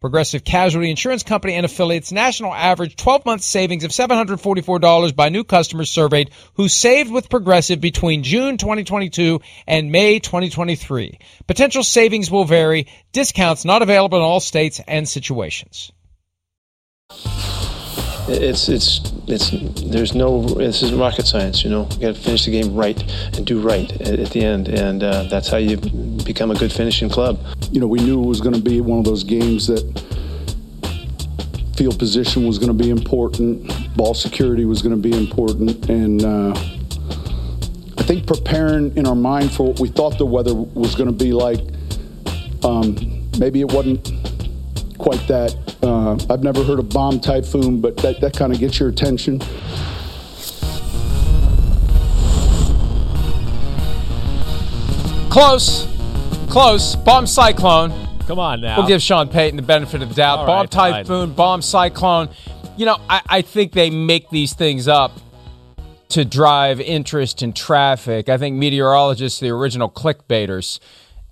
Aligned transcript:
Progressive 0.00 0.44
Casualty 0.44 0.88
Insurance 0.88 1.22
Company 1.22 1.54
and 1.54 1.66
affiliates 1.66 2.10
national 2.10 2.54
average 2.54 2.96
12 2.96 3.26
month 3.26 3.42
savings 3.42 3.84
of 3.84 3.90
$744 3.90 5.14
by 5.14 5.28
new 5.28 5.44
customers 5.44 5.90
surveyed 5.90 6.30
who 6.54 6.68
saved 6.68 7.12
with 7.12 7.28
Progressive 7.28 7.82
between 7.82 8.22
June 8.22 8.56
2022 8.56 9.42
and 9.66 9.92
May 9.92 10.18
2023. 10.18 11.18
Potential 11.46 11.82
savings 11.82 12.30
will 12.30 12.46
vary. 12.46 12.86
Discounts 13.12 13.66
not 13.66 13.82
available 13.82 14.16
in 14.16 14.24
all 14.24 14.40
states 14.40 14.80
and 14.88 15.06
situations. 15.06 15.92
It's 18.32 18.68
it's 18.68 19.00
it's 19.26 19.50
there's 19.82 20.14
no 20.14 20.42
this 20.42 20.82
is 20.82 20.92
rocket 20.92 21.26
science, 21.26 21.64
you 21.64 21.70
know. 21.70 21.88
You 21.94 22.00
got 22.00 22.14
to 22.14 22.20
finish 22.20 22.44
the 22.44 22.52
game 22.52 22.76
right 22.76 23.00
and 23.36 23.44
do 23.44 23.60
right 23.60 23.90
at, 24.00 24.20
at 24.20 24.30
the 24.30 24.44
end, 24.44 24.68
and 24.68 25.02
uh, 25.02 25.24
that's 25.24 25.48
how 25.48 25.56
you 25.56 25.76
become 26.24 26.52
a 26.52 26.54
good 26.54 26.72
finishing 26.72 27.10
club. 27.10 27.40
You 27.72 27.80
know, 27.80 27.88
we 27.88 27.98
knew 27.98 28.22
it 28.22 28.26
was 28.26 28.40
going 28.40 28.54
to 28.54 28.60
be 28.60 28.80
one 28.80 29.00
of 29.00 29.04
those 29.04 29.24
games 29.24 29.66
that 29.66 29.82
field 31.76 31.98
position 31.98 32.46
was 32.46 32.58
going 32.58 32.68
to 32.68 32.84
be 32.84 32.90
important, 32.90 33.96
ball 33.96 34.14
security 34.14 34.64
was 34.64 34.80
going 34.80 34.94
to 34.94 35.08
be 35.08 35.16
important, 35.16 35.88
and 35.88 36.24
uh, 36.24 36.52
I 37.98 38.02
think 38.04 38.28
preparing 38.28 38.96
in 38.96 39.08
our 39.08 39.16
mind 39.16 39.50
for 39.50 39.68
what 39.68 39.80
we 39.80 39.88
thought 39.88 40.18
the 40.18 40.26
weather 40.26 40.54
was 40.54 40.94
going 40.94 41.08
to 41.08 41.24
be 41.24 41.32
like. 41.32 41.60
Um, 42.62 43.28
maybe 43.38 43.60
it 43.60 43.72
wasn't 43.72 44.29
quite 45.00 45.26
that. 45.28 45.56
Uh, 45.82 46.18
I've 46.32 46.42
never 46.42 46.62
heard 46.62 46.78
of 46.78 46.88
bomb 46.90 47.20
typhoon, 47.20 47.80
but 47.80 47.96
that, 47.98 48.20
that 48.20 48.36
kind 48.36 48.52
of 48.52 48.58
gets 48.58 48.78
your 48.78 48.88
attention. 48.88 49.40
Close. 55.30 55.86
Close. 56.48 56.96
Bomb 56.96 57.26
cyclone. 57.26 57.92
Come 58.26 58.38
on 58.38 58.60
now. 58.60 58.78
We'll 58.78 58.86
give 58.86 59.02
Sean 59.02 59.28
Payton 59.28 59.56
the 59.56 59.62
benefit 59.62 60.02
of 60.02 60.08
the 60.08 60.14
doubt. 60.14 60.40
All 60.40 60.46
bomb 60.46 60.60
right, 60.60 60.72
fine. 60.72 60.92
typhoon, 60.92 61.32
bomb 61.34 61.62
cyclone. 61.62 62.28
You 62.76 62.86
know, 62.86 62.98
I, 63.08 63.22
I 63.28 63.42
think 63.42 63.72
they 63.72 63.90
make 63.90 64.30
these 64.30 64.52
things 64.54 64.86
up 64.86 65.12
to 66.10 66.24
drive 66.24 66.80
interest 66.80 67.42
in 67.42 67.52
traffic. 67.52 68.28
I 68.28 68.36
think 68.36 68.56
meteorologists, 68.56 69.40
the 69.40 69.50
original 69.50 69.88
clickbaiters, 69.88 70.80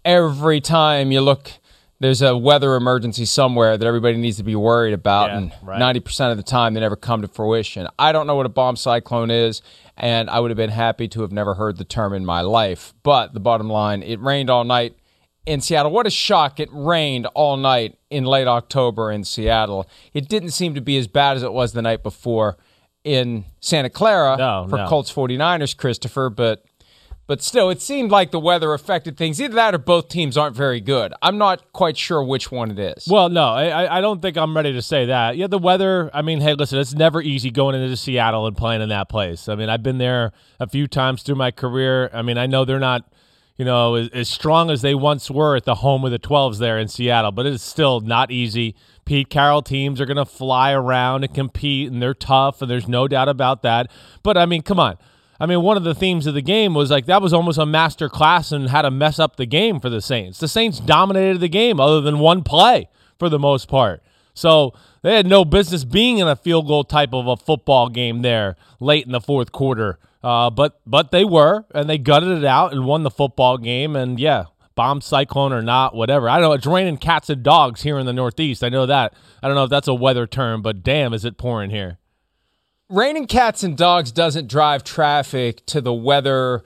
every 0.05 0.61
time 0.61 1.11
you 1.13 1.21
look, 1.21 1.53
there's 2.01 2.23
a 2.23 2.37
weather 2.37 2.77
emergency 2.77 3.25
somewhere 3.25 3.77
that 3.77 3.87
everybody 3.87 4.17
needs 4.17 4.37
to 4.37 4.43
be 4.45 4.55
worried 4.55 4.95
about, 4.95 5.31
Yeah, 5.31 5.39
and 5.39 5.53
right. 5.63 5.81
90% 5.81 6.31
of 6.31 6.37
the 6.37 6.43
time 6.43 6.75
they 6.75 6.81
never 6.81 6.97
come 6.97 7.23
to 7.23 7.29
fruition. 7.29 7.89
I 7.99 8.13
don't 8.13 8.27
know 8.27 8.37
what 8.37 8.47
a 8.47 8.51
bomb 8.51 8.77
cyclone 8.77 9.31
is, 9.31 9.63
and 9.97 10.31
I 10.31 10.39
would 10.41 10.51
have 10.51 10.57
been 10.57 10.71
happy 10.71 11.09
to 11.09 11.23
have 11.23 11.33
never 11.33 11.55
heard 11.55 11.77
the 11.77 11.85
term 11.85 12.13
in 12.13 12.25
my 12.25 12.41
life. 12.43 12.95
But 13.03 13.35
the 13.35 13.41
bottom 13.41 13.69
line, 13.69 14.03
it 14.03 14.21
rained 14.21 14.49
all 14.49 14.63
night 14.65 14.97
in 15.45 15.61
Seattle. 15.61 15.91
What 15.91 16.07
a 16.07 16.11
shock. 16.11 16.61
It 16.61 16.69
rained 16.73 17.27
all 17.35 17.57
night 17.57 17.99
in 18.11 18.25
late 18.25 18.47
October 18.47 19.11
in 19.11 19.25
Seattle. 19.25 19.89
It 20.15 20.29
didn't 20.29 20.51
seem 20.51 20.75
to 20.75 20.81
be 20.81 20.99
as 20.99 21.09
bad 21.09 21.37
as 21.37 21.43
it 21.43 21.53
was 21.53 21.73
the 21.73 21.83
night 21.83 22.03
before 22.05 22.59
in 23.03 23.45
Santa 23.61 23.89
Clara 23.91 24.37
No, 24.37 24.67
for 24.69 24.77
no. 24.77 24.87
Colts 24.89 25.11
49ers, 25.13 25.77
Christopher, 25.77 26.31
but 26.31 26.65
but 27.29 27.41
still 27.43 27.71
it 27.71 27.81
seemed 27.81 28.11
like 28.11 28.33
the 28.33 28.41
weather 28.41 28.73
affected 28.75 29.17
things. 29.17 29.41
Either 29.41 29.55
that 29.55 29.75
or 29.75 29.79
both 29.79 30.09
teams 30.09 30.37
aren't 30.37 30.57
very 30.57 30.81
good. 30.81 31.13
I'm 31.23 31.39
not 31.39 31.73
quite 31.73 31.97
sure 31.97 32.25
which 32.25 32.51
one 32.51 32.73
it 32.73 32.79
is. 32.79 33.07
Well, 33.09 33.29
no, 33.29 33.45
I, 33.51 33.99
I- 33.99 34.01
don't 34.01 34.21
think 34.23 34.37
I'm 34.37 34.57
ready 34.57 34.73
to 34.73 34.83
say 34.83 35.05
that. 35.07 35.37
Yeah, 35.37 35.47
the 35.47 35.59
weather. 35.59 36.11
I 36.15 36.23
mean, 36.23 36.41
hey, 36.41 36.55
listen, 36.55 36.79
it's 36.79 36.95
never 36.95 37.21
easy 37.23 37.51
going 37.51 37.75
into 37.81 37.97
Seattle 37.97 38.47
and 38.47 38.57
playing 38.57 38.81
in 38.81 38.89
that 38.89 39.09
place. 39.09 39.49
I 39.49 39.55
mean, 39.55 39.69
I've 39.69 39.83
been 39.83 39.99
there 39.99 40.33
a 40.59 40.67
few 40.67 40.87
times 40.89 41.23
through 41.23 41.35
my 41.37 41.51
career. 41.51 42.11
I 42.13 42.23
mean, 42.23 42.39
I 42.39 42.47
know 42.47 42.65
they're 42.65 42.79
not, 42.79 43.03
you 43.59 43.65
know, 43.67 43.97
as, 43.97 44.09
as 44.11 44.29
strong 44.31 44.71
as 44.71 44.81
they 44.81 44.95
once 44.95 45.31
were 45.31 45.55
at 45.55 45.65
the 45.65 45.77
home 45.77 46.05
of 46.07 46.11
the 46.11 46.19
12s 46.19 46.59
there 46.59 46.79
in 46.79 46.89
Seattle, 46.89 47.31
but 47.33 47.45
it's 47.45 47.63
still 47.63 48.01
not 48.01 48.31
easy. 48.31 48.75
Pete 49.05 49.29
Carroll 49.29 49.61
teams 49.63 50.01
are 50.01 50.07
going 50.07 50.17
to 50.17 50.25
fly 50.25 50.73
around 50.73 51.25
and 51.25 51.35
compete, 51.35 51.91
and 51.93 52.01
they're 52.01 52.15
tough, 52.15 52.63
and 52.63 52.71
there's 52.71 52.89
no 52.89 53.07
doubt 53.07 53.29
about 53.29 53.63
that. 53.63 53.91
But 54.23 54.39
I 54.39 54.47
mean, 54.47 54.63
come 54.63 54.81
on. 54.81 54.97
I 55.41 55.47
mean, 55.47 55.63
one 55.63 55.77
of 55.77 55.85
the 55.85 55.95
themes 55.95 56.27
of 56.27 56.35
the 56.35 56.43
game 56.43 56.75
was 56.75 56.91
like 56.91 57.07
that 57.07 57.23
was 57.23 57.33
almost 57.33 57.59
a 57.59 57.67
master 57.67 58.09
class 58.09 58.51
in 58.51 58.67
how 58.67 58.83
to 58.83 58.91
mess 58.91 59.19
up 59.19 59.37
the 59.37 59.47
game 59.47 59.79
for 59.79 59.89
the 59.89 60.01
Saints. 60.01 60.39
The 60.39 60.49
Saints 60.49 60.81
dominated 60.81 61.41
the 61.41 61.49
game 61.49 61.79
other 61.79 62.01
than 62.01 62.19
one 62.19 62.43
play 62.43 62.89
for 63.19 63.29
the 63.29 63.39
most 63.39 63.69
part. 63.69 64.03
So 64.35 64.75
they 65.03 65.15
had 65.17 65.27
no 65.27 65.45
business 65.45 65.85
being 65.85 66.19
in 66.19 66.29
a 66.29 66.37
field 66.37 66.67
goal 66.67 66.85
type 66.85 67.13
of 67.13 67.27
a 67.27 67.37
football 67.37 67.89
game 67.89 68.23
there 68.23 68.57
late 68.81 69.07
in 69.07 69.13
the 69.13 69.21
fourth 69.21 69.53
quarter. 69.53 69.99
Uh, 70.23 70.51
but 70.51 70.81
but 70.87 71.13
they 71.13 71.25
were, 71.25 71.65
and 71.73 71.89
they 71.89 71.99
gutted 71.99 72.37
it 72.39 72.45
out 72.45 72.73
and 72.73 72.85
won 72.85 73.05
the 73.05 73.11
football 73.11 73.59
game. 73.59 73.95
And 73.95 74.19
yeah, 74.19 74.47
bomb 74.75 75.01
cyclone 75.01 75.53
or 75.53 75.63
not, 75.63 75.95
whatever. 75.95 76.29
I 76.29 76.39
don't 76.39 76.51
know. 76.51 76.53
It's 76.53 76.67
raining 76.67 76.99
cats 76.99 77.31
and 77.31 77.43
dogs 77.43 77.83
here 77.83 77.99
in 77.99 78.07
the 78.07 78.13
Northeast. 78.13 78.65
I 78.65 78.69
know 78.69 78.87
that. 78.87 79.15
I 79.43 79.47
don't 79.47 79.57
know 79.57 79.65
if 79.65 79.71
that's 79.71 79.89
a 79.89 79.95
weather 79.95 80.27
term, 80.27 80.63
but 80.63 80.83
damn, 80.83 81.15
is 81.15 81.25
it 81.25 81.39
pouring 81.39 81.71
here. 81.71 81.99
Raining 82.91 83.27
cats 83.27 83.63
and 83.63 83.77
dogs 83.77 84.11
doesn't 84.11 84.49
drive 84.49 84.83
traffic 84.83 85.67
to 85.67 85.83
the 85.83 85.93
weather 85.93 86.63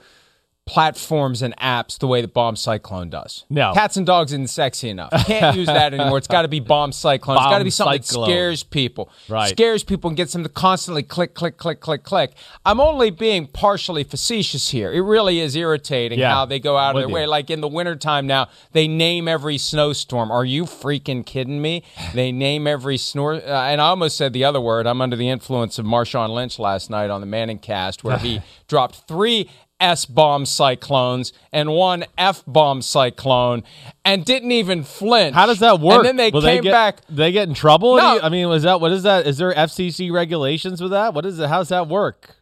platforms 0.65 1.41
and 1.41 1.55
apps 1.57 1.99
the 1.99 2.07
way 2.07 2.21
that 2.21 2.33
Bomb 2.33 2.55
Cyclone 2.55 3.09
does. 3.09 3.43
No. 3.49 3.73
Cats 3.73 3.97
and 3.97 4.05
dogs 4.05 4.31
isn't 4.31 4.47
sexy 4.49 4.89
enough. 4.89 5.11
Can't 5.25 5.57
use 5.57 5.67
that 5.67 5.93
anymore. 5.93 6.17
It's 6.17 6.27
got 6.27 6.43
to 6.43 6.47
be 6.47 6.61
Bomb 6.61 6.93
Cyclone. 6.93 7.35
it's 7.37 7.45
got 7.45 7.57
to 7.57 7.63
be 7.65 7.69
something 7.69 8.01
Cyclone. 8.01 8.27
that 8.27 8.33
scares 8.33 8.63
people. 8.63 9.09
Right. 9.27 9.49
Scares 9.49 9.83
people 9.83 10.07
and 10.09 10.15
gets 10.17 10.31
them 10.31 10.41
to 10.43 10.49
constantly 10.49 11.03
click, 11.03 11.33
click, 11.33 11.57
click, 11.57 11.81
click, 11.81 12.03
click. 12.03 12.31
I'm 12.65 12.79
only 12.79 13.09
being 13.09 13.45
partially 13.47 14.03
facetious 14.05 14.69
here. 14.69 14.91
It 14.93 15.01
really 15.01 15.39
is 15.41 15.55
irritating 15.55 16.19
Yeah. 16.19 16.33
how 16.33 16.45
they 16.45 16.59
go 16.59 16.77
out 16.77 16.95
of 16.95 17.01
their 17.01 17.09
you. 17.09 17.13
way. 17.13 17.25
Like 17.25 17.49
in 17.49 17.59
the 17.59 17.67
wintertime 17.67 18.25
now, 18.25 18.47
they 18.71 18.87
name 18.87 19.27
every 19.27 19.57
snowstorm. 19.57 20.31
Are 20.31 20.45
you 20.45 20.63
freaking 20.63 21.25
kidding 21.25 21.61
me? 21.61 21.83
They 22.13 22.31
name 22.31 22.67
every 22.67 22.97
snore. 22.97 23.33
Uh, 23.33 23.39
and 23.39 23.81
I 23.81 23.85
almost 23.87 24.15
said 24.17 24.33
the 24.33 24.45
other 24.45 24.61
word. 24.61 24.85
I'm 24.85 25.01
under 25.01 25.15
the 25.15 25.29
influence 25.29 25.79
of 25.79 25.85
Marshawn 25.85 26.29
Lynch 26.29 26.59
last 26.59 26.89
night 26.91 27.09
on 27.09 27.21
the 27.21 27.27
Manning 27.27 27.57
cast 27.57 28.03
where 28.03 28.17
he 28.19 28.41
dropped 28.67 29.07
three 29.07 29.49
S 29.83 30.05
bomb 30.05 30.45
cyclones 30.45 31.33
and 31.51 31.69
one 31.73 32.05
F 32.17 32.41
bomb 32.47 32.81
cyclone 32.81 33.63
and 34.05 34.23
didn't 34.23 34.51
even 34.53 34.83
flinch. 34.83 35.35
How 35.35 35.45
does 35.45 35.59
that 35.59 35.79
work? 35.81 35.97
And 35.97 36.05
then 36.05 36.15
they 36.15 36.31
Will 36.31 36.41
came 36.41 36.63
get, 36.63 36.71
back. 36.71 37.01
They 37.09 37.31
get 37.33 37.47
in 37.49 37.53
trouble? 37.53 37.97
No. 37.97 38.19
I 38.23 38.29
mean, 38.29 38.47
was 38.47 38.63
that 38.63 38.79
what 38.79 38.91
is 38.93 39.03
that? 39.03 39.27
Is 39.27 39.37
there 39.37 39.53
FCC 39.53 40.11
regulations 40.11 40.81
with 40.81 40.91
that? 40.91 41.13
What 41.13 41.25
is 41.25 41.37
it? 41.39 41.49
How 41.49 41.59
does 41.59 41.69
that 41.69 41.87
work? 41.89 42.37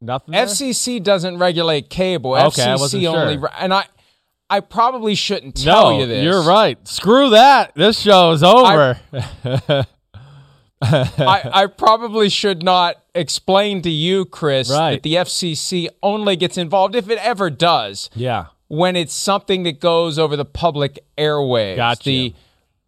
Nothing. 0.00 0.32
there? 0.32 0.46
FCC 0.46 1.02
doesn't 1.02 1.38
regulate 1.38 1.90
cable. 1.90 2.34
Okay, 2.34 2.62
I 2.62 2.68
FCC 2.74 2.78
wasn't 2.80 3.04
only. 3.06 3.34
sure. 3.34 3.42
re- 3.42 3.50
And 3.58 3.74
I, 3.74 3.84
I 4.48 4.60
probably 4.60 5.14
shouldn't 5.14 5.56
tell 5.62 5.90
no, 5.90 5.98
you 6.00 6.06
this. 6.06 6.24
you're 6.24 6.42
right. 6.42 6.78
Screw 6.88 7.30
that. 7.30 7.74
This 7.74 8.00
show 8.00 8.30
is 8.30 8.42
over. 8.42 8.98
I, 9.12 9.84
I 10.82 11.66
probably 11.76 12.28
should 12.28 12.62
not 12.62 12.96
explain 13.14 13.82
to 13.82 13.90
you, 13.90 14.24
Chris, 14.24 14.70
Right. 14.70 14.92
that 14.92 15.02
the 15.02 15.16
FCC 15.16 15.88
only 16.02 16.36
gets 16.36 16.56
involved 16.56 16.94
if 16.94 17.10
it 17.10 17.18
ever 17.18 17.50
does 17.50 18.10
Yeah. 18.14 18.46
when 18.68 18.94
it's 18.96 19.14
something 19.14 19.62
that 19.64 19.80
goes 19.80 20.18
over 20.18 20.36
the 20.36 20.44
public 20.44 20.98
airwaves. 21.16 21.76
Gotcha. 21.76 22.04
The 22.04 22.34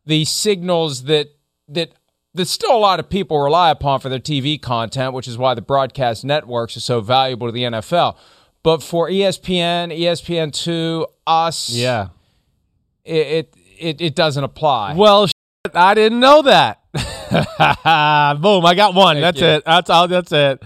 the 0.07 0.25
signals 0.25 1.05
that 1.05 1.29
that 1.69 1.93
that 2.35 2.47
still 2.47 2.77
a 2.77 2.79
lot 2.79 3.01
of 3.01 3.09
people 3.11 3.39
rely 3.41 3.71
upon 3.71 4.01
for 4.01 4.09
their 4.09 4.19
TV 4.21 4.57
content, 4.61 5.13
which 5.13 5.27
is 5.29 5.37
why 5.37 5.55
the 5.55 5.61
broadcast 5.63 6.25
networks 6.25 6.77
are 6.77 6.81
so 6.81 7.01
valuable 7.01 7.47
to 7.49 7.53
the 7.53 7.65
NFL. 7.65 8.17
But 8.63 8.83
for 8.83 9.09
ESPN, 9.09 9.91
ESPN 9.93 10.53
two, 10.53 11.07
us, 11.27 11.71
Yeah. 11.71 12.09
it 13.05 13.27
it, 13.27 13.55
it, 13.79 14.01
it 14.01 14.15
doesn't 14.15 14.45
apply. 14.45 14.95
Well, 14.95 15.27
shit, 15.27 15.35
I 15.75 15.95
didn't 15.95 16.21
know 16.21 16.43
that. 16.43 16.80
Boom! 18.43 18.67
I 18.67 18.75
got 18.77 18.95
one. 18.95 19.21
that's 19.21 19.41
you. 19.41 19.47
it. 19.47 19.65
That's 19.65 19.89
all. 19.91 20.09
That's 20.09 20.33
it. 20.33 20.63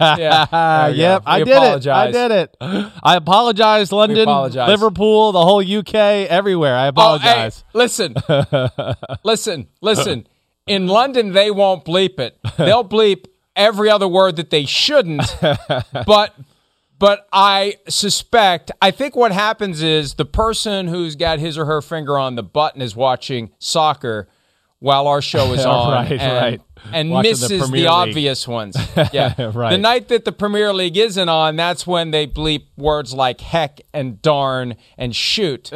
Yeah, 0.00 0.88
yep. 0.88 1.22
I 1.26 1.42
did 1.42 1.48
it. 1.48 1.86
I 1.88 2.10
did 2.10 2.30
it. 2.30 2.56
I 2.60 3.16
apologize, 3.16 3.90
London, 3.90 4.20
apologize. 4.20 4.68
Liverpool, 4.68 5.32
the 5.32 5.44
whole 5.44 5.60
UK, 5.64 5.94
everywhere. 5.94 6.76
I 6.76 6.82
Oh, 6.96 7.18
hey, 7.18 7.48
apologize. 7.50 7.64
listen, 7.72 8.14
listen, 9.24 9.66
listen. 9.80 10.26
In 10.66 10.86
London, 10.86 11.32
they 11.32 11.50
won't 11.50 11.84
bleep 11.84 12.18
it. 12.20 12.38
They'll 12.56 12.88
bleep 12.88 13.26
every 13.56 13.90
other 13.90 14.08
word 14.08 14.36
that 14.36 14.50
they 14.50 14.64
shouldn't. 14.66 15.22
but 16.06 16.34
but 17.00 17.26
I 17.32 17.78
suspect 17.88 18.70
I 18.80 18.92
think 18.92 19.16
what 19.16 19.32
happens 19.32 19.82
is 19.82 20.14
the 20.14 20.24
person 20.24 20.86
who's 20.86 21.16
got 21.16 21.40
his 21.40 21.58
or 21.58 21.64
her 21.66 21.82
finger 21.82 22.16
on 22.18 22.36
the 22.36 22.42
button 22.44 22.80
is 22.80 22.94
watching 22.94 23.50
soccer 23.58 24.28
while 24.84 25.06
our 25.08 25.22
show 25.22 25.52
is 25.54 25.64
on 25.66 25.92
Right, 25.92 26.12
and, 26.20 26.32
right. 26.44 26.60
and 26.92 27.10
Watching 27.10 27.22
the 27.22 27.30
misses 27.30 27.48
the, 27.48 27.58
Premier 27.58 27.88
obvious 27.88 28.46
ones. 28.46 28.76
Yeah. 29.14 29.50
Right. 29.54 29.70
The 29.70 29.78
night 29.78 30.08
that 30.08 30.24
the 30.26 30.32
Premier 30.32 30.74
League 30.74 30.96
isn't 30.98 31.28
on, 31.28 31.56
that's 31.56 31.86
when 31.86 32.10
they 32.10 32.26
bleep 32.26 32.66
words 32.76 33.14
like 33.14 33.40
heck 33.40 33.80
and 33.94 34.20
darn 34.20 34.76
and 34.98 35.16
shoot 35.16 35.70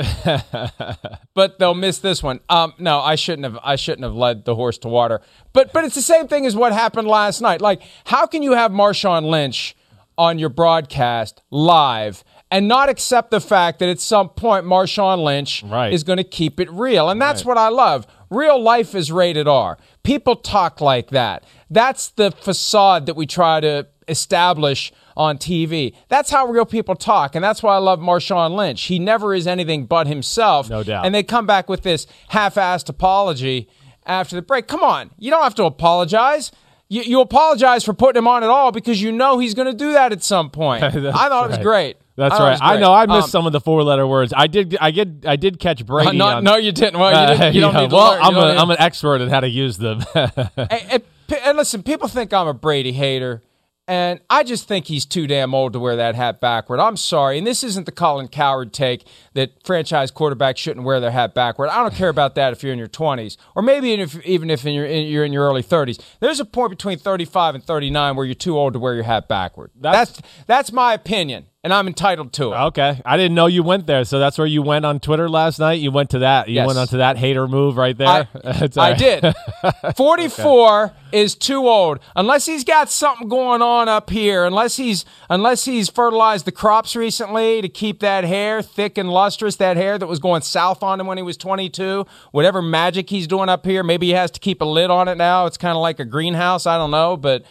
but 1.34 1.58
they'll 1.58 1.74
miss 1.74 1.98
this 1.98 2.22
one. 2.22 2.40
Um, 2.48 2.74
no, 2.78 3.00
I 3.00 3.14
shouldn't 3.14 3.44
have. 3.44 3.58
I 3.62 3.76
shouldn't 3.76 4.04
have 4.04 4.14
led 4.14 4.44
the 4.44 4.54
horse 4.54 4.78
to 4.78 4.88
water. 4.88 5.20
But 5.52 5.72
but 5.72 5.84
it's 5.84 5.94
the 5.94 6.02
same 6.02 6.28
thing 6.28 6.46
as 6.46 6.54
what 6.56 6.72
happened 6.72 7.08
last 7.08 7.40
night. 7.40 7.60
Like, 7.60 7.82
how 8.04 8.26
can 8.26 8.42
you 8.42 8.52
have 8.52 8.70
Marshawn 8.72 9.24
Lynch 9.24 9.74
on 10.16 10.38
your 10.38 10.48
broadcast 10.50 11.42
live 11.50 12.24
and 12.50 12.66
not 12.66 12.88
accept 12.88 13.30
the 13.30 13.40
fact 13.40 13.78
that 13.78 13.88
at 13.88 14.00
some 14.00 14.28
point 14.30 14.64
Marshawn 14.66 15.22
Lynch 15.22 15.62
Right. 15.64 15.92
is 15.92 16.02
going 16.02 16.16
to 16.16 16.24
keep 16.24 16.58
it 16.60 16.70
real? 16.72 17.08
And 17.08 17.20
that's 17.22 17.44
what 17.44 17.56
I 17.58 17.68
love. 17.68 18.06
Real 18.30 18.60
life 18.60 18.94
is 18.94 19.10
rated 19.10 19.48
R. 19.48 19.78
People 20.02 20.36
talk 20.36 20.80
like 20.80 21.10
that. 21.10 21.44
That's 21.70 22.10
the 22.10 22.30
facade 22.30 23.06
that 23.06 23.16
we 23.16 23.26
try 23.26 23.60
to 23.60 23.86
establish 24.06 24.92
on 25.16 25.38
TV. 25.38 25.94
That's 26.08 26.30
how 26.30 26.46
real 26.46 26.64
people 26.64 26.94
talk, 26.94 27.34
and 27.34 27.44
that's 27.44 27.62
why 27.62 27.74
I 27.74 27.78
love 27.78 27.98
Marshawn 27.98 28.54
Lynch. 28.56 28.84
He 28.84 28.98
never 28.98 29.34
is 29.34 29.46
anything 29.46 29.86
but 29.86 30.06
himself. 30.06 30.70
No 30.70 30.82
doubt. 30.82 31.04
And 31.04 31.14
they 31.14 31.22
come 31.22 31.46
back 31.46 31.68
with 31.68 31.82
this 31.82 32.06
half-assed 32.28 32.88
apology 32.88 33.68
after 34.06 34.36
the 34.36 34.42
break. 34.42 34.66
Come 34.68 34.82
on, 34.82 35.10
you 35.18 35.30
don't 35.30 35.42
have 35.42 35.54
to 35.56 35.64
apologize. 35.64 36.52
You, 36.88 37.02
you 37.02 37.20
apologize 37.20 37.84
for 37.84 37.92
putting 37.92 38.18
him 38.18 38.28
on 38.28 38.42
at 38.42 38.48
all 38.48 38.72
because 38.72 39.02
you 39.02 39.12
know 39.12 39.38
he's 39.38 39.52
going 39.54 39.66
to 39.70 39.76
do 39.76 39.92
that 39.92 40.12
at 40.12 40.22
some 40.22 40.48
point. 40.50 40.82
I 40.84 40.90
thought 40.90 41.46
it 41.46 41.48
was 41.50 41.58
great. 41.58 41.98
That's 42.18 42.34
I 42.38 42.50
right. 42.50 42.58
I 42.60 42.78
know. 42.80 42.92
I 42.92 43.06
missed 43.06 43.26
Um, 43.26 43.30
some 43.30 43.46
of 43.46 43.52
the 43.52 43.60
four-letter 43.60 44.06
words. 44.06 44.32
I 44.36 44.46
did. 44.48 44.76
I 44.80 44.90
get. 44.90 45.08
I 45.24 45.36
did 45.36 45.58
catch 45.60 45.86
Brady. 45.86 46.16
no, 46.18 46.26
on, 46.26 46.44
no, 46.44 46.56
you 46.56 46.72
didn't. 46.72 46.98
Well, 46.98 47.10
you, 47.32 47.38
didn't, 47.38 47.54
you 47.54 47.60
don't 47.60 47.74
yeah, 47.74 47.80
need 47.82 47.90
to 47.90 47.96
well, 47.96 48.10
learn. 48.12 48.22
I'm, 48.22 48.36
a, 48.36 48.60
I'm 48.60 48.70
an 48.70 48.76
expert 48.80 49.20
at 49.20 49.28
how 49.28 49.40
to 49.40 49.48
use 49.48 49.78
them. 49.78 50.02
and, 50.14 50.32
and, 50.68 51.02
and 51.44 51.56
listen, 51.56 51.82
people 51.82 52.08
think 52.08 52.32
I'm 52.32 52.48
a 52.48 52.54
Brady 52.54 52.90
hater, 52.92 53.42
and 53.86 54.18
I 54.28 54.42
just 54.42 54.66
think 54.66 54.86
he's 54.86 55.06
too 55.06 55.26
damn 55.28 55.54
old 55.54 55.72
to 55.74 55.78
wear 55.78 55.94
that 55.96 56.14
hat 56.16 56.40
backward. 56.40 56.80
I'm 56.80 56.96
sorry, 56.96 57.38
and 57.38 57.46
this 57.46 57.62
isn't 57.62 57.86
the 57.86 57.92
Colin 57.92 58.26
Cowherd 58.28 58.72
take 58.72 59.06
that 59.34 59.52
franchise 59.64 60.10
quarterbacks 60.10 60.56
shouldn't 60.56 60.84
wear 60.84 60.98
their 61.00 61.12
hat 61.12 61.34
backward. 61.34 61.68
I 61.68 61.82
don't 61.82 61.94
care 61.94 62.08
about 62.08 62.34
that 62.34 62.52
if 62.52 62.62
you're 62.64 62.72
in 62.72 62.78
your 62.80 62.88
20s, 62.88 63.36
or 63.54 63.62
maybe 63.62 63.92
if, 63.94 64.20
even 64.26 64.50
if 64.50 64.66
in 64.66 64.74
your, 64.74 64.86
in, 64.86 65.06
you're 65.06 65.24
in 65.24 65.32
your 65.32 65.46
early 65.48 65.62
30s. 65.62 66.00
There's 66.20 66.40
a 66.40 66.44
point 66.44 66.70
between 66.70 66.98
35 66.98 67.54
and 67.54 67.62
39 67.64 68.16
where 68.16 68.26
you're 68.26 68.34
too 68.34 68.58
old 68.58 68.72
to 68.72 68.78
wear 68.80 68.94
your 68.94 69.04
hat 69.04 69.28
backward. 69.28 69.70
That's- 69.80 70.10
That's 70.10 70.28
that's 70.46 70.72
my 70.72 70.94
opinion, 70.94 71.46
and 71.64 71.72
I'm 71.74 71.88
entitled 71.88 72.32
to 72.34 72.52
it. 72.52 72.56
okay, 72.56 73.02
I 73.04 73.16
didn't 73.16 73.34
know 73.34 73.46
you 73.46 73.62
went 73.64 73.86
there. 73.86 74.04
So 74.04 74.18
that's 74.18 74.38
where 74.38 74.46
you 74.46 74.62
went 74.62 74.84
on 74.86 75.00
Twitter 75.00 75.28
last 75.28 75.58
night. 75.58 75.80
You 75.80 75.90
went 75.90 76.10
to 76.10 76.20
that. 76.20 76.48
You 76.48 76.54
Yes. 76.56 76.66
went 76.66 76.78
onto 76.78 76.98
that 76.98 77.16
hater 77.18 77.48
move 77.48 77.76
right 77.76 77.96
there. 77.98 78.06
I, 78.08 78.28
I 78.44 78.90
right. 78.92 78.98
did. 78.98 79.34
44 79.96 80.92
is 81.12 81.34
too 81.34 81.66
old. 81.68 81.98
Unless 82.14 82.46
he's 82.46 82.64
got 82.64 82.90
something 82.90 83.28
going 83.28 83.60
on 83.62 83.88
up 83.88 84.10
here, 84.10 84.44
unless 84.44 84.76
he's 84.76 85.04
unless 85.28 85.64
he's 85.64 85.88
fertilized 85.88 86.44
the 86.44 86.52
crops 86.52 86.94
recently 86.94 87.60
to 87.62 87.68
keep 87.68 88.00
that 88.00 88.24
hair 88.24 88.62
thick 88.62 88.96
and 88.98 89.10
lustrous, 89.10 89.56
that 89.56 89.76
hair 89.76 89.98
that 89.98 90.06
was 90.06 90.18
going 90.20 90.42
south 90.42 90.82
on 90.82 91.00
him 91.00 91.06
when 91.06 91.16
he 91.18 91.22
was 91.22 91.36
22, 91.36 92.06
whatever 92.30 92.62
magic 92.62 93.10
he's 93.10 93.26
doing 93.26 93.48
up 93.48 93.64
here, 93.66 93.82
maybe 93.82 94.06
he 94.06 94.12
has 94.12 94.30
to 94.30 94.40
keep 94.40 94.60
a 94.60 94.64
lid 94.64 94.90
on 94.90 95.08
it 95.08 95.16
now. 95.16 95.46
It's 95.46 95.56
kind 95.56 95.76
of 95.76 95.82
like 95.82 95.98
a 95.98 96.04
greenhouse, 96.04 96.66
I 96.66 96.76
don't 96.78 96.90
know, 96.90 97.16
but 97.16 97.42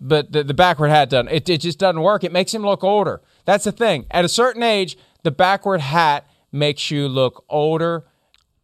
but 0.00 0.32
the, 0.32 0.42
the 0.44 0.54
backward 0.54 0.88
hat 0.88 1.10
doesn't. 1.10 1.28
It, 1.28 1.48
it 1.48 1.58
just 1.60 1.78
doesn't 1.78 2.00
work. 2.00 2.24
It 2.24 2.32
makes 2.32 2.52
him 2.54 2.62
look 2.62 2.82
older. 2.84 3.20
That's 3.44 3.64
the 3.64 3.72
thing. 3.72 4.06
At 4.10 4.24
a 4.24 4.28
certain 4.28 4.62
age, 4.62 4.96
the 5.22 5.30
backward 5.30 5.80
hat 5.80 6.28
makes 6.52 6.90
you 6.90 7.06
look 7.08 7.44
older 7.48 8.04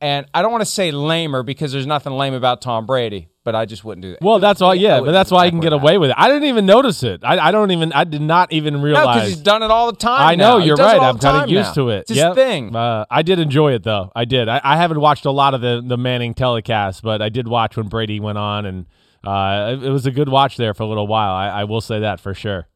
and 0.00 0.26
I 0.34 0.42
don't 0.42 0.52
want 0.52 0.60
to 0.60 0.70
say 0.70 0.90
lamer 0.90 1.42
because 1.42 1.72
there's 1.72 1.86
nothing 1.86 2.12
lame 2.12 2.34
about 2.34 2.60
Tom 2.60 2.84
Brady, 2.84 3.28
but 3.44 3.54
I 3.54 3.64
just 3.64 3.82
wouldn't 3.82 4.02
do 4.02 4.10
that. 4.10 4.20
Well, 4.20 4.38
that's 4.40 4.60
why. 4.60 4.74
Yeah, 4.74 5.00
but 5.00 5.12
that's 5.12 5.30
why 5.30 5.46
I 5.46 5.50
can 5.50 5.58
get 5.60 5.72
away 5.72 5.96
with 5.96 6.10
it. 6.10 6.16
I 6.18 6.28
didn't 6.28 6.44
even 6.48 6.66
notice 6.66 7.02
it. 7.02 7.20
I, 7.24 7.38
I 7.48 7.50
don't 7.50 7.70
even. 7.70 7.94
I 7.94 8.04
did 8.04 8.20
not 8.20 8.52
even 8.52 8.74
no, 8.74 8.80
realize. 8.82 9.14
because 9.16 9.28
he's 9.30 9.42
done 9.42 9.62
it 9.62 9.70
all 9.70 9.90
the 9.90 9.96
time. 9.96 10.20
I 10.28 10.34
now. 10.34 10.54
know 10.54 10.58
He 10.60 10.66
you're 10.66 10.76
does 10.76 10.84
it 10.92 10.96
right. 10.96 10.98
all 11.02 11.08
I'm 11.10 11.16
the 11.16 11.22
kind 11.22 11.36
of 11.36 11.42
time 11.44 11.48
used 11.48 11.68
now. 11.68 11.72
to 11.84 11.88
it. 11.88 11.98
It's 12.00 12.08
his 12.10 12.18
Yep. 12.18 12.34
thing. 12.34 12.76
Uh, 12.76 13.06
I 13.10 13.22
did 13.22 13.38
enjoy 13.38 13.72
it 13.72 13.84
though. 13.84 14.12
I 14.14 14.26
did. 14.26 14.50
I, 14.50 14.60
I 14.62 14.76
haven't 14.76 15.00
watched 15.00 15.24
a 15.24 15.30
lot 15.30 15.54
of 15.54 15.62
the 15.62 15.82
the 15.82 15.96
Manning 15.96 16.34
telecast, 16.34 17.02
but 17.02 17.22
I 17.22 17.30
did 17.30 17.48
watch 17.48 17.78
when 17.78 17.88
Brady 17.88 18.20
went 18.20 18.36
on, 18.36 18.66
and 18.66 18.84
uh, 19.26 19.76
it, 19.82 19.90
was 19.90 20.06
a 20.06 20.10
good 20.10 20.28
watch 20.28 20.56
there 20.56 20.74
for 20.74 20.82
a 20.82 20.86
little 20.86 21.06
while. 21.06 21.34
I, 21.34 21.48
I 21.48 21.64
will 21.64 21.80
say 21.80 22.00
that 22.00 22.20
for 22.20 22.34
sure. 22.34 22.68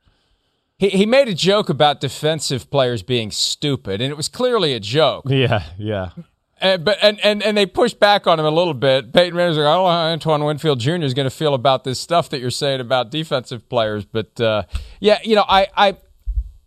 He, 0.79 0.88
he 0.88 1.06
made 1.06 1.29
a 1.29 1.35
joke 1.35 1.69
about 1.69 2.00
defensive 2.00 2.70
players 2.70 3.02
being 3.02 3.31
stupid, 3.31 4.00
and 4.00 4.11
it 4.11 4.17
was 4.17 4.29
clearly 4.29 4.75
a 4.75 4.81
joke. 4.81 5.25
Yeah, 5.31 5.64
yeah. 5.79 6.11
And, 6.62 6.85
but 6.85 6.99
and, 7.00 7.19
and 7.20 7.43
and 7.43 7.56
they 7.56 7.64
pushed 7.64 7.99
back 7.99 8.26
on 8.26 8.38
him 8.38 8.44
a 8.44 8.50
little 8.50 8.75
bit. 8.75 9.14
Peyton 9.14 9.35
Manning's 9.35 9.56
like, 9.56 9.67
I 9.67 9.75
don't 9.75 9.85
know 9.85 9.91
how 9.91 10.08
Antoine 10.08 10.44
Winfield 10.44 10.79
Jr. 10.79 10.97
is 10.97 11.14
going 11.14 11.25
to 11.25 11.35
feel 11.35 11.55
about 11.55 11.85
this 11.85 11.99
stuff 11.99 12.29
that 12.31 12.41
you're 12.41 12.50
saying 12.50 12.81
about 12.81 13.11
defensive 13.11 13.67
players. 13.70 14.05
But 14.05 14.38
uh, 14.38 14.64
yeah, 15.00 15.20
you 15.25 15.37
know, 15.37 15.44
I, 15.49 15.69
I 15.75 15.96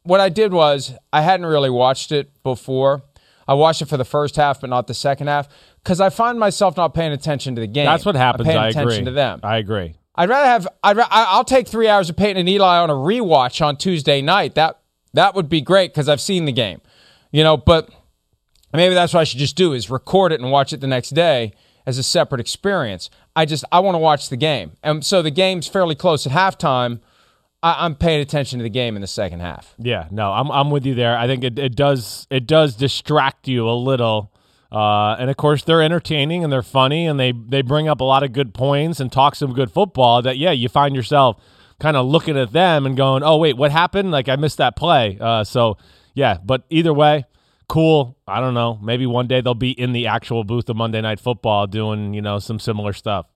what 0.01 0.19
I 0.19 0.29
did 0.29 0.51
was 0.51 0.93
I 1.11 1.21
hadn't 1.21 1.45
really 1.45 1.69
watched 1.69 2.11
it 2.11 2.31
before. 2.41 3.03
I 3.47 3.53
watched 3.53 3.81
it 3.81 3.87
for 3.87 3.97
the 3.97 4.05
first 4.05 4.35
half, 4.35 4.61
but 4.61 4.69
not 4.69 4.87
the 4.87 4.93
second 4.93 5.27
half, 5.27 5.47
because 5.83 5.99
I 5.99 6.09
find 6.09 6.39
myself 6.39 6.77
not 6.77 6.93
paying 6.93 7.11
attention 7.11 7.55
to 7.55 7.61
the 7.61 7.67
game. 7.67 7.85
That's 7.85 8.05
what 8.05 8.15
I'm 8.15 8.21
happens. 8.21 8.47
paying 8.47 8.57
I 8.59 8.69
attention 8.69 9.01
agree. 9.01 9.05
to 9.05 9.11
them. 9.11 9.39
I 9.43 9.57
agree. 9.57 9.95
I'd 10.15 10.29
rather 10.29 10.47
have. 10.47 10.67
I'd. 10.83 10.95
ra- 10.97 11.07
I'll 11.09 11.43
take 11.43 11.67
three 11.67 11.87
hours 11.87 12.09
of 12.09 12.15
Peyton 12.15 12.37
and 12.37 12.47
Eli 12.47 12.77
on 12.79 12.89
a 12.89 12.93
rewatch 12.93 13.65
on 13.65 13.77
Tuesday 13.77 14.21
night. 14.21 14.55
That 14.55 14.79
that 15.13 15.35
would 15.35 15.49
be 15.49 15.61
great 15.61 15.91
because 15.93 16.07
I've 16.07 16.21
seen 16.21 16.45
the 16.45 16.51
game, 16.51 16.81
you 17.31 17.43
know. 17.43 17.57
But 17.57 17.89
maybe 18.73 18.93
that's 18.93 19.13
what 19.13 19.21
I 19.21 19.23
should 19.23 19.39
just 19.39 19.55
do 19.55 19.73
is 19.73 19.89
record 19.89 20.31
it 20.31 20.39
and 20.39 20.51
watch 20.51 20.71
it 20.73 20.81
the 20.81 20.87
next 20.87 21.09
day 21.11 21.53
as 21.85 21.97
a 21.97 22.03
separate 22.03 22.39
experience. 22.41 23.09
I 23.35 23.45
just 23.45 23.65
I 23.71 23.79
want 23.79 23.95
to 23.95 23.99
watch 23.99 24.29
the 24.29 24.37
game, 24.37 24.73
and 24.83 25.03
so 25.03 25.21
the 25.21 25.31
game's 25.31 25.67
fairly 25.67 25.95
close 25.95 26.27
at 26.27 26.31
halftime. 26.31 26.99
I, 27.63 27.85
I'm 27.85 27.95
paying 27.95 28.21
attention 28.21 28.59
to 28.59 28.63
the 28.63 28.69
game 28.69 28.95
in 28.95 29.01
the 29.01 29.07
second 29.07 29.39
half. 29.39 29.73
Yeah, 29.79 30.07
no, 30.11 30.31
I'm 30.31 30.51
I'm 30.51 30.69
with 30.69 30.85
you 30.85 30.93
there. 30.93 31.17
I 31.17 31.25
think 31.27 31.43
it, 31.43 31.57
it 31.57 31.75
does 31.75 32.27
it 32.29 32.45
does 32.45 32.75
distract 32.75 33.47
you 33.47 33.67
a 33.67 33.73
little. 33.73 34.31
Uh, 34.73 35.15
and 35.19 35.29
of 35.29 35.37
course 35.37 35.63
they're 35.63 35.83
entertaining 35.83 36.43
and 36.43 36.51
they're 36.51 36.63
funny 36.63 37.05
and 37.05 37.19
they 37.19 37.31
they 37.31 37.61
bring 37.61 37.87
up 37.87 38.01
a 38.01 38.03
lot 38.03 38.23
of 38.23 38.33
good 38.33 38.55
points 38.55 38.99
and 38.99 39.11
talk 39.11 39.35
some 39.35 39.53
good 39.53 39.71
football 39.71 40.21
that 40.23 40.37
yeah, 40.37 40.51
you 40.51 40.67
find 40.67 40.95
yourself 40.95 41.39
kind 41.79 41.95
of 41.95 42.07
looking 42.07 42.37
at 42.37 42.51
them 42.51 42.85
and 42.85 42.97
going, 42.97 43.21
"Oh, 43.23 43.37
wait, 43.37 43.55
what 43.55 43.71
happened? 43.71 44.09
Like 44.11 44.27
I 44.29 44.35
missed 44.35 44.57
that 44.57 44.75
play." 44.75 45.17
Uh, 45.21 45.43
so 45.43 45.77
yeah, 46.15 46.37
but 46.43 46.63
either 46.71 46.93
way, 46.93 47.25
cool. 47.67 48.17
I 48.27 48.39
don't 48.39 48.53
know. 48.53 48.79
Maybe 48.81 49.05
one 49.05 49.27
day 49.27 49.41
they'll 49.41 49.53
be 49.53 49.71
in 49.71 49.93
the 49.93 50.07
actual 50.07 50.43
booth 50.43 50.69
of 50.69 50.75
Monday 50.75 51.01
Night 51.01 51.19
Football 51.19 51.67
doing, 51.67 52.13
you 52.13 52.21
know, 52.21 52.39
some 52.39 52.59
similar 52.59 52.93
stuff. 52.93 53.27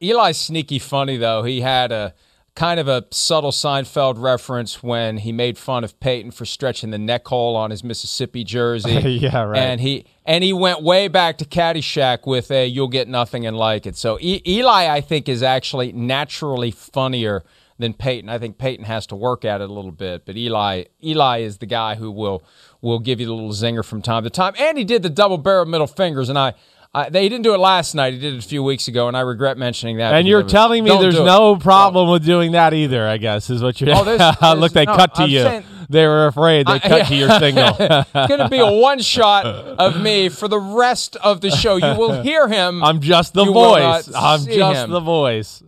Eli's 0.00 0.38
sneaky 0.38 0.78
funny 0.78 1.16
though. 1.16 1.42
He 1.42 1.60
had 1.60 1.90
a 1.90 2.14
kind 2.58 2.80
of 2.80 2.88
a 2.88 3.04
subtle 3.12 3.52
Seinfeld 3.52 4.20
reference 4.20 4.82
when 4.82 5.18
he 5.18 5.30
made 5.30 5.56
fun 5.56 5.84
of 5.84 5.98
Peyton 6.00 6.32
for 6.32 6.44
stretching 6.44 6.90
the 6.90 6.98
neck 6.98 7.28
hole 7.28 7.54
on 7.54 7.70
his 7.70 7.84
Mississippi 7.84 8.42
jersey. 8.42 8.88
Yeah, 9.18 9.42
right. 9.42 9.58
And 9.58 9.80
he 9.80 10.06
and 10.26 10.42
he 10.42 10.52
went 10.52 10.82
way 10.82 11.08
back 11.08 11.38
to 11.38 11.44
Caddyshack 11.44 12.26
with 12.26 12.50
a 12.50 12.66
"You'll 12.66 12.88
get 12.88 13.06
nothing 13.08 13.46
and 13.46 13.56
like 13.56 13.86
it." 13.86 13.96
So 13.96 14.18
e- 14.20 14.42
Eli, 14.44 14.88
I 14.88 15.00
think, 15.00 15.28
is 15.28 15.42
actually 15.42 15.92
naturally 15.92 16.70
funnier 16.72 17.44
than 17.78 17.94
Peyton. 17.94 18.28
I 18.28 18.38
think 18.38 18.58
Peyton 18.58 18.84
has 18.86 19.06
to 19.06 19.16
work 19.16 19.44
at 19.44 19.60
it 19.60 19.70
a 19.70 19.72
little 19.72 19.92
bit, 19.92 20.26
but 20.26 20.36
Eli 20.36 20.84
Eli 21.02 21.38
is 21.38 21.58
the 21.58 21.66
guy 21.66 21.94
who 21.94 22.10
will 22.10 22.42
will 22.80 22.98
give 22.98 23.20
you 23.20 23.26
the 23.26 23.34
little 23.34 23.52
zinger 23.52 23.84
from 23.84 24.02
time 24.02 24.24
to 24.24 24.30
time. 24.30 24.54
And 24.58 24.76
he 24.76 24.84
did 24.84 25.02
the 25.02 25.10
double 25.10 25.38
barrel 25.38 25.64
middle 25.64 25.86
fingers, 25.86 26.28
and 26.28 26.38
I. 26.38 26.54
Uh, 26.98 27.08
they 27.10 27.28
didn't 27.28 27.42
do 27.44 27.54
it 27.54 27.58
last 27.58 27.94
night. 27.94 28.12
He 28.14 28.18
did 28.18 28.34
it 28.34 28.44
a 28.44 28.48
few 28.48 28.62
weeks 28.62 28.88
ago, 28.88 29.06
and 29.08 29.16
I 29.16 29.20
regret 29.20 29.56
mentioning 29.56 29.98
that. 29.98 30.14
And 30.14 30.26
you're 30.26 30.42
telling 30.42 30.82
me 30.82 30.90
there's 30.90 31.18
it. 31.18 31.24
no 31.24 31.54
problem 31.56 32.10
with 32.10 32.24
doing 32.24 32.52
that 32.52 32.74
either. 32.74 33.06
I 33.06 33.18
guess 33.18 33.50
is 33.50 33.62
what 33.62 33.80
you're. 33.80 33.94
Oh, 33.94 34.04
there's- 34.04 34.36
there's- 34.40 34.58
Look, 34.58 34.72
they 34.72 34.84
no, 34.84 34.96
cut 34.96 35.14
to 35.16 35.22
I'm 35.22 35.30
you. 35.30 35.42
saying- 35.42 35.64
they 35.90 36.06
were 36.06 36.26
afraid. 36.26 36.66
They 36.66 36.72
I- 36.72 36.78
cut 36.80 37.06
to 37.06 37.14
your 37.14 37.30
signal. 37.38 37.76
it's 37.78 38.12
going 38.12 38.40
to 38.40 38.48
be 38.50 38.58
a 38.58 38.70
one 38.80 38.98
shot 39.00 39.46
of 39.46 40.00
me 40.00 40.28
for 40.28 40.48
the 40.48 40.58
rest 40.58 41.16
of 41.16 41.40
the 41.40 41.50
show. 41.50 41.76
You 41.76 41.96
will 41.98 42.20
hear 42.22 42.46
him. 42.48 42.82
I'm 42.84 43.00
just 43.00 43.32
the 43.32 43.44
You 43.44 43.52
voice. 43.52 44.10
I'm 44.14 44.44
just 44.44 44.80
him. 44.84 44.90
the 44.90 45.00
voice. 45.00 45.62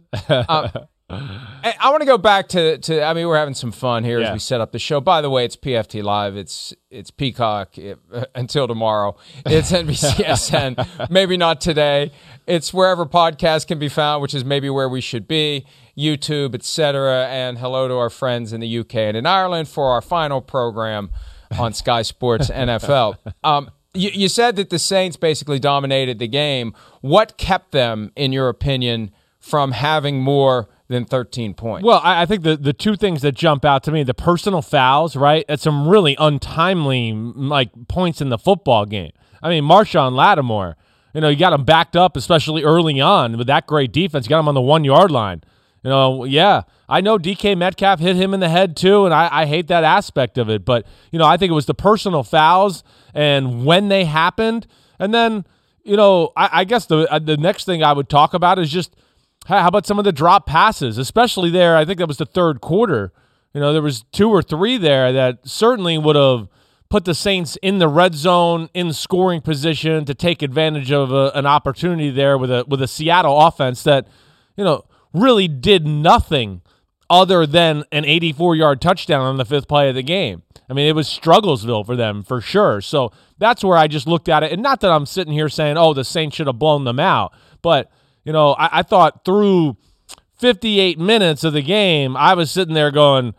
I, 1.10 1.74
I 1.80 1.90
want 1.90 2.02
to 2.02 2.06
go 2.06 2.18
back 2.18 2.48
to, 2.48 2.78
to 2.78 3.02
I 3.04 3.12
mean 3.14 3.26
we're 3.28 3.36
having 3.36 3.54
some 3.54 3.72
fun 3.72 4.04
here 4.04 4.20
Yeah. 4.20 4.28
as 4.28 4.32
we 4.34 4.38
set 4.38 4.60
up 4.60 4.72
the 4.72 4.78
show. 4.78 5.00
By 5.00 5.20
the 5.20 5.30
way, 5.30 5.44
it's 5.44 5.56
PFT 5.56 6.02
Live. 6.02 6.36
It's 6.36 6.72
it's 6.90 7.10
Peacock 7.10 7.76
it, 7.78 7.98
uh, 8.12 8.24
until 8.34 8.66
tomorrow. 8.68 9.16
It's 9.46 9.72
NBCSN. 10.24 11.10
maybe 11.10 11.36
not 11.36 11.60
today. 11.60 12.12
It's 12.46 12.72
wherever 12.72 13.06
podcasts 13.06 13.66
can 13.66 13.78
be 13.78 13.88
found, 13.88 14.22
which 14.22 14.34
is 14.34 14.44
maybe 14.44 14.70
where 14.70 14.88
we 14.88 15.00
should 15.00 15.26
be. 15.28 15.64
YouTube, 15.98 16.54
etc. 16.54 17.26
And 17.26 17.58
hello 17.58 17.86
to 17.88 17.94
our 17.96 18.10
friends 18.10 18.52
in 18.52 18.60
the 18.60 18.78
UK 18.78 18.94
and 18.94 19.16
in 19.16 19.26
Ireland 19.26 19.68
for 19.68 19.90
our 19.90 20.00
final 20.00 20.40
program 20.40 21.10
on 21.58 21.72
Sky 21.74 22.02
Sports 22.02 22.48
NFL. 22.54 23.16
Um, 23.44 23.70
you, 23.92 24.08
you 24.10 24.28
said 24.28 24.56
that 24.56 24.70
the 24.70 24.78
Saints 24.78 25.16
basically 25.16 25.58
dominated 25.58 26.18
the 26.18 26.28
game. 26.28 26.72
What 27.02 27.36
kept 27.36 27.72
them, 27.72 28.12
in 28.16 28.32
your 28.32 28.48
opinion, 28.48 29.10
from 29.40 29.72
having 29.72 30.20
more 30.22 30.68
than 30.90 31.04
13 31.04 31.54
points? 31.54 31.86
Well, 31.86 32.00
I, 32.02 32.22
I 32.22 32.26
think 32.26 32.42
the 32.42 32.56
the 32.56 32.72
two 32.72 32.96
things 32.96 33.22
that 33.22 33.32
jump 33.32 33.64
out 33.64 33.82
to 33.84 33.92
me: 33.92 34.02
the 34.02 34.12
personal 34.12 34.60
fouls, 34.60 35.16
right? 35.16 35.44
At 35.48 35.60
some 35.60 35.88
really 35.88 36.16
untimely 36.18 37.12
like 37.12 37.70
points 37.88 38.20
in 38.20 38.28
the 38.28 38.38
football 38.38 38.84
game. 38.84 39.12
I 39.42 39.48
mean, 39.48 39.64
Marshon 39.64 40.12
Lattimore. 40.12 40.76
You 41.14 41.20
know, 41.20 41.28
you 41.28 41.36
got 41.36 41.52
him 41.52 41.64
backed 41.64 41.96
up, 41.96 42.16
especially 42.16 42.62
early 42.62 43.00
on 43.00 43.36
with 43.36 43.48
that 43.48 43.66
great 43.66 43.90
defense. 43.92 44.26
You 44.26 44.30
got 44.30 44.40
him 44.40 44.48
on 44.48 44.54
the 44.54 44.60
one 44.60 44.84
yard 44.84 45.10
line. 45.10 45.42
You 45.82 45.90
know, 45.90 46.24
yeah, 46.24 46.62
I 46.88 47.00
know 47.00 47.18
DK 47.18 47.56
Metcalf 47.56 48.00
hit 48.00 48.14
him 48.14 48.34
in 48.34 48.40
the 48.40 48.48
head 48.48 48.76
too, 48.76 49.06
and 49.06 49.14
I, 49.14 49.28
I 49.30 49.46
hate 49.46 49.68
that 49.68 49.82
aspect 49.82 50.38
of 50.38 50.50
it. 50.50 50.64
But 50.64 50.86
you 51.10 51.18
know, 51.18 51.24
I 51.24 51.36
think 51.36 51.50
it 51.50 51.54
was 51.54 51.66
the 51.66 51.74
personal 51.74 52.22
fouls 52.22 52.84
and 53.14 53.64
when 53.64 53.88
they 53.88 54.04
happened, 54.04 54.66
and 54.98 55.14
then 55.14 55.46
you 55.82 55.96
know, 55.96 56.32
I, 56.36 56.60
I 56.60 56.64
guess 56.64 56.86
the 56.86 57.10
uh, 57.10 57.18
the 57.18 57.36
next 57.36 57.64
thing 57.64 57.82
I 57.82 57.92
would 57.92 58.08
talk 58.08 58.34
about 58.34 58.58
is 58.58 58.70
just 58.70 58.94
how 59.46 59.66
about 59.66 59.86
some 59.86 59.98
of 59.98 60.04
the 60.04 60.12
drop 60.12 60.46
passes, 60.46 60.98
especially 60.98 61.50
there. 61.50 61.76
I 61.76 61.84
think 61.84 61.98
that 61.98 62.08
was 62.08 62.18
the 62.18 62.26
third 62.26 62.60
quarter. 62.60 63.12
You 63.54 63.60
know, 63.60 63.72
there 63.72 63.82
was 63.82 64.04
two 64.12 64.30
or 64.30 64.42
three 64.42 64.76
there 64.76 65.12
that 65.12 65.48
certainly 65.48 65.98
would 65.98 66.16
have 66.16 66.48
put 66.88 67.04
the 67.04 67.14
Saints 67.14 67.56
in 67.62 67.78
the 67.78 67.88
red 67.88 68.14
zone 68.14 68.68
in 68.74 68.92
scoring 68.92 69.40
position 69.40 70.04
to 70.04 70.14
take 70.14 70.42
advantage 70.42 70.92
of 70.92 71.12
a, 71.12 71.30
an 71.34 71.46
opportunity 71.46 72.10
there 72.10 72.36
with 72.36 72.50
a 72.50 72.64
with 72.68 72.82
a 72.82 72.88
Seattle 72.88 73.40
offense 73.40 73.82
that 73.84 74.06
you 74.56 74.64
know 74.64 74.84
really 75.12 75.48
did 75.48 75.86
nothing 75.86 76.62
other 77.08 77.44
than 77.44 77.84
an 77.90 78.04
84 78.04 78.54
yard 78.56 78.80
touchdown 78.80 79.22
on 79.22 79.36
the 79.36 79.44
fifth 79.44 79.66
play 79.66 79.88
of 79.88 79.94
the 79.94 80.02
game. 80.02 80.42
I 80.68 80.72
mean, 80.72 80.86
it 80.86 80.94
was 80.94 81.08
Strugglesville 81.08 81.84
for 81.84 81.96
them 81.96 82.22
for 82.22 82.40
sure. 82.40 82.80
So 82.80 83.10
that's 83.38 83.64
where 83.64 83.76
I 83.76 83.88
just 83.88 84.06
looked 84.06 84.28
at 84.28 84.44
it. 84.44 84.52
And 84.52 84.62
not 84.62 84.80
that 84.80 84.92
I'm 84.92 85.04
sitting 85.06 85.32
here 85.32 85.48
saying, 85.48 85.76
oh, 85.76 85.92
the 85.92 86.04
Saints 86.04 86.36
should 86.36 86.46
have 86.46 86.60
blown 86.60 86.84
them 86.84 87.00
out. 87.00 87.32
But, 87.60 87.90
you 88.24 88.32
know, 88.32 88.52
I, 88.52 88.80
I 88.80 88.82
thought 88.82 89.24
through 89.24 89.76
58 90.38 90.98
minutes 90.98 91.44
of 91.44 91.52
the 91.52 91.62
game, 91.62 92.16
I 92.16 92.34
was 92.34 92.50
sitting 92.50 92.74
there 92.74 92.90
going, 92.90 93.34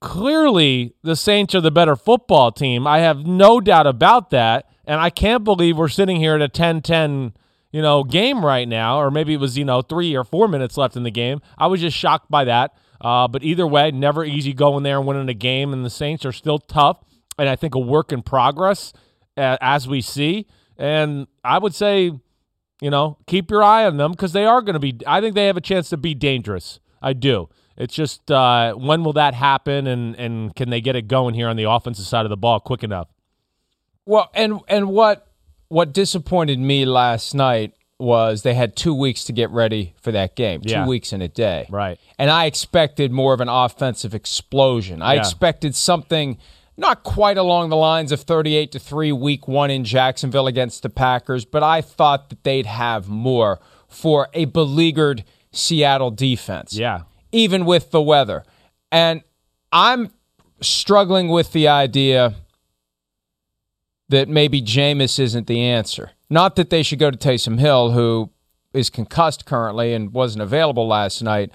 clearly 0.00 0.94
the 1.02 1.16
Saints 1.16 1.54
are 1.54 1.60
the 1.60 1.70
better 1.70 1.96
football 1.96 2.52
team. 2.52 2.86
I 2.86 2.98
have 3.00 3.26
no 3.26 3.60
doubt 3.60 3.86
about 3.86 4.30
that. 4.30 4.66
And 4.84 5.00
I 5.00 5.10
can't 5.10 5.44
believe 5.44 5.76
we're 5.76 5.88
sitting 5.88 6.16
here 6.16 6.34
at 6.34 6.42
a 6.42 6.48
10 6.48 6.82
10 6.82 7.34
you 7.72 7.80
know, 7.80 8.04
game 8.04 8.44
right 8.44 8.68
now, 8.68 9.00
or 9.00 9.10
maybe 9.10 9.32
it 9.32 9.40
was, 9.40 9.56
you 9.56 9.64
know, 9.64 9.80
three 9.80 10.14
or 10.14 10.24
four 10.24 10.46
minutes 10.46 10.76
left 10.76 10.94
in 10.94 11.02
the 11.02 11.10
game. 11.10 11.40
I 11.56 11.66
was 11.66 11.80
just 11.80 11.96
shocked 11.96 12.30
by 12.30 12.44
that. 12.44 12.74
Uh, 13.00 13.26
but 13.26 13.42
either 13.42 13.66
way, 13.66 13.90
never 13.90 14.24
easy 14.24 14.52
going 14.52 14.84
there 14.84 14.98
and 14.98 15.06
winning 15.06 15.28
a 15.28 15.34
game, 15.34 15.72
and 15.72 15.84
the 15.84 15.90
Saints 15.90 16.24
are 16.24 16.32
still 16.32 16.58
tough, 16.58 16.98
and 17.36 17.48
I 17.48 17.56
think 17.56 17.74
a 17.74 17.78
work 17.80 18.12
in 18.12 18.22
progress 18.22 18.92
uh, 19.36 19.56
as 19.60 19.88
we 19.88 20.00
see. 20.00 20.46
And 20.76 21.26
I 21.42 21.58
would 21.58 21.74
say, 21.74 22.12
you 22.82 22.90
know, 22.90 23.16
keep 23.28 23.48
your 23.48 23.62
eye 23.62 23.86
on 23.86 23.96
them 23.96 24.10
because 24.10 24.32
they 24.32 24.44
are 24.44 24.60
going 24.60 24.74
to 24.74 24.80
be. 24.80 24.98
I 25.06 25.20
think 25.20 25.36
they 25.36 25.46
have 25.46 25.56
a 25.56 25.60
chance 25.60 25.88
to 25.90 25.96
be 25.96 26.14
dangerous. 26.14 26.80
I 27.00 27.12
do. 27.12 27.48
It's 27.76 27.94
just 27.94 28.28
uh, 28.30 28.74
when 28.74 29.04
will 29.04 29.12
that 29.12 29.34
happen, 29.34 29.86
and 29.86 30.16
and 30.16 30.54
can 30.56 30.68
they 30.68 30.80
get 30.80 30.96
it 30.96 31.06
going 31.06 31.34
here 31.34 31.48
on 31.48 31.56
the 31.56 31.70
offensive 31.70 32.04
side 32.04 32.26
of 32.26 32.30
the 32.30 32.36
ball 32.36 32.58
quick 32.58 32.82
enough? 32.82 33.06
Well, 34.04 34.30
and 34.34 34.60
and 34.66 34.88
what 34.88 35.28
what 35.68 35.92
disappointed 35.92 36.58
me 36.58 36.84
last 36.84 37.34
night 37.34 37.72
was 37.98 38.42
they 38.42 38.54
had 38.54 38.74
two 38.74 38.92
weeks 38.92 39.22
to 39.26 39.32
get 39.32 39.48
ready 39.50 39.94
for 40.02 40.10
that 40.10 40.34
game. 40.34 40.60
Yeah. 40.64 40.82
Two 40.82 40.90
weeks 40.90 41.12
in 41.12 41.22
a 41.22 41.28
day. 41.28 41.66
Right. 41.70 42.00
And 42.18 42.30
I 42.30 42.46
expected 42.46 43.12
more 43.12 43.32
of 43.32 43.40
an 43.40 43.48
offensive 43.48 44.12
explosion. 44.12 45.00
I 45.00 45.14
Yeah. 45.14 45.20
expected 45.20 45.76
something 45.76 46.36
not 46.76 47.02
quite 47.02 47.36
along 47.38 47.68
the 47.68 47.76
lines 47.76 48.12
of 48.12 48.20
38 48.22 48.72
to 48.72 48.78
3 48.78 49.12
week 49.12 49.46
1 49.46 49.70
in 49.70 49.84
Jacksonville 49.84 50.46
against 50.46 50.82
the 50.82 50.88
Packers, 50.90 51.44
but 51.44 51.62
I 51.62 51.80
thought 51.80 52.30
that 52.30 52.44
they'd 52.44 52.66
have 52.66 53.08
more 53.08 53.60
for 53.88 54.28
a 54.32 54.46
beleaguered 54.46 55.24
Seattle 55.52 56.10
defense 56.10 56.72
Yeah. 56.74 57.00
even 57.30 57.64
with 57.66 57.90
the 57.90 58.00
weather. 58.00 58.42
And 58.90 59.22
I'm 59.70 60.10
struggling 60.60 61.28
with 61.28 61.52
the 61.52 61.68
idea 61.68 62.34
that 64.08 64.28
maybe 64.28 64.60
Jameis 64.62 65.18
isn't 65.18 65.46
the 65.46 65.60
answer. 65.62 66.10
Not 66.30 66.56
that 66.56 66.70
they 66.70 66.82
should 66.82 66.98
go 66.98 67.10
to 67.10 67.16
Taysom 67.18 67.58
Hill, 67.58 67.90
who 67.92 68.30
is 68.72 68.88
concussed 68.90 69.44
currently 69.44 69.92
and 69.92 70.12
wasn't 70.12 70.42
available 70.42 70.86
last 70.86 71.22
night. 71.22 71.50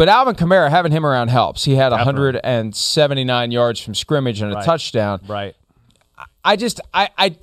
But 0.00 0.08
Alvin 0.08 0.34
Kamara, 0.34 0.70
having 0.70 0.92
him 0.92 1.04
around 1.04 1.28
helps. 1.28 1.64
He 1.64 1.74
had 1.74 1.90
Definitely. 1.90 2.22
179 2.22 3.50
yards 3.50 3.80
from 3.82 3.94
scrimmage 3.94 4.40
and 4.40 4.50
a 4.50 4.54
Right. 4.54 4.64
touchdown. 4.64 5.20
Right. 5.26 5.54
I 6.42 6.56
just 6.56 6.80
I 6.94 7.10
I 7.18 7.36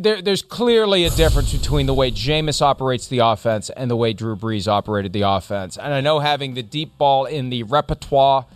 there, 0.00 0.22
there's 0.22 0.40
clearly 0.40 1.04
a 1.04 1.10
difference 1.10 1.52
between 1.52 1.84
the 1.84 1.92
way 1.92 2.10
Jameis 2.10 2.62
operates 2.62 3.08
the 3.08 3.18
offense 3.18 3.68
and 3.68 3.90
the 3.90 3.94
way 3.94 4.14
Drew 4.14 4.36
Brees 4.36 4.66
operated 4.66 5.12
the 5.12 5.20
offense. 5.20 5.76
And 5.76 5.92
I 5.92 6.00
know 6.00 6.20
having 6.20 6.54
the 6.54 6.62
deep 6.62 6.96
ball 6.96 7.26
in 7.26 7.50
the 7.50 7.62
repertoire 7.64 8.46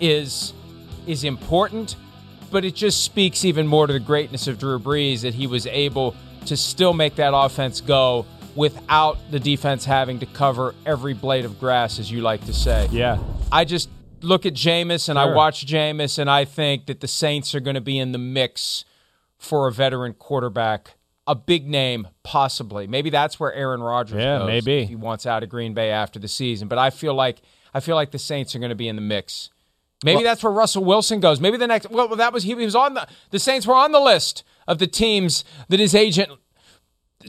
is 0.00 0.54
is 1.06 1.22
important, 1.22 1.94
but 2.50 2.64
it 2.64 2.74
just 2.74 3.04
speaks 3.04 3.44
even 3.44 3.68
more 3.68 3.86
to 3.86 3.92
the 3.92 4.00
greatness 4.00 4.48
of 4.48 4.58
Drew 4.58 4.80
Brees 4.80 5.20
that 5.20 5.34
he 5.34 5.46
was 5.46 5.68
able 5.68 6.16
to 6.46 6.56
still 6.56 6.94
make 6.94 7.14
that 7.14 7.32
offense 7.32 7.80
go 7.80 8.26
without 8.56 9.18
the 9.30 9.38
defense 9.38 9.84
having 9.84 10.18
to 10.20 10.26
cover 10.26 10.74
every 10.84 11.14
blade 11.14 11.44
of 11.44 11.60
grass, 11.60 11.98
as 11.98 12.10
you 12.10 12.20
like 12.22 12.44
to 12.46 12.52
say. 12.52 12.88
Yeah. 12.90 13.18
I 13.52 13.64
just 13.64 13.88
look 14.22 14.46
at 14.46 14.54
Jameis 14.54 15.08
and 15.08 15.18
I 15.18 15.26
watch 15.34 15.66
Jameis 15.66 16.18
and 16.18 16.30
I 16.30 16.44
think 16.44 16.86
that 16.86 17.00
the 17.00 17.08
Saints 17.08 17.54
are 17.54 17.60
going 17.60 17.74
to 17.74 17.80
be 17.80 17.98
in 17.98 18.12
the 18.12 18.18
mix 18.18 18.84
for 19.36 19.68
a 19.68 19.72
veteran 19.72 20.14
quarterback, 20.14 20.94
a 21.26 21.34
big 21.34 21.68
name, 21.68 22.08
possibly. 22.22 22.86
Maybe 22.86 23.10
that's 23.10 23.38
where 23.38 23.52
Aaron 23.52 23.82
Rodgers 23.82 24.18
Yeah, 24.18 24.38
goes 24.38 24.46
maybe. 24.46 24.84
he 24.86 24.96
wants 24.96 25.26
out 25.26 25.42
of 25.42 25.48
Green 25.50 25.74
Bay 25.74 25.90
after 25.90 26.18
the 26.18 26.28
season. 26.28 26.66
But 26.68 26.78
I 26.78 26.90
feel 26.90 27.14
like 27.14 27.42
I 27.74 27.80
feel 27.80 27.94
like 27.94 28.10
the 28.10 28.18
Saints 28.18 28.56
are 28.56 28.58
going 28.58 28.70
to 28.70 28.74
be 28.74 28.88
in 28.88 28.96
the 28.96 29.02
mix. 29.02 29.50
Maybe 30.04 30.22
that's 30.22 30.42
where 30.42 30.52
Russell 30.52 30.84
Wilson 30.84 31.20
goes. 31.20 31.40
Maybe 31.40 31.56
the 31.56 31.66
next. 31.66 31.90
Well, 31.90 32.08
that 32.16 32.32
was 32.32 32.42
he 32.42 32.54
was 32.54 32.74
on 32.74 32.94
the 32.94 33.06
the 33.30 33.38
Saints 33.38 33.66
were 33.66 33.74
on 33.74 33.92
the 33.92 34.00
list 34.00 34.44
of 34.66 34.78
the 34.78 34.86
teams 34.86 35.44
that 35.68 35.80
his 35.80 35.94
agent 35.94 36.30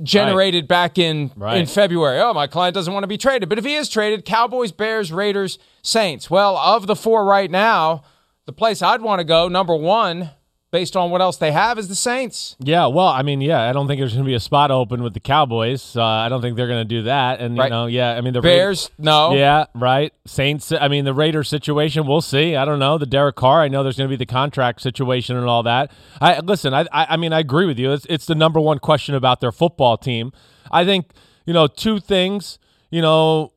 generated 0.04 0.68
back 0.68 0.98
in 0.98 1.32
in 1.60 1.66
February. 1.66 2.20
Oh, 2.20 2.34
my 2.34 2.48
client 2.48 2.74
doesn't 2.74 2.94
want 2.94 3.04
to 3.04 3.08
be 3.08 3.18
traded. 3.18 3.50
But 3.50 3.58
if 3.58 3.66
he 3.66 3.76
is 3.76 3.90
traded, 3.90 4.26
Cowboys, 4.26 4.72
Bears, 4.72 5.12
Raiders, 5.12 5.60
Saints. 5.82 6.30
Well, 6.30 6.58
of 6.58 6.88
the 6.88 6.96
four 6.96 7.26
right 7.26 7.50
now, 7.50 8.04
the 8.46 8.54
place 8.54 8.82
I'd 8.82 9.02
want 9.02 9.20
to 9.20 9.24
go, 9.24 9.48
number 9.48 9.76
one, 9.76 10.32
based 10.72 10.96
on 10.96 11.12
what 11.12 11.22
else 11.22 11.38
they 11.38 11.52
have, 11.52 11.78
is 11.78 11.88
the 11.88 11.96
Saints. 11.96 12.56
Yeah, 12.60 12.88
well, 12.88 13.08
I 13.08 13.22
mean, 13.22 13.42
yeah, 13.42 13.70
I 13.70 13.74
don't 13.74 13.88
think 13.88 14.00
there's 14.00 14.14
going 14.14 14.26
to 14.26 14.30
be 14.30 14.34
a 14.34 14.40
spot 14.40 14.72
open 14.72 15.02
with 15.02 15.14
the 15.14 15.20
Cowboys. 15.20 15.96
Uh, 15.96 16.04
I 16.04 16.30
don't 16.30 16.42
think 16.42 16.58
they're 16.58 16.68
going 16.68 16.88
to 16.88 16.96
do 16.96 17.04
that. 17.04 17.40
And 17.40 17.58
you 17.58 17.70
know, 17.70 17.86
yeah, 17.86 18.12
I 18.16 18.22
mean 18.22 18.34
the 18.34 18.42
Ra- 18.42 18.50
Bears, 18.50 18.90
no. 18.98 19.34
Yeah, 19.34 19.66
right. 19.74 20.14
Saints. 20.26 20.72
I 20.72 20.88
mean, 20.88 21.06
the 21.06 21.14
Raiders 21.14 21.50
situation. 21.50 22.06
We'll 22.06 22.22
see. 22.22 22.56
I 22.56 22.66
don't 22.66 22.80
know. 22.80 22.98
The 22.98 23.06
Derek 23.06 23.36
Carr. 23.36 23.62
I 23.62 23.68
know 23.68 23.84
there's 23.84 23.98
going 23.98 24.10
to 24.10 24.14
be 24.14 24.18
the 24.18 24.32
contract 24.32 24.82
situation 24.82 25.36
and 25.38 25.46
all 25.46 25.64
that. 25.64 25.92
I 26.22 26.40
listen. 26.40 26.74
I, 26.74 26.82
I. 26.92 27.08
I 27.10 27.18
mean, 27.18 27.34
I 27.34 27.40
agree 27.40 27.66
with 27.66 27.80
you. 27.80 27.92
It's 27.94 28.06
it's 28.10 28.26
the 28.26 28.36
number 28.36 28.60
one 28.60 28.80
question 28.80 29.16
about 29.16 29.40
their 29.42 29.52
football 29.52 29.98
team. 29.98 30.32
I 30.72 30.86
think 30.86 31.12
you 31.46 31.54
know 31.54 31.68
two 31.68 32.00
things. 32.00 32.60
You 32.90 33.02
know, 33.02 33.52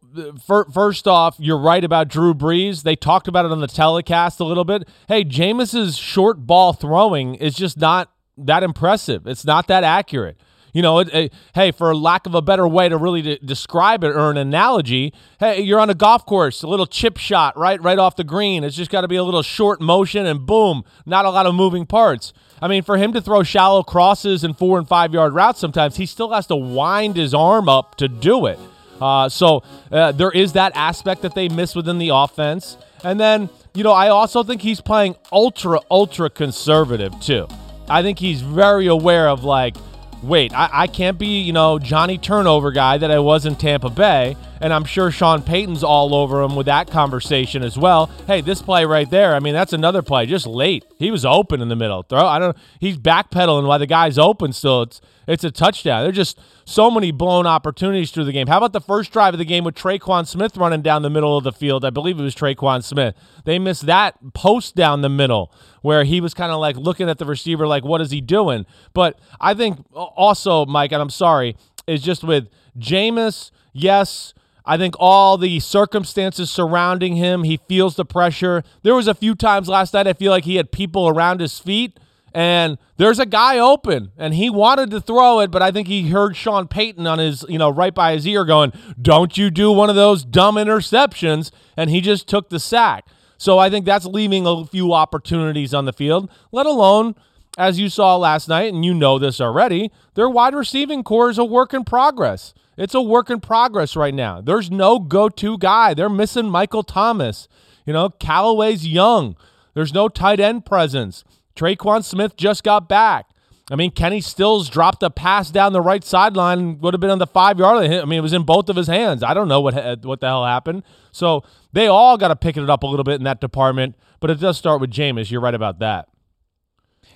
first 0.72 1.06
off, 1.08 1.36
you're 1.38 1.58
right 1.58 1.84
about 1.84 2.08
Drew 2.08 2.34
Brees. 2.34 2.82
They 2.82 2.96
talked 2.96 3.28
about 3.28 3.44
it 3.44 3.52
on 3.52 3.60
the 3.60 3.66
telecast 3.66 4.40
a 4.40 4.44
little 4.44 4.64
bit. 4.64 4.88
Hey, 5.08 5.24
Jameis's 5.24 5.96
short 5.96 6.46
ball 6.46 6.72
throwing 6.72 7.34
is 7.36 7.54
just 7.54 7.78
not 7.78 8.10
that 8.36 8.62
impressive. 8.62 9.26
It's 9.26 9.44
not 9.44 9.66
that 9.68 9.84
accurate. 9.84 10.36
you 10.72 10.82
know, 10.82 10.98
it, 10.98 11.12
it, 11.14 11.32
hey, 11.54 11.72
for 11.72 11.94
lack 11.94 12.26
of 12.26 12.34
a 12.34 12.42
better 12.42 12.66
way 12.66 12.88
to 12.88 12.96
really 12.96 13.22
de- 13.22 13.38
describe 13.38 14.04
it 14.04 14.14
or 14.14 14.30
an 14.30 14.36
analogy, 14.36 15.12
hey, 15.38 15.60
you're 15.60 15.80
on 15.80 15.90
a 15.90 15.94
golf 15.94 16.24
course, 16.26 16.62
a 16.62 16.66
little 16.66 16.86
chip 16.86 17.16
shot 17.16 17.56
right 17.56 17.80
right 17.82 17.98
off 17.98 18.16
the 18.16 18.24
green. 18.24 18.64
It's 18.64 18.76
just 18.76 18.90
got 18.90 19.02
to 19.02 19.08
be 19.08 19.16
a 19.16 19.24
little 19.24 19.42
short 19.42 19.80
motion 19.80 20.26
and 20.26 20.46
boom, 20.46 20.84
not 21.06 21.24
a 21.24 21.30
lot 21.30 21.46
of 21.46 21.54
moving 21.54 21.86
parts. 21.86 22.32
I 22.62 22.68
mean, 22.68 22.82
for 22.82 22.98
him 22.98 23.12
to 23.14 23.20
throw 23.20 23.42
shallow 23.42 23.82
crosses 23.82 24.44
and 24.44 24.56
four 24.56 24.78
and 24.78 24.86
five 24.86 25.14
yard 25.14 25.34
routes, 25.34 25.58
sometimes 25.60 25.96
he 25.96 26.06
still 26.06 26.32
has 26.32 26.46
to 26.48 26.56
wind 26.56 27.16
his 27.16 27.34
arm 27.34 27.68
up 27.68 27.96
to 27.96 28.08
do 28.08 28.46
it. 28.46 28.58
Uh, 29.00 29.28
so 29.28 29.62
uh, 29.90 30.12
there 30.12 30.30
is 30.30 30.52
that 30.52 30.72
aspect 30.74 31.22
that 31.22 31.34
they 31.34 31.48
miss 31.48 31.74
within 31.74 31.98
the 31.98 32.10
offense. 32.10 32.76
And 33.02 33.18
then, 33.18 33.48
you 33.74 33.82
know, 33.82 33.92
I 33.92 34.08
also 34.08 34.42
think 34.42 34.62
he's 34.62 34.80
playing 34.80 35.16
ultra, 35.32 35.80
ultra 35.90 36.28
conservative 36.28 37.18
too. 37.20 37.48
I 37.88 38.02
think 38.02 38.18
he's 38.18 38.40
very 38.40 38.86
aware 38.86 39.28
of 39.28 39.42
like, 39.42 39.76
wait, 40.22 40.52
I, 40.52 40.68
I 40.72 40.86
can't 40.86 41.18
be, 41.18 41.40
you 41.40 41.52
know, 41.52 41.78
Johnny 41.78 42.18
turnover 42.18 42.72
guy 42.72 42.98
that 42.98 43.10
I 43.10 43.18
was 43.18 43.46
in 43.46 43.56
Tampa 43.56 43.90
Bay. 43.90 44.36
And 44.60 44.72
I'm 44.72 44.84
sure 44.84 45.10
Sean 45.10 45.42
Payton's 45.42 45.82
all 45.82 46.14
over 46.14 46.42
him 46.42 46.54
with 46.54 46.66
that 46.66 46.90
conversation 46.90 47.62
as 47.62 47.78
well. 47.78 48.06
Hey, 48.26 48.40
this 48.40 48.60
play 48.60 48.84
right 48.84 49.08
there, 49.10 49.34
I 49.34 49.40
mean, 49.40 49.54
that's 49.54 49.72
another 49.72 50.02
play, 50.02 50.26
just 50.26 50.46
late. 50.46 50.84
He 50.98 51.10
was 51.10 51.24
open 51.24 51.62
in 51.62 51.68
the 51.68 51.76
middle. 51.76 52.02
Throw 52.02 52.26
I 52.26 52.38
don't 52.38 52.56
he's 52.78 52.98
backpedaling 52.98 53.66
while 53.66 53.78
the 53.78 53.86
guy's 53.86 54.18
open 54.18 54.52
still. 54.52 54.82
It's 54.82 55.00
it's 55.26 55.44
a 55.44 55.50
touchdown. 55.50 56.02
There's 56.02 56.16
just 56.16 56.40
so 56.64 56.90
many 56.90 57.12
blown 57.12 57.46
opportunities 57.46 58.10
through 58.10 58.24
the 58.24 58.32
game. 58.32 58.48
How 58.48 58.56
about 58.56 58.72
the 58.72 58.80
first 58.80 59.12
drive 59.12 59.32
of 59.32 59.38
the 59.38 59.44
game 59.44 59.62
with 59.62 59.76
Tre'Quan 59.76 60.26
Smith 60.26 60.56
running 60.56 60.82
down 60.82 61.02
the 61.02 61.10
middle 61.10 61.38
of 61.38 61.44
the 61.44 61.52
field? 61.52 61.84
I 61.84 61.90
believe 61.90 62.18
it 62.18 62.22
was 62.22 62.34
Tre'Quan 62.34 62.82
Smith. 62.82 63.14
They 63.44 63.58
missed 63.58 63.86
that 63.86 64.16
post 64.34 64.74
down 64.74 65.02
the 65.02 65.08
middle 65.08 65.52
where 65.82 66.02
he 66.02 66.20
was 66.20 66.34
kind 66.34 66.50
of 66.50 66.58
like 66.58 66.76
looking 66.76 67.08
at 67.08 67.18
the 67.18 67.24
receiver 67.26 67.66
like, 67.66 67.84
what 67.84 68.00
is 68.00 68.10
he 68.10 68.20
doing? 68.20 68.66
But 68.92 69.20
I 69.40 69.54
think 69.54 69.84
also, 69.94 70.66
Mike, 70.66 70.90
and 70.90 71.00
I'm 71.00 71.10
sorry, 71.10 71.56
is 71.86 72.02
just 72.02 72.24
with 72.24 72.48
Jameis, 72.76 73.52
yes. 73.72 74.34
I 74.64 74.76
think 74.76 74.94
all 74.98 75.38
the 75.38 75.60
circumstances 75.60 76.50
surrounding 76.50 77.16
him, 77.16 77.44
he 77.44 77.58
feels 77.68 77.96
the 77.96 78.04
pressure. 78.04 78.62
There 78.82 78.94
was 78.94 79.08
a 79.08 79.14
few 79.14 79.34
times 79.34 79.68
last 79.68 79.94
night 79.94 80.06
I 80.06 80.12
feel 80.12 80.30
like 80.30 80.44
he 80.44 80.56
had 80.56 80.72
people 80.72 81.08
around 81.08 81.40
his 81.40 81.58
feet 81.58 81.98
and 82.32 82.78
there's 82.96 83.18
a 83.18 83.26
guy 83.26 83.58
open 83.58 84.12
and 84.16 84.34
he 84.34 84.48
wanted 84.48 84.90
to 84.90 85.00
throw 85.00 85.40
it 85.40 85.50
but 85.50 85.62
i 85.62 85.70
think 85.70 85.88
he 85.88 86.10
heard 86.10 86.36
sean 86.36 86.68
payton 86.68 87.06
on 87.06 87.18
his 87.18 87.44
you 87.48 87.58
know 87.58 87.70
right 87.70 87.94
by 87.94 88.12
his 88.12 88.26
ear 88.26 88.44
going 88.44 88.72
don't 89.00 89.36
you 89.36 89.50
do 89.50 89.72
one 89.72 89.90
of 89.90 89.96
those 89.96 90.24
dumb 90.24 90.54
interceptions 90.54 91.50
and 91.76 91.90
he 91.90 92.00
just 92.00 92.28
took 92.28 92.48
the 92.48 92.60
sack 92.60 93.06
so 93.36 93.58
i 93.58 93.68
think 93.68 93.84
that's 93.84 94.06
leaving 94.06 94.46
a 94.46 94.64
few 94.64 94.92
opportunities 94.92 95.74
on 95.74 95.84
the 95.86 95.92
field 95.92 96.30
let 96.52 96.66
alone 96.66 97.14
as 97.58 97.80
you 97.80 97.88
saw 97.88 98.16
last 98.16 98.48
night 98.48 98.72
and 98.72 98.84
you 98.84 98.94
know 98.94 99.18
this 99.18 99.40
already 99.40 99.90
their 100.14 100.28
wide 100.28 100.54
receiving 100.54 101.02
corps 101.02 101.30
is 101.30 101.38
a 101.38 101.44
work 101.44 101.74
in 101.74 101.84
progress 101.84 102.54
it's 102.80 102.94
a 102.94 103.00
work 103.00 103.30
in 103.30 103.38
progress 103.38 103.94
right 103.94 104.14
now 104.14 104.40
there's 104.40 104.70
no 104.70 104.98
go-to 104.98 105.56
guy 105.58 105.94
they're 105.94 106.08
missing 106.08 106.50
michael 106.50 106.82
thomas 106.82 107.46
you 107.86 107.92
know 107.92 108.08
callaway's 108.08 108.86
young 108.88 109.36
there's 109.74 109.94
no 109.94 110.08
tight 110.08 110.40
end 110.40 110.66
presence 110.66 111.22
Tre'Quan 111.60 112.02
Smith 112.02 112.36
just 112.36 112.64
got 112.64 112.88
back. 112.88 113.26
I 113.70 113.76
mean, 113.76 113.90
Kenny 113.92 114.20
Stills 114.20 114.68
dropped 114.68 115.02
a 115.02 115.10
pass 115.10 115.50
down 115.50 115.72
the 115.72 115.80
right 115.80 116.02
sideline, 116.02 116.80
would 116.80 116.92
have 116.94 117.00
been 117.00 117.10
on 117.10 117.18
the 117.18 117.26
five 117.26 117.58
yard 117.58 117.76
line. 117.76 117.92
I 118.00 118.04
mean, 118.04 118.18
it 118.18 118.22
was 118.22 118.32
in 118.32 118.42
both 118.42 118.68
of 118.68 118.76
his 118.76 118.88
hands. 118.88 119.22
I 119.22 119.34
don't 119.34 119.46
know 119.46 119.60
what 119.60 120.04
what 120.04 120.20
the 120.20 120.26
hell 120.26 120.44
happened. 120.44 120.82
So 121.12 121.44
they 121.72 121.86
all 121.86 122.16
got 122.16 122.28
to 122.28 122.36
pick 122.36 122.56
it 122.56 122.68
up 122.68 122.82
a 122.82 122.86
little 122.86 123.04
bit 123.04 123.16
in 123.16 123.24
that 123.24 123.40
department, 123.40 123.94
but 124.18 124.30
it 124.30 124.40
does 124.40 124.58
start 124.58 124.80
with 124.80 124.90
Jameis. 124.90 125.30
You're 125.30 125.40
right 125.40 125.54
about 125.54 125.78
that. 125.80 126.08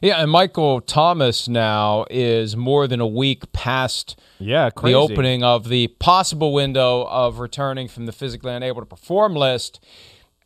Yeah, 0.05 0.21
and 0.21 0.31
Michael 0.31 0.83
Thomas 0.83 1.49
now 1.49 2.05
is 2.11 2.57
more 2.57 2.87
than 2.87 3.01
a 3.01 3.07
week 3.07 3.51
past 3.55 4.21
yeah, 4.39 4.69
crazy. 4.69 4.93
the 4.93 4.99
opening 4.99 5.43
of 5.43 5.69
the 5.69 5.87
possible 5.87 6.53
window 6.53 7.07
of 7.07 7.39
returning 7.39 7.89
from 7.89 8.05
the 8.05 8.13
physically 8.13 8.53
unable 8.53 8.83
to 8.83 8.87
perform 8.87 9.35
list. 9.35 9.83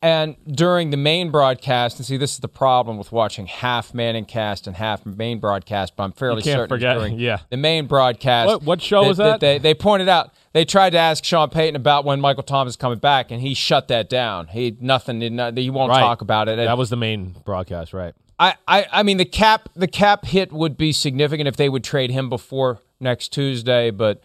And 0.01 0.37
during 0.47 0.91
the 0.91 0.97
main 0.97 1.33
broadcast, 1.33 1.97
and 1.99 2.07
see, 2.07 2.17
this 2.17 2.35
is 2.35 2.39
the 2.39 2.47
problem 2.47 2.99
with 2.99 3.11
watching 3.11 3.47
half 3.47 3.93
Manning 3.93 4.27
cast 4.27 4.69
and 4.69 4.77
half 4.77 5.05
main 5.05 5.41
broadcast, 5.41 5.97
but 5.97 6.05
I'm 6.05 6.13
fairly 6.13 6.43
certain 6.43 6.69
forget. 6.69 6.97
during 6.97 7.19
yeah. 7.19 7.39
the 7.51 7.57
main 7.57 7.89
broadcast. 7.89 8.47
What, 8.47 8.63
what 8.63 8.81
show 8.81 9.09
was 9.09 9.17
that? 9.17 9.41
They, 9.41 9.59
they 9.59 9.75
pointed 9.75 10.09
out 10.09 10.33
they 10.53 10.65
tried 10.65 10.91
to 10.91 10.99
ask 10.99 11.25
Sean 11.25 11.51
Payton 11.51 11.75
about 11.75 12.05
when 12.05 12.21
Michael 12.21 12.45
Thomas 12.45 12.75
is 12.75 12.77
coming 12.77 13.01
back, 13.01 13.33
and 13.33 13.41
he 13.41 13.55
shut 13.55 13.89
that 13.89 14.09
down. 14.09 14.47
He 14.47 14.77
nothing. 14.81 15.21
He 15.21 15.69
won't 15.69 15.91
right. 15.91 15.99
talk 15.99 16.21
about 16.21 16.49
it. 16.49 16.61
And 16.61 16.69
that 16.69 16.79
was 16.79 16.91
the 16.91 16.97
main 16.97 17.35
broadcast, 17.45 17.93
right? 17.93 18.15
I, 18.39 18.55
I, 18.67 18.87
I 18.93 19.03
mean 19.03 19.17
the 19.17 19.25
cap 19.25 19.69
the 19.75 19.89
cap 19.89 20.25
hit 20.25 20.53
would 20.53 20.77
be 20.77 20.93
significant 20.93 21.49
if 21.49 21.57
they 21.57 21.69
would 21.69 21.85
trade 21.85 22.11
him 22.11 22.29
before 22.29 22.81
next 23.01 23.29
Tuesday, 23.33 23.91
but 23.91 24.23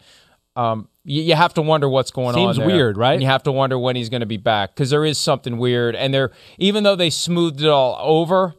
um, 0.56 0.88
you, 1.04 1.22
you, 1.22 1.34
have 1.34 1.54
to 1.54 1.62
wonder 1.62 1.88
what's 1.88 2.10
going 2.10 2.34
Seems 2.34 2.58
on. 2.58 2.64
Seems 2.64 2.66
weird, 2.66 2.96
right? 2.96 3.12
And 3.12 3.22
you 3.22 3.28
have 3.28 3.42
to 3.44 3.52
wonder 3.52 3.78
when 3.78 3.96
he's 3.96 4.08
going 4.08 4.20
to 4.20 4.26
be 4.26 4.36
back 4.36 4.74
because 4.74 4.90
there 4.90 5.04
is 5.04 5.18
something 5.18 5.58
weird. 5.58 5.96
And 5.96 6.14
they're 6.14 6.30
even 6.58 6.84
though 6.84 6.96
they 6.96 7.10
smoothed 7.10 7.60
it 7.60 7.68
all 7.68 7.98
over, 8.00 8.54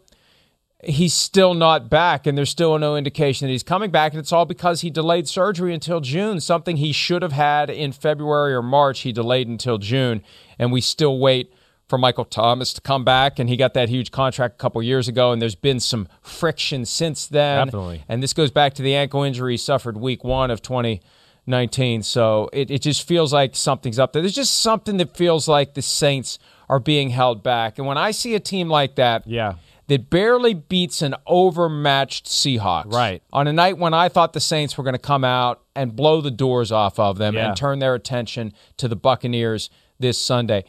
he's 0.83 1.13
still 1.13 1.53
not 1.53 1.89
back, 1.89 2.27
and 2.27 2.37
there's 2.37 2.49
still 2.49 2.77
no 2.77 2.97
indication 2.97 3.47
that 3.47 3.51
he's 3.51 3.63
coming 3.63 3.91
back. 3.91 4.11
And 4.11 4.19
it's 4.19 4.33
all 4.33 4.45
because 4.45 4.81
he 4.81 4.89
delayed 4.89 5.27
surgery 5.27 5.73
until 5.73 6.01
June, 6.01 6.41
something 6.41 6.77
he 6.77 6.91
should 6.91 7.21
have 7.21 7.31
had 7.31 7.69
in 7.69 7.93
February 7.93 8.53
or 8.53 8.61
March. 8.61 9.01
He 9.01 9.13
delayed 9.13 9.47
until 9.47 9.77
June, 9.77 10.21
and 10.59 10.71
we 10.71 10.81
still 10.81 11.17
wait 11.17 11.53
for 11.87 11.97
Michael 11.97 12.25
Thomas 12.25 12.73
to 12.73 12.81
come 12.81 13.03
back, 13.03 13.37
and 13.37 13.49
he 13.49 13.57
got 13.57 13.73
that 13.75 13.89
huge 13.89 14.11
contract 14.11 14.55
a 14.55 14.57
couple 14.57 14.81
years 14.81 15.07
ago, 15.07 15.31
and 15.31 15.41
there's 15.41 15.55
been 15.55 15.79
some 15.79 16.07
friction 16.21 16.85
since 16.85 17.27
then. 17.27 17.67
Definitely. 17.67 18.03
And 18.07 18.23
this 18.23 18.33
goes 18.33 18.51
back 18.51 18.73
to 18.75 18.81
the 18.81 18.95
ankle 18.95 19.23
injury 19.23 19.53
he 19.53 19.57
suffered 19.57 19.97
week 19.97 20.23
one 20.23 20.49
of 20.49 20.61
2019. 20.61 22.03
So 22.03 22.49
it, 22.51 22.71
it 22.71 22.81
just 22.81 23.07
feels 23.07 23.31
like 23.31 23.55
something's 23.55 23.99
up 23.99 24.13
there. 24.13 24.21
There's 24.21 24.35
just 24.35 24.57
something 24.61 24.97
that 24.97 25.15
feels 25.15 25.47
like 25.47 25.75
the 25.75 25.81
Saints 25.81 26.39
are 26.67 26.79
being 26.79 27.11
held 27.11 27.43
back. 27.43 27.77
And 27.77 27.85
when 27.85 27.97
I 27.97 28.11
see 28.11 28.33
a 28.33 28.39
team 28.39 28.69
like 28.69 28.95
that, 28.95 29.27
yeah. 29.27 29.55
That 29.87 30.09
barely 30.09 30.55
beats 30.55 31.03
an 31.03 31.13
overmatched 31.27 32.25
Seahawks. 32.25 32.91
Right. 32.91 33.21
On 33.31 33.45
a 33.45 33.53
night 33.53 33.77
when 33.77 33.93
I 33.93 34.09
thought 34.09 34.33
the 34.33 34.39
Saints 34.39 34.79
were 34.79 34.83
going 34.83 34.95
to 34.95 34.99
come 34.99 35.23
out 35.23 35.61
and 35.75 35.95
blow 35.95 36.21
the 36.21 36.31
doors 36.31 36.71
off 36.71 36.97
of 36.97 37.19
them 37.19 37.35
yeah. 37.35 37.49
and 37.49 37.55
turn 37.55 37.77
their 37.77 37.93
attention 37.93 38.51
to 38.77 38.87
the 38.87 38.95
Buccaneers 38.95 39.69
this 39.99 40.19
Sunday. 40.19 40.65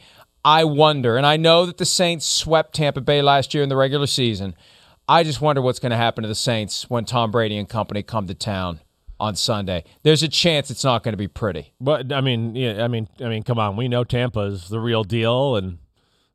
I 0.47 0.63
wonder, 0.63 1.17
and 1.17 1.25
I 1.25 1.35
know 1.35 1.65
that 1.65 1.75
the 1.75 1.85
Saints 1.85 2.25
swept 2.25 2.73
Tampa 2.73 3.01
Bay 3.01 3.21
last 3.21 3.53
year 3.53 3.63
in 3.63 3.67
the 3.67 3.75
regular 3.75 4.07
season. 4.07 4.55
I 5.05 5.23
just 5.23 5.41
wonder 5.41 5.61
what's 5.61 5.79
going 5.79 5.89
to 5.89 5.97
happen 5.97 6.21
to 6.21 6.29
the 6.29 6.35
Saints 6.35 6.89
when 6.89 7.03
Tom 7.03 7.31
Brady 7.31 7.57
and 7.57 7.67
company 7.67 8.01
come 8.01 8.27
to 8.27 8.33
town 8.33 8.79
on 9.19 9.35
Sunday. 9.35 9.83
There's 10.03 10.23
a 10.23 10.29
chance 10.29 10.71
it's 10.71 10.85
not 10.85 11.03
going 11.03 11.11
to 11.11 11.17
be 11.17 11.27
pretty. 11.27 11.73
But 11.81 12.13
I 12.13 12.21
mean, 12.21 12.55
yeah, 12.55 12.81
I 12.81 12.87
mean, 12.87 13.09
I 13.19 13.27
mean, 13.27 13.43
come 13.43 13.59
on. 13.59 13.75
We 13.75 13.89
know 13.89 14.05
Tampa 14.05 14.39
is 14.43 14.69
the 14.69 14.79
real 14.79 15.03
deal, 15.03 15.57
and 15.57 15.79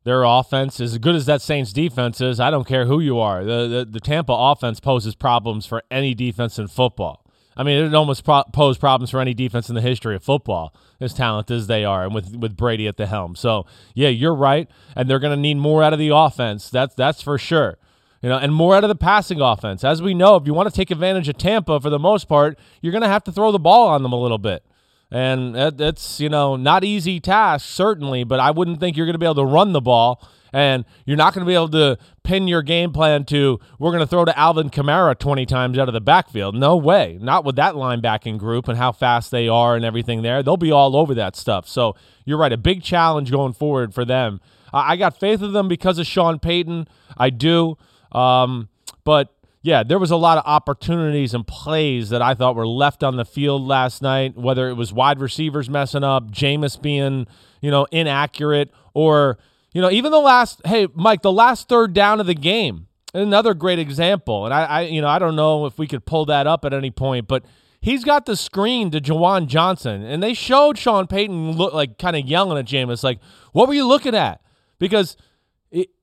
their 0.03 0.23
offense 0.23 0.79
is 0.79 0.91
as 0.91 0.99
good 0.99 1.15
as 1.15 1.25
that 1.25 1.41
Saints 1.41 1.73
defense 1.73 2.21
is. 2.21 2.39
I 2.39 2.51
don't 2.51 2.67
care 2.67 2.85
who 2.85 2.99
you 2.99 3.17
are. 3.17 3.43
The 3.43 3.67
the, 3.67 3.85
the 3.93 3.99
Tampa 3.99 4.33
offense 4.33 4.79
poses 4.79 5.15
problems 5.15 5.65
for 5.65 5.81
any 5.89 6.13
defense 6.13 6.59
in 6.59 6.67
football. 6.67 7.22
I 7.55 7.63
mean, 7.63 7.85
it 7.85 7.93
almost 7.93 8.23
pro- 8.23 8.43
pose 8.51 8.77
problems 8.77 9.11
for 9.11 9.19
any 9.19 9.33
defense 9.33 9.69
in 9.69 9.75
the 9.75 9.81
history 9.81 10.15
of 10.15 10.23
football, 10.23 10.73
as 10.99 11.13
talented 11.13 11.57
as 11.57 11.67
they 11.67 11.85
are, 11.85 12.03
and 12.03 12.13
with 12.13 12.35
with 12.35 12.55
Brady 12.57 12.87
at 12.87 12.97
the 12.97 13.07
helm. 13.07 13.35
So, 13.35 13.65
yeah, 13.93 14.09
you're 14.09 14.35
right, 14.35 14.69
and 14.95 15.09
they're 15.09 15.19
going 15.19 15.35
to 15.35 15.41
need 15.41 15.57
more 15.57 15.83
out 15.83 15.93
of 15.93 15.99
the 15.99 16.09
offense. 16.09 16.69
That's 16.69 16.95
that's 16.95 17.21
for 17.21 17.37
sure 17.37 17.77
you 18.23 18.29
know, 18.29 18.37
and 18.37 18.53
more 18.53 18.73
out 18.73 18.85
of 18.85 18.87
the 18.87 18.95
passing 18.95 19.41
offense. 19.41 19.83
As 19.83 20.01
we 20.01 20.13
know, 20.13 20.37
if 20.37 20.47
you 20.47 20.53
want 20.53 20.69
to 20.69 20.75
take 20.75 20.89
advantage 20.91 21.27
of 21.27 21.37
Tampa 21.37 21.81
for 21.81 21.89
the 21.89 21.99
most 21.99 22.29
part, 22.29 22.57
you're 22.81 22.93
going 22.93 23.01
to 23.01 23.09
have 23.09 23.25
to 23.25 23.33
throw 23.33 23.51
the 23.51 23.59
ball 23.59 23.89
on 23.89 24.01
them 24.01 24.13
a 24.13 24.19
little 24.19 24.37
bit. 24.37 24.63
And 25.11 25.55
it's, 25.57 26.21
you 26.21 26.29
know, 26.29 26.55
not 26.55 26.85
easy 26.85 27.19
task, 27.19 27.67
certainly, 27.67 28.23
but 28.23 28.39
I 28.39 28.49
wouldn't 28.49 28.79
think 28.79 28.95
you're 28.95 29.05
going 29.05 29.13
to 29.13 29.19
be 29.19 29.25
able 29.25 29.35
to 29.35 29.45
run 29.45 29.73
the 29.73 29.81
ball. 29.81 30.25
And 30.53 30.85
you're 31.05 31.17
not 31.17 31.33
going 31.33 31.45
to 31.45 31.49
be 31.49 31.53
able 31.53 31.69
to 31.69 31.97
pin 32.23 32.47
your 32.47 32.61
game 32.61 32.91
plan 32.91 33.25
to, 33.25 33.59
we're 33.79 33.91
going 33.91 34.01
to 34.01 34.07
throw 34.07 34.25
to 34.25 34.37
Alvin 34.37 34.69
Kamara 34.69 35.17
20 35.17 35.45
times 35.45 35.77
out 35.77 35.87
of 35.87 35.93
the 35.93 36.01
backfield. 36.01 36.55
No 36.55 36.75
way. 36.75 37.17
Not 37.21 37.45
with 37.45 37.55
that 37.57 37.75
linebacking 37.75 38.37
group 38.37 38.67
and 38.67 38.77
how 38.77 38.91
fast 38.91 39.31
they 39.31 39.47
are 39.47 39.75
and 39.75 39.85
everything 39.85 40.21
there. 40.21 40.41
They'll 40.41 40.57
be 40.57 40.71
all 40.71 40.95
over 40.95 41.13
that 41.15 41.35
stuff. 41.35 41.67
So 41.67 41.95
you're 42.25 42.37
right. 42.37 42.53
A 42.53 42.57
big 42.57 42.83
challenge 42.83 43.31
going 43.31 43.53
forward 43.53 43.93
for 43.93 44.05
them. 44.05 44.41
I 44.73 44.95
got 44.95 45.19
faith 45.19 45.41
in 45.43 45.53
them 45.53 45.67
because 45.67 45.99
of 45.99 46.07
Sean 46.07 46.39
Payton. 46.39 46.87
I 47.15 47.29
do. 47.29 47.77
Um, 48.11 48.69
but 49.03 49.33
yeah, 49.61 49.83
there 49.83 49.99
was 49.99 50.11
a 50.11 50.17
lot 50.17 50.37
of 50.37 50.43
opportunities 50.45 51.33
and 51.33 51.45
plays 51.47 52.09
that 52.09 52.21
I 52.21 52.33
thought 52.33 52.55
were 52.55 52.67
left 52.67 53.03
on 53.03 53.15
the 53.15 53.25
field 53.25 53.61
last 53.61 54.01
night, 54.01 54.35
whether 54.35 54.67
it 54.69 54.73
was 54.73 54.91
wide 54.91 55.19
receivers 55.19 55.69
messing 55.69 56.03
up, 56.03 56.31
Jameis 56.31 56.79
being, 56.81 57.27
you 57.61 57.71
know, 57.71 57.87
inaccurate, 57.91 58.71
or, 58.93 59.37
you 59.73 59.81
know, 59.81 59.91
even 59.91 60.11
the 60.11 60.19
last, 60.19 60.61
hey, 60.65 60.87
Mike, 60.93 61.21
the 61.21 61.31
last 61.31 61.67
third 61.67 61.93
down 61.93 62.19
of 62.19 62.27
the 62.27 62.33
game, 62.33 62.87
another 63.13 63.53
great 63.53 63.79
example. 63.79 64.45
And 64.45 64.53
I, 64.53 64.63
I 64.63 64.81
you 64.81 65.01
know, 65.01 65.09
I 65.09 65.19
don't 65.19 65.35
know 65.35 65.65
if 65.65 65.77
we 65.77 65.87
could 65.87 66.05
pull 66.05 66.25
that 66.27 66.47
up 66.47 66.63
at 66.63 66.73
any 66.73 66.91
point, 66.91 67.27
but 67.27 67.43
he's 67.81 68.03
got 68.03 68.25
the 68.25 68.37
screen 68.37 68.91
to 68.91 69.01
Juwan 69.01 69.47
Johnson, 69.47 70.03
and 70.03 70.23
they 70.23 70.33
showed 70.33 70.77
Sean 70.77 71.07
Payton 71.07 71.51
look 71.57 71.73
like 71.73 71.97
kind 71.97 72.15
of 72.15 72.25
yelling 72.25 72.57
at 72.57 72.65
Jameis, 72.65 73.03
like, 73.03 73.19
what 73.51 73.67
were 73.67 73.73
you 73.73 73.85
looking 73.85 74.15
at? 74.15 74.41
Because– 74.79 75.17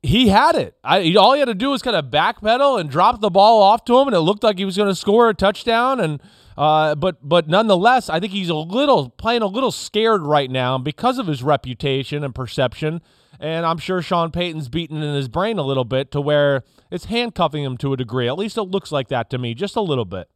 he 0.03 0.27
had 0.27 0.57
it. 0.57 0.75
I, 0.83 1.15
all 1.15 1.35
he 1.35 1.39
had 1.39 1.47
to 1.47 1.55
do 1.55 1.71
was 1.71 1.81
kind 1.81 1.95
of 1.95 2.07
backpedal 2.07 2.81
and 2.81 2.91
drop 2.91 3.21
the 3.21 3.31
ball 3.31 3.63
off 3.63 3.85
to 3.85 4.01
him, 4.01 4.09
and 4.09 4.17
it 4.17 4.19
looked 4.19 4.43
like 4.43 4.59
he 4.59 4.65
was 4.65 4.77
going 4.77 4.89
to 4.89 4.97
score 4.97 5.29
a 5.29 5.35
touchdown. 5.35 6.01
And 6.01 6.21
Uh, 6.61 6.95
but 6.95 7.27
but 7.27 7.49
nonetheless, 7.49 8.11
I 8.11 8.21
think 8.21 8.33
he's 8.33 8.51
a 8.51 8.55
little 8.55 9.09
playing 9.09 9.41
a 9.41 9.47
little 9.47 9.71
scared 9.71 10.23
right 10.23 10.51
now 10.51 10.77
because 10.77 11.19
of 11.19 11.27
his 11.27 11.43
reputation 11.43 12.23
and 12.23 12.35
perception. 12.35 13.01
And 13.41 13.65
I'm 13.65 13.79
sure 13.79 14.03
Sean 14.03 14.31
Payton's 14.31 14.69
beaten 14.69 15.03
in 15.03 15.15
his 15.15 15.27
brain 15.27 15.59
a 15.59 15.63
little 15.63 15.87
bit 15.87 16.11
to 16.11 16.21
where 16.21 16.63
it's 16.91 17.07
handcuffing 17.07 17.65
him 17.65 17.79
to 17.79 17.95
a 17.95 17.97
degree. 17.97 18.29
At 18.29 18.37
least 18.37 18.59
it 18.59 18.65
looks 18.65 18.93
like 18.93 19.09
that 19.09 19.31
to 19.31 19.39
me, 19.39 19.55
just 19.55 19.77
a 19.77 19.81
little 19.81 20.05
bit. 20.05 20.29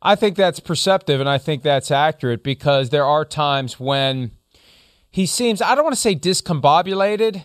I 0.00 0.14
think 0.14 0.34
that's 0.34 0.58
perceptive 0.58 1.20
and 1.20 1.28
I 1.28 1.36
think 1.36 1.62
that's 1.62 1.90
accurate 1.90 2.42
because 2.42 2.88
there 2.88 3.04
are 3.04 3.24
times 3.26 3.78
when 3.78 4.30
he 5.10 5.26
seems, 5.26 5.60
I 5.60 5.74
don't 5.74 5.84
want 5.84 5.94
to 5.94 6.00
say 6.00 6.14
discombobulated, 6.14 7.44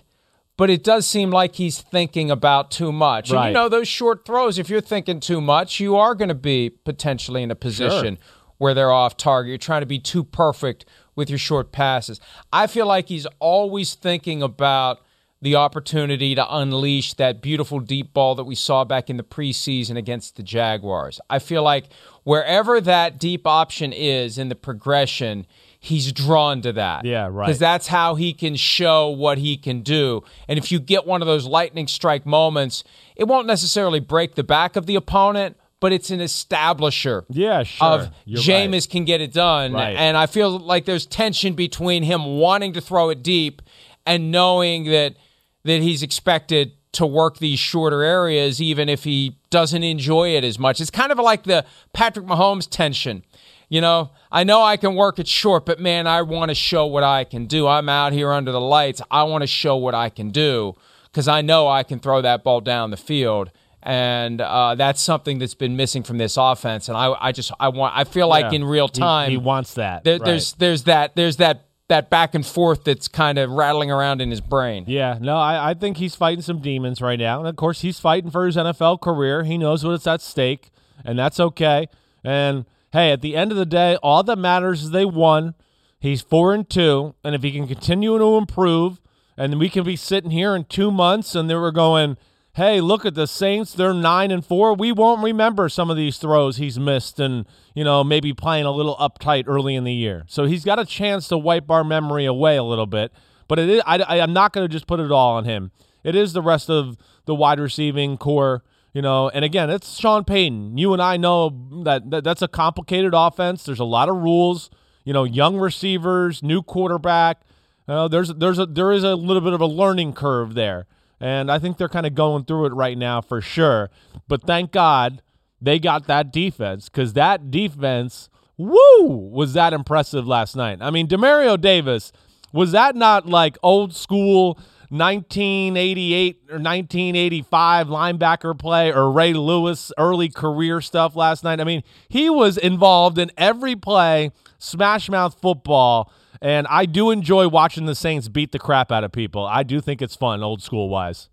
but 0.55 0.69
it 0.69 0.83
does 0.83 1.05
seem 1.05 1.31
like 1.31 1.55
he's 1.55 1.81
thinking 1.81 2.31
about 2.31 2.71
too 2.71 2.93
much. 2.93 3.31
Right. 3.31 3.47
And 3.47 3.49
you 3.49 3.53
know, 3.53 3.67
those 3.67 3.89
short 3.89 4.25
throws, 4.25 4.57
if 4.57 4.69
you're 4.69 4.79
thinking 4.79 5.19
too 5.19 5.41
much, 5.41 5.81
you 5.81 5.97
are 5.97 6.15
going 6.15 6.29
to 6.29 6.35
be 6.35 6.69
potentially 6.69 7.43
in 7.43 7.51
a 7.51 7.55
position 7.55 8.17
where 8.57 8.73
they're 8.73 8.91
off 8.91 9.17
target. 9.17 9.49
You're 9.49 9.57
trying 9.57 9.81
to 9.81 9.87
be 9.87 9.99
too 9.99 10.23
perfect 10.23 10.85
with 11.15 11.29
your 11.29 11.39
short 11.39 11.71
passes. 11.71 12.19
I 12.51 12.67
feel 12.67 12.85
like 12.85 13.07
he's 13.07 13.27
always 13.39 13.95
thinking 13.95 14.41
about 14.41 15.01
the 15.41 15.55
opportunity 15.55 16.35
to 16.35 16.55
unleash 16.55 17.15
that 17.15 17.41
beautiful 17.41 17.79
deep 17.79 18.13
ball 18.13 18.35
that 18.35 18.43
we 18.43 18.53
saw 18.53 18.83
back 18.83 19.09
in 19.09 19.17
the 19.17 19.23
preseason 19.23 19.97
against 19.97 20.35
the 20.35 20.43
Jaguars. 20.43 21.19
I 21.31 21.39
feel 21.39 21.63
like 21.63 21.85
wherever 22.23 22.79
that 22.79 23.17
deep 23.19 23.47
option 23.47 23.91
is 23.91 24.37
in 24.37 24.49
the 24.49 24.55
progression, 24.55 25.47
he's 25.79 26.11
drawn 26.11 26.61
to 26.61 26.71
that. 26.73 27.05
Yeah, 27.05 27.27
right. 27.31 27.47
Because 27.47 27.57
that's 27.57 27.87
how 27.87 28.13
he 28.13 28.33
can 28.33 28.55
show 28.55 29.09
what 29.09 29.39
he 29.39 29.57
can 29.57 29.81
do. 29.81 30.23
And 30.47 30.59
if 30.59 30.71
you 30.71 30.79
get 30.79 31.07
one 31.07 31.23
of 31.23 31.27
those 31.27 31.47
lightning 31.47 31.87
strike 31.87 32.23
moments, 32.23 32.83
it 33.15 33.23
won't 33.23 33.47
necessarily 33.47 33.99
break 33.99 34.35
the 34.35 34.43
back 34.43 34.75
of 34.75 34.85
the 34.85 34.95
opponent, 34.95 35.57
but 35.81 35.91
it's 35.91 36.09
an 36.11 36.19
establisher 36.21 37.25
Yeah, 37.29 37.63
sure. 37.63 37.87
of 37.87 38.09
You're 38.23 38.39
Jameis 38.41 38.71
right. 38.73 38.89
can 38.89 39.03
get 39.05 39.19
it 39.19 39.33
done. 39.33 39.73
Right. 39.73 39.97
And 39.97 40.15
I 40.15 40.27
feel 40.27 40.57
like 40.57 40.85
there's 40.85 41.05
tension 41.05 41.53
between 41.53 42.03
him 42.03 42.37
wanting 42.39 42.71
to 42.73 42.81
throw 42.81 43.09
it 43.09 43.21
deep 43.21 43.61
and 44.05 44.31
knowing 44.31 44.85
that 44.85 45.15
that 45.63 45.81
he's 45.81 46.01
expected 46.01 46.71
to 46.93 47.05
work 47.05 47.37
these 47.37 47.59
shorter 47.59 48.03
areas 48.03 48.61
even 48.61 48.89
if 48.89 49.03
he 49.03 49.37
doesn't 49.49 49.83
enjoy 49.83 50.29
it 50.29 50.43
as 50.43 50.57
much. 50.57 50.79
It's 50.81 50.89
kind 50.91 51.11
of 51.11 51.17
like 51.19 51.43
the 51.43 51.65
Patrick 51.93 52.25
Mahomes 52.25 52.67
tension. 52.69 53.23
You 53.69 53.79
know, 53.79 54.11
I 54.31 54.43
know 54.43 54.61
I 54.61 54.75
can 54.75 54.95
work 54.95 55.17
it 55.17 55.27
short, 55.27 55.65
but 55.65 55.79
man, 55.79 56.05
I 56.05 56.21
want 56.23 56.49
to 56.49 56.55
show 56.55 56.85
what 56.85 57.03
I 57.03 57.23
can 57.23 57.45
do. 57.45 57.67
I'm 57.67 57.87
out 57.87 58.11
here 58.11 58.31
under 58.31 58.51
the 58.51 58.59
lights. 58.59 59.01
I 59.09 59.23
want 59.23 59.43
to 59.43 59.47
show 59.47 59.77
what 59.77 59.95
I 59.95 60.09
can 60.09 60.29
do 60.31 60.75
because 61.05 61.27
I 61.27 61.41
know 61.41 61.67
I 61.69 61.83
can 61.83 61.99
throw 61.99 62.21
that 62.21 62.43
ball 62.43 62.59
down 62.59 62.91
the 62.91 62.97
field. 62.97 63.49
And 63.83 64.41
uh, 64.41 64.75
that's 64.75 65.01
something 65.01 65.39
that's 65.39 65.55
been 65.55 65.75
missing 65.75 66.03
from 66.03 66.17
this 66.17 66.37
offense. 66.37 66.87
And 66.87 66.95
I, 66.97 67.15
I 67.19 67.31
just, 67.31 67.51
I 67.59 67.69
want, 67.69 67.95
I 67.97 68.03
feel 68.03 68.27
like 68.27 68.51
Yeah. 68.51 68.57
in 68.57 68.63
real 68.65 68.87
He- 68.87 68.99
time, 68.99 69.31
he, 69.31 69.37
wants 69.37 69.73
that. 69.75 70.03
there, 70.03 70.19
Right. 70.19 70.25
there's, 70.25 70.53
there's 70.53 70.83
that, 70.83 71.15
there's 71.15 71.37
that, 71.37 71.65
that 71.87 72.09
back 72.09 72.35
and 72.35 72.45
forth 72.45 72.83
that's 72.83 73.07
kind 73.07 73.37
of 73.37 73.49
rattling 73.49 73.89
around 73.91 74.21
in 74.21 74.29
his 74.29 74.39
brain. 74.39 74.85
Yeah, 74.87 75.17
no, 75.19 75.35
I, 75.35 75.71
I 75.71 75.73
think 75.73 75.97
he's 75.97 76.15
fighting 76.15 76.41
some 76.41 76.59
demons 76.61 77.01
right 77.01 77.19
now. 77.19 77.39
And 77.39 77.47
of 77.49 77.55
course, 77.57 77.81
he's 77.81 77.99
fighting 77.99 78.29
for 78.31 78.45
his 78.45 78.55
NFL 78.55 79.01
career. 79.01 79.43
He 79.43 79.57
knows 79.57 79.83
what's 79.83 80.07
at 80.07 80.21
stake, 80.21 80.69
and 81.03 81.19
that's 81.19 81.37
okay. 81.39 81.87
And 82.23 82.65
hey, 82.93 83.11
at 83.11 83.21
the 83.21 83.35
end 83.35 83.51
of 83.51 83.57
the 83.57 83.65
day, 83.65 83.97
all 83.97 84.23
that 84.23 84.37
matters 84.37 84.83
is 84.83 84.91
they 84.91 85.03
won. 85.05 85.53
He's 85.99 86.21
four 86.21 86.53
and 86.53 86.69
two, 86.69 87.13
and 87.25 87.35
if 87.35 87.43
he 87.43 87.51
can 87.51 87.67
continue 87.67 88.17
to 88.17 88.37
improve, 88.37 89.01
and 89.35 89.59
we 89.59 89.67
can 89.69 89.83
be 89.83 89.95
sitting 89.97 90.31
here 90.31 90.55
in 90.55 90.63
two 90.65 90.91
months, 90.91 91.35
and 91.35 91.49
they 91.49 91.55
were 91.55 91.71
going, 91.73 92.15
"Hey, 92.53 92.81
look 92.81 93.05
at 93.05 93.15
the 93.15 93.27
Saints; 93.27 93.73
they're 93.73 93.93
nine 93.93 94.31
and 94.31 94.45
4. 94.45 94.73
We 94.73 94.91
won't 94.91 95.23
remember 95.23 95.69
some 95.69 95.89
of 95.89 95.97
these 95.97 96.17
throws 96.17 96.57
he's 96.57 96.79
missed, 96.79 97.19
and 97.19 97.45
you 97.73 97.83
know 97.83 98.03
maybe 98.03 98.33
playing 98.33 98.65
a 98.65 98.71
little 98.71 98.95
uptight 98.97 99.45
early 99.47 99.75
in 99.75 99.83
the 99.83 99.93
year. 99.93 100.23
So 100.27 100.45
he's 100.45 100.63
got 100.63 100.79
a 100.79 100.85
chance 100.85 101.27
to 101.29 101.37
wipe 101.37 101.69
our 101.69 101.83
memory 101.83 102.25
away 102.25 102.57
a 102.57 102.63
little 102.63 102.85
bit. 102.85 103.11
But 103.47 103.59
it 103.59 103.69
is, 103.69 103.81
I, 103.85 103.97
I, 103.97 104.21
I'm 104.21 104.33
not 104.33 104.53
going 104.53 104.65
to 104.65 104.71
just 104.71 104.87
put 104.87 104.99
it 104.99 105.11
all 105.11 105.35
on 105.35 105.43
him. 105.43 105.71
It 106.03 106.15
is 106.15 106.33
the 106.33 106.41
rest 106.41 106.69
of 106.69 106.97
the 107.25 107.35
wide 107.35 107.59
receiving 107.59 108.17
corps. 108.17 108.63
You 108.93 109.01
know, 109.01 109.29
and 109.29 109.45
again, 109.45 109.69
it's 109.69 109.97
Sean 109.97 110.25
Payton. 110.25 110.77
You 110.77 110.93
and 110.93 111.01
I 111.01 111.15
know 111.17 111.49
that, 111.83 112.09
that 112.11 112.23
that's 112.23 112.41
a 112.41 112.47
complicated 112.47 113.13
offense. 113.13 113.63
There's 113.63 113.79
a 113.79 113.85
lot 113.85 114.09
of 114.09 114.17
rules. 114.17 114.69
You 115.03 115.13
know, 115.13 115.23
young 115.23 115.57
receivers, 115.57 116.43
new 116.43 116.61
quarterback. 116.61 117.41
Uh, 117.87 118.07
there's 118.07 118.33
there's 118.35 118.59
a 118.59 118.65
there 118.65 118.91
is 118.91 119.03
a 119.03 119.15
little 119.15 119.41
bit 119.41 119.53
of 119.53 119.61
a 119.61 119.65
learning 119.65 120.13
curve 120.13 120.53
there, 120.53 120.85
and 121.21 121.51
I 121.51 121.59
think 121.59 121.77
they're 121.77 121.87
kind 121.87 122.07
of 122.07 122.15
going 122.15 122.45
through 122.45 122.65
it 122.65 122.73
right 122.73 122.97
now 122.97 123.21
for 123.21 123.39
sure. 123.39 123.91
But 124.27 124.43
thank 124.43 124.71
God 124.71 125.21
they 125.61 125.77
got 125.77 126.07
that 126.07 126.33
defense 126.33 126.89
because 126.89 127.13
that 127.13 127.51
defense, 127.51 128.27
woo, 128.57 129.29
was 129.31 129.53
that 129.53 129.71
impressive 129.71 130.27
last 130.27 130.55
night. 130.55 130.79
I 130.81 130.89
mean, 130.89 131.07
Demario 131.07 131.61
Davis 131.61 132.11
was 132.51 132.71
that 132.71 132.95
not 132.95 133.27
like 133.27 133.57
old 133.61 133.95
school 133.95 134.59
1988 134.89 136.37
or 136.49 136.55
1985 136.55 137.87
linebacker 137.87 138.57
play 138.57 138.91
or 138.91 139.09
Ray 139.11 139.33
Lewis 139.33 139.93
early 139.97 140.27
career 140.27 140.81
stuff 140.81 141.15
last 141.15 141.43
night? 141.43 141.61
I 141.61 141.63
mean, 141.63 141.83
he 142.09 142.29
was 142.31 142.57
involved 142.57 143.19
in 143.19 143.31
every 143.37 143.75
play, 143.75 144.31
smash 144.57 145.07
mouth 145.07 145.39
football. 145.39 146.11
And 146.41 146.65
I 146.67 146.85
do 146.85 147.11
enjoy 147.11 147.47
watching 147.47 147.85
the 147.85 147.93
Saints 147.95 148.27
beat 148.27 148.51
the 148.51 148.59
crap 148.59 148.91
out 148.91 149.03
of 149.03 149.11
people. 149.11 149.45
I 149.45 149.63
do 149.63 149.79
think 149.79 150.01
it's 150.01 150.15
fun, 150.15 150.41
old 150.41 150.63
school 150.63 150.89
wise. 150.89 151.29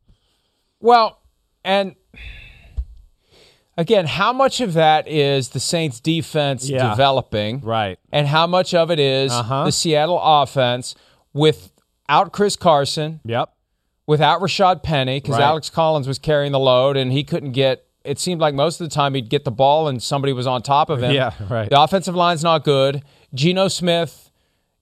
Well, 0.80 1.20
and 1.64 1.96
again, 3.76 4.06
how 4.06 4.32
much 4.32 4.60
of 4.60 4.74
that 4.74 5.08
is 5.08 5.50
the 5.50 5.60
Saints 5.60 6.00
defense 6.00 6.68
Yeah. 6.68 6.90
developing? 6.90 7.60
Right. 7.60 7.98
And 8.12 8.26
how 8.26 8.46
much 8.46 8.74
of 8.74 8.90
it 8.90 8.98
is 8.98 9.32
Uh-huh. 9.32 9.64
the 9.64 9.72
Seattle 9.72 10.20
offense 10.22 10.94
without 11.32 12.32
Chris 12.32 12.56
Carson, 12.56 13.20
Yep. 13.24 13.50
without 14.06 14.40
Rashad 14.40 14.82
Penny, 14.82 15.20
because 15.20 15.36
Right. 15.36 15.42
Alex 15.44 15.70
Collins 15.70 16.06
was 16.08 16.18
carrying 16.18 16.52
the 16.52 16.58
load 16.58 16.96
and 16.96 17.12
he 17.12 17.24
couldn't 17.24 17.52
get 17.52 17.84
it 18.04 18.18
seemed 18.18 18.40
like 18.40 18.54
most 18.54 18.80
of 18.80 18.88
the 18.88 18.94
time 18.94 19.12
he'd 19.12 19.28
get 19.28 19.44
the 19.44 19.50
ball 19.50 19.86
and 19.86 20.02
somebody 20.02 20.32
was 20.32 20.46
on 20.46 20.62
top 20.62 20.88
of 20.88 21.02
him. 21.02 21.10
Yeah, 21.14 21.32
right. 21.50 21.68
The 21.68 21.78
offensive 21.78 22.14
line's 22.14 22.42
not 22.42 22.64
good. 22.64 23.02
Geno 23.34 23.68
Smith, 23.68 24.27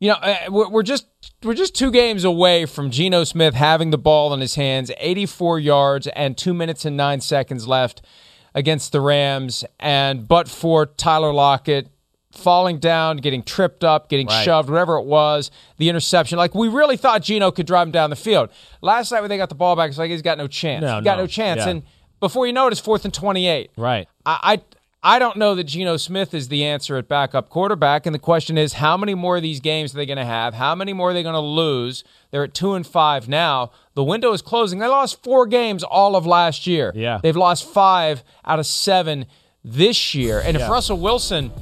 you 0.00 0.08
know, 0.10 0.16
eh, 0.22 0.48
we're 0.48 0.68
we're 0.68 0.82
just 0.82 1.06
we're 1.42 1.54
just 1.54 1.74
two 1.74 1.90
games 1.90 2.24
away 2.24 2.66
from 2.66 2.90
Geno 2.90 3.24
Smith 3.24 3.54
having 3.54 3.90
the 3.90 3.98
ball 3.98 4.32
in 4.34 4.40
his 4.40 4.54
hands, 4.56 4.90
84 4.98 5.58
yards 5.60 6.06
and 6.08 6.36
two 6.36 6.52
minutes 6.54 6.84
and 6.84 6.96
nine 6.96 7.20
seconds 7.20 7.66
left 7.66 8.02
against 8.54 8.92
the 8.92 9.00
Rams, 9.00 9.64
and 9.80 10.26
but 10.28 10.48
for 10.48 10.86
Tyler 10.86 11.32
Lockett 11.32 11.88
falling 12.32 12.78
down, 12.78 13.16
getting 13.16 13.42
tripped 13.42 13.82
up, 13.82 14.10
getting 14.10 14.26
Right. 14.26 14.44
shoved, 14.44 14.68
whatever 14.68 14.96
it 14.98 15.06
was, 15.06 15.50
the 15.78 15.88
interception. 15.88 16.36
Like 16.36 16.54
we 16.54 16.68
really 16.68 16.98
thought 16.98 17.22
Geno 17.22 17.50
could 17.50 17.66
drive 17.66 17.86
him 17.88 17.92
down 17.92 18.10
the 18.10 18.16
field. 18.16 18.50
Last 18.82 19.10
night 19.10 19.20
when 19.22 19.30
they 19.30 19.38
got 19.38 19.48
the 19.48 19.54
ball 19.54 19.74
back, 19.76 19.88
it's 19.88 19.98
like 19.98 20.10
he's 20.10 20.20
got 20.22 20.36
no 20.36 20.46
chance. 20.46 20.82
No, 20.82 20.98
he 20.98 21.04
got 21.04 21.16
no. 21.16 21.22
no 21.22 21.26
chance, 21.26 21.60
Yeah. 21.60 21.68
and 21.70 21.82
before 22.20 22.46
you 22.46 22.52
know 22.52 22.66
it, 22.66 22.72
it's 22.72 22.80
fourth 22.80 23.04
and 23.06 23.12
28. 23.14 23.70
Right. 23.76 24.06
I, 24.26 24.60
I 25.06 25.20
don't 25.20 25.36
know 25.36 25.54
that 25.54 25.64
Geno 25.64 25.98
Smith 25.98 26.34
is 26.34 26.48
the 26.48 26.64
answer 26.64 26.96
at 26.96 27.06
backup 27.06 27.48
quarterback, 27.48 28.06
and 28.06 28.14
the 28.14 28.18
question 28.18 28.58
is, 28.58 28.72
how 28.72 28.96
many 28.96 29.14
more 29.14 29.36
of 29.36 29.42
these 29.44 29.60
games 29.60 29.94
are 29.94 29.98
they 29.98 30.04
going 30.04 30.18
to 30.18 30.24
have? 30.24 30.52
How 30.52 30.74
many 30.74 30.92
more 30.92 31.10
are 31.10 31.12
they 31.14 31.22
going 31.22 31.36
to 31.36 31.40
lose? 31.40 32.02
They're 32.32 32.42
at 32.42 32.54
two 32.54 32.74
and 32.74 32.84
five 32.84 33.28
now. 33.28 33.70
The 33.94 34.02
window 34.02 34.32
is 34.32 34.42
closing. 34.42 34.80
They 34.80 34.88
lost 34.88 35.22
four 35.22 35.46
games 35.46 35.84
all 35.84 36.16
of 36.16 36.26
last 36.26 36.66
year. 36.66 36.90
Yeah. 36.92 37.20
they've 37.22 37.36
lost 37.36 37.68
five 37.68 38.24
out 38.44 38.58
of 38.58 38.66
seven 38.66 39.26
this 39.62 40.12
year. 40.12 40.40
And 40.44 40.56
if 40.56 40.68
Russell 40.68 40.98
Wilson 40.98 41.52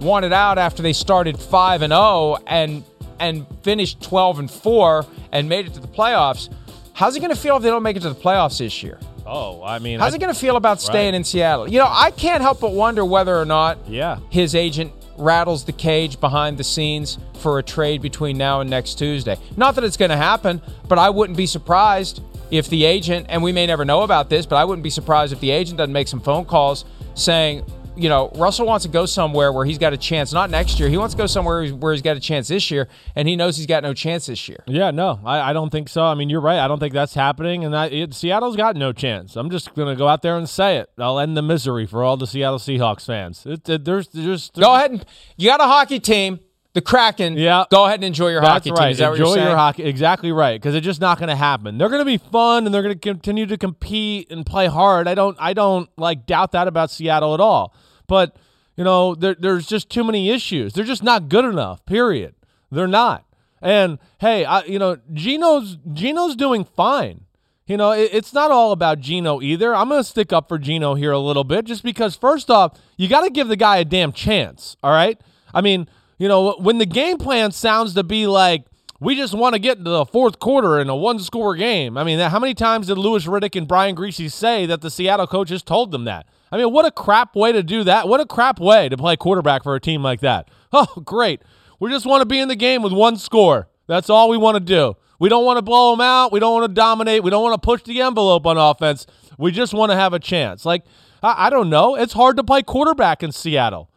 wanted 0.00 0.34
out 0.34 0.58
after 0.58 0.82
they 0.82 0.92
started 0.92 1.40
five 1.40 1.80
and 1.80 1.92
zero 1.92 2.36
and 2.46 2.84
and 3.18 3.46
finished 3.62 4.02
twelve 4.02 4.38
and 4.38 4.50
four 4.50 5.06
and 5.32 5.48
made 5.48 5.66
it 5.66 5.72
to 5.72 5.80
the 5.80 5.88
playoffs, 5.88 6.52
how's 6.92 7.14
he 7.14 7.20
going 7.20 7.34
to 7.34 7.40
feel 7.40 7.56
if 7.56 7.62
they 7.62 7.70
don't 7.70 7.82
make 7.82 7.96
it 7.96 8.00
to 8.00 8.10
the 8.10 8.14
playoffs 8.14 8.58
this 8.58 8.82
year? 8.82 8.98
Oh, 9.32 9.62
I 9.64 9.78
mean, 9.78 10.00
How's 10.00 10.12
I- 10.12 10.16
he 10.16 10.18
going 10.18 10.34
to 10.34 10.38
feel 10.38 10.56
about 10.56 10.80
staying 10.80 11.12
Right. 11.12 11.18
in 11.18 11.24
Seattle? 11.24 11.68
You 11.68 11.78
know, 11.78 11.86
I 11.88 12.10
can't 12.10 12.42
help 12.42 12.60
but 12.60 12.72
wonder 12.72 13.04
whether 13.04 13.38
or 13.40 13.44
not 13.44 13.78
Yeah. 13.88 14.16
his 14.28 14.54
agent 14.56 14.90
rattles 15.16 15.64
the 15.64 15.72
cage 15.72 16.18
behind 16.20 16.58
the 16.58 16.64
scenes 16.64 17.18
for 17.34 17.58
a 17.58 17.62
trade 17.62 18.02
between 18.02 18.36
now 18.36 18.60
and 18.60 18.68
next 18.68 18.94
Tuesday. 18.94 19.36
Not 19.56 19.76
that 19.76 19.84
it's 19.84 19.96
going 19.96 20.10
to 20.10 20.16
happen, 20.16 20.60
but 20.88 20.98
I 20.98 21.10
wouldn't 21.10 21.36
be 21.36 21.46
surprised 21.46 22.20
if 22.50 22.68
the 22.68 22.84
agent, 22.84 23.26
and 23.28 23.40
we 23.42 23.52
may 23.52 23.66
never 23.66 23.84
know 23.84 24.02
about 24.02 24.30
this, 24.30 24.46
but 24.46 24.56
I 24.56 24.64
wouldn't 24.64 24.82
be 24.82 24.90
surprised 24.90 25.32
if 25.32 25.38
the 25.38 25.52
agent 25.52 25.78
doesn't 25.78 25.92
make 25.92 26.08
some 26.08 26.20
phone 26.20 26.44
calls 26.44 26.84
saying, 27.14 27.62
you 28.00 28.08
know, 28.08 28.30
Russell 28.34 28.66
wants 28.66 28.84
to 28.84 28.90
go 28.90 29.06
somewhere 29.06 29.52
where 29.52 29.64
he's 29.64 29.78
got 29.78 29.92
a 29.92 29.96
chance, 29.96 30.32
not 30.32 30.50
next 30.50 30.80
year. 30.80 30.88
He 30.88 30.96
wants 30.96 31.14
to 31.14 31.18
go 31.18 31.26
somewhere 31.26 31.68
where 31.68 31.92
he's 31.92 32.02
got 32.02 32.16
a 32.16 32.20
chance 32.20 32.48
this 32.48 32.70
year, 32.70 32.88
and 33.14 33.28
he 33.28 33.36
knows 33.36 33.56
he's 33.56 33.66
got 33.66 33.82
no 33.82 33.92
chance 33.94 34.26
this 34.26 34.48
year. 34.48 34.64
Yeah, 34.66 34.90
no, 34.90 35.20
I, 35.24 35.50
I 35.50 35.52
don't 35.52 35.70
think 35.70 35.88
so. 35.88 36.02
I 36.02 36.14
mean, 36.14 36.30
you're 36.30 36.40
right. 36.40 36.58
I 36.58 36.66
don't 36.68 36.78
think 36.78 36.94
that's 36.94 37.14
happening, 37.14 37.64
and 37.64 37.76
I, 37.76 37.86
it, 37.86 38.14
Seattle's 38.14 38.56
got 38.56 38.76
no 38.76 38.92
chance. 38.92 39.36
I'm 39.36 39.50
just 39.50 39.74
gonna 39.74 39.96
go 39.96 40.08
out 40.08 40.22
there 40.22 40.36
and 40.36 40.48
say 40.48 40.78
it. 40.78 40.90
I'll 40.98 41.18
end 41.18 41.36
the 41.36 41.42
misery 41.42 41.86
for 41.86 42.02
all 42.02 42.16
the 42.16 42.26
Seattle 42.26 42.58
Seahawks 42.58 43.06
fans. 43.06 43.44
It, 43.44 43.68
it, 43.68 43.84
there's 43.84 44.08
just 44.08 44.54
Go 44.54 44.74
ahead 44.74 44.90
and 44.90 45.04
you 45.36 45.48
got 45.48 45.60
a 45.60 45.64
hockey 45.64 46.00
team, 46.00 46.40
the 46.72 46.80
Kraken. 46.80 47.34
Yeah. 47.34 47.64
Go 47.70 47.84
ahead 47.84 47.96
and 47.96 48.04
enjoy 48.04 48.28
your 48.30 48.40
That's 48.40 48.66
hockey 48.66 48.70
right. 48.70 48.88
team. 48.90 48.96
That 48.98 49.10
Enjoy 49.10 49.10
what 49.10 49.18
you're 49.18 49.34
saying? 49.34 49.46
your 49.48 49.56
hockey. 49.56 49.82
Exactly 49.84 50.32
right. 50.32 50.60
Because 50.60 50.74
it's 50.74 50.84
just 50.84 51.00
not 51.00 51.18
going 51.18 51.28
to 51.28 51.36
happen. 51.36 51.78
They're 51.78 51.88
going 51.88 52.00
to 52.00 52.04
be 52.04 52.18
fun 52.18 52.64
and 52.66 52.74
they're 52.74 52.82
going 52.82 52.94
to 52.94 53.00
continue 53.00 53.46
to 53.46 53.58
compete 53.58 54.30
and 54.30 54.46
play 54.46 54.66
hard. 54.66 55.08
I 55.08 55.14
don't. 55.14 55.36
I 55.40 55.52
don't 55.52 55.88
like 55.96 56.26
doubt 56.26 56.52
that 56.52 56.68
about 56.68 56.90
Seattle 56.90 57.34
at 57.34 57.40
all. 57.40 57.74
But 58.10 58.36
You 58.76 58.84
know, 58.84 59.14
there, 59.14 59.36
there's 59.38 59.66
just 59.66 59.90
too 59.90 60.04
many 60.04 60.30
issues. 60.30 60.72
They're 60.72 60.84
just 60.84 61.02
not 61.02 61.28
good 61.28 61.44
enough. 61.44 61.84
Period. 61.84 62.34
They're 62.70 62.86
not. 62.86 63.26
And 63.60 63.98
hey, 64.20 64.44
I, 64.46 64.64
you 64.64 64.78
know, 64.78 64.96
Geno's 65.12 65.76
Geno's 65.92 66.34
doing 66.34 66.64
fine. 66.64 67.26
You 67.66 67.76
know, 67.76 67.90
it, 67.92 68.08
it's 68.12 68.32
not 68.32 68.50
all 68.50 68.72
about 68.72 69.00
Geno 69.00 69.42
either. 69.42 69.74
I'm 69.74 69.90
going 69.90 70.02
to 70.02 70.08
stick 70.08 70.32
up 70.32 70.48
for 70.48 70.58
Geno 70.58 70.94
here 70.94 71.12
a 71.12 71.18
little 71.18 71.44
bit, 71.44 71.66
just 71.66 71.82
because 71.82 72.16
first 72.16 72.50
off, 72.50 72.78
you 72.96 73.06
got 73.06 73.20
to 73.20 73.30
give 73.30 73.48
the 73.48 73.56
guy 73.56 73.76
a 73.76 73.84
damn 73.84 74.12
chance. 74.12 74.78
All 74.82 74.92
right. 74.92 75.20
I 75.52 75.60
mean, 75.60 75.86
you 76.18 76.26
know, 76.26 76.54
when 76.58 76.78
the 76.78 76.86
game 76.86 77.18
plan 77.18 77.52
sounds 77.52 77.92
to 77.94 78.02
be 78.02 78.26
like 78.26 78.64
we 78.98 79.14
just 79.14 79.34
want 79.34 79.54
to 79.54 79.58
get 79.58 79.78
into 79.78 79.90
the 79.90 80.06
fourth 80.06 80.38
quarter 80.38 80.78
in 80.78 80.88
a 80.88 80.96
one-score 80.96 81.54
game. 81.54 81.98
I 81.98 82.04
mean, 82.04 82.18
how 82.18 82.38
many 82.38 82.54
times 82.54 82.86
did 82.86 82.98
Louis 82.98 83.26
Riddick 83.26 83.56
and 83.56 83.68
Brian 83.68 83.94
Griese 83.94 84.30
say 84.32 84.66
that 84.66 84.80
the 84.80 84.90
Seattle 84.90 85.26
coaches 85.26 85.62
told 85.62 85.90
them 85.90 86.04
that? 86.04 86.26
I 86.52 86.56
mean, 86.56 86.72
what 86.72 86.84
a 86.84 86.90
crap 86.90 87.36
way 87.36 87.52
to 87.52 87.62
do 87.62 87.84
that. 87.84 88.08
What 88.08 88.20
a 88.20 88.26
crap 88.26 88.58
way 88.58 88.88
to 88.88 88.96
play 88.96 89.16
quarterback 89.16 89.62
for 89.62 89.74
a 89.74 89.80
team 89.80 90.02
like 90.02 90.20
that. 90.20 90.48
Oh, 90.72 90.86
great. 91.04 91.42
We 91.80 91.90
just 91.90 92.06
want 92.06 92.20
to 92.20 92.26
be 92.26 92.38
in 92.38 92.46
the 92.46 92.54
game 92.54 92.82
with 92.82 92.92
one 92.92 93.16
score. 93.16 93.68
That's 93.88 94.08
all 94.08 94.28
we 94.28 94.36
want 94.36 94.54
to 94.54 94.60
do. 94.60 94.94
We 95.18 95.28
don't 95.28 95.44
want 95.44 95.58
to 95.58 95.62
blow 95.62 95.90
them 95.90 96.00
out. 96.00 96.30
We 96.30 96.38
don't 96.38 96.54
want 96.54 96.70
to 96.70 96.74
dominate. 96.74 97.24
We 97.24 97.30
don't 97.30 97.42
want 97.42 97.60
to 97.60 97.66
push 97.66 97.82
the 97.82 98.00
envelope 98.00 98.46
on 98.46 98.56
offense. 98.56 99.04
We 99.36 99.50
just 99.50 99.74
want 99.74 99.90
to 99.90 99.96
have 99.96 100.12
a 100.12 100.20
chance. 100.20 100.64
Like, 100.64 100.84
I, 101.24 101.46
I 101.46 101.50
don't 101.50 101.70
know. 101.70 101.96
It's 101.96 102.12
hard 102.12 102.36
to 102.36 102.44
play 102.44 102.62
quarterback 102.62 103.24
in 103.24 103.32
Seattle. 103.32 103.90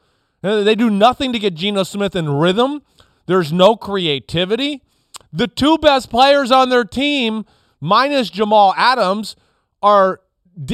Uh, 0.43 0.63
they 0.63 0.73
do 0.73 0.89
nothing 0.89 1.31
to 1.33 1.37
get 1.37 1.53
Geno 1.53 1.83
Smith 1.83 2.15
in 2.15 2.27
rhythm. 2.27 2.81
There's 3.27 3.53
no 3.53 3.75
creativity. 3.75 4.81
The 5.31 5.47
two 5.47 5.77
best 5.77 6.09
players 6.09 6.51
on 6.51 6.69
their 6.69 6.83
team, 6.83 7.45
minus 7.79 8.29
Jamal 8.29 8.73
Adams, 8.75 9.35
are 9.83 10.21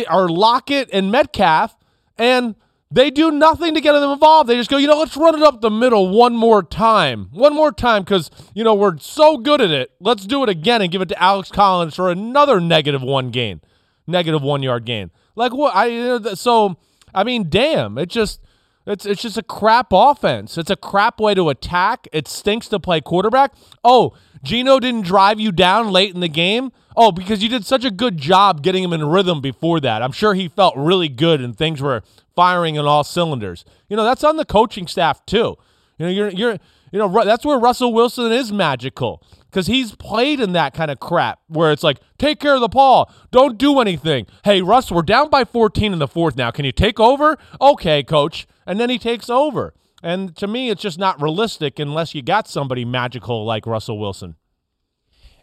are 0.08 0.30
Lockett 0.30 0.90
and 0.92 1.12
Metcalf, 1.12 1.78
and 2.18 2.56
they 2.92 3.12
do 3.12 3.30
nothing 3.32 3.76
to 3.76 3.82
get 3.82 3.94
them 3.94 4.12
involved. 4.12 4.50
They 4.50 4.56
just 4.56 4.70
go, 4.70 4.78
you 4.78 4.88
know, 4.88 4.98
let's 4.98 5.16
run 5.16 5.36
it 5.36 5.44
up 5.44 5.62
the 5.62 5.70
middle 5.70 6.10
one 6.10 6.36
more 6.36 6.64
time. 6.64 7.30
One 7.32 7.54
more 7.54 7.72
time 7.72 8.04
because, 8.04 8.32
you 8.56 8.64
know, 8.64 8.74
we're 8.74 8.98
so 8.98 9.38
good 9.38 9.62
at 9.62 9.70
it. 9.70 9.92
Let's 10.00 10.26
do 10.26 10.42
it 10.44 10.50
again 10.50 10.82
and 10.82 10.92
give 10.92 11.02
it 11.02 11.10
to 11.10 11.22
Alex 11.22 11.52
Collins 11.52 11.96
for 11.96 12.10
another 12.10 12.60
negative 12.60 13.04
one 13.04 13.30
gain, 13.30 13.62
negative 14.08 14.42
one 14.42 14.64
yard 14.64 14.86
gain. 14.86 15.12
Like 15.36 15.54
what? 15.54 15.74
I 15.76 16.34
so 16.34 16.78
I 17.14 17.24
mean, 17.24 17.50
damn, 17.50 17.98
it 17.98 18.10
just 18.10 18.42
it's 18.86 19.06
it's 19.06 19.22
just 19.22 19.38
a 19.38 19.44
crap 19.44 19.88
offense. 19.92 20.58
It's 20.58 20.72
a 20.72 20.76
crap 20.76 21.20
way 21.20 21.36
to 21.36 21.50
attack. 21.50 22.08
It 22.12 22.28
stinks 22.28 22.68
to 22.70 22.80
play 22.80 23.02
quarterback. 23.02 23.54
Oh, 23.84 24.14
Geno 24.44 24.80
didn't 24.80 25.06
drive 25.06 25.40
you 25.40 25.52
down 25.52 25.92
late 25.92 26.14
in 26.14 26.22
the 26.22 26.28
game. 26.28 26.72
Oh, 27.02 27.14
because 27.14 27.42
you 27.42 27.48
did 27.48 27.66
such 27.66 27.86
a 27.86 27.92
good 27.92 28.18
job 28.18 28.62
getting 28.62 28.84
him 28.84 28.92
in 28.92 29.08
rhythm 29.08 29.40
before 29.40 29.80
that. 29.80 30.02
I'm 30.02 30.12
sure 30.12 30.34
he 30.34 30.50
felt 30.50 30.76
really 30.76 31.08
good 31.08 31.40
and 31.40 31.58
things 31.58 31.82
were 31.82 32.04
firing 32.36 32.78
on 32.78 32.86
all 32.86 33.06
cylinders. 33.06 33.64
You 33.88 33.96
know, 33.96 34.04
that's 34.04 34.22
on 34.22 34.36
the 34.36 34.44
coaching 34.44 34.86
staff 34.86 35.26
too. 35.26 35.58
You 35.98 36.06
know, 36.06 36.10
you're 36.10 36.30
you're 36.30 36.58
you 36.92 37.00
know 37.00 37.24
that's 37.24 37.46
where 37.46 37.58
Russell 37.58 37.94
Wilson 37.94 38.34
is 38.34 38.52
magical 38.52 39.24
because 39.50 39.68
he's 39.68 39.96
played 39.96 40.42
in 40.42 40.52
that 40.52 40.74
kind 40.74 40.92
of 40.92 41.00
crap 41.00 41.40
where 41.48 41.72
it's 41.72 41.84
like 41.84 42.02
take 42.18 42.42
care 42.42 42.56
of 42.56 42.60
the 42.60 42.68
ball, 42.68 43.10
don't 43.32 43.58
do 43.58 43.80
anything. 43.80 44.28
Hey, 44.44 44.62
Russ, 44.62 44.92
we're 44.92 45.02
down 45.02 45.30
by 45.30 45.46
14 45.46 45.94
in 45.94 46.00
the 46.00 46.08
fourth 46.08 46.36
now. 46.36 46.52
Can 46.52 46.66
you 46.66 46.74
take 46.74 47.00
over? 47.00 47.38
Okay, 47.62 48.04
coach, 48.04 48.46
and 48.68 48.78
then 48.78 48.90
he 48.90 49.00
takes 49.00 49.30
over. 49.30 49.74
And 50.04 50.36
to 50.36 50.48
me, 50.48 50.70
it's 50.70 50.82
just 50.82 51.00
not 51.00 51.22
realistic 51.22 51.80
unless 51.80 52.14
you 52.14 52.22
got 52.22 52.50
somebody 52.50 52.84
magical 52.84 53.46
like 53.46 53.66
Russell 53.66 53.98
Wilson. 53.98 54.36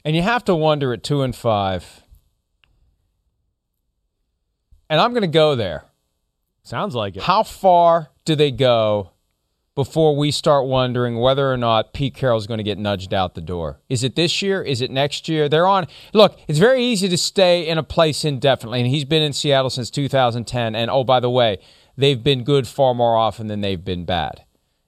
And 0.07 0.14
you 0.14 0.23
have 0.23 0.45
to 0.45 0.55
wonder 0.55 0.92
at 0.92 1.03
two 1.03 1.23
and 1.23 1.35
five. 1.35 2.05
And 4.88 5.01
I'm 5.01 5.11
going 5.11 5.23
to 5.23 5.27
go 5.27 5.57
there. 5.57 5.83
Sounds 6.62 6.95
like 6.95 7.16
it. 7.16 7.25
How 7.25 7.42
far 7.42 8.12
do 8.25 8.37
they 8.37 8.53
go 8.53 9.11
before 9.75 10.16
we 10.16 10.31
start 10.31 10.66
wondering 10.66 11.19
whether 11.19 11.53
or 11.53 11.57
not 11.57 11.92
Pete 11.92 12.14
Carroll's 12.14 12.47
going 12.47 12.59
to 12.59 12.64
get 12.64 12.79
nudged 12.79 13.12
out 13.12 13.35
the 13.35 13.40
door? 13.40 13.81
Is 13.88 14.05
it 14.05 14.14
this 14.14 14.42
year? 14.42 14.62
Is 14.62 14.81
it 14.81 14.92
next 14.92 15.29
year? 15.29 15.49
They're 15.49 15.66
on. 15.66 15.88
Look, 16.12 16.38
it's 16.47 16.61
very 16.61 16.85
easy 16.85 17.09
to 17.09 17.19
stay 17.19 17.66
in 17.66 17.77
a 17.77 17.83
place 17.83 18.25
indefinitely, 18.25 18.83
and 18.83 18.88
he's 18.88 19.05
been 19.05 19.25
in 19.25 19.33
Seattle 19.33 19.71
since 19.71 19.90
2010. 19.90 20.77
And 20.77 20.88
oh, 20.88 21.03
by 21.03 21.19
the 21.19 21.31
way, 21.31 21.59
they've 21.97 22.23
been 22.23 22.45
good 22.45 22.69
far 22.69 22.95
more 22.95 23.16
often 23.16 23.49
than 23.49 23.61
they've 23.61 23.85
been 23.85 24.05
bad, 24.05 24.45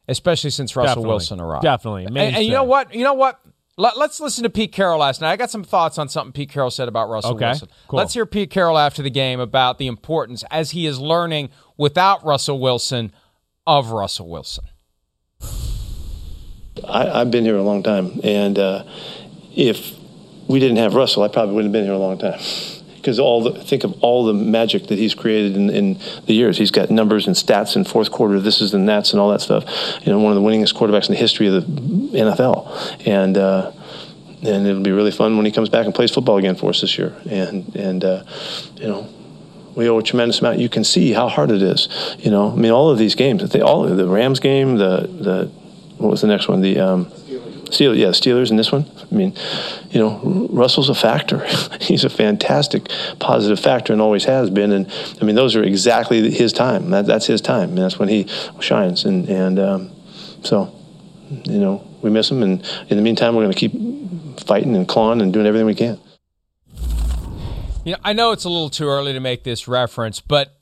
especially 0.07 0.51
since 0.51 0.77
Russell 0.77 0.91
Definitely. 0.91 1.09
Wilson 1.09 1.41
arrived. 1.41 1.65
Definitely. 1.65 2.05
And, 2.05 2.17
and 2.17 2.45
you 2.45 2.53
know 2.53 2.63
what? 2.63 2.95
You 2.95 3.03
know 3.03 3.15
what? 3.15 3.41
Let, 3.79 3.97
us 3.97 4.21
listen 4.21 4.43
to 4.43 4.51
Pete 4.51 4.73
Carroll 4.73 4.99
last 4.99 5.21
night. 5.21 5.31
I 5.31 5.37
got 5.37 5.53
some 5.53 5.63
thoughts 5.63 5.99
on 5.99 6.09
something 6.09 6.33
Pete 6.33 6.51
Carroll 6.51 6.71
said 6.71 6.89
about 6.89 7.09
Russell 7.09 7.35
Okay, 7.37 7.47
Wilson. 7.47 7.69
cool. 7.87 7.99
Let's 7.99 8.13
hear 8.13 8.27
Pete 8.27 8.51
Carroll 8.51 8.77
after 8.77 9.03
the 9.03 9.11
game 9.11 9.39
about 9.39 9.79
the 9.79 9.87
importance, 9.87 10.43
as 10.51 10.73
he 10.73 10.85
is 10.85 10.99
learning 10.99 11.51
without 11.77 12.25
Russell 12.25 12.59
Wilson, 12.59 13.13
of 13.69 13.91
Russell 13.91 14.29
Wilson. 14.29 14.65
I, 16.85 17.21
I've 17.21 17.31
been 17.31 17.45
here 17.45 17.57
a 17.57 17.63
long 17.63 17.85
time, 17.85 18.19
and 18.25 18.59
uh, 18.59 18.85
if 19.55 19.95
we 20.49 20.59
didn't 20.59 20.79
have 20.79 20.95
Russell, 20.95 21.23
I 21.23 21.29
probably 21.29 21.55
wouldn't 21.55 21.73
have 21.73 21.81
been 21.81 21.85
here 21.85 21.95
a 21.95 21.99
long 21.99 22.19
time. 22.19 22.41
Because 23.09 23.19
all 23.19 23.43
the 23.43 23.53
think 23.65 23.85
of 23.85 23.99
all 24.03 24.27
the 24.27 24.35
magic 24.35 24.89
that 24.89 24.99
he's 24.99 25.15
created 25.15 25.57
in, 25.57 25.71
in 25.71 25.99
the 26.27 26.35
years. 26.35 26.59
He's 26.59 26.71
got 26.71 26.91
numbers 26.91 27.27
and 27.27 27.35
stats 27.35 27.75
in 27.75 27.85
fourth 27.85 28.11
quarter, 28.11 28.39
this 28.39 28.61
is 28.61 28.75
and 28.75 28.87
that's, 28.87 29.13
and 29.13 29.21
all 29.21 29.31
that 29.31 29.41
stuff. 29.41 29.65
You 30.05 30.13
know, 30.13 30.19
one 30.19 30.37
of 30.37 30.43
the 30.43 30.47
winningest 30.47 30.75
quarterbacks 30.75 31.09
in 31.09 31.15
the 31.15 31.19
history 31.19 31.47
of 31.47 31.55
the 31.55 31.61
NFL, 32.19 33.07
and. 33.07 33.39
Uh, 33.39 33.73
and 34.41 34.69
it'll 34.69 34.83
be 34.83 34.93
really 34.93 35.11
fun 35.11 35.37
when 35.37 35.45
he 35.47 35.51
comes 35.51 35.69
back 35.69 35.85
and 35.85 35.93
plays 35.93 36.13
football 36.13 36.37
again 36.37 36.55
for 36.55 36.71
us 36.71 36.81
this 36.81 36.97
year. 36.97 37.17
And 37.29 37.75
and 37.75 38.05
uh, 38.05 38.23
you 38.77 38.87
know, 38.87 39.09
we 39.75 39.89
owe 39.89 39.99
a 39.99 40.03
tremendous 40.03 40.39
amount. 40.39 40.61
You 40.61 40.69
can 40.69 40.85
see 40.85 41.13
how 41.13 41.29
hard 41.29 41.51
it 41.51 41.61
is. 41.61 41.89
You 42.21 42.31
know, 42.31 42.53
I 42.53 42.55
mean, 42.55 42.71
all 42.71 42.89
of 42.89 42.99
these 42.99 43.17
games, 43.17 43.49
they 43.51 43.61
all 43.61 43.83
the 43.83 44.07
Rams 44.07 44.39
game, 44.39 44.77
the 44.77 45.09
the 45.09 45.51
what 45.97 46.11
was 46.11 46.21
the 46.21 46.29
next 46.29 46.47
one? 46.47 46.61
The 46.61 46.79
um, 46.79 47.11
Steelers, 47.71 47.99
yeah, 47.99 48.09
Steelers 48.09 48.51
in 48.51 48.57
this 48.57 48.73
one. 48.73 48.87
I 49.11 49.15
mean, 49.15 49.35
you 49.91 50.01
know, 50.01 50.49
Russell's 50.51 50.89
a 50.89 50.95
factor. 50.95 51.47
He's 51.81 52.05
a 52.05 52.11
fantastic 52.11 52.89
positive 53.19 53.61
factor 53.61 53.93
and 53.93 54.03
always 54.03 54.25
has 54.25 54.51
been. 54.51 54.73
And 54.73 54.91
I 55.21 55.25
mean, 55.25 55.35
those 55.37 55.55
are 55.57 55.63
exactly 55.63 56.31
his 56.31 56.53
time. 56.53 56.91
That, 56.91 57.07
that's 57.07 57.27
his 57.27 57.41
time, 57.41 57.71
and 57.71 57.79
that's 57.79 57.99
when 57.99 58.09
he 58.09 58.27
shines. 58.61 59.05
And 59.05 59.29
and 59.29 59.59
um, 59.59 59.91
so, 60.43 60.75
you 61.45 61.59
know, 61.59 61.87
we 62.03 62.11
miss 62.11 62.31
him. 62.31 62.43
And 62.43 62.65
in 62.89 62.97
the 62.97 63.03
meantime, 63.03 63.35
we're 63.35 63.45
going 63.45 63.55
to 63.55 63.59
keep 63.59 64.41
fighting 64.41 64.75
and 64.75 64.89
clawing 64.89 65.21
and 65.21 65.33
doing 65.33 65.47
everything 65.47 65.67
we 65.67 65.75
can. 65.75 65.99
You 67.85 67.93
know, 67.93 67.99
I 68.05 68.13
know 68.13 68.33
it's 68.33 68.45
a 68.45 68.51
little 68.51 68.71
too 68.71 68.89
early 68.89 69.13
to 69.13 69.21
make 69.21 69.45
this 69.45 69.69
reference, 69.69 70.21
but 70.21 70.55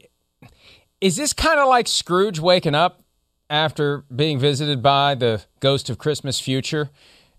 is 1.01 1.17
this 1.17 1.33
kind 1.33 1.59
of 1.59 1.69
like 1.69 1.89
Scrooge 1.89 2.39
waking 2.39 2.75
up 2.75 3.03
after 3.49 4.05
being 4.15 4.39
visited 4.39 4.83
by 4.83 5.15
the 5.15 5.43
ghost 5.61 5.89
of 5.91 5.99
Christmas 5.99 6.41
future 6.41 6.91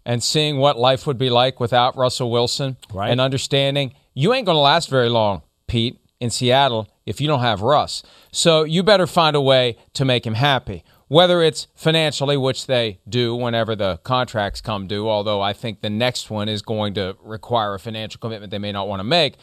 and 0.06 0.24
seeing 0.24 0.58
what 0.58 0.78
life 0.78 1.06
would 1.06 1.18
be 1.18 1.30
like 1.30 1.60
without 1.60 1.98
Russell 1.98 2.32
Wilson 2.32 2.78
Right. 2.94 3.10
and 3.12 3.20
understanding 3.20 3.94
you 4.14 4.34
ain't 4.34 4.46
going 4.46 4.56
to 4.56 4.60
last 4.62 4.90
very 4.90 5.10
long, 5.10 5.44
Pete, 5.68 6.00
in 6.20 6.30
Seattle 6.30 6.88
if 7.06 7.22
you 7.22 7.28
don't 7.28 7.42
have 7.42 7.62
Russ. 7.62 8.02
So 8.32 8.64
you 8.64 8.82
better 8.84 9.06
find 9.06 9.36
a 9.36 9.42
way 9.42 9.78
to 9.94 10.06
make 10.06 10.26
him 10.26 10.34
happy. 10.34 10.84
Whether 11.10 11.42
it's 11.42 11.68
financially, 11.76 12.36
which 12.36 12.66
they 12.68 13.00
do 13.08 13.36
whenever 13.36 13.76
the 13.76 13.98
contracts 14.04 14.60
come 14.60 14.88
due, 14.88 15.08
although 15.08 15.40
I 15.42 15.54
think 15.54 15.82
the 15.82 15.90
next 15.90 16.30
one 16.30 16.50
is 16.50 16.62
going 16.62 16.96
to 16.96 17.16
require 17.24 17.76
a 17.76 17.80
financial 17.80 18.20
commitment 18.20 18.52
they 18.52 18.58
may 18.58 18.72
not 18.74 18.88
want 18.90 19.00
to 19.00 19.06
make, 19.06 19.36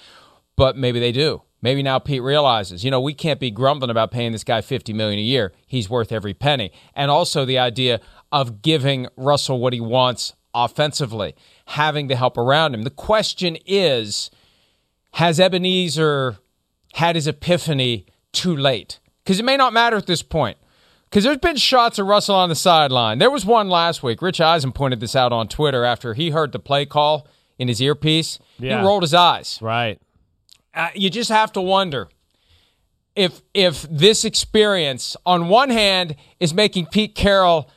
but 0.57 0.77
maybe 0.77 1.01
they 1.01 1.13
do. 1.13 1.43
Maybe 1.65 1.83
now 1.83 1.99
Pete 1.99 2.23
realizes, 2.23 2.85
you 2.85 2.91
know, 2.91 3.01
we 3.01 3.15
can't 3.15 3.41
be 3.41 3.51
grumbling 3.51 3.89
about 3.89 4.11
paying 4.11 4.33
this 4.33 4.45
guy 4.45 4.61
50 4.61 4.93
million 4.93 5.19
a 5.19 5.23
year. 5.23 5.55
He's 5.67 5.89
worth 5.89 6.13
every 6.13 6.35
penny. 6.35 6.71
And 6.95 7.11
also 7.11 7.47
the 7.47 7.57
idea 7.57 8.03
of 8.31 8.61
giving 8.61 9.07
Russell 9.17 9.59
what 9.59 9.73
he 9.73 9.81
wants 9.81 10.35
offensively, 10.53 11.35
having 11.69 12.09
the 12.09 12.17
help 12.17 12.37
around 12.37 12.75
him. 12.75 12.83
The 12.83 12.91
question 12.91 13.57
is, 13.65 14.31
has 15.15 15.41
Ebenezer 15.41 16.37
had 16.93 17.17
his 17.17 17.27
epiphany 17.27 18.05
too 18.31 18.55
late? 18.55 19.01
Because 19.25 19.41
it 19.41 19.45
may 19.47 19.57
not 19.57 19.73
matter 19.73 19.97
at 19.97 20.07
this 20.07 20.23
point. 20.23 20.59
Because 21.09 21.25
there's 21.25 21.39
been 21.39 21.57
shots 21.57 21.99
of 21.99 22.07
Russell 22.07 22.35
on 22.35 22.51
the 22.51 22.55
sideline. 22.55 23.21
There 23.21 23.31
was 23.31 23.47
one 23.47 23.71
last 23.71 24.03
week. 24.03 24.21
Rich 24.21 24.39
Eisen 24.39 24.73
pointed 24.73 25.01
this 25.01 25.17
out 25.17 25.33
on 25.33 25.49
Twitter 25.49 25.83
after 25.83 26.13
he 26.13 26.29
heard 26.29 26.53
the 26.53 26.59
play 26.59 26.85
call 26.85 27.27
in 27.59 27.69
his 27.69 27.81
earpiece. 27.81 28.39
Yeah. 28.59 28.81
He 28.81 28.87
rolled 28.87 29.03
his 29.03 29.15
eyes 29.15 29.59
Right. 29.63 29.99
Uh, 30.75 30.89
you 30.95 31.11
just 31.11 31.31
have 31.31 31.53
to 31.53 31.61
wonder 31.61 32.09
if 33.17 33.43
if 33.53 33.83
this 33.91 34.25
experience 34.25 35.17
on 35.25 35.49
one 35.49 35.71
hand 35.71 36.17
is 36.41 36.53
making 36.53 36.87
Pete 36.87 37.15
Carroll 37.15 37.71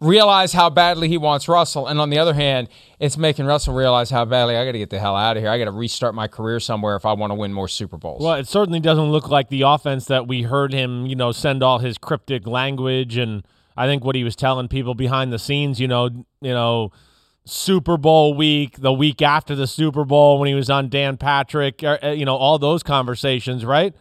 realize 0.00 0.52
how 0.52 0.70
badly 0.70 1.08
he 1.08 1.18
wants 1.18 1.48
Russell 1.48 1.86
and 1.88 2.00
on 2.00 2.10
the 2.10 2.18
other 2.18 2.34
hand 2.34 2.68
it's 3.00 3.16
making 3.16 3.46
Russell 3.46 3.74
realize 3.74 4.10
how 4.10 4.24
badly 4.24 4.56
I 4.56 4.64
got 4.64 4.72
to 4.72 4.78
get 4.78 4.90
the 4.90 4.98
hell 4.98 5.16
out 5.16 5.36
of 5.36 5.42
here. 5.42 5.50
I 5.50 5.58
got 5.58 5.64
to 5.64 5.72
restart 5.72 6.14
my 6.14 6.28
career 6.28 6.60
somewhere 6.60 6.96
if 6.96 7.04
I 7.04 7.14
want 7.14 7.30
to 7.30 7.34
win 7.34 7.52
more 7.52 7.66
Super 7.66 7.96
Bowls. 7.96 8.22
Well, 8.22 8.34
it 8.34 8.46
certainly 8.46 8.80
doesn't 8.80 9.10
look 9.10 9.28
like 9.28 9.48
the 9.48 9.62
offense 9.62 10.04
that 10.06 10.28
we 10.28 10.42
heard 10.42 10.72
him, 10.72 11.06
you 11.06 11.16
know, 11.16 11.32
send 11.32 11.62
all 11.62 11.78
his 11.78 11.98
cryptic 11.98 12.46
language 12.46 13.16
and 13.16 13.42
I 13.76 13.86
think 13.86 14.04
what 14.04 14.16
he 14.16 14.24
was 14.24 14.36
telling 14.36 14.68
people 14.68 14.94
behind 14.94 15.32
the 15.32 15.38
scenes, 15.38 15.80
you 15.80 15.88
know, 15.88 16.06
you 16.40 16.52
know, 16.52 16.92
Super 17.48 17.96
Bowl 17.96 18.34
week, 18.34 18.80
the 18.80 18.92
week 18.92 19.22
after 19.22 19.54
the 19.54 19.66
Super 19.66 20.04
Bowl 20.04 20.38
when 20.38 20.48
he 20.48 20.54
was 20.54 20.68
on 20.68 20.88
Dan 20.88 21.16
Patrick, 21.16 21.82
uh, 21.82 21.98
uh, 22.02 22.08
you 22.08 22.24
know, 22.24 22.36
all 22.36 22.58
those 22.58 22.82
conversations, 22.82 23.64
right? 23.64 23.94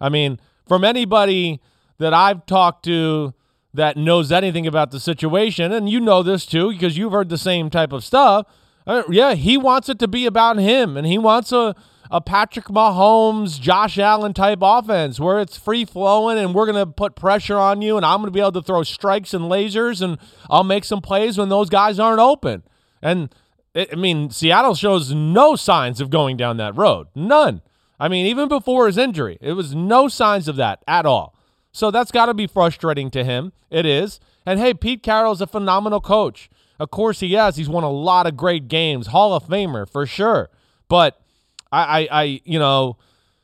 I 0.00 0.08
mean, 0.08 0.40
from 0.66 0.84
anybody 0.84 1.60
that 1.98 2.14
I've 2.14 2.46
talked 2.46 2.84
to 2.86 3.34
that 3.74 3.96
knows 3.96 4.32
anything 4.32 4.66
about 4.66 4.90
the 4.90 5.00
situation, 5.00 5.72
and 5.72 5.88
you 5.88 6.00
know 6.00 6.22
this 6.22 6.46
too 6.46 6.72
because 6.72 6.96
you've 6.96 7.12
heard 7.12 7.28
the 7.28 7.38
same 7.38 7.70
type 7.70 7.92
of 7.92 8.04
stuff. 8.04 8.46
Uh, 8.86 9.02
yeah, 9.10 9.34
he 9.34 9.56
wants 9.56 9.88
it 9.88 9.98
to 9.98 10.08
be 10.08 10.26
about 10.26 10.58
him, 10.58 10.96
and 10.96 11.06
he 11.06 11.18
wants 11.18 11.52
a 11.52 11.74
a 12.10 12.20
Patrick 12.20 12.66
Mahomes, 12.66 13.60
Josh 13.60 13.98
Allen 13.98 14.34
type 14.34 14.58
offense 14.62 15.18
where 15.18 15.40
it's 15.40 15.56
free 15.56 15.84
flowing 15.84 16.38
and 16.38 16.54
we're 16.54 16.66
going 16.66 16.76
to 16.76 16.86
put 16.86 17.16
pressure 17.16 17.56
on 17.56 17.82
you 17.82 17.96
and 17.96 18.04
I'm 18.04 18.18
going 18.18 18.26
to 18.26 18.30
be 18.30 18.40
able 18.40 18.52
to 18.52 18.62
throw 18.62 18.82
strikes 18.82 19.32
and 19.32 19.46
lasers 19.46 20.02
and 20.02 20.18
I'll 20.50 20.64
make 20.64 20.84
some 20.84 21.00
plays 21.00 21.38
when 21.38 21.48
those 21.48 21.70
guys 21.70 21.98
aren't 21.98 22.20
open. 22.20 22.62
And 23.04 23.32
I 23.76 23.94
mean, 23.94 24.30
Seattle 24.30 24.74
shows 24.74 25.12
no 25.12 25.54
signs 25.54 26.00
of 26.00 26.10
going 26.10 26.36
down 26.36 26.56
that 26.56 26.76
road. 26.76 27.08
None. 27.14 27.60
I 28.00 28.08
mean, 28.08 28.26
even 28.26 28.48
before 28.48 28.86
his 28.86 28.98
injury, 28.98 29.38
it 29.40 29.52
was 29.52 29.74
no 29.74 30.08
signs 30.08 30.48
of 30.48 30.56
that 30.56 30.82
at 30.88 31.06
all. 31.06 31.36
So 31.70 31.90
that's 31.90 32.10
got 32.10 32.26
to 32.26 32.34
be 32.34 32.46
frustrating 32.46 33.10
to 33.10 33.24
him. 33.24 33.52
It 33.70 33.84
is. 33.84 34.20
And 34.46 34.58
hey, 34.58 34.74
Pete 34.74 35.02
Carroll's 35.02 35.40
a 35.40 35.46
phenomenal 35.46 36.00
coach. 36.00 36.48
Of 36.78 36.90
course 36.90 37.20
he 37.20 37.34
has. 37.34 37.56
He's 37.56 37.68
won 37.68 37.84
a 37.84 37.90
lot 37.90 38.26
of 38.26 38.36
great 38.36 38.68
games, 38.68 39.08
Hall 39.08 39.34
of 39.34 39.44
Famer 39.44 39.88
for 39.88 40.06
sure. 40.06 40.50
But 40.88 41.20
I, 41.70 41.82
I, 41.82 42.08
I, 42.10 42.40
you 42.44 42.58
know, 42.58 42.96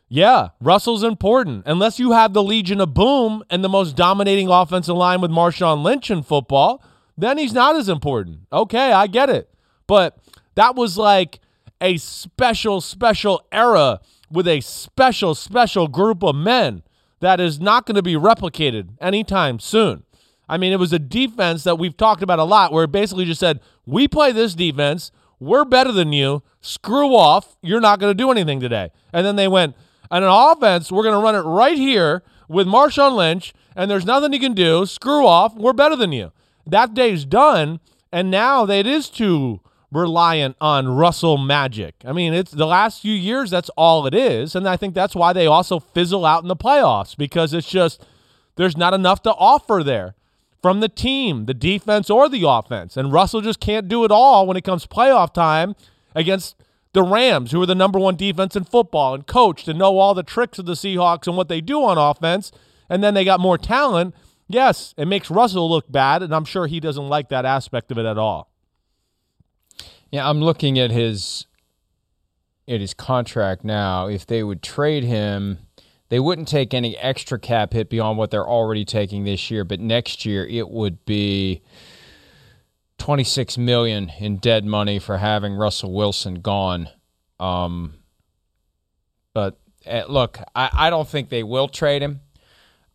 yeah, 0.09 0.49
Russell's 0.61 1.05
important. 1.05 1.65
Unless 1.67 1.99
you 1.99 2.13
have 2.13 2.33
the 2.33 2.43
Legion 2.43 2.81
of 2.81 2.95
Boom 2.95 3.45
and 3.51 3.63
the 3.63 3.69
most 3.69 3.95
dominating 3.97 4.49
offensive 4.49 4.97
line 4.97 5.21
with 5.21 5.31
Marshawn 5.31 5.83
Lynch 5.83 6.11
in 6.11 6.23
football, 6.23 6.83
then 7.23 7.39
he's 7.39 7.53
not 7.53 7.77
as 7.77 7.89
important. 7.89 8.41
Okay, 8.53 8.93
I 8.93 9.07
get 9.07 9.31
it. 9.31 9.51
But 9.87 10.19
that 10.55 10.77
was 10.77 10.97
like 10.97 11.41
a 11.81 11.97
special, 11.97 12.81
special 12.81 13.45
era 13.51 14.01
with 14.31 14.47
a 14.47 14.61
special, 14.61 15.35
special 15.35 15.89
group 15.89 16.23
of 16.23 16.37
men 16.37 16.83
that 17.21 17.41
is 17.41 17.61
not 17.61 17.87
going 17.87 17.97
to 17.97 18.03
be 18.03 18.15
replicated 18.15 18.91
anytime 19.01 19.59
soon. 19.59 20.05
I 20.49 20.57
mean, 20.57 20.73
it 20.73 20.79
was 20.79 20.93
a 20.93 20.99
defense 20.99 21.65
that 21.65 21.79
we've 21.79 21.97
talked 21.97 22.23
about 22.23 22.39
a 22.39 22.45
lot 22.45 22.73
where 22.73 22.85
it 22.85 22.93
basically 22.93 23.25
just 23.25 23.41
said, 23.41 23.61
we 23.87 24.09
play 24.09 24.33
this 24.33 24.55
defense. 24.55 25.13
We're 25.39 25.65
better 25.65 25.93
than 25.93 26.13
you. 26.13 26.43
Screw 26.61 27.15
off. 27.15 27.57
You're 27.63 27.81
not 27.81 28.01
going 28.01 28.11
to 28.11 28.15
do 28.15 28.31
anything 28.31 28.61
today. 28.61 28.91
And 29.13 29.25
then 29.25 29.37
they 29.37 29.49
went, 29.49 29.77
and 30.11 30.25
an 30.25 30.31
offense, 30.31 30.91
we're 30.91 31.05
going 31.05 31.15
to 31.15 31.23
run 31.23 31.37
it 31.37 31.49
right 31.49 31.79
here 31.79 32.23
with 32.49 32.67
Marshawn 32.67 33.15
Lynch, 33.15 33.55
and 33.77 33.91
there's 33.91 34.05
nothing 34.05 34.33
you 34.33 34.41
can 34.41 34.55
do. 34.55 34.85
Screw 34.87 35.25
off. 35.25 35.55
We're 35.55 35.73
better 35.73 35.95
than 35.95 36.11
you. 36.11 36.33
That 36.67 36.95
day's 36.95 37.25
done, 37.25 37.81
and 38.13 38.31
now 38.31 38.67
it 38.67 38.87
is 38.87 39.09
too 39.09 39.61
reliant 39.93 40.57
on 40.61 40.89
Russell 40.89 41.37
magic. 41.37 41.97
I 42.05 42.13
mean, 42.13 42.33
it's 42.33 42.53
the 42.53 42.67
last 42.67 43.03
few 43.03 43.15
years, 43.15 43.51
that's 43.51 43.71
all 43.71 44.07
it 44.07 44.15
is. 44.15 44.55
And 44.55 44.69
I 44.69 44.77
think 44.77 44.95
that's 44.95 45.15
why 45.17 45.33
they 45.33 45.47
also 45.47 45.81
fizzle 45.81 46.25
out 46.25 46.43
in 46.43 46.49
the 46.49 46.57
playoffs 46.57 47.17
because 47.17 47.53
it's 47.53 47.69
just 47.69 48.05
there's 48.57 48.77
not 48.77 48.95
enough 48.95 49.23
to 49.23 49.35
offer 49.35 49.83
there 49.83 50.15
from 50.63 50.81
the 50.81 50.89
team, 50.89 51.47
the 51.47 51.55
defense 51.55 52.11
or 52.11 52.29
the 52.29 52.47
offense. 52.47 52.97
And 52.97 53.13
Russell 53.13 53.41
just 53.41 53.61
can't 53.61 53.89
do 53.89 54.05
it 54.05 54.11
all 54.11 54.47
when 54.47 54.57
it 54.57 54.65
comes 54.65 54.87
playoff 54.87 55.33
time 55.33 55.75
against 56.15 56.57
the 56.93 57.03
Rams, 57.03 57.53
who 57.53 57.63
are 57.63 57.67
the 57.67 57.75
number 57.75 57.99
one 57.99 58.17
defense 58.17 58.57
in 58.57 58.65
football 58.65 59.15
and 59.15 59.27
coached 59.27 59.69
and 59.69 59.79
know 59.79 59.99
all 59.99 60.15
the 60.15 60.23
tricks 60.23 60.59
of 60.59 60.67
the 60.67 60.75
Seahawks 60.75 61.27
and 61.27 61.37
what 61.37 61.49
they 61.49 61.61
do 61.61 61.83
on 61.85 61.99
offense. 61.99 62.53
And 62.89 63.03
then 63.03 63.15
they 63.15 63.25
got 63.25 63.41
more 63.41 63.59
talent. 63.59 64.15
Yes, 64.53 64.95
it 64.97 65.07
makes 65.07 65.31
Russell 65.31 65.71
look 65.71 65.91
bad, 65.91 66.25
and 66.25 66.35
I'm 66.35 66.45
sure 66.45 66.67
he 66.67 66.81
doesn't 66.81 67.09
like 67.09 67.29
that 67.29 67.45
aspect 67.45 67.93
of 67.93 67.99
it 67.99 68.05
at 68.05 68.19
all. 68.19 68.51
Yeah, 70.11 70.29
I'm 70.29 70.41
looking 70.41 70.77
at 70.77 70.91
his 70.91 71.47
at 72.67 72.81
his 72.81 72.93
contract 72.93 73.65
now. 73.65 74.09
If 74.09 74.27
they 74.27 74.43
would 74.43 74.61
trade 74.61 75.05
him, 75.05 75.59
they 76.09 76.19
wouldn't 76.19 76.49
take 76.49 76.75
any 76.75 76.97
extra 76.97 77.39
cap 77.39 77.73
hit 77.73 77.89
beyond 77.89 78.19
what 78.19 78.33
they're 78.33 78.47
already 78.47 78.85
taking 78.85 79.23
this 79.23 79.53
year, 79.53 79.65
but 79.65 79.79
next 79.79 80.27
year 80.27 80.45
it 80.45 80.69
would 80.69 81.05
be 81.05 81.63
26 82.99 83.57
million 83.57 84.11
in 84.19 84.39
dead 84.39 84.65
money 84.65 84.99
for 84.99 85.19
having 85.19 85.55
Russell 85.55 85.93
Wilson 85.93 86.41
gone. 86.41 86.89
Um, 87.39 87.95
but 89.33 89.61
uh, 89.87 90.03
look, 90.09 90.41
I, 90.57 90.71
I 90.73 90.91
don't 90.91 91.09
think 91.09 91.29
they 91.29 91.45
will 91.45 91.69
trade 91.69 92.03
him. 92.03 92.21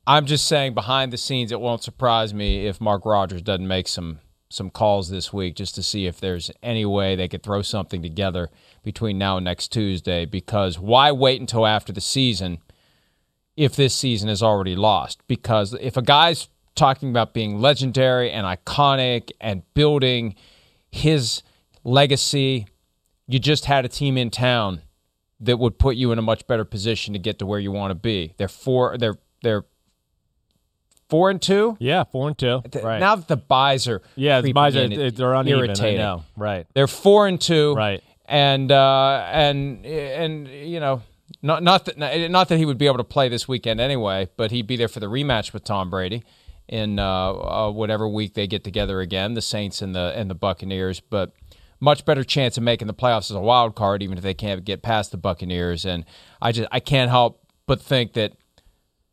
I'm 0.08 0.26
just 0.26 0.48
saying 0.48 0.76
behind 0.76 1.12
the 1.12 1.18
scenes, 1.18 1.52
it 1.52 1.60
won't 1.60 1.84
surprise 1.84 2.34
me 2.34 2.68
if 2.68 2.80
Mark 2.80 3.06
Rogers 3.06 3.42
doesn't 3.42 3.68
make 3.68 3.88
some 3.88 4.20
some 4.48 4.70
calls 4.70 5.10
this 5.10 5.34
week 5.34 5.56
just 5.56 5.74
to 5.76 5.84
see 5.84 6.06
if 6.06 6.20
there's 6.20 6.52
any 6.62 6.86
way 6.86 7.16
they 7.16 7.28
could 7.28 7.42
throw 7.42 7.62
something 7.62 8.02
together 8.02 8.50
between 8.84 9.18
now 9.18 9.38
and 9.38 9.44
next 9.44 9.70
Tuesday. 9.70 10.24
Because 10.24 10.78
why 10.80 11.12
wait 11.12 11.42
until 11.42 11.66
after 11.66 11.92
the 11.92 12.00
season 12.00 12.60
if 13.58 13.76
this 13.76 13.96
season 13.96 14.30
is 14.30 14.44
already 14.44 14.76
lost? 14.76 15.20
Because 15.28 15.74
if 15.82 15.98
a 15.98 16.02
guy's 16.02 16.48
talking 16.76 17.10
about 17.10 17.34
being 17.34 17.60
legendary 17.60 18.32
and 18.32 18.46
iconic 18.46 19.32
and 19.42 19.64
building 19.74 20.36
his 20.92 21.42
legacy, 21.84 22.68
you 23.28 23.40
just 23.40 23.66
had 23.66 23.84
a 23.84 23.90
team 23.90 24.18
in 24.18 24.30
town 24.30 24.82
that 25.40 25.58
would 25.58 25.80
put 25.80 25.96
you 25.96 26.12
in 26.12 26.20
a 26.20 26.22
much 26.22 26.46
better 26.48 26.66
position 26.66 27.14
to 27.14 27.20
get 27.20 27.40
to 27.40 27.46
where 27.46 27.60
you 27.60 27.72
want 27.72 27.92
to 27.92 27.96
be. 27.96 28.34
They're 28.38 28.48
four. 28.48 28.98
They're 28.98 29.18
they're 29.42 29.66
four 31.10 31.30
and 31.30 31.42
two. 31.42 31.78
Yeah, 31.80 32.04
four 32.04 32.28
and 32.28 32.38
two. 32.38 32.62
Right. 32.82 33.00
Now 33.00 33.16
that 33.16 33.28
the 33.28 33.38
byes 33.38 33.88
are 33.88 34.02
yeah, 34.16 34.42
the 34.42 34.54
byes 34.54 34.76
are 34.76 34.88
they're 34.88 35.34
uneven. 35.34 35.66
irritating. 35.66 36.00
I 36.00 36.04
know. 36.04 36.24
Right. 36.36 36.68
They're 36.74 36.88
four 36.88 37.28
and 37.28 37.40
two. 37.40 37.74
Right. 37.74 38.04
And 38.26 38.72
uh, 38.72 39.28
and 39.32 39.86
and 39.86 40.48
you 40.48 40.80
know. 40.80 41.02
Not 41.42 41.62
not 41.62 41.86
that 41.86 41.98
not 42.32 42.50
that 42.50 42.58
he 42.58 42.66
would 42.66 42.80
be 42.80 42.88
able 42.88 42.98
to 42.98 43.04
play 43.04 43.30
this 43.30 43.48
weekend 43.48 43.80
anyway, 43.80 44.30
but 44.36 44.50
he'd 44.52 44.66
be 44.66 44.78
there 44.78 44.88
for 44.88 45.00
the 45.00 45.08
rematch 45.08 45.54
with 45.54 45.64
Tom 45.64 45.92
Brady 45.92 46.24
in 46.68 46.98
uh, 46.98 47.34
uh, 47.34 47.72
whatever 47.72 48.08
week 48.08 48.34
they 48.34 48.48
get 48.48 48.64
together 48.64 49.00
again, 49.02 49.34
the 49.34 49.42
Saints 49.42 49.82
and 49.82 49.96
the 49.96 50.14
and 50.16 50.30
the 50.30 50.36
Buccaneers. 50.36 51.00
But 51.00 51.34
much 51.80 52.06
better 52.06 52.24
chance 52.24 52.58
of 52.58 52.64
making 52.64 52.88
the 52.88 52.94
playoffs 52.94 53.30
as 53.30 53.36
a 53.36 53.40
wild 53.40 53.76
card, 53.76 54.02
even 54.02 54.18
if 54.18 54.24
they 54.24 54.34
can't 54.34 54.64
get 54.64 54.82
past 54.82 55.12
the 55.12 55.18
Buccaneers. 55.18 55.86
And 55.86 56.06
I 56.42 56.52
just 56.52 56.68
I 56.72 56.80
can't 56.80 57.10
help 57.10 57.44
but 57.68 57.82
think 57.82 58.14
that 58.14 58.34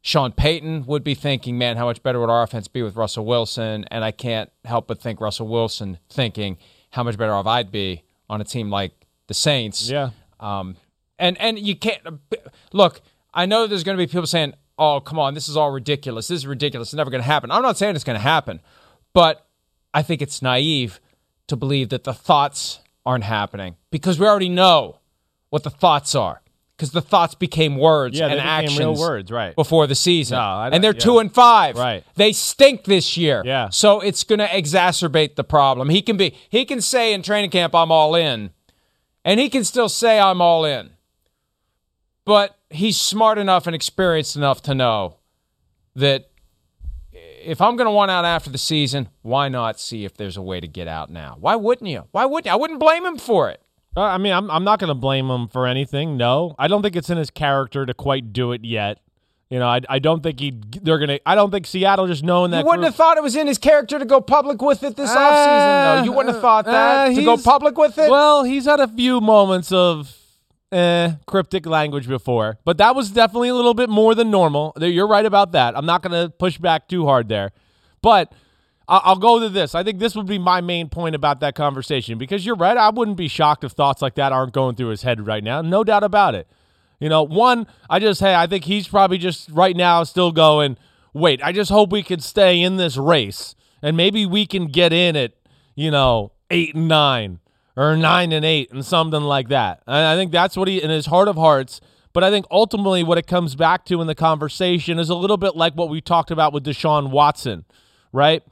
Sean 0.02 0.32
Payton 0.32 0.84
would 0.86 1.04
be 1.04 1.14
thinking, 1.14 1.56
man, 1.56 1.76
how 1.76 1.86
much 1.86 2.02
better 2.02 2.20
would 2.20 2.28
our 2.28 2.42
offense 2.42 2.66
be 2.66 2.82
with 2.82 2.96
Russell 2.96 3.24
Wilson? 3.24 3.84
And 3.90 4.04
I 4.04 4.10
can't 4.10 4.50
help 4.64 4.88
but 4.88 5.00
think 5.00 5.20
Russell 5.20 5.46
Wilson 5.46 5.98
thinking, 6.10 6.58
how 6.90 7.04
much 7.04 7.16
better 7.16 7.32
off 7.32 7.46
I'd 7.46 7.70
be 7.70 8.02
on 8.28 8.40
a 8.40 8.44
team 8.44 8.68
like 8.68 8.92
the 9.28 9.34
Saints. 9.34 9.88
Yeah. 9.88 10.10
Um, 10.40 10.76
and 11.18 11.40
and 11.40 11.58
you 11.58 11.76
can't 11.76 12.02
look. 12.72 13.00
I 13.32 13.46
know 13.46 13.66
there's 13.66 13.84
going 13.84 13.96
to 13.96 14.02
be 14.02 14.10
people 14.10 14.26
saying, 14.26 14.54
"Oh, 14.78 15.00
come 15.00 15.18
on, 15.18 15.34
this 15.34 15.48
is 15.48 15.56
all 15.56 15.70
ridiculous. 15.70 16.28
This 16.28 16.38
is 16.38 16.46
ridiculous. 16.46 16.88
It's 16.88 16.94
never 16.94 17.10
going 17.10 17.22
to 17.22 17.26
happen." 17.26 17.50
I'm 17.50 17.62
not 17.62 17.78
saying 17.78 17.94
it's 17.94 18.04
going 18.04 18.18
to 18.18 18.22
happen, 18.22 18.60
but 19.12 19.46
I 19.94 20.02
think 20.02 20.20
it's 20.20 20.42
naive 20.42 21.00
to 21.46 21.56
believe 21.56 21.90
that 21.90 22.04
the 22.04 22.14
thoughts 22.14 22.80
aren't 23.06 23.24
happening 23.24 23.76
because 23.90 24.18
we 24.18 24.26
already 24.26 24.48
know 24.48 24.98
what 25.50 25.62
the 25.62 25.70
thoughts 25.70 26.14
are 26.14 26.40
because 26.82 26.90
the 26.90 27.00
thoughts 27.00 27.36
became 27.36 27.76
words 27.76 28.18
Yeah, 28.18 28.24
and 28.24 28.34
became 28.34 28.48
actions 28.48 28.78
real 28.80 28.96
words, 28.96 29.30
right. 29.30 29.54
before 29.54 29.86
the 29.86 29.94
season. 29.94 30.36
No, 30.36 30.68
and 30.72 30.82
they're 30.82 30.92
yeah. 30.92 30.98
two 30.98 31.20
and 31.20 31.32
five. 31.32 31.76
Right. 31.76 32.02
They 32.16 32.32
stink 32.32 32.82
this 32.84 33.16
year. 33.16 33.40
Yeah. 33.44 33.68
So 33.68 34.00
it's 34.00 34.24
going 34.24 34.40
to 34.40 34.48
exacerbate 34.48 35.36
the 35.36 35.44
problem. 35.44 35.90
He 35.90 36.02
can 36.02 36.16
be. 36.16 36.34
He 36.50 36.64
can 36.64 36.80
say 36.80 37.12
in 37.12 37.22
training 37.22 37.50
camp, 37.50 37.72
"I'm 37.72 37.92
all 37.92 38.16
in," 38.16 38.50
and 39.24 39.38
he 39.38 39.48
can 39.48 39.62
still 39.62 39.88
say, 39.88 40.18
"I'm 40.18 40.40
all 40.40 40.64
in." 40.64 40.90
But 42.24 42.56
he's 42.68 43.00
smart 43.00 43.38
enough 43.38 43.68
and 43.68 43.76
experienced 43.76 44.34
enough 44.34 44.60
to 44.62 44.74
know 44.74 45.18
that 45.94 46.30
if 47.12 47.60
I'm 47.60 47.76
going 47.76 47.86
to 47.86 47.92
want 47.92 48.10
out 48.10 48.24
after 48.24 48.50
the 48.50 48.58
season, 48.58 49.08
why 49.22 49.48
not 49.48 49.78
see 49.78 50.04
if 50.04 50.16
there's 50.16 50.36
a 50.36 50.42
way 50.42 50.58
to 50.58 50.66
get 50.66 50.88
out 50.88 51.10
now? 51.10 51.36
Why 51.38 51.54
wouldn't 51.54 51.88
you? 51.88 52.06
Why 52.10 52.24
wouldn't 52.24 52.46
you? 52.46 52.52
I 52.52 52.56
wouldn't 52.56 52.80
blame 52.80 53.06
him 53.06 53.18
for 53.18 53.50
it. 53.50 53.61
Uh, 53.96 54.00
I 54.02 54.18
mean, 54.18 54.32
I'm 54.32 54.50
I'm 54.50 54.64
not 54.64 54.78
going 54.78 54.88
to 54.88 54.94
blame 54.94 55.28
him 55.30 55.48
for 55.48 55.66
anything. 55.66 56.16
No, 56.16 56.54
I 56.58 56.68
don't 56.68 56.82
think 56.82 56.96
it's 56.96 57.10
in 57.10 57.18
his 57.18 57.30
character 57.30 57.84
to 57.84 57.92
quite 57.94 58.32
do 58.32 58.52
it 58.52 58.64
yet. 58.64 58.98
You 59.50 59.58
know, 59.58 59.66
I, 59.66 59.80
I 59.86 59.98
don't 59.98 60.22
think 60.22 60.40
he 60.40 60.58
they're 60.80 60.98
gonna. 60.98 61.18
I 61.26 61.34
don't 61.34 61.50
think 61.50 61.66
Seattle 61.66 62.06
just 62.06 62.24
knowing 62.24 62.52
that. 62.52 62.60
You 62.60 62.64
wouldn't 62.64 62.80
group- 62.80 62.86
have 62.92 62.94
thought 62.94 63.18
it 63.18 63.22
was 63.22 63.36
in 63.36 63.46
his 63.46 63.58
character 63.58 63.98
to 63.98 64.06
go 64.06 64.22
public 64.22 64.62
with 64.62 64.82
it 64.82 64.96
this 64.96 65.10
Uh, 65.10 65.16
offseason, 65.18 65.98
though. 65.98 66.04
You 66.04 66.12
wouldn't 66.12 66.34
have 66.34 66.40
thought 66.42 66.64
that 66.64 67.10
uh, 67.10 67.14
to 67.14 67.22
go 67.22 67.36
public 67.36 67.76
with 67.76 67.98
it. 67.98 68.10
Well, 68.10 68.44
he's 68.44 68.64
had 68.64 68.80
a 68.80 68.88
few 68.88 69.20
moments 69.20 69.70
of 69.70 70.16
eh, 70.72 71.12
cryptic 71.26 71.66
language 71.66 72.08
before, 72.08 72.56
but 72.64 72.78
that 72.78 72.96
was 72.96 73.10
definitely 73.10 73.50
a 73.50 73.54
little 73.54 73.74
bit 73.74 73.90
more 73.90 74.14
than 74.14 74.30
normal. 74.30 74.72
You're 74.80 75.06
right 75.06 75.26
about 75.26 75.52
that. 75.52 75.76
I'm 75.76 75.84
not 75.84 76.02
going 76.02 76.12
to 76.12 76.30
push 76.30 76.56
back 76.56 76.88
too 76.88 77.04
hard 77.04 77.28
there, 77.28 77.50
but 78.00 78.32
I'll 78.88 79.16
go 79.16 79.38
to 79.38 79.48
this. 79.48 79.74
I 79.74 79.82
think 79.82 79.98
this 79.98 80.14
would 80.14 80.26
be 80.26 80.38
my 80.38 80.60
main 80.60 80.88
point 80.88 81.14
about 81.14 81.40
that 81.40 81.54
conversation 81.54 82.18
because 82.18 82.44
you're 82.44 82.56
right. 82.56 82.76
I 82.76 82.90
wouldn't 82.90 83.16
be 83.16 83.28
shocked 83.28 83.64
if 83.64 83.72
thoughts 83.72 84.02
like 84.02 84.16
that 84.16 84.32
aren't 84.32 84.52
going 84.52 84.74
through 84.74 84.88
his 84.88 85.02
head 85.02 85.26
right 85.26 85.42
now. 85.42 85.62
No 85.62 85.84
doubt 85.84 86.04
about 86.04 86.34
it. 86.34 86.48
You 87.00 87.08
know, 87.08 87.22
one, 87.22 87.66
I 87.90 87.98
just, 87.98 88.20
hey, 88.20 88.34
I 88.34 88.46
think 88.46 88.64
he's 88.64 88.86
probably 88.86 89.18
just 89.18 89.50
right 89.50 89.76
now 89.76 90.04
still 90.04 90.30
going, 90.30 90.76
wait, 91.12 91.42
I 91.42 91.52
just 91.52 91.70
hope 91.70 91.90
we 91.90 92.02
can 92.02 92.20
stay 92.20 92.60
in 92.60 92.76
this 92.76 92.96
race 92.96 93.54
and 93.82 93.96
maybe 93.96 94.26
we 94.26 94.46
can 94.46 94.66
get 94.66 94.92
in 94.92 95.16
at, 95.16 95.32
you 95.74 95.90
know, 95.90 96.32
eight 96.50 96.74
and 96.74 96.86
nine 96.86 97.40
or 97.76 97.96
nine 97.96 98.30
and 98.32 98.44
eight 98.44 98.70
and 98.70 98.84
something 98.84 99.22
like 99.22 99.48
that. 99.48 99.82
And 99.86 99.96
I 99.96 100.16
think 100.16 100.32
that's 100.32 100.56
what 100.56 100.68
he, 100.68 100.82
in 100.82 100.90
his 100.90 101.06
heart 101.06 101.28
of 101.28 101.36
hearts, 101.36 101.80
But 102.12 102.24
I 102.24 102.30
think 102.30 102.46
ultimately 102.50 103.02
what 103.02 103.18
it 103.18 103.26
comes 103.26 103.54
back 103.54 103.84
to 103.86 104.00
in 104.00 104.06
the 104.06 104.14
conversation 104.14 104.98
is 104.98 105.08
a 105.08 105.14
little 105.14 105.36
bit 105.38 105.56
like 105.56 105.74
what 105.74 105.88
we 105.88 106.00
talked 106.00 106.30
about 106.30 106.52
with 106.52 106.64
Deshaun 106.64 107.10
Watson, 107.10 107.64
right? 108.12 108.42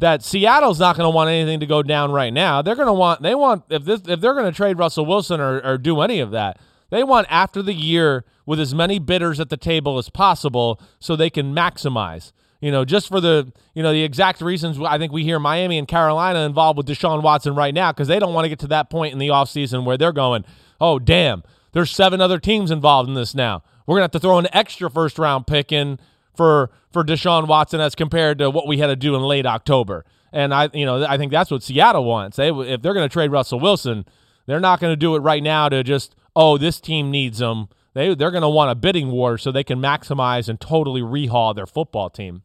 That 0.00 0.22
Seattle's 0.22 0.80
not 0.80 0.96
going 0.96 1.06
to 1.06 1.14
want 1.14 1.28
anything 1.28 1.60
to 1.60 1.66
go 1.66 1.82
down 1.82 2.10
right 2.10 2.32
now. 2.32 2.62
They're 2.62 2.74
going 2.74 2.86
to 2.86 2.92
want 2.92 3.22
they 3.22 3.34
want 3.34 3.64
if 3.68 3.84
this 3.84 4.00
if 4.06 4.20
they're 4.20 4.34
going 4.34 4.50
to 4.50 4.56
trade 4.56 4.78
Russell 4.78 5.04
Wilson 5.04 5.40
or, 5.40 5.60
or 5.60 5.78
do 5.78 6.00
any 6.00 6.20
of 6.20 6.30
that, 6.30 6.58
they 6.88 7.04
want 7.04 7.26
after 7.30 7.62
the 7.62 7.74
year 7.74 8.24
with 8.46 8.58
as 8.58 8.74
many 8.74 8.98
bidders 8.98 9.38
at 9.40 9.50
the 9.50 9.56
table 9.56 9.98
as 9.98 10.08
possible 10.08 10.80
so 10.98 11.14
they 11.14 11.30
can 11.30 11.54
maximize. 11.54 12.32
You 12.60 12.70
know, 12.70 12.84
just 12.84 13.08
for 13.08 13.20
the 13.20 13.52
you 13.74 13.82
know 13.82 13.92
the 13.92 14.02
exact 14.02 14.40
reasons 14.40 14.78
I 14.80 14.98
think 14.98 15.12
we 15.12 15.22
hear 15.22 15.38
Miami 15.38 15.78
and 15.78 15.86
Carolina 15.86 16.40
involved 16.40 16.76
with 16.76 16.86
Deshaun 16.86 17.22
Watson 17.22 17.54
right 17.54 17.74
now 17.74 17.92
because 17.92 18.08
they 18.08 18.18
don't 18.18 18.34
want 18.34 18.46
to 18.46 18.48
get 18.48 18.58
to 18.60 18.66
that 18.68 18.90
point 18.90 19.12
in 19.12 19.18
the 19.18 19.28
offseason 19.28 19.84
where 19.84 19.96
they're 19.96 20.12
going, 20.12 20.44
oh 20.80 20.98
damn, 20.98 21.42
there's 21.72 21.90
seven 21.90 22.20
other 22.20 22.38
teams 22.38 22.70
involved 22.70 23.08
in 23.08 23.14
this 23.14 23.34
now. 23.34 23.62
We're 23.86 23.96
gonna 23.96 24.04
have 24.04 24.10
to 24.12 24.20
throw 24.20 24.38
an 24.38 24.48
extra 24.52 24.90
first 24.90 25.18
round 25.18 25.46
pick 25.46 25.72
in 25.72 25.98
for 26.40 26.70
for 26.90 27.04
Deshaun 27.04 27.46
Watson 27.46 27.82
as 27.82 27.94
compared 27.94 28.38
to 28.38 28.48
what 28.48 28.66
we 28.66 28.78
had 28.78 28.86
to 28.86 28.96
do 28.96 29.14
in 29.14 29.20
late 29.20 29.44
October. 29.44 30.06
And 30.32 30.54
I 30.54 30.70
you 30.72 30.86
know 30.86 31.04
I 31.04 31.18
think 31.18 31.30
that's 31.32 31.50
what 31.50 31.62
Seattle 31.62 32.06
wants. 32.06 32.38
They 32.38 32.48
if 32.48 32.80
they're 32.80 32.94
gonna 32.94 33.10
trade 33.10 33.30
Russell 33.30 33.60
Wilson, 33.60 34.06
they're 34.46 34.58
not 34.58 34.80
gonna 34.80 34.96
do 34.96 35.14
it 35.16 35.18
right 35.18 35.42
now 35.42 35.68
to 35.68 35.84
just 35.84 36.14
oh 36.34 36.56
this 36.56 36.80
team 36.80 37.10
needs 37.10 37.40
them. 37.40 37.68
They 37.92 38.14
they're 38.14 38.30
gonna 38.30 38.48
want 38.48 38.70
a 38.70 38.74
bidding 38.74 39.10
war 39.10 39.36
so 39.36 39.52
they 39.52 39.62
can 39.62 39.80
maximize 39.80 40.48
and 40.48 40.58
totally 40.58 41.02
rehaul 41.02 41.54
their 41.54 41.66
football 41.66 42.08
team. 42.08 42.42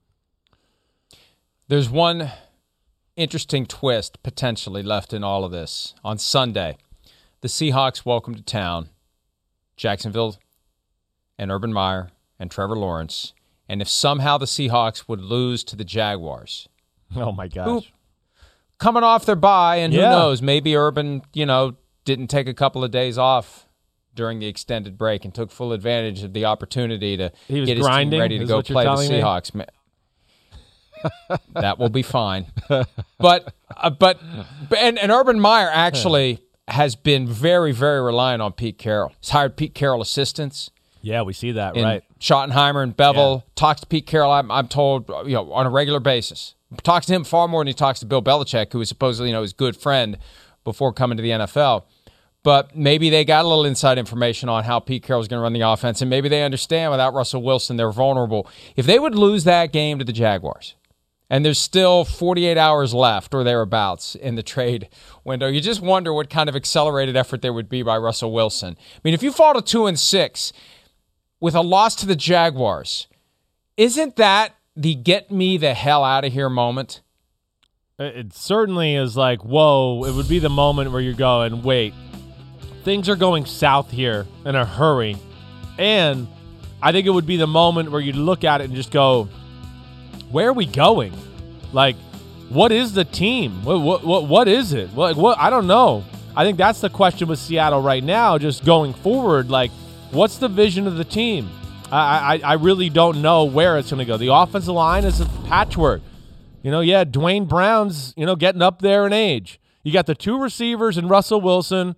There's 1.70 1.90
one 1.90 2.34
interesting 3.16 3.66
twist 3.66 4.22
potentially 4.24 4.84
left 4.84 5.14
in 5.14 5.24
all 5.24 5.46
of 5.46 5.54
this. 5.54 5.96
On 6.04 6.18
Sunday, 6.18 6.76
the 7.40 7.48
Seahawks 7.48 8.06
welcome 8.06 8.36
to 8.36 8.44
town 8.44 8.90
Jacksonville 9.78 10.36
and 11.40 11.50
Urban 11.50 11.72
Meyer 11.72 12.10
and 12.38 12.52
Trevor 12.52 12.76
Lawrence. 12.76 13.32
And 13.68 13.82
if 13.82 13.90
somehow 13.90 14.38
the 14.38 14.46
Seahawks 14.46 15.08
would 15.08 15.22
lose 15.22 15.64
to 15.66 15.76
the 15.76 15.84
Jaguars, 15.84 16.68
oh 17.16 17.32
my 17.32 17.48
gosh, 17.48 17.66
who, 17.66 17.82
coming 18.78 19.04
off 19.04 19.26
their 19.26 19.36
bye, 19.36 19.78
and 19.78 19.94
Yeah. 19.94 20.02
who 20.04 20.10
knows, 20.20 20.42
maybe 20.42 20.76
Urban, 20.76 21.24
you 21.34 21.46
know, 21.46 21.76
didn't 22.04 22.28
take 22.28 22.48
a 22.48 22.54
couple 22.54 22.84
of 22.84 22.92
days 22.92 23.18
off 23.18 23.68
during 24.14 24.40
the 24.40 24.46
extended 24.48 24.98
break 24.98 25.26
and 25.26 25.34
took 25.34 25.52
full 25.52 25.74
advantage 25.74 26.24
of 26.24 26.34
the 26.34 26.46
opportunity 26.46 27.18
to 27.18 27.32
He 27.48 27.60
was 27.60 27.68
get 27.68 27.78
his 27.78 27.86
grinding, 27.86 28.12
team 28.12 28.20
ready 28.22 28.40
to 28.40 28.46
go 28.46 28.62
play 28.62 28.86
the 28.86 28.96
me? 28.96 29.10
Seahawks. 29.10 29.54
Ma- 29.54 29.66
that 31.54 31.78
will 31.80 31.90
be 31.90 32.02
fine. 32.02 32.46
But 33.20 33.54
uh, 33.76 33.90
but 33.90 34.20
and, 34.78 34.98
and 34.98 35.12
Urban 35.12 35.40
Meyer 35.40 35.70
actually 35.72 36.40
has 36.68 36.96
been 36.96 37.28
very 37.28 37.72
very 37.72 38.02
reliant 38.02 38.42
on 38.42 38.54
Pete 38.54 38.78
Carroll. 38.78 39.12
He's 39.20 39.30
hired 39.30 39.58
Pete 39.58 39.74
Carroll 39.76 40.02
assistants 40.02 40.72
yeah, 41.06 41.22
we 41.22 41.34
see 41.34 41.52
that 41.52 41.78
in 41.78 41.84
right. 41.84 42.04
Schottenheimer 42.26 42.82
and 42.82 42.98
Bevell. 42.98 43.44
Talks 43.56 43.82
to 43.82 43.88
Pete 43.88 44.08
Carroll. 44.08 44.32
I'm, 44.32 44.50
I'm 44.50 44.68
told 44.68 45.08
you 45.26 45.34
know 45.34 45.54
on 45.54 45.66
a 45.66 45.70
regular 45.70 46.00
basis. 46.00 46.56
Talks 46.84 47.06
to 47.06 47.14
him 47.14 47.24
far 47.24 47.48
more 47.48 47.62
than 47.62 47.68
he 47.68 47.74
talks 47.74 48.00
to 48.00 48.06
Bill 48.06 48.22
Belichick, 48.22 48.74
who 48.74 48.82
is 48.82 48.90
supposedly 48.90 49.30
you 49.30 49.36
know 49.36 49.44
his 49.44 49.54
good 49.54 49.78
friend 49.78 50.18
before 50.64 50.92
coming 50.92 51.18
to 51.18 51.22
the 51.22 51.30
NFL. 51.30 51.84
But 52.42 52.76
maybe 52.76 53.10
they 53.10 53.26
got 53.26 53.46
a 53.46 53.48
little 53.48 53.66
inside 53.66 53.98
information 53.98 54.50
on 54.50 54.66
how 54.66 54.80
Pete 54.80 55.04
Carroll's 55.04 55.28
going 55.28 55.40
to 55.40 55.44
run 55.44 55.54
the 55.54 55.62
offense, 55.62 56.02
and 56.02 56.10
maybe 56.10 56.30
they 56.30 56.44
understand 56.44 56.92
without 56.92 57.14
Russell 57.14 57.42
Wilson 57.42 57.78
they're 57.78 57.92
vulnerable. 57.92 58.48
If 58.76 58.86
they 58.86 59.00
would 59.00 59.16
lose 59.16 59.44
that 59.46 59.72
game 59.72 60.00
to 60.00 60.06
the 60.06 60.14
Jaguars, 60.14 60.76
and 61.30 61.44
there's 61.44 61.60
still 61.60 62.06
48 62.06 62.58
hours 62.58 62.94
left 62.94 63.34
or 63.34 63.44
thereabouts 63.44 64.16
in 64.16 64.36
the 64.36 64.44
trade 64.44 64.90
window. 65.24 65.48
You 65.48 65.60
just 65.60 65.82
wonder 65.82 66.14
what 66.14 66.30
kind 66.30 66.50
of 66.50 66.56
accelerated 66.56 67.16
effort 67.16 67.42
there 67.42 67.54
would 67.54 67.70
be 67.70 67.82
by 67.82 67.98
Russell 67.98 68.32
Wilson. 68.32 68.78
I 68.80 69.00
mean, 69.04 69.14
if 69.14 69.24
you 69.24 69.32
fall 69.32 69.56
to 69.56 69.62
two 69.62 69.88
and 69.88 70.00
six 70.00 70.54
with 71.40 71.56
a 71.56 71.62
loss 71.62 71.96
to 71.98 72.06
the 72.06 72.16
Jaguars, 72.16 73.08
isn't 73.78 74.16
that 74.16 74.56
the 74.76 74.96
get 74.96 75.32
me 75.32 75.58
the 75.58 75.74
hell 75.74 76.04
out 76.04 76.26
of 76.26 76.34
here 76.34 76.50
moment? 76.50 77.02
It 77.98 78.34
certainly 78.34 78.96
is 78.96 79.16
like, 79.16 79.44
whoa, 79.44 80.04
it 80.04 80.14
would 80.14 80.28
be 80.28 80.40
the 80.40 80.50
moment 80.50 80.92
where 80.92 81.00
you're 81.02 81.14
going, 81.14 81.64
wait, 81.64 81.94
things 82.84 83.08
are 83.08 83.16
going 83.16 83.46
south 83.46 83.90
here 83.90 84.26
in 84.46 84.56
a 84.56 84.66
hurry. 84.66 85.18
And 85.78 86.28
I 86.82 86.92
think 86.92 87.08
it 87.08 87.12
would 87.12 87.26
be 87.26 87.38
the 87.38 87.48
moment 87.48 87.92
where 87.92 88.02
you 88.02 88.14
look 88.14 88.44
at 88.44 88.60
it 88.60 88.66
and 88.66 88.76
just 88.76 88.92
go, 88.92 89.30
where 90.30 90.50
are 90.50 90.54
we 90.54 90.66
going? 90.66 91.14
Like, 91.72 91.96
what 92.50 92.72
is 92.72 92.94
the 92.94 93.06
team? 93.06 93.64
What 93.64 93.80
what 93.80 94.04
what, 94.04 94.28
what 94.28 94.48
is 94.48 94.74
it? 94.74 94.90
What, 94.90 95.16
what 95.16 95.40
I 95.40 95.50
don't 95.50 95.68
know. 95.68 96.04
I 96.36 96.44
think 96.44 96.58
that's 96.58 96.82
the 96.82 96.90
question 96.90 97.28
with 97.28 97.40
Seattle 97.40 97.82
right 97.82 98.04
now, 98.04 98.38
just 98.38 98.66
going 98.66 98.94
forward. 98.94 99.50
Like, 99.50 99.72
what's 100.12 100.38
the 100.38 100.48
vision 100.48 100.88
of 100.88 100.98
the 100.98 101.06
team? 101.06 101.50
I 101.92 102.40
I, 102.44 102.52
I 102.52 102.54
really 102.54 102.90
don't 102.90 103.22
know 103.22 103.46
where 103.46 103.78
it's 103.78 103.92
going 103.92 104.00
to 104.00 104.06
go. 104.06 104.18
The 104.18 104.34
offensive 104.34 104.74
line 104.74 105.04
is 105.04 105.22
a 105.22 105.26
patchwork. 105.48 106.02
You 106.64 106.72
know, 106.72 106.82
yeah, 106.82 107.04
Duane 107.04 107.46
Brown's, 107.46 108.14
you 108.18 108.26
know, 108.26 108.36
getting 108.36 108.62
up 108.62 108.82
there 108.82 109.06
in 109.06 109.14
age. 109.14 109.60
You 109.84 109.94
got 109.94 110.08
the 110.08 110.16
two 110.16 110.42
receivers 110.42 110.98
and 110.98 111.10
Russell 111.10 111.40
Wilson. 111.40 111.96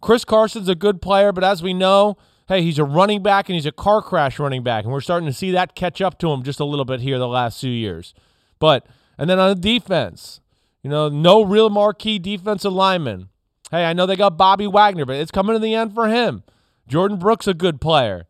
Chris 0.00 0.24
Carson's 0.24 0.68
a 0.68 0.74
good 0.74 1.02
player, 1.02 1.30
but 1.30 1.44
as 1.44 1.62
we 1.62 1.74
know, 1.74 2.16
hey, 2.48 2.62
he's 2.62 2.78
a 2.78 2.84
running 2.84 3.22
back 3.22 3.48
and 3.48 3.54
he's 3.54 3.66
a 3.66 3.72
car 3.72 4.00
crash 4.00 4.38
running 4.38 4.62
back. 4.62 4.84
And 4.84 4.92
we're 4.92 5.02
starting 5.02 5.26
to 5.26 5.34
see 5.34 5.50
that 5.50 5.74
catch 5.74 6.00
up 6.00 6.18
to 6.20 6.30
him 6.30 6.42
just 6.42 6.60
a 6.60 6.64
little 6.64 6.86
bit 6.86 7.00
here 7.00 7.18
the 7.18 7.28
last 7.28 7.60
few 7.60 7.70
years. 7.70 8.14
But, 8.58 8.86
and 9.18 9.28
then 9.28 9.38
on 9.38 9.50
the 9.50 9.60
defense, 9.60 10.40
you 10.82 10.88
know, 10.88 11.10
no 11.10 11.44
real 11.44 11.68
marquee 11.68 12.18
defensive 12.18 12.72
lineman. 12.72 13.28
Hey, 13.70 13.84
I 13.84 13.92
know 13.92 14.06
they 14.06 14.16
got 14.16 14.38
Bobby 14.38 14.66
Wagner, 14.66 15.04
but 15.04 15.16
it's 15.16 15.30
coming 15.30 15.54
to 15.54 15.60
the 15.60 15.74
end 15.74 15.94
for 15.94 16.08
him. 16.08 16.42
Jordyn 16.88 17.18
Brooks, 17.18 17.46
a 17.46 17.54
good 17.54 17.80
player. 17.80 18.26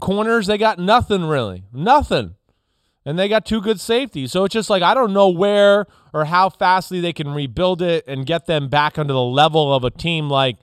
Corners, 0.00 0.46
they 0.46 0.58
got 0.58 0.78
nothing 0.78 1.24
really. 1.24 1.64
Nothing 1.72 2.34
and 3.04 3.18
they 3.18 3.28
got 3.28 3.44
two 3.44 3.60
good 3.60 3.80
safeties. 3.80 4.32
So 4.32 4.44
it's 4.44 4.52
just 4.52 4.70
like 4.70 4.82
I 4.82 4.94
don't 4.94 5.12
know 5.12 5.28
where 5.28 5.86
or 6.12 6.26
how 6.26 6.48
fastly 6.48 7.00
they 7.00 7.12
can 7.12 7.28
rebuild 7.28 7.82
it 7.82 8.04
and 8.06 8.26
get 8.26 8.46
them 8.46 8.68
back 8.68 8.98
under 8.98 9.12
the 9.12 9.22
level 9.22 9.72
of 9.72 9.84
a 9.84 9.90
team 9.90 10.28
like 10.28 10.56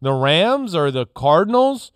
the 0.00 0.12
Rams 0.12 0.74
or 0.74 0.90
the 0.90 1.06
Cardinals. 1.06 1.92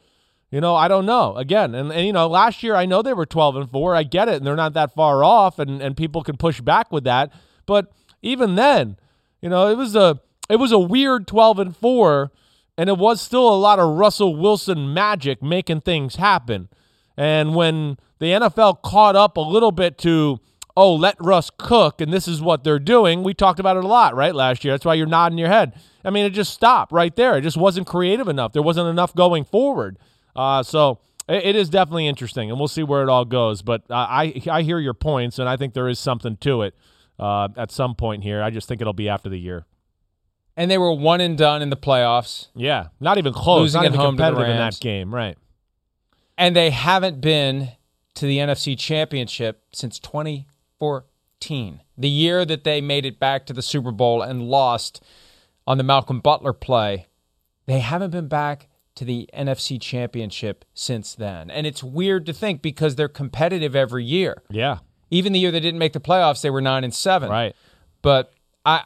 You 0.51 0.61
know, 0.61 0.75
I 0.75 0.87
don't 0.87 1.07
know. 1.07 1.37
Again, 1.37 1.75
and, 1.75 1.91
and 1.91 2.07
you 2.07 2.13
know, 2.13 2.29
last 2.29 2.63
year 2.63 2.77
I 2.77 2.87
know 2.87 3.03
they 3.03 3.13
were 3.13 3.27
12 3.27 3.57
and 3.57 3.71
4. 3.71 3.97
I 3.97 4.05
get 4.05 4.29
it, 4.29 4.37
and 4.37 4.47
they're 4.47 4.55
not 4.55 4.75
that 4.75 4.95
far 4.95 5.25
off 5.25 5.59
and 5.59 5.81
and 5.83 5.97
people 5.97 6.23
can 6.23 6.37
push 6.37 6.61
back 6.61 6.93
with 6.93 7.05
that. 7.05 7.33
But 7.65 7.93
even 8.23 8.55
then, 8.55 8.97
you 9.41 9.49
know, 9.49 9.69
it 9.69 9.77
was 9.77 9.97
a 9.97 10.21
it 10.49 10.57
was 10.57 10.73
a 10.73 10.79
weird 10.79 11.27
12 11.27 11.59
and 11.59 11.77
4 11.77 12.31
and 12.79 12.89
it 12.89 12.99
was 12.99 13.21
still 13.21 13.49
a 13.49 13.57
lot 13.57 13.79
of 13.79 13.97
Russell 13.97 14.37
Wilson 14.37 14.93
magic 14.93 15.43
making 15.43 15.83
things 15.83 16.17
happen. 16.17 16.69
And 17.17 17.55
when 17.55 17.99
the 18.19 18.27
NFL 18.27 18.83
caught 18.83 19.17
up 19.17 19.37
a 19.37 19.41
little 19.41 19.73
bit 19.73 19.97
to, 19.99 20.41
oh, 20.77 20.95
let 20.95 21.17
Russ 21.19 21.51
cook, 21.57 22.01
and 22.01 22.13
this 22.13 22.29
is 22.29 22.43
what 22.43 22.65
they're 22.65 22.79
doing, 22.79 23.23
we 23.23 23.33
talked 23.33 23.59
about 23.59 23.77
it 23.77 23.85
a 23.85 23.89
lot, 23.89 24.15
right, 24.15 24.35
last 24.35 24.65
year. 24.65 24.75
That's 24.75 24.85
why 24.85 24.95
you're 24.95 25.07
nodding 25.07 25.39
your 25.39 25.49
head. 25.49 25.73
I 26.05 26.11
mean, 26.11 26.27
it 26.27 26.31
just 26.31 26.53
stopped 26.53 26.93
right 26.93 27.15
there. 27.17 27.37
It 27.39 27.43
just 27.43 27.57
wasn't 27.57 27.87
creative 27.87 28.29
enough. 28.29 28.53
There 28.53 28.63
wasn't 28.63 28.89
enough 28.89 29.15
going 29.15 29.45
forward. 29.45 29.99
Uh, 30.35 30.63
so 30.63 30.99
it, 31.29 31.47
it 31.47 31.57
is 31.57 31.71
definitely 31.71 32.07
interesting, 32.07 32.51
and 32.51 32.59
we'll 32.59 32.69
see 32.69 32.83
where 32.83 33.03
it 33.03 33.09
all 33.09 33.25
goes. 33.25 33.63
But 33.63 33.83
uh, 33.91 33.95
I, 33.95 34.43
I 34.51 34.63
hear 34.63 34.79
your 34.79 34.95
points, 34.95 35.39
and 35.39 35.49
I 35.49 35.57
think 35.57 35.73
there 35.73 35.89
is 35.89 35.99
something 35.99 36.37
to 36.39 36.63
it 36.63 36.75
uh, 37.19 37.49
at 37.57 37.73
some 37.73 37.95
point 37.95 38.23
here. 38.23 38.43
I 38.43 38.51
just 38.51 38.69
think 38.69 38.81
it'll 38.81 38.93
be 38.93 39.09
after 39.09 39.31
the 39.31 39.39
year. 39.39 39.65
And 40.57 40.71
they 40.71 40.79
were 40.79 40.93
one 40.93 41.21
and 41.21 41.37
done 41.37 41.61
in 41.63 41.69
the 41.71 41.77
playoffs, 41.77 42.49
Yeah, 42.55 42.89
not 42.99 43.19
even 43.19 43.33
close. 43.35 43.61
Losing 43.61 43.83
not 43.83 43.87
even 43.89 44.01
home 44.01 44.17
competitive 44.17 44.49
in 44.49 44.57
that 44.57 44.79
game, 44.81 45.15
right? 45.15 45.37
and 46.39 46.55
they 46.57 46.71
haven't 46.71 47.21
been 47.21 47.71
to 48.15 48.27
the 48.27 48.39
NFC 48.39 48.79
Championship 48.79 49.63
since 49.73 49.99
2014, 50.81 51.81
the 51.99 52.09
year 52.09 52.45
that 52.45 52.65
they 52.65 52.81
made 52.81 53.05
it 53.07 53.19
back 53.19 53.47
to 53.47 53.53
the 53.53 53.63
Super 53.63 53.91
Bowl 53.91 54.23
and 54.23 54.43
lost 54.49 55.03
on 55.67 55.79
the 55.79 55.85
Malcolm 55.85 56.21
Butler 56.21 56.53
play. 56.53 57.07
They 57.67 57.81
haven't 57.81 58.11
been 58.11 58.29
back 58.29 58.69
to 58.95 59.05
the 59.05 59.29
NFC 59.35 59.81
Championship 59.81 60.65
since 60.75 61.15
then. 61.15 61.51
And 61.51 61.67
it's 61.67 61.83
weird 61.83 62.25
to 62.27 62.33
think 62.33 62.63
because 62.63 62.95
they're 62.97 63.09
competitive 63.09 63.75
every 63.77 64.05
year. 64.05 64.43
Yeah, 64.51 64.79
Even 65.11 65.33
the 65.33 65.39
year 65.39 65.51
they 65.51 65.61
didn't 65.61 65.79
make 65.79 65.93
the 65.93 66.01
playoffs, 66.01 66.41
they 66.43 66.51
were 66.51 66.61
9 66.63 66.85
and 66.85 66.95
7. 66.95 67.29
right. 67.31 67.55
But 68.03 68.33
I 68.65 68.85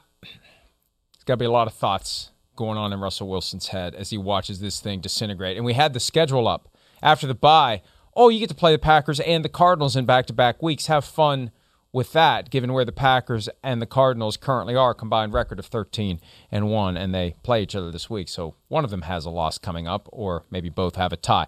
got 1.31 1.35
to 1.35 1.39
be 1.39 1.45
a 1.45 1.51
lot 1.51 1.69
of 1.69 1.75
thoughts 1.75 2.31
going 2.57 2.77
on 2.77 2.93
in 2.93 2.99
Russell 2.99 3.29
Wilson's 3.29 3.69
head 3.69 3.95
as 3.95 4.11
he 4.11 4.19
watches 4.19 4.61
this 4.61 4.81
thing 4.81 5.01
disintegrate. 5.01 5.57
And 5.57 5.65
we 5.65 5.75
had 5.75 5.93
the 5.93 6.01
schedule 6.01 6.49
up 6.49 6.69
after 7.03 7.27
the 7.29 7.35
bye. 7.35 7.83
Oh, 8.17 8.31
you 8.31 8.41
get 8.41 8.49
to 8.49 8.55
play 8.55 8.73
the 8.73 8.79
Packers 8.79 9.21
and 9.21 9.45
the 9.45 9.49
Cardinals 9.49 9.95
in 9.95 10.07
back-to-back 10.07 10.61
weeks. 10.61 10.87
Have 10.87 11.05
fun 11.05 11.53
with 11.93 12.13
that, 12.13 12.51
given 12.51 12.73
where 12.73 12.85
the 12.85 12.91
Packers 12.91 13.49
and 13.63 13.81
the 13.81 13.87
Cardinals 13.87 14.37
currently 14.37 14.75
are, 14.75 14.93
combined 14.93 15.33
record 15.33 15.61
of 15.61 15.67
13 15.67 16.21
and 16.51 16.69
1, 16.69 16.97
and 16.97 17.15
they 17.15 17.37
play 17.45 17.63
each 17.63 17.77
other 17.77 17.93
this 17.93 18.11
week. 18.11 18.29
So 18.29 18.57
one 18.67 18.83
of 18.83 18.91
them 18.91 19.03
has 19.03 19.25
a 19.25 19.31
loss 19.31 19.57
coming 19.57 19.87
up, 19.87 20.09
or 20.11 20.45
maybe 20.51 20.69
both 20.69 20.97
have 20.97 21.13
a 21.13 21.17
tie. 21.17 21.47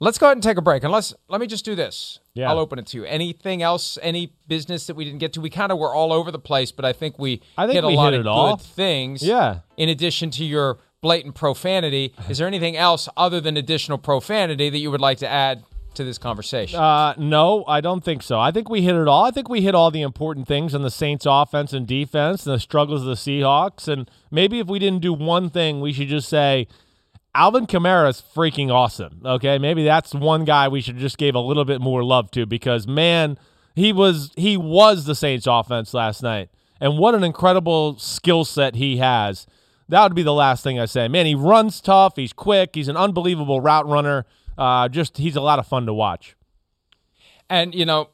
Let's 0.00 0.18
go 0.18 0.26
ahead 0.26 0.36
and 0.36 0.42
take 0.42 0.56
a 0.56 0.62
break. 0.62 0.82
Unless 0.82 1.14
let 1.28 1.40
me 1.40 1.46
just 1.46 1.64
do 1.64 1.74
this. 1.74 2.18
Yeah. 2.34 2.50
I'll 2.50 2.58
open 2.58 2.78
it 2.78 2.86
to 2.88 2.96
you. 2.96 3.04
Anything 3.04 3.62
else? 3.62 3.98
Any 4.02 4.32
business 4.48 4.86
that 4.88 4.96
we 4.96 5.04
didn't 5.04 5.20
get 5.20 5.32
to? 5.34 5.40
We 5.40 5.50
kind 5.50 5.70
of 5.70 5.78
were 5.78 5.94
all 5.94 6.12
over 6.12 6.30
the 6.30 6.38
place, 6.40 6.72
but 6.72 6.84
I 6.84 6.92
think 6.92 7.18
we 7.18 7.40
I 7.56 7.66
think 7.66 7.74
hit 7.74 7.84
a 7.84 7.86
we 7.88 7.94
lot 7.96 8.12
hit 8.12 8.20
of 8.20 8.26
it 8.26 8.28
all. 8.28 8.56
good 8.56 8.64
things. 8.64 9.22
Yeah. 9.22 9.60
In 9.76 9.88
addition 9.88 10.30
to 10.32 10.44
your 10.44 10.78
blatant 11.02 11.34
profanity. 11.34 12.14
Is 12.28 12.38
there 12.38 12.46
anything 12.46 12.76
else 12.76 13.08
other 13.16 13.40
than 13.40 13.56
additional 13.56 13.98
profanity 13.98 14.70
that 14.70 14.78
you 14.78 14.90
would 14.90 15.00
like 15.00 15.18
to 15.18 15.28
add 15.28 15.64
to 15.94 16.04
this 16.04 16.16
conversation? 16.16 16.78
Uh, 16.78 17.12
no, 17.18 17.64
I 17.66 17.80
don't 17.80 18.02
think 18.04 18.22
so. 18.22 18.38
I 18.40 18.50
think 18.52 18.68
we 18.70 18.82
hit 18.82 18.94
it 18.94 19.08
all. 19.08 19.24
I 19.24 19.30
think 19.32 19.48
we 19.48 19.60
hit 19.62 19.74
all 19.74 19.90
the 19.90 20.02
important 20.02 20.46
things 20.48 20.74
on 20.76 20.82
the 20.82 20.90
Saints 20.92 21.26
offense 21.28 21.72
and 21.72 21.86
defense 21.88 22.46
and 22.46 22.54
the 22.54 22.60
struggles 22.60 23.00
of 23.02 23.08
the 23.08 23.14
Seahawks. 23.14 23.88
And 23.88 24.08
maybe 24.30 24.58
if 24.60 24.68
we 24.68 24.78
didn't 24.78 25.02
do 25.02 25.12
one 25.12 25.50
thing, 25.50 25.80
we 25.80 25.92
should 25.92 26.08
just 26.08 26.28
say 26.28 26.68
Alvin 27.34 27.66
Kamara 27.66 28.10
is 28.10 28.22
freaking 28.34 28.70
awesome. 28.70 29.22
Okay, 29.24 29.58
maybe 29.58 29.84
that's 29.84 30.14
one 30.14 30.44
guy 30.44 30.68
we 30.68 30.80
should 30.80 30.98
just 30.98 31.16
give 31.16 31.34
a 31.34 31.40
little 31.40 31.64
bit 31.64 31.80
more 31.80 32.04
love 32.04 32.30
to 32.32 32.44
because 32.46 32.86
man, 32.86 33.38
he 33.74 33.92
was 33.92 34.32
he 34.36 34.56
was 34.56 35.06
the 35.06 35.14
Saints 35.14 35.46
offense 35.46 35.94
last 35.94 36.22
night. 36.22 36.50
And 36.80 36.98
what 36.98 37.14
an 37.14 37.22
incredible 37.22 37.96
skill 37.98 38.44
set 38.44 38.74
he 38.74 38.96
has. 38.96 39.46
That 39.88 40.02
would 40.02 40.14
be 40.14 40.22
the 40.22 40.32
last 40.34 40.64
thing 40.64 40.80
I 40.80 40.86
say. 40.86 41.06
Man, 41.08 41.26
he 41.26 41.34
runs 41.34 41.80
tough, 41.80 42.16
he's 42.16 42.32
quick, 42.32 42.70
he's 42.74 42.88
an 42.88 42.96
unbelievable 42.96 43.60
route 43.60 43.86
runner. 43.86 44.26
Uh, 44.58 44.88
just 44.88 45.16
he's 45.16 45.36
a 45.36 45.40
lot 45.40 45.58
of 45.58 45.66
fun 45.66 45.86
to 45.86 45.94
watch. 45.94 46.36
And 47.48 47.74
you 47.74 47.86
know, 47.86 48.10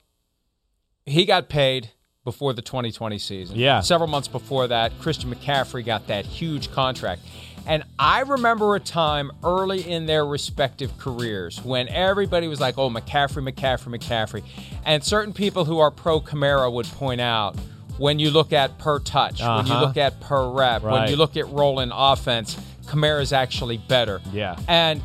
he 1.07 1.25
got 1.25 1.49
paid 1.49 1.91
before 2.25 2.53
the 2.53 2.63
2020 2.63 3.19
season. 3.19 3.57
Yeah. 3.57 3.81
Several 3.81 4.09
months 4.09 4.29
before 4.29 4.69
that, 4.69 4.93
Christian 5.01 5.35
McCaffrey 5.35 5.85
got 5.85 6.07
that 6.09 6.27
huge 6.27 6.71
contract. 6.71 7.23
And 7.69 7.85
I 7.99 8.21
remember 8.21 8.75
a 8.75 8.81
time 8.81 9.31
early 9.45 9.89
in 9.89 10.07
their 10.07 10.25
respective 10.25 10.97
careers 10.97 11.63
when 11.63 11.87
everybody 11.89 12.49
was 12.49 12.61
like, 12.61 12.79
oh, 12.79 12.89
McCaffrey, 12.89 13.47
McCaffrey, 13.47 13.99
McCaffrey. 13.99 14.43
And 14.87 15.05
certain 15.05 15.35
people 15.35 15.67
who 15.67 15.79
are 15.79 15.91
pro 15.91 16.21
Kamara 16.21 16.73
would 16.73 16.87
point 16.87 17.21
out 17.21 17.57
when 17.99 18.19
you 18.19 18.31
look 18.31 18.55
at 18.55 18.79
per 18.79 19.01
touch, 19.01 19.43
uh-huh. 19.43 19.57
when 19.57 19.67
you 19.67 19.73
uh-huh. 19.75 19.85
look 19.85 19.97
at 19.99 20.19
per 20.21 20.49
rep, 20.49 20.83
right. 20.83 20.93
when 20.93 21.11
you 21.11 21.17
look 21.17 21.37
at 21.37 21.47
rolling 21.49 21.91
offense, 21.93 22.57
Kamara 22.87 23.21
is 23.21 23.35
actually 23.35 23.77
better. 23.77 24.23
Yeah. 24.33 24.57
And 24.67 25.03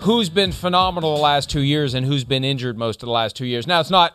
who's 0.00 0.28
been 0.28 0.52
phenomenal 0.52 1.16
the 1.16 1.22
last 1.22 1.48
two 1.48 1.62
years 1.62 1.94
and 1.94 2.04
who's 2.04 2.24
been 2.24 2.44
injured 2.44 2.76
most 2.76 3.02
of 3.02 3.06
the 3.06 3.12
last 3.12 3.36
two 3.36 3.46
years. 3.46 3.66
Now, 3.66 3.80
it's 3.80 3.90
not 3.90 4.14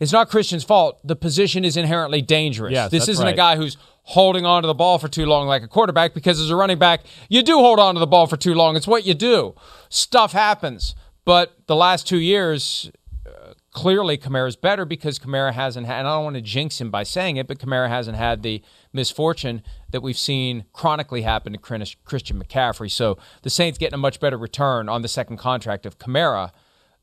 it's 0.00 0.12
not 0.12 0.28
Christian's 0.28 0.64
fault. 0.64 1.00
The 1.02 1.16
position 1.16 1.64
is 1.64 1.76
inherently 1.76 2.22
dangerous. 2.22 2.72
Yes, 2.72 2.90
this 2.90 3.08
isn't 3.08 3.24
right. 3.24 3.34
a 3.34 3.36
guy 3.36 3.56
who's 3.56 3.76
holding 4.08 4.46
on 4.46 4.62
to 4.62 4.66
the 4.66 4.74
ball 4.74 4.98
for 4.98 5.06
too 5.06 5.26
long 5.26 5.46
like 5.46 5.62
a 5.62 5.68
quarterback 5.68 6.14
because 6.14 6.40
as 6.40 6.48
a 6.48 6.56
running 6.56 6.78
back, 6.78 7.02
you 7.28 7.42
do 7.42 7.58
hold 7.58 7.78
on 7.78 7.94
to 7.94 8.00
the 8.00 8.06
ball 8.06 8.26
for 8.26 8.38
too 8.38 8.54
long. 8.54 8.74
It's 8.74 8.86
what 8.86 9.04
you 9.04 9.12
do. 9.12 9.54
Stuff 9.90 10.32
happens. 10.32 10.94
But 11.26 11.58
the 11.66 11.76
last 11.76 12.08
two 12.08 12.16
years, 12.16 12.90
uh, 13.26 13.52
clearly 13.70 14.16
Kamara's 14.16 14.56
better 14.56 14.86
because 14.86 15.18
Kamara 15.18 15.52
hasn't 15.52 15.86
had, 15.86 15.98
and 15.98 16.08
I 16.08 16.14
don't 16.14 16.24
want 16.24 16.36
to 16.36 16.40
jinx 16.40 16.80
him 16.80 16.90
by 16.90 17.02
saying 17.02 17.36
it, 17.36 17.46
but 17.46 17.58
Kamara 17.58 17.90
hasn't 17.90 18.16
had 18.16 18.42
the 18.42 18.62
misfortune 18.94 19.62
that 19.90 20.00
we've 20.00 20.16
seen 20.16 20.64
chronically 20.72 21.20
happen 21.20 21.52
to 21.52 21.58
Christian 21.58 22.42
McCaffrey. 22.42 22.90
So 22.90 23.18
the 23.42 23.50
Saints 23.50 23.76
getting 23.76 23.94
a 23.94 23.98
much 23.98 24.20
better 24.20 24.38
return 24.38 24.88
on 24.88 25.02
the 25.02 25.08
second 25.08 25.36
contract 25.36 25.84
of 25.84 25.98
Kamara 25.98 26.52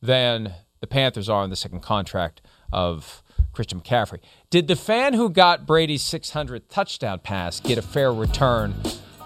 than 0.02 0.56
the 0.80 0.88
Panthers 0.88 1.30
are 1.30 1.44
on 1.44 1.52
the 1.52 1.56
second 1.56 1.82
contract 1.82 2.42
of 2.74 3.22
Christian 3.56 3.80
McCaffrey. 3.80 4.20
Did 4.50 4.68
the 4.68 4.76
fan 4.76 5.14
who 5.14 5.30
got 5.30 5.66
Brady's 5.66 6.04
600th 6.04 6.64
touchdown 6.70 7.20
pass 7.20 7.60
get 7.60 7.78
a 7.78 7.82
fair 7.82 8.14
return 8.14 8.76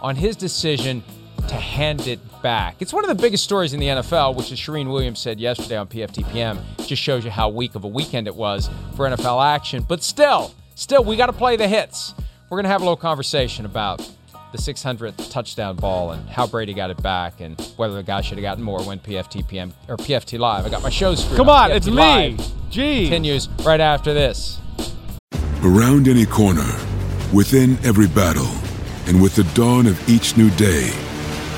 on 0.02 0.16
his 0.16 0.36
decision 0.36 1.04
to 1.48 1.56
hand 1.56 2.08
it 2.08 2.20
back? 2.42 2.76
It's 2.80 2.94
one 2.94 3.04
of 3.04 3.10
the 3.10 3.22
biggest 3.22 3.44
stories 3.44 3.74
in 3.74 3.80
the 3.80 3.88
NFL, 3.88 4.36
which, 4.36 4.52
as 4.52 4.60
Charean 4.60 4.92
Williams 4.92 5.20
said 5.20 5.40
yesterday 5.40 5.78
on 5.78 5.88
PFTPM, 5.88 6.62
just 6.86 7.02
shows 7.02 7.26
you 7.26 7.32
how 7.32 7.50
weak 7.50 7.76
of 7.76 7.84
a 7.84 7.88
weekend 7.88 8.28
it 8.28 8.36
was 8.36 8.70
for 8.96 9.10
NFL 9.10 9.44
action. 9.44 9.84
But 9.88 10.04
still, 10.04 10.54
still, 10.76 11.04
we 11.04 11.16
got 11.18 11.26
to 11.26 11.34
play 11.34 11.58
the 11.58 11.68
hits. 11.68 12.14
We're 12.50 12.58
going 12.58 12.66
to 12.66 12.70
have 12.70 12.82
a 12.82 12.86
little 12.86 12.98
conversation 12.98 13.66
about 13.66 14.08
the 14.52 14.58
600th 14.58 15.32
touchdown 15.32 15.76
ball 15.76 16.12
and 16.12 16.28
how 16.28 16.48
Brady 16.48 16.74
got 16.74 16.90
it 16.90 17.02
back 17.04 17.40
and 17.40 17.60
whether 17.78 17.94
the 17.94 18.04
guy 18.04 18.22
should 18.22 18.38
have 18.38 18.44
gotten 18.44 18.64
more 18.64 18.82
when 18.82 19.00
PFT 19.00 19.48
PM 19.48 19.74
or 19.88 19.98
PFT 19.98 20.40
Live. 20.40 20.66
I 20.66 20.70
got 20.70 20.82
my 20.82 20.90
show 20.90 21.14
screwed. 21.16 21.38
Come 21.38 21.50
on, 21.50 21.70
PFT 21.70 21.76
it's 21.76 21.88
Live 21.88 22.38
me. 22.38 22.46
Gee. 22.70 23.04
Continues 23.04 23.48
right 23.64 23.80
after 23.80 24.14
this. 24.14 24.60
Around 25.64 26.08
any 26.08 26.26
corner, 26.26 26.72
within 27.34 27.78
every 27.84 28.08
battle, 28.08 28.50
and 29.08 29.22
with 29.22 29.36
the 29.36 29.44
dawn 29.56 29.86
of 29.86 30.10
each 30.10 30.38
new 30.38 30.50
day, 30.52 30.88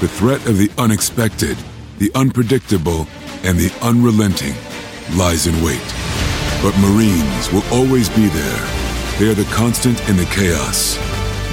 the 0.01 0.07
threat 0.07 0.45
of 0.47 0.57
the 0.57 0.71
unexpected, 0.77 1.57
the 1.99 2.11
unpredictable, 2.15 3.07
and 3.43 3.57
the 3.57 3.71
unrelenting 3.81 4.55
lies 5.15 5.47
in 5.47 5.63
wait. 5.63 5.81
But 6.61 6.77
Marines 6.79 7.51
will 7.51 7.63
always 7.71 8.09
be 8.09 8.27
there. 8.27 8.67
They 9.19 9.29
are 9.29 9.35
the 9.35 9.47
constant 9.53 9.99
in 10.09 10.17
the 10.17 10.25
chaos 10.25 10.97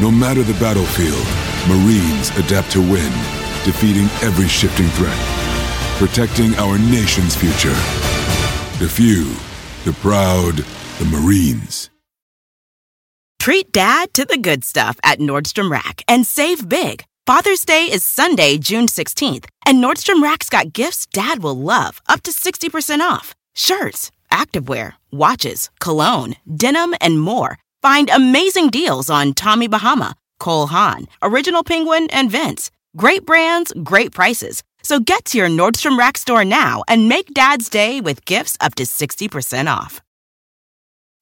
no 0.00 0.12
matter 0.12 0.44
the 0.44 0.58
battlefield, 0.60 1.26
Marines 1.66 2.30
adapt 2.38 2.70
to 2.70 2.80
win, 2.80 3.12
defeating 3.64 4.04
every 4.22 4.46
shifting 4.46 4.86
threat, 4.90 5.18
protecting 5.98 6.54
our 6.54 6.78
nation's 6.78 7.34
future. 7.34 7.74
The 8.78 8.88
few, 8.88 9.34
the 9.84 9.92
proud, 10.00 10.58
the 10.98 11.04
Marines. 11.06 11.90
Treat 13.40 13.72
dad 13.72 14.14
to 14.14 14.24
the 14.24 14.38
good 14.38 14.62
stuff 14.62 14.98
at 15.02 15.18
Nordstrom 15.18 15.70
Rack 15.70 16.04
and 16.06 16.24
save 16.24 16.68
big. 16.68 17.04
Father's 17.26 17.64
Day 17.64 17.90
is 17.90 18.04
Sunday, 18.04 18.56
June 18.56 18.86
16th, 18.86 19.46
and 19.66 19.82
Nordstrom 19.82 20.22
Rack's 20.22 20.48
got 20.48 20.72
gifts 20.72 21.06
dad 21.06 21.42
will 21.42 21.58
love, 21.58 22.00
up 22.08 22.22
to 22.22 22.30
60% 22.30 23.00
off. 23.00 23.34
Shirts, 23.54 24.12
activewear, 24.30 24.94
watches, 25.10 25.70
cologne, 25.80 26.36
denim, 26.56 26.94
and 27.00 27.20
more 27.20 27.58
Find 27.88 28.10
amazing 28.10 28.68
deals 28.68 29.08
on 29.08 29.32
Tommy 29.32 29.66
Bahama, 29.66 30.14
Cole 30.38 30.66
Haan, 30.66 31.06
Original 31.22 31.64
Penguin, 31.64 32.06
and 32.10 32.30
Vince. 32.30 32.70
Great 32.98 33.24
brands, 33.24 33.72
great 33.82 34.12
prices. 34.12 34.62
So 34.82 35.00
get 35.00 35.24
to 35.24 35.38
your 35.38 35.48
Nordstrom 35.48 35.98
Rack 35.98 36.18
store 36.18 36.44
now 36.44 36.84
and 36.86 37.08
make 37.08 37.32
Dad's 37.32 37.70
Day 37.70 38.02
with 38.02 38.26
gifts 38.26 38.58
up 38.60 38.74
to 38.74 38.82
60% 38.82 39.74
off. 39.74 40.02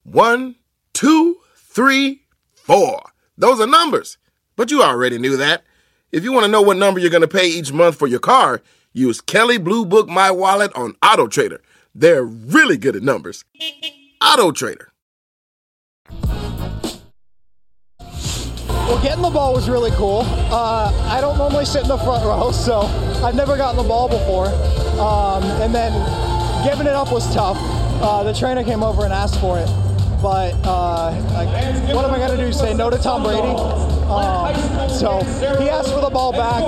One, 0.03 0.57
two, 0.93 1.37
three, 1.55 2.23
four. 2.57 3.13
Those 3.39 3.61
are 3.61 3.69
numbers. 3.69 4.19
But 4.57 4.73
you 4.73 4.83
already 4.83 5.19
knew 5.19 5.37
that. 5.37 5.63
If 6.11 6.25
you 6.25 6.33
want 6.33 6.47
to 6.47 6.51
know 6.51 6.63
what 6.63 6.79
number 6.79 6.99
you're 6.99 7.11
going 7.11 7.21
to 7.21 7.29
pay 7.29 7.47
each 7.47 7.73
month 7.73 7.95
for 7.95 8.09
your 8.09 8.19
car, 8.19 8.61
use 8.93 9.21
Kelley 9.21 9.59
Blue 9.59 9.87
Book 9.87 10.09
My 10.09 10.33
Wallet 10.33 10.73
on 10.75 10.97
Auto 11.01 11.29
Trader. 11.29 11.63
They're 11.95 12.25
really 12.25 12.77
good 12.77 12.97
at 12.97 13.05
numbers. 13.05 13.45
Auto 14.21 14.51
Trader. 14.51 14.91
Well, 18.87 19.03
getting 19.03 19.23
the 19.23 19.31
ball 19.31 19.53
was 19.53 19.69
really 19.69 19.91
cool. 19.93 20.21
Uh, 20.25 20.93
I 21.11 21.21
don't 21.21 21.37
normally 21.37 21.65
sit 21.65 21.83
in 21.83 21.89
the 21.89 21.99
front 21.99 22.25
row, 22.25 22.53
so 22.67 22.83
I've 23.25 23.35
never 23.35 23.57
gotten 23.57 23.77
the 23.77 23.89
ball 23.89 24.09
before. 24.09 24.47
Um, 25.01 25.43
and 25.61 25.75
then 25.75 25.93
giving 26.65 26.87
it 26.87 26.93
up 26.93 27.11
was 27.11 27.33
tough. 27.35 27.59
Uh, 28.01 28.23
the 28.23 28.33
trainer 28.33 28.63
came 28.63 28.85
over 28.85 29.05
and 29.05 29.13
asked 29.13 29.41
for 29.41 29.59
it. 29.59 29.69
But 30.23 30.55
uh, 30.65 31.11
like, 31.35 31.49
what 31.95 32.05
am 32.05 32.13
I 32.13 32.19
going 32.19 32.39
to 32.39 32.47
do? 32.47 32.53
Say 32.53 32.75
no 32.75 32.89
to 32.89 32.97
Tom 32.97 33.25
Brady? 33.25 33.41
Um, 34.07 34.89
so 34.89 35.19
he 35.59 35.69
asked 35.69 35.93
for 35.93 36.01
the 36.01 36.11
ball 36.11 36.31
back. 36.31 36.63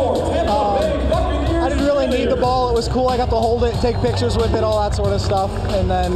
Um, 0.49 1.63
I 1.63 1.69
didn't 1.69 1.85
really 1.85 2.09
need 2.09 2.31
the 2.31 2.37
ball. 2.37 2.71
It 2.71 2.75
was 2.75 2.89
cool. 2.89 3.09
I 3.09 3.17
got 3.17 3.31
to 3.31 3.37
hold 3.37 3.63
it, 3.63 3.75
take 3.81 3.97
pictures 4.01 4.37
with 4.37 4.55
it, 4.55 4.65
all 4.65 4.83
that 4.83 4.97
sort 4.97 5.13
of 5.13 5.21
stuff. 5.21 5.51
And 5.71 5.89
then 5.89 6.13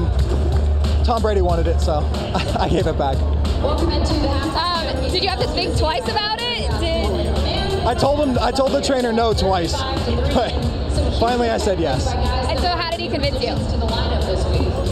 Tom 1.05 1.23
Brady 1.23 1.43
wanted 1.43 1.67
it, 1.67 1.81
so 1.81 1.99
I 2.59 2.69
gave 2.69 2.87
it 2.87 2.97
back. 2.99 3.17
Welcome 3.63 3.91
into 3.91 4.15
the 4.15 4.29
halftime. 4.29 5.05
Um, 5.05 5.11
did 5.11 5.23
you 5.23 5.29
have 5.29 5.41
to 5.41 5.49
think 5.49 5.77
twice 5.77 6.05
about 6.09 6.41
it? 6.41 6.71
Did 6.81 7.87
I 7.87 7.95
told 7.95 8.21
him 8.21 8.39
I 8.41 8.53
told 8.53 8.73
the 8.73 8.81
trainer 8.81 9.13
no 9.13 9.33
twice, 9.33 9.73
but 10.35 10.51
finally 11.19 11.51
I 11.51 11.59
said 11.59 11.81
yes. 11.81 12.13
And 12.13 12.59
so 12.61 12.69
how 12.69 12.91
did 12.91 13.01
he 13.01 13.09
convince 13.09 13.43
you? 13.43 13.57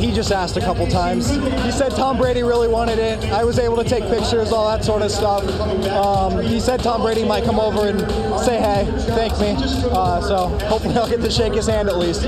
He 0.00 0.12
just 0.12 0.32
asked 0.32 0.56
a 0.56 0.60
couple 0.60 0.86
times. 0.86 1.28
He 1.30 1.70
said 1.70 1.90
Tom 1.90 2.16
Brady 2.16 2.42
really 2.42 2.68
wanted 2.68 2.98
it. 2.98 3.22
I 3.32 3.44
was 3.44 3.58
able 3.58 3.76
to 3.76 3.84
take 3.84 4.02
pictures, 4.04 4.50
all 4.50 4.66
that 4.68 4.84
sort 4.84 5.02
of 5.02 5.10
stuff. 5.10 5.44
Um, 5.88 6.42
he 6.42 6.58
said 6.58 6.80
Tom 6.80 7.02
Brady 7.02 7.24
might 7.24 7.44
come 7.44 7.60
over 7.60 7.86
and 7.86 8.00
say 8.40 8.58
hey, 8.58 8.90
thank 9.14 9.38
me. 9.38 9.54
Uh, 9.90 10.20
so 10.20 10.48
hopefully 10.66 10.96
I'll 10.96 11.08
get 11.08 11.20
to 11.20 11.30
shake 11.30 11.52
his 11.52 11.66
hand 11.66 11.88
at 11.88 11.98
least. 11.98 12.22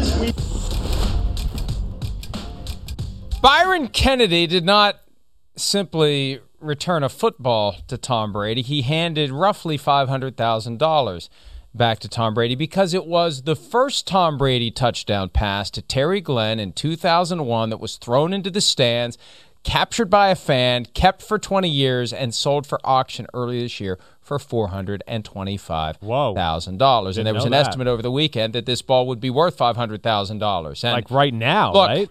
Byron 3.43 3.89
Kennedy 3.89 4.47
did 4.47 4.65
not 4.65 5.01
simply 5.57 6.39
return 6.61 7.03
a 7.03 7.09
football 7.09 7.75
to 7.89 7.99
Tom 7.99 8.33
Brady. 8.33 8.63
He 8.63 8.83
handed 8.83 9.33
roughly 9.33 9.77
$500,000 9.77 11.29
back 11.75 11.99
to 11.99 12.09
Tom 12.09 12.35
Brady 12.35 12.55
because 12.55 12.95
it 12.95 13.05
was 13.05 13.43
the 13.43 13.57
first 13.57 14.07
Tom 14.07 14.39
Brady 14.39 14.71
touchdown 14.71 15.29
pass 15.29 15.71
to 15.71 15.83
Terry 15.83 16.21
Glenn 16.21 16.61
in 16.61 16.73
2001 16.73 17.71
that 17.71 17.81
was 17.81 17.97
thrown 17.97 18.33
into 18.33 18.49
the 18.49 18.61
stands, 18.61 19.19
captured 19.65 20.09
by 20.09 20.29
a 20.29 20.37
fan, 20.37 20.85
kept 20.85 21.21
for 21.21 21.37
20 21.37 21.69
years, 21.69 22.13
and 22.13 22.33
sold 22.33 22.65
for 22.65 22.79
auction 22.85 23.27
early 23.35 23.61
this 23.61 23.81
year 23.81 23.99
for 24.21 24.39
$425,000. 24.39 27.19
And 27.19 27.27
there 27.27 27.35
was 27.35 27.45
an 27.45 27.51
that. 27.51 27.67
estimate 27.67 27.89
over 27.89 28.03
the 28.03 28.13
weekend 28.13 28.53
that 28.53 28.67
this 28.67 28.83
ball 28.83 29.09
would 29.09 29.21
be 29.21 29.31
worth 29.31 29.59
$500,000. 29.59 30.85
Like 30.85 31.11
right 31.11 31.35
now, 31.35 31.73
look, 31.73 31.89
right? 31.89 32.09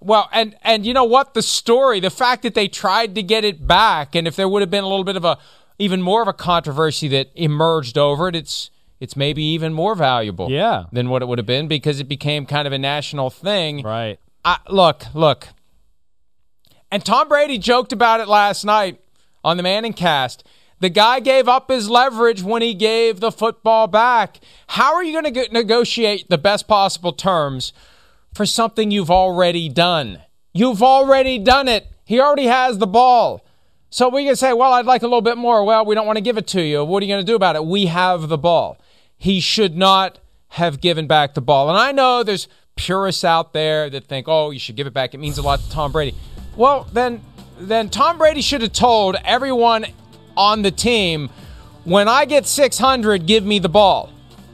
Well, 0.00 0.28
and 0.32 0.56
and 0.62 0.86
you 0.86 0.94
know 0.94 1.04
what? 1.04 1.34
The 1.34 1.42
story, 1.42 2.00
the 2.00 2.10
fact 2.10 2.42
that 2.42 2.54
they 2.54 2.68
tried 2.68 3.14
to 3.16 3.22
get 3.22 3.44
it 3.44 3.66
back, 3.66 4.14
and 4.14 4.28
if 4.28 4.36
there 4.36 4.48
would 4.48 4.62
have 4.62 4.70
been 4.70 4.84
a 4.84 4.88
little 4.88 5.04
bit 5.04 5.16
of 5.16 5.24
a 5.24 5.38
even 5.78 6.02
more 6.02 6.22
of 6.22 6.28
a 6.28 6.32
controversy 6.32 7.08
that 7.08 7.30
emerged 7.34 7.98
over 7.98 8.28
it, 8.28 8.36
it's 8.36 8.70
it's 9.00 9.16
maybe 9.16 9.42
even 9.44 9.72
more 9.72 9.94
valuable 9.94 10.50
Yeah. 10.50 10.84
than 10.90 11.08
what 11.08 11.22
it 11.22 11.26
would 11.28 11.38
have 11.38 11.46
been 11.46 11.68
because 11.68 12.00
it 12.00 12.08
became 12.08 12.46
kind 12.46 12.66
of 12.66 12.72
a 12.72 12.78
national 12.78 13.30
thing. 13.30 13.82
Right. 13.82 14.18
I, 14.44 14.58
look, 14.68 15.04
look. 15.14 15.48
And 16.90 17.04
Tom 17.04 17.28
Brady 17.28 17.58
joked 17.58 17.92
about 17.92 18.18
it 18.20 18.26
last 18.28 18.64
night 18.64 19.00
on 19.44 19.56
the 19.56 19.62
Manning 19.62 19.92
cast. 19.92 20.42
The 20.80 20.88
guy 20.88 21.20
gave 21.20 21.48
up 21.48 21.70
his 21.70 21.88
leverage 21.90 22.42
when 22.42 22.62
he 22.62 22.72
gave 22.74 23.20
the 23.20 23.30
football 23.32 23.86
back. 23.86 24.40
How 24.68 24.94
are 24.94 25.04
you 25.04 25.20
going 25.20 25.32
to 25.32 25.48
negotiate 25.52 26.28
the 26.28 26.38
best 26.38 26.66
possible 26.66 27.12
terms 27.12 27.72
for 28.34 28.46
something 28.46 28.90
you've 28.90 29.10
already 29.10 29.68
done? 29.68 30.22
You've 30.52 30.82
already 30.82 31.38
done 31.38 31.68
it. 31.68 31.86
He 32.04 32.20
already 32.20 32.46
has 32.46 32.78
the 32.78 32.86
ball. 32.86 33.44
So 33.90 34.08
we 34.08 34.24
can 34.24 34.36
say, 34.36 34.52
well, 34.52 34.72
I'd 34.72 34.86
like 34.86 35.02
a 35.02 35.06
little 35.06 35.22
bit 35.22 35.38
more. 35.38 35.64
Well, 35.64 35.84
we 35.84 35.94
don't 35.94 36.06
want 36.06 36.16
to 36.16 36.22
give 36.22 36.36
it 36.36 36.46
to 36.48 36.62
you. 36.62 36.84
What 36.84 37.02
are 37.02 37.06
you 37.06 37.12
going 37.12 37.24
to 37.24 37.30
do 37.30 37.36
about 37.36 37.56
it? 37.56 37.64
We 37.64 37.86
have 37.86 38.28
the 38.28 38.38
ball. 38.38 38.78
He 39.16 39.40
should 39.40 39.76
not 39.76 40.18
have 40.48 40.80
given 40.80 41.06
back 41.06 41.34
the 41.34 41.40
ball. 41.40 41.68
And 41.68 41.78
I 41.78 41.92
know 41.92 42.22
there's 42.22 42.48
purists 42.76 43.24
out 43.24 43.52
there 43.52 43.90
that 43.90 44.06
think, 44.06 44.28
oh, 44.28 44.50
you 44.50 44.58
should 44.58 44.76
give 44.76 44.86
it 44.86 44.94
back. 44.94 45.14
It 45.14 45.18
means 45.18 45.38
a 45.38 45.42
lot 45.42 45.60
to 45.60 45.70
Tom 45.70 45.92
Brady. 45.92 46.16
Well, 46.56 46.86
then, 46.92 47.22
then 47.58 47.88
Tom 47.88 48.18
Brady 48.18 48.40
should 48.40 48.62
have 48.62 48.72
told 48.72 49.16
everyone 49.24 49.86
on 50.36 50.62
the 50.62 50.70
team, 50.70 51.30
when 51.84 52.08
I 52.08 52.24
get 52.24 52.46
600, 52.46 53.26
give 53.26 53.44
me 53.44 53.58
the 53.58 53.68
ball. 53.68 54.10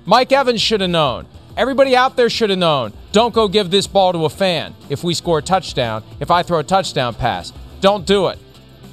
Mike 0.07 0.33
Evans 0.33 0.63
should 0.63 0.81
have 0.81 0.91
known. 0.91 1.27
Everybody 1.57 1.95
out 1.95 2.17
there 2.17 2.29
should 2.31 2.51
have 2.51 2.59
known. 2.59 2.93
Don't 3.13 3.33
go 3.35 3.47
give 3.49 3.71
this 3.71 3.87
ball 3.87 4.13
to 4.13 4.25
a 4.25 4.31
fan 4.31 4.75
if 4.89 5.05
we 5.05 5.15
score 5.15 5.39
a 5.39 5.43
touchdown, 5.43 6.03
if 6.21 6.31
I 6.31 6.43
throw 6.43 6.59
a 6.59 6.65
touchdown 6.65 7.15
pass. 7.15 7.53
Don't 7.81 8.05
do 8.07 8.29
it. 8.29 8.39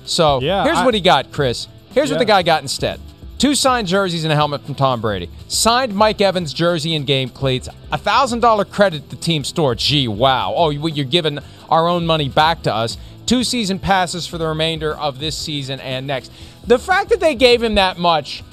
So 0.05 0.39
Yeah, 0.41 0.64
here's 0.64 0.78
I- 0.78 0.86
what 0.86 0.93
he 0.93 1.01
got, 1.01 1.32
Chris. 1.32 1.68
Here's 1.93 2.09
what 2.09 2.20
the 2.20 2.26
guy 2.26 2.41
got 2.43 2.62
instead. 2.62 2.99
Two 3.38 3.55
signed 3.55 3.88
jerseys 3.88 4.24
and 4.24 4.32
a 4.32 4.36
helmet 4.36 4.64
from 4.66 4.76
Tom 4.76 5.01
Brady. 5.01 5.28
Signed 5.47 5.95
Mike 5.95 6.22
Evans 6.22 6.53
jersey 6.53 6.93
and 6.95 7.07
game 7.07 7.28
cleats. 7.30 7.68
A 7.91 7.97
thousand 7.97 8.39
dollar 8.41 8.64
credit 8.64 9.09
to 9.09 9.16
the 9.16 9.22
team 9.22 9.43
store. 9.43 9.74
Gee, 9.74 10.07
wow. 10.07 10.53
Oh, 10.55 10.70
you're 10.70 11.05
giving 11.05 11.39
our 11.68 11.88
own 11.88 12.05
money 12.05 12.30
back 12.30 12.62
to 12.64 12.74
us. 12.74 12.97
Two 13.26 13.43
season 13.43 13.80
passes 13.80 14.28
for 14.28 14.38
the 14.38 14.45
remainder 14.47 14.93
of 14.95 15.20
this 15.20 15.36
season 15.36 15.80
and 15.80 16.05
next. 16.05 16.32
The 16.68 16.78
fact 16.78 17.09
that 17.09 17.20
they 17.20 17.34
gave 17.34 17.64
him 17.64 17.76
that 17.76 17.97
much 17.97 18.43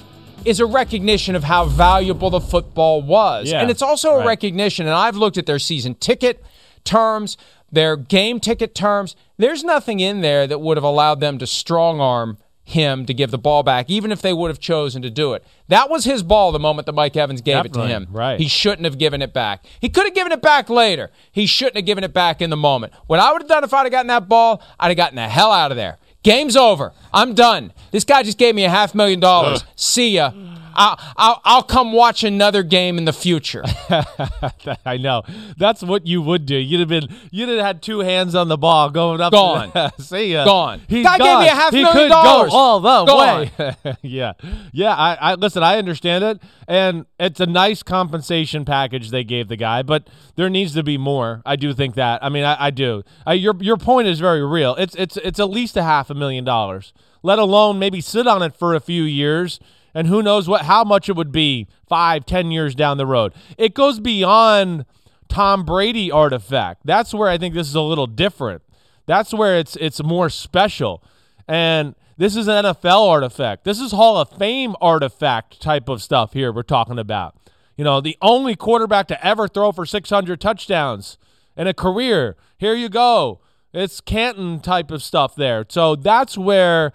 is 0.44 0.60
a 0.60 0.66
recognition 0.66 1.34
of 1.34 1.44
how 1.44 1.64
valuable 1.66 2.30
the 2.30 2.40
football 2.40 3.02
was. 3.02 3.50
Yeah, 3.50 3.60
and 3.60 3.70
it's 3.70 3.82
also 3.82 4.10
a 4.14 4.24
recognition, 4.26 4.86
and 4.86 4.94
I've 4.94 5.16
looked 5.16 5.38
at 5.38 5.46
their 5.46 5.58
season 5.58 5.94
ticket 5.96 6.42
terms, 6.84 7.36
their 7.70 7.96
game 7.96 8.40
ticket 8.40 8.74
terms. 8.74 9.14
There's 9.36 9.62
nothing 9.64 10.00
in 10.00 10.20
there 10.20 10.46
that 10.46 10.60
would 10.60 10.76
have 10.76 10.84
allowed 10.84 11.20
them 11.20 11.38
to 11.38 11.46
strong 11.46 12.00
arm 12.00 12.38
him 12.64 13.06
to 13.06 13.14
give 13.14 13.30
the 13.30 13.38
ball 13.38 13.62
back, 13.62 13.88
even 13.88 14.12
if 14.12 14.20
they 14.20 14.32
would 14.32 14.48
have 14.48 14.58
chosen 14.60 15.00
to 15.00 15.08
do 15.08 15.32
it. 15.32 15.42
That 15.68 15.88
was 15.88 16.04
his 16.04 16.22
ball 16.22 16.52
the 16.52 16.58
moment 16.58 16.84
that 16.84 16.92
Mike 16.92 17.16
Evans 17.16 17.40
gave 17.40 17.64
it 17.64 17.72
to 17.72 17.86
him. 17.86 18.06
right. 18.12 18.38
He 18.38 18.46
shouldn't 18.46 18.84
have 18.84 18.98
given 18.98 19.22
it 19.22 19.32
back. 19.32 19.64
He 19.80 19.88
could 19.88 20.04
have 20.04 20.14
given 20.14 20.32
it 20.32 20.42
back 20.42 20.68
later. 20.68 21.10
He 21.32 21.46
shouldn't 21.46 21.76
have 21.76 21.86
given 21.86 22.04
it 22.04 22.12
back 22.12 22.42
in 22.42 22.50
the 22.50 22.58
moment. 22.58 22.92
What 23.06 23.20
I 23.20 23.32
would 23.32 23.40
have 23.40 23.48
done 23.48 23.64
if 23.64 23.72
I'd 23.72 23.84
have 23.84 23.90
gotten 23.90 24.08
that 24.08 24.28
ball, 24.28 24.60
I'd 24.78 24.88
have 24.88 24.98
gotten 24.98 25.16
the 25.16 25.28
hell 25.28 25.50
out 25.50 25.70
of 25.70 25.78
there. 25.78 25.96
Game's 26.28 26.56
over. 26.56 26.92
I'm 27.12 27.32
done. 27.34 27.72
This 27.90 28.04
guy 28.04 28.22
just 28.22 28.36
gave 28.36 28.54
me 28.54 28.64
a 28.64 28.68
half 28.70 28.94
million 28.94 29.18
dollars. 29.18 29.64
See 29.76 30.10
ya. 30.10 30.30
I'll, 30.78 30.96
I'll, 31.16 31.40
I'll 31.44 31.62
come 31.64 31.92
watch 31.92 32.22
another 32.22 32.62
game 32.62 32.98
in 32.98 33.04
the 33.04 33.12
future. 33.12 33.64
I 34.86 34.96
know. 34.96 35.24
That's 35.56 35.82
what 35.82 36.06
you 36.06 36.22
would 36.22 36.46
do. 36.46 36.56
You'd 36.56 36.78
have 36.78 36.88
been. 36.88 37.08
You'd 37.32 37.48
have 37.48 37.58
had 37.58 37.82
two 37.82 37.98
hands 37.98 38.36
on 38.36 38.46
the 38.46 38.56
ball 38.56 38.88
going 38.90 39.20
up. 39.20 39.32
Gone. 39.32 39.72
The, 39.74 39.90
see 39.98 40.32
ya. 40.32 40.44
Gone. 40.44 40.80
He's 40.88 41.04
Guy 41.04 41.18
gave 41.18 41.26
gone. 41.26 41.42
me 41.42 41.48
a 41.48 41.54
half 41.54 41.72
he 41.72 41.82
million 41.82 41.96
could 41.96 42.08
dollars. 42.10 42.50
Go 42.50 42.56
all 42.56 42.80
the 42.80 43.04
Gone. 43.04 43.50
way. 43.58 43.96
yeah. 44.02 44.34
Yeah. 44.72 44.94
I, 44.94 45.14
I 45.14 45.34
listen. 45.34 45.64
I 45.64 45.78
understand 45.78 46.22
it, 46.22 46.40
and 46.68 47.06
it's 47.18 47.40
a 47.40 47.46
nice 47.46 47.82
compensation 47.82 48.64
package 48.64 49.10
they 49.10 49.24
gave 49.24 49.48
the 49.48 49.56
guy, 49.56 49.82
but 49.82 50.08
there 50.36 50.48
needs 50.48 50.74
to 50.74 50.84
be 50.84 50.96
more. 50.96 51.42
I 51.44 51.56
do 51.56 51.74
think 51.74 51.96
that. 51.96 52.22
I 52.22 52.28
mean, 52.28 52.44
I, 52.44 52.66
I 52.66 52.70
do. 52.70 53.02
I, 53.26 53.32
your 53.32 53.56
your 53.60 53.78
point 53.78 54.06
is 54.06 54.20
very 54.20 54.46
real. 54.46 54.76
It's 54.76 54.94
it's 54.94 55.16
it's 55.16 55.40
at 55.40 55.50
least 55.50 55.76
a 55.76 55.82
half 55.82 56.08
a 56.08 56.14
million 56.14 56.44
dollars. 56.44 56.92
Let 57.24 57.40
alone 57.40 57.80
maybe 57.80 58.00
sit 58.00 58.28
on 58.28 58.42
it 58.42 58.54
for 58.54 58.76
a 58.76 58.80
few 58.80 59.02
years 59.02 59.58
and 59.94 60.06
who 60.06 60.22
knows 60.22 60.48
what 60.48 60.62
how 60.62 60.84
much 60.84 61.08
it 61.08 61.16
would 61.16 61.32
be 61.32 61.66
five 61.88 62.26
ten 62.26 62.50
years 62.50 62.74
down 62.74 62.96
the 62.96 63.06
road. 63.06 63.32
It 63.56 63.74
goes 63.74 64.00
beyond 64.00 64.84
tom 65.28 65.64
brady 65.64 66.10
artifact. 66.10 66.82
That's 66.84 67.12
where 67.12 67.28
i 67.28 67.36
think 67.38 67.54
this 67.54 67.68
is 67.68 67.74
a 67.74 67.80
little 67.80 68.06
different. 68.06 68.62
That's 69.06 69.32
where 69.32 69.56
it's 69.58 69.76
it's 69.76 70.02
more 70.02 70.30
special. 70.30 71.02
And 71.46 71.94
this 72.16 72.36
is 72.36 72.48
an 72.48 72.64
nfl 72.64 73.08
artifact. 73.08 73.64
This 73.64 73.80
is 73.80 73.92
hall 73.92 74.16
of 74.16 74.30
fame 74.30 74.74
artifact 74.80 75.60
type 75.60 75.88
of 75.88 76.02
stuff 76.02 76.32
here 76.32 76.52
we're 76.52 76.62
talking 76.62 76.98
about. 76.98 77.36
You 77.76 77.84
know 77.84 78.00
the 78.00 78.16
only 78.20 78.56
quarterback 78.56 79.06
to 79.08 79.24
ever 79.24 79.48
throw 79.48 79.72
for 79.72 79.86
600 79.86 80.40
touchdowns 80.40 81.18
in 81.56 81.66
a 81.66 81.74
career. 81.74 82.36
Here 82.56 82.74
you 82.74 82.88
go. 82.88 83.40
It's 83.72 84.00
canton 84.00 84.60
type 84.60 84.90
of 84.90 85.02
stuff 85.02 85.34
there. 85.34 85.66
So 85.68 85.94
that's 85.94 86.38
where 86.38 86.92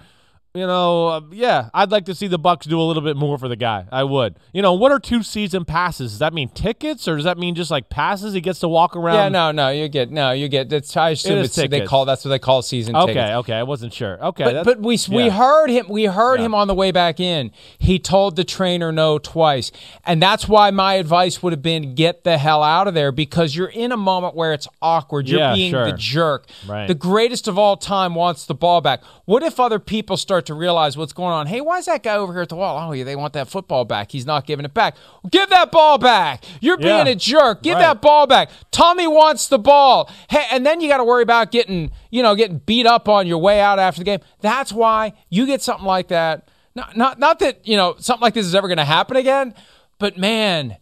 you 0.55 0.67
know, 0.67 1.07
uh, 1.07 1.21
yeah, 1.31 1.69
I'd 1.73 1.89
like 1.89 2.05
to 2.05 2.13
see 2.13 2.27
the 2.27 2.37
Bucs 2.37 2.67
do 2.69 2.79
a 2.79 2.83
little 2.83 3.01
bit 3.01 3.17
more 3.17 3.39
for 3.39 3.47
the 3.47 3.55
guy. 3.55 3.87
I 3.91 4.03
would. 4.03 4.35
You 4.53 4.61
know, 4.61 4.73
what 4.73 4.91
are 4.91 4.99
two 4.99 5.23
season 5.23 5.65
passes? 5.65 6.11
Does 6.11 6.19
that 6.19 6.31
mean 6.31 6.49
tickets, 6.49 7.07
or 7.07 7.15
does 7.15 7.25
that 7.25 7.39
mean 7.39 7.55
just 7.55 7.71
like 7.71 7.89
passes? 7.89 8.35
He 8.35 8.41
gets 8.41 8.59
to 8.59 8.67
walk 8.67 8.95
around. 8.95 9.15
yeah, 9.15 9.29
no, 9.29 9.51
no, 9.51 9.69
you 9.69 9.87
get 9.87 10.11
no, 10.11 10.29
you 10.31 10.47
get. 10.47 10.69
That's 10.69 10.95
I 10.95 11.09
assume 11.09 11.39
is 11.39 11.57
it's 11.57 11.69
they 11.71 11.81
call 11.87 12.05
that's 12.05 12.23
what 12.23 12.29
they 12.29 12.37
call 12.37 12.61
season 12.61 12.95
Okay, 12.95 13.13
tickets. 13.15 13.23
okay, 13.29 13.33
okay. 13.35 13.53
I 13.55 13.63
wasn't 13.63 13.93
sure. 13.93 14.23
Okay, 14.23 14.43
But, 14.43 14.63
but 14.63 14.79
we 14.79 14.99
we 15.09 15.29
heard 15.29 15.71
him 15.71 15.87
we 15.89 16.05
heard 16.05 16.39
Yeah. 16.39 16.45
him 16.45 16.53
on 16.53 16.67
the 16.67 16.75
way 16.75 16.91
back 16.91 17.19
in. 17.19 17.49
He 17.79 17.97
told 17.97 18.35
the 18.35 18.43
trainer 18.43 18.91
no 18.91 19.17
twice. 19.17 19.71
And 20.05 20.21
that's 20.21 20.47
why 20.47 20.69
my 20.69 20.95
advice 20.95 21.41
would 21.41 21.53
have 21.53 21.63
been 21.63 21.95
get 21.95 22.23
the 22.25 22.37
hell 22.37 22.61
out 22.61 22.87
of 22.87 22.93
there 22.93 23.11
because 23.11 23.55
you're 23.55 23.69
in 23.69 23.91
a 23.91 23.97
moment 23.97 24.35
where 24.35 24.53
it's 24.53 24.67
awkward. 24.83 25.27
You're 25.27 25.39
Yeah, 25.39 25.55
being 25.55 25.71
sure. 25.71 25.85
the 25.89 25.97
jerk. 25.97 26.45
Right. 26.67 26.85
The 26.87 26.93
greatest 26.93 27.47
of 27.47 27.57
all 27.57 27.75
time 27.75 28.13
wants 28.13 28.45
the 28.45 28.53
ball 28.53 28.81
back. 28.81 29.01
What 29.25 29.41
if 29.41 29.59
other 29.59 29.79
people 29.79 30.15
start 30.15 30.42
to 30.47 30.53
realize 30.53 30.97
what's 30.97 31.13
going 31.13 31.31
on? 31.33 31.47
Hey, 31.47 31.61
why 31.61 31.77
is 31.77 31.85
that 31.85 32.03
guy 32.03 32.15
over 32.15 32.33
here 32.33 32.41
at 32.41 32.49
the 32.49 32.55
wall? 32.55 32.77
Oh, 32.89 32.91
yeah, 32.93 33.03
they 33.03 33.15
want 33.15 33.33
that 33.33 33.47
football 33.47 33.85
back. 33.85 34.11
He's 34.11 34.25
not 34.25 34.45
giving 34.45 34.65
it 34.65 34.73
back. 34.73 34.95
Give 35.31 35.49
that 35.49 35.71
ball 35.71 35.97
back. 35.97 36.43
You're 36.61 36.77
being 36.77 37.07
a 37.07 37.15
jerk. 37.15 37.63
Give 37.63 37.75
Right. 37.75 37.81
that 37.81 38.01
ball 38.01 38.27
back. 38.27 38.49
Tommy 38.71 39.07
wants 39.07 39.47
the 39.47 39.59
ball. 39.59 40.09
Hey, 40.29 40.45
and 40.51 40.65
then 40.65 40.81
you 40.81 40.87
got 40.87 40.97
to 40.97 41.03
worry 41.03 41.23
about 41.23 41.51
getting, 41.51 41.91
you 42.11 42.21
know, 42.23 42.35
getting 42.35 42.59
beat 42.59 42.85
up 42.85 43.07
on 43.09 43.27
your 43.27 43.37
way 43.39 43.59
out 43.59 43.79
after 43.79 43.99
the 43.99 44.05
game. 44.05 44.19
That's 44.41 44.71
why 44.71 45.13
you 45.29 45.45
get 45.45 45.61
something 45.61 45.85
like 45.85 46.07
that. 46.09 46.49
Not 46.75 46.97
not 46.97 47.19
not 47.19 47.39
that, 47.39 47.67
you 47.67 47.77
know, 47.77 47.95
something 47.99 48.21
like 48.21 48.33
this 48.33 48.45
is 48.45 48.55
ever 48.55 48.67
going 48.67 48.77
to 48.79 48.85
happen 48.85 49.15
again, 49.15 49.53
but 49.99 50.17
man, 50.17 50.77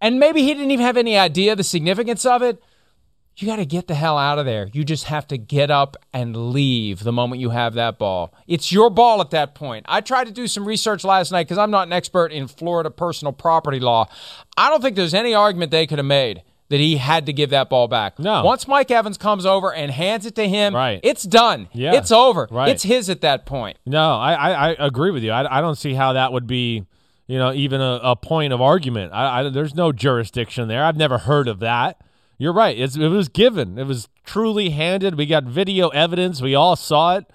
and 0.00 0.20
maybe 0.20 0.42
he 0.42 0.54
didn't 0.54 0.70
even 0.70 0.84
have 0.84 0.96
any 0.96 1.18
idea 1.18 1.56
the 1.56 1.64
significance 1.64 2.24
of 2.24 2.42
it. 2.42 2.62
You 3.36 3.46
got 3.46 3.56
to 3.56 3.64
get 3.64 3.88
the 3.88 3.94
hell 3.94 4.18
out 4.18 4.38
of 4.38 4.44
there. 4.44 4.68
You 4.72 4.84
just 4.84 5.04
have 5.04 5.26
to 5.28 5.38
get 5.38 5.70
up 5.70 5.96
and 6.12 6.52
leave 6.52 7.02
the 7.02 7.12
moment 7.12 7.40
you 7.40 7.50
have 7.50 7.74
that 7.74 7.98
ball. 7.98 8.34
It's 8.46 8.70
your 8.70 8.90
ball 8.90 9.20
at 9.22 9.30
that 9.30 9.54
point. 9.54 9.86
I 9.88 10.02
tried 10.02 10.26
to 10.26 10.32
do 10.32 10.46
some 10.46 10.66
research 10.66 11.02
last 11.02 11.32
night 11.32 11.44
because 11.44 11.56
I'm 11.58 11.70
not 11.70 11.86
an 11.86 11.92
expert 11.94 12.30
in 12.30 12.46
Florida 12.46 12.90
personal 12.90 13.32
property 13.32 13.80
law. 13.80 14.08
I 14.56 14.68
don't 14.68 14.82
think 14.82 14.96
there's 14.96 15.14
any 15.14 15.34
argument 15.34 15.70
they 15.70 15.86
could 15.86 15.98
have 15.98 16.06
made 16.06 16.42
that 16.68 16.78
he 16.80 16.96
had 16.96 17.26
to 17.26 17.32
give 17.32 17.50
that 17.50 17.68
ball 17.70 17.88
back. 17.88 18.18
No. 18.18 18.44
Once 18.44 18.68
Mike 18.68 18.90
Evans 18.90 19.16
comes 19.18 19.44
over 19.46 19.72
and 19.72 19.90
hands 19.90 20.24
it 20.26 20.34
to 20.36 20.46
him, 20.48 20.74
Right. 20.74 21.00
it's 21.02 21.22
done. 21.22 21.68
Yeah. 21.72 21.94
It's 21.94 22.10
over. 22.12 22.48
Right. 22.50 22.68
It's 22.70 22.82
his 22.82 23.08
at 23.10 23.22
that 23.22 23.44
point. 23.46 23.78
No, 23.86 24.14
I, 24.14 24.32
I, 24.34 24.70
I 24.72 24.86
agree 24.86 25.10
with 25.10 25.22
you. 25.22 25.32
I, 25.32 25.58
I 25.58 25.60
don't 25.60 25.76
see 25.76 25.94
how 25.94 26.12
that 26.14 26.32
would 26.32 26.46
be, 26.46 26.84
you 27.26 27.38
know, 27.38 27.52
even 27.52 27.80
a, 27.80 28.00
a 28.02 28.16
point 28.16 28.52
of 28.52 28.60
argument. 28.60 29.12
I, 29.14 29.40
I, 29.40 29.48
there's 29.50 29.74
no 29.74 29.90
jurisdiction 29.92 30.68
there. 30.68 30.84
I've 30.84 30.96
never 30.96 31.18
heard 31.18 31.48
of 31.48 31.60
that. 31.60 32.00
You're 32.42 32.52
right. 32.52 32.76
It's, 32.76 32.96
it 32.96 33.06
was 33.06 33.28
given. 33.28 33.78
It 33.78 33.86
was 33.86 34.08
truly 34.24 34.70
handed. 34.70 35.16
We 35.16 35.26
got 35.26 35.44
video 35.44 35.90
evidence. 35.90 36.42
We 36.42 36.56
all 36.56 36.74
saw 36.74 37.18
it. 37.18 37.26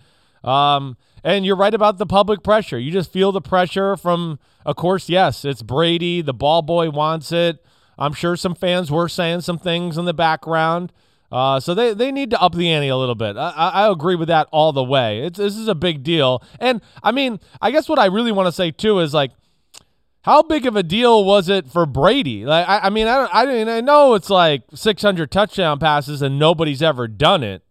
Um, 0.44 0.98
and 1.24 1.46
you're 1.46 1.56
right 1.56 1.74
about 1.74 1.98
the 1.98 2.06
public 2.06 2.44
pressure. 2.44 2.78
You 2.78 2.92
just 2.92 3.14
feel 3.14 3.32
the 3.32 3.40
pressure 3.40 3.96
from, 3.96 4.38
of 4.66 4.76
course, 4.76 5.08
yes, 5.08 5.46
it's 5.46 5.62
Brady. 5.62 6.22
The 6.22 6.34
ball 6.34 6.62
boy 6.62 6.90
wants 6.90 7.32
it. 7.32 7.66
I'm 7.98 8.12
sure 8.12 8.36
some 8.36 8.54
fans 8.54 8.92
were 8.92 9.08
saying 9.08 9.42
some 9.42 9.58
things 9.58 9.98
in 9.98 10.04
the 10.04 10.14
background. 10.14 10.92
Uh, 11.32 11.62
so 11.62 11.74
they, 11.74 11.94
they 11.94 12.12
need 12.12 12.32
to 12.32 12.42
up 12.42 12.54
the 12.54 12.70
ante 12.70 12.90
a 12.90 12.98
little 12.98 13.16
bit. 13.16 13.38
I, 13.38 13.52
I, 13.52 13.90
agree 13.90 14.16
with 14.16 14.28
that 14.28 14.50
all 14.52 14.74
the 14.74 14.84
way. 14.84 15.22
It's, 15.22 15.38
this 15.38 15.56
is 15.56 15.70
a 15.70 15.76
big 15.76 16.04
deal. 16.04 16.44
And 16.60 16.82
I 17.02 17.14
mean, 17.14 17.40
I 17.62 17.72
guess 17.72 17.88
what 17.88 17.98
I 17.98 18.08
really 18.08 18.34
want 18.34 18.48
to 18.48 18.52
say 18.52 18.72
too 18.72 19.00
is 19.00 19.14
like, 19.14 19.32
how 20.28 20.42
big 20.42 20.66
of 20.66 20.76
a 20.76 20.84
deal 20.84 21.24
was 21.24 21.48
it 21.48 21.72
for 21.72 21.86
Brady? 21.86 22.44
Like, 22.44 22.68
I, 22.68 22.80
I 22.80 22.90
mean, 22.90 23.08
I, 23.08 23.16
don't, 23.16 23.30
I 23.34 23.46
mean, 23.46 23.70
I 23.70 23.80
know 23.80 24.14
it's 24.14 24.30
like 24.30 24.64
600 24.76 25.32
touchdown 25.32 25.80
passes 25.80 26.22
and 26.22 26.38
nobody's 26.38 26.82
ever 26.82 27.08
done 27.08 27.44
it, 27.44 27.64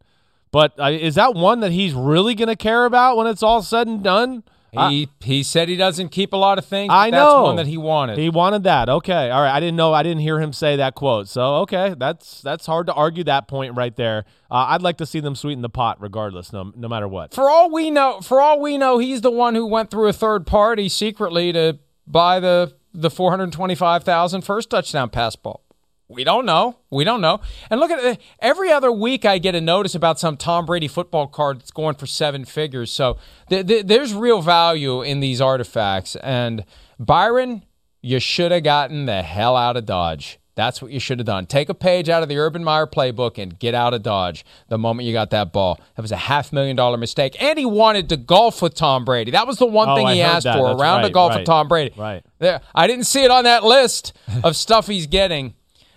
but 0.52 0.72
uh, 0.80 0.86
is 0.86 1.16
that 1.16 1.34
one 1.34 1.60
that 1.60 1.72
he's 1.72 1.92
really 1.92 2.34
going 2.34 2.48
to 2.48 2.56
care 2.56 2.86
about 2.86 3.18
when 3.18 3.26
it's 3.26 3.42
all 3.42 3.60
said 3.60 3.86
and 3.86 4.02
done? 4.02 4.42
He 4.72 5.08
he 5.20 5.42
said 5.42 5.70
he 5.70 5.76
doesn't 5.76 6.10
keep 6.10 6.34
a 6.34 6.36
lot 6.36 6.58
of 6.58 6.66
things. 6.66 6.90
I 6.92 7.08
know 7.08 7.16
That's 7.16 7.46
one 7.46 7.56
that 7.56 7.66
he 7.66 7.78
wanted. 7.78 8.18
He 8.18 8.28
wanted 8.28 8.64
that. 8.64 8.90
Okay, 8.90 9.30
all 9.30 9.40
right. 9.40 9.54
I 9.54 9.58
didn't 9.58 9.76
know. 9.76 9.94
I 9.94 10.02
didn't 10.02 10.20
hear 10.20 10.38
him 10.38 10.52
say 10.52 10.76
that 10.76 10.94
quote. 10.94 11.28
So 11.28 11.56
okay, 11.60 11.94
that's 11.96 12.42
that's 12.42 12.66
hard 12.66 12.86
to 12.88 12.92
argue 12.92 13.24
that 13.24 13.48
point 13.48 13.74
right 13.74 13.96
there. 13.96 14.26
Uh, 14.50 14.66
I'd 14.68 14.82
like 14.82 14.98
to 14.98 15.06
see 15.06 15.20
them 15.20 15.34
sweeten 15.34 15.62
the 15.62 15.70
pot, 15.70 15.96
regardless, 16.02 16.52
no 16.52 16.72
no 16.76 16.88
matter 16.88 17.08
what. 17.08 17.32
For 17.32 17.48
all 17.48 17.70
we 17.70 17.90
know, 17.90 18.20
for 18.20 18.42
all 18.42 18.60
we 18.60 18.76
know, 18.76 18.98
he's 18.98 19.22
the 19.22 19.30
one 19.30 19.54
who 19.54 19.64
went 19.64 19.90
through 19.90 20.08
a 20.08 20.12
third 20.12 20.46
party 20.46 20.90
secretly 20.90 21.54
to 21.54 21.78
buy 22.06 22.40
the 22.40 22.74
the 22.92 23.10
425,000 23.10 24.40
first 24.40 24.70
touchdown 24.70 25.10
pass 25.10 25.36
ball? 25.36 25.62
We 26.08 26.22
don't 26.22 26.46
know. 26.46 26.78
We 26.88 27.02
don't 27.02 27.20
know. 27.20 27.40
And 27.68 27.80
look 27.80 27.90
at 27.90 28.02
it. 28.02 28.20
Every 28.38 28.70
other 28.70 28.92
week, 28.92 29.24
I 29.24 29.38
get 29.38 29.56
a 29.56 29.60
notice 29.60 29.94
about 29.94 30.20
some 30.20 30.36
Tom 30.36 30.64
Brady 30.64 30.86
football 30.86 31.26
card 31.26 31.58
that's 31.60 31.72
going 31.72 31.96
for 31.96 32.06
seven 32.06 32.44
figures. 32.44 32.92
So 32.92 33.18
th- 33.50 33.66
th- 33.66 33.86
there's 33.86 34.14
real 34.14 34.40
value 34.40 35.02
in 35.02 35.18
these 35.18 35.40
artifacts. 35.40 36.14
And 36.16 36.64
Byron, 36.98 37.64
you 38.02 38.20
should 38.20 38.52
have 38.52 38.62
gotten 38.62 39.06
the 39.06 39.22
hell 39.22 39.56
out 39.56 39.76
of 39.76 39.84
Dodge. 39.84 40.38
That's 40.56 40.80
what 40.82 40.90
you 40.90 40.98
should 40.98 41.18
have 41.18 41.26
done. 41.26 41.44
Take 41.46 41.68
a 41.68 41.74
page 41.74 42.08
out 42.08 42.22
of 42.22 42.28
the 42.30 42.38
Urban 42.38 42.64
Meyer 42.64 42.86
playbook 42.86 43.36
and 43.40 43.58
get 43.58 43.74
out 43.74 43.92
of 43.94 44.02
Dodge 44.02 44.44
the 44.68 44.78
moment 44.78 45.06
you 45.06 45.12
got 45.12 45.28
that 45.30 45.52
ball. 45.52 45.78
That 45.94 46.02
was 46.02 46.10
a 46.12 46.16
half 46.16 46.50
million 46.52 46.74
dollar 46.76 46.96
mistake. 46.96 47.36
And 47.40 47.58
he 47.58 47.66
wanted 47.66 48.08
to 48.08 48.16
golf 48.16 48.62
with 48.62 48.74
Tom 48.74 49.04
Brady. 49.04 49.30
That 49.32 49.46
was 49.46 49.58
the 49.58 49.66
one 49.66 49.90
Oh, 49.90 49.94
thing 49.96 50.08
he 50.08 50.22
asked 50.22 50.44
that. 50.44 50.56
for, 50.56 50.68
That's 50.68 50.80
a 50.80 50.82
round 50.82 51.02
right, 51.02 51.06
of 51.06 51.12
golf 51.12 51.30
right, 51.30 51.38
with 51.40 51.46
Tom 51.46 51.68
Brady. 51.68 51.94
right. 51.96 52.24
There, 52.38 52.60
I 52.74 52.86
didn't 52.86 53.04
see 53.04 53.22
it 53.22 53.30
on 53.30 53.44
that 53.44 53.64
list 53.64 54.14
of 54.42 54.56
stuff 54.66 54.86
he's 54.86 55.06
getting. 55.06 55.54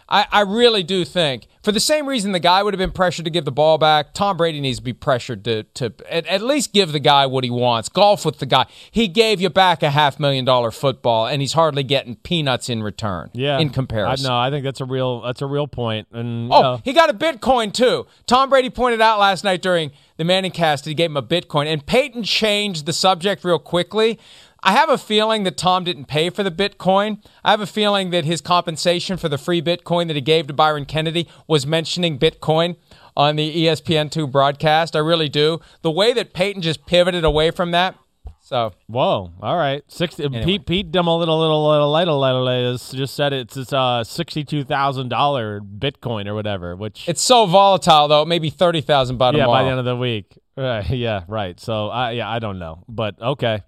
I, 0.09 0.25
I 0.31 0.41
really 0.41 0.83
do 0.83 1.05
think, 1.05 1.47
for 1.61 1.71
the 1.71 1.79
same 1.79 2.07
reason 2.07 2.31
the 2.31 2.39
guy 2.39 2.63
would 2.63 2.73
have 2.73 2.79
been 2.79 2.91
pressured 2.91 3.25
to 3.25 3.31
give 3.31 3.45
the 3.45 3.51
ball 3.51 3.77
back, 3.77 4.13
Tom 4.13 4.37
Brady 4.37 4.61
needs 4.61 4.77
to 4.79 4.83
be 4.83 4.93
pressured 4.93 5.43
to, 5.45 5.63
to 5.63 5.93
at, 6.09 6.25
at 6.27 6.41
least 6.41 6.73
give 6.73 6.91
the 6.91 6.99
guy 6.99 7.25
what 7.25 7.43
he 7.43 7.49
wants. 7.49 7.89
Golf 7.89 8.25
with 8.25 8.39
the 8.39 8.45
guy. 8.45 8.65
He 8.91 9.07
gave 9.07 9.41
you 9.41 9.49
back 9.49 9.83
a 9.83 9.89
half 9.91 10.19
million 10.19 10.45
dollar 10.45 10.71
football, 10.71 11.27
and 11.27 11.41
he's 11.41 11.53
hardly 11.53 11.83
getting 11.83 12.15
peanuts 12.17 12.69
in 12.69 12.81
return. 12.83 13.29
Yeah, 13.33 13.59
in 13.59 13.69
comparison. 13.71 14.25
I, 14.25 14.29
no, 14.29 14.37
I 14.37 14.49
think 14.49 14.63
that's 14.63 14.81
a 14.81 14.85
real 14.85 15.21
that's 15.21 15.41
a 15.41 15.47
real 15.47 15.67
point. 15.67 16.07
And 16.11 16.51
Oh, 16.51 16.61
know, 16.61 16.81
he 16.83 16.93
got 16.93 17.09
a 17.09 17.13
Bitcoin 17.13 17.73
too. 17.73 18.07
Tom 18.25 18.49
Brady 18.49 18.69
pointed 18.69 19.01
out 19.01 19.19
last 19.19 19.43
night 19.43 19.61
during 19.61 19.91
the 20.17 20.25
Manning 20.25 20.51
cast 20.51 20.85
he 20.85 20.93
gave 20.93 21.09
him 21.09 21.17
a 21.17 21.23
Bitcoin. 21.23 21.65
And 21.67 21.85
Peyton 21.85 22.23
changed 22.23 22.85
the 22.85 22.93
subject 22.93 23.43
real 23.43 23.59
quickly. 23.59 24.19
I 24.61 24.73
have 24.73 24.89
a 24.89 24.97
feeling 24.97 25.43
that 25.43 25.57
Tom 25.57 25.83
didn't 25.83 26.05
pay 26.05 26.29
for 26.29 26.43
the 26.43 26.51
Bitcoin. 26.51 27.23
I 27.43 27.51
have 27.51 27.61
a 27.61 27.65
feeling 27.65 28.09
that 28.09 28.25
his 28.25 28.41
compensation 28.41 29.17
for 29.17 29.29
the 29.29 29.37
free 29.37 29.61
Bitcoin 29.61 30.07
that 30.07 30.15
he 30.15 30.21
gave 30.21 30.47
to 30.47 30.53
Byron 30.53 30.85
Kennedy 30.85 31.27
was 31.47 31.65
mentioning 31.65 32.19
Bitcoin 32.19 32.75
on 33.15 33.35
the 33.35 33.43
E 33.43 33.65
ESPN2 33.65 34.31
broadcast. 34.31 34.95
I 34.95 34.99
really 34.99 35.29
do. 35.29 35.59
The 35.81 35.91
way 35.91 36.13
that 36.13 36.33
Peyton 36.33 36.61
just 36.61 36.85
pivoted 36.85 37.23
away 37.23 37.51
from 37.51 37.71
that. 37.71 37.95
So, 38.41 38.73
whoa, 38.87 39.31
all 39.41 39.57
right, 39.57 39.83
sixty. 39.89 40.27
Pete 40.27 40.65
Pete 40.65 40.91
them 40.91 41.05
a 41.05 41.15
little 41.15 41.39
little 41.39 41.69
little 41.69 41.91
little 41.91 42.19
little 42.19 42.43
little 42.43 42.77
just 42.77 43.13
said 43.13 43.31
it's 43.31 43.55
it's 43.55 43.71
uh 43.71 44.03
sixty 44.03 44.43
two 44.43 44.63
thousand 44.63 45.09
dollar 45.09 45.59
Bitcoin 45.61 46.25
or 46.25 46.33
whatever, 46.33 46.75
which 46.75 47.07
it's 47.07 47.21
so 47.21 47.45
volatile 47.45 48.07
though. 48.07 48.25
Maybe 48.25 48.49
30,000 48.49 49.17
by 49.17 49.33
yeah 49.33 49.45
by 49.45 49.63
the 49.63 49.69
end 49.69 49.77
of 49.77 49.85
the 49.85 49.95
week. 49.95 50.35
Right, 50.57 50.89
yeah, 50.89 51.25
right. 51.27 51.59
So 51.59 51.89
I 51.89 52.13
yeah 52.13 52.27
I 52.27 52.39
don't 52.39 52.57
know, 52.57 52.83
but 52.87 53.21
okay. 53.21 53.61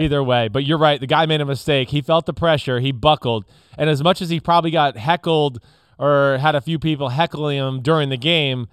Either 0.00 0.22
way, 0.22 0.48
but 0.48 0.64
you're 0.64 0.78
right. 0.78 1.00
The 1.00 1.06
guy 1.06 1.26
made 1.26 1.40
a 1.40 1.44
mistake. 1.44 1.90
He 1.90 2.00
felt 2.00 2.26
the 2.26 2.32
pressure. 2.32 2.80
He 2.80 2.92
buckled, 2.92 3.44
and 3.76 3.90
as 3.90 4.02
much 4.02 4.22
as 4.22 4.30
he 4.30 4.40
probably 4.40 4.70
got 4.70 4.96
heckled 4.96 5.60
or 5.98 6.38
had 6.38 6.54
a 6.54 6.60
few 6.60 6.78
people 6.78 7.10
heckling 7.10 7.58
him 7.58 7.82
during 7.82 8.08
the 8.08 8.16
game, 8.16 8.68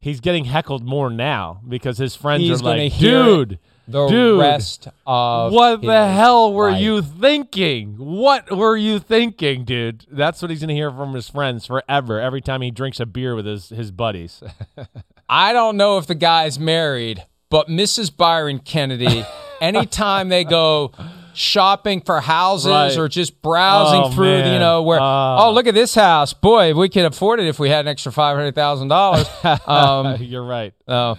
he's 0.00 0.20
getting 0.20 0.44
heckled 0.44 0.84
more 0.84 1.10
now 1.10 1.60
because 1.68 1.98
his 1.98 2.16
friends 2.16 2.42
He's 2.42 2.60
are 2.60 2.64
like, 2.64 2.98
"Dude, 2.98 3.58
the 3.86 4.06
dude, 4.08 4.40
rest 4.40 4.88
of 5.06 5.52
what 5.52 5.82
the 5.82 6.08
hell 6.08 6.52
were 6.52 6.70
life." 6.70 6.82
you 6.82 7.02
thinking? 7.02 7.94
What 7.96 8.50
were 8.50 8.76
you 8.76 8.98
thinking, 8.98 9.64
dude?" 9.64 10.06
That's 10.10 10.42
what 10.42 10.50
he's 10.50 10.60
gonna 10.60 10.74
hear 10.74 10.90
from 10.90 11.14
his 11.14 11.28
friends 11.28 11.66
forever. 11.66 12.20
Every 12.20 12.40
time 12.40 12.62
he 12.62 12.70
drinks 12.70 13.00
a 13.00 13.06
beer 13.06 13.34
with 13.34 13.46
his 13.46 13.68
his 13.70 13.90
buddies. 13.90 14.42
I 15.28 15.52
don't 15.52 15.76
know 15.76 15.98
if 15.98 16.06
the 16.06 16.14
guy's 16.14 16.58
married, 16.58 17.24
but 17.50 17.68
Mrs. 17.68 18.14
Byron 18.16 18.60
Kennedy, 18.60 19.24
anytime 19.60 20.28
they 20.28 20.44
go 20.44 20.92
shopping 21.34 22.00
for 22.00 22.20
houses 22.20 22.70
Right. 22.70 22.96
or 22.98 23.08
just 23.08 23.40
browsing 23.42 24.00
Oh, 24.04 24.10
through, 24.10 24.38
man. 24.38 24.52
you 24.54 24.58
know, 24.58 24.82
where 24.82 24.98
Ah. 25.00 25.44
oh 25.46 25.52
look 25.52 25.66
at 25.66 25.74
this 25.74 25.94
house, 25.94 26.32
boy, 26.32 26.74
we 26.74 26.88
could 26.88 27.04
afford 27.04 27.38
it 27.40 27.46
if 27.46 27.58
we 27.60 27.70
had 27.70 27.80
an 27.80 27.88
extra 27.88 28.10
five 28.10 28.36
hundred 28.36 28.54
thousand 28.54 28.88
dollars. 28.88 29.28
Um, 29.66 30.16
You're 30.20 30.44
right. 30.44 30.72
Oh. 30.88 31.16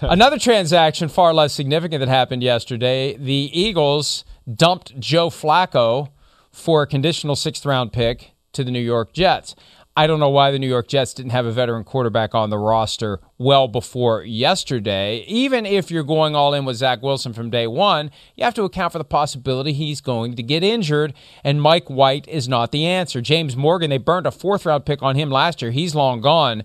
Another 0.00 0.38
transaction 0.38 1.08
far 1.08 1.34
less 1.34 1.52
significant 1.52 2.00
that 2.00 2.08
happened 2.08 2.42
yesterday. 2.42 3.16
The 3.16 3.50
Eagles 3.52 4.24
dumped 4.52 4.98
Joe 5.00 5.28
Flacco 5.30 6.08
for 6.52 6.82
a 6.82 6.86
conditional 6.86 7.34
sixth 7.36 7.64
round 7.66 7.92
pick 7.92 8.32
to 8.52 8.64
the 8.64 8.70
New 8.70 8.80
York 8.80 9.12
Jets. 9.12 9.54
I 9.98 10.06
don't 10.06 10.20
know 10.20 10.28
why 10.28 10.52
the 10.52 10.60
New 10.60 10.68
York 10.68 10.86
Jets 10.86 11.12
didn't 11.12 11.32
have 11.32 11.44
a 11.44 11.50
veteran 11.50 11.82
quarterback 11.82 12.32
on 12.32 12.50
the 12.50 12.56
roster 12.58 13.20
well 13.36 13.66
before 13.66 14.22
yesterday. 14.22 15.24
Even 15.26 15.66
if 15.66 15.90
you're 15.90 16.04
going 16.04 16.36
all 16.36 16.54
in 16.54 16.64
with 16.64 16.76
Zach 16.76 17.02
Wilson 17.02 17.32
from 17.32 17.50
day 17.50 17.66
one, 17.66 18.12
you 18.36 18.44
have 18.44 18.54
to 18.54 18.62
account 18.62 18.92
for 18.92 18.98
the 18.98 19.04
possibility 19.04 19.72
he's 19.72 20.00
going 20.00 20.36
to 20.36 20.42
get 20.42 20.62
injured, 20.62 21.14
and 21.42 21.60
Mike 21.60 21.90
White 21.90 22.28
is 22.28 22.48
not 22.48 22.70
the 22.70 22.86
answer. 22.86 23.20
James 23.20 23.56
Morgan, 23.56 23.90
they 23.90 23.98
burned 23.98 24.26
a 24.26 24.30
fourth 24.30 24.64
round 24.66 24.86
pick 24.86 25.02
on 25.02 25.16
him 25.16 25.30
last 25.30 25.60
year. 25.60 25.72
He's 25.72 25.96
long 25.96 26.20
gone. 26.20 26.62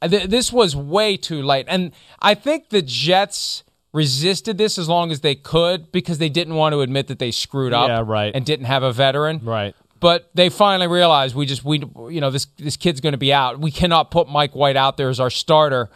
This 0.00 0.52
was 0.52 0.76
way 0.76 1.16
too 1.16 1.42
late. 1.42 1.66
And 1.68 1.90
I 2.20 2.34
think 2.34 2.68
the 2.68 2.82
Jets 2.82 3.64
resisted 3.92 4.56
this 4.56 4.78
as 4.78 4.88
long 4.88 5.10
as 5.10 5.22
they 5.22 5.34
could 5.34 5.90
because 5.90 6.18
they 6.18 6.28
didn't 6.28 6.54
want 6.54 6.74
to 6.74 6.80
admit 6.82 7.08
that 7.08 7.18
they 7.18 7.32
screwed 7.32 7.72
up 7.72 7.88
Yeah, 7.88 8.04
right. 8.06 8.32
and 8.34 8.46
didn't 8.46 8.66
have 8.66 8.84
a 8.84 8.92
veteran. 8.92 9.40
Right. 9.42 9.74
But 10.00 10.30
they 10.34 10.48
finally 10.48 10.86
realized 10.86 11.34
we 11.34 11.46
just 11.46 11.64
we 11.64 11.78
you 12.10 12.20
know 12.20 12.30
this 12.30 12.46
this 12.56 12.76
kid's 12.76 13.00
going 13.00 13.12
to 13.12 13.18
be 13.18 13.32
out. 13.32 13.58
We 13.58 13.70
cannot 13.70 14.10
put 14.10 14.28
Mike 14.28 14.54
White 14.54 14.76
out 14.76 14.96
there 14.96 15.08
as 15.08 15.18
our 15.18 15.30
starter 15.30 15.90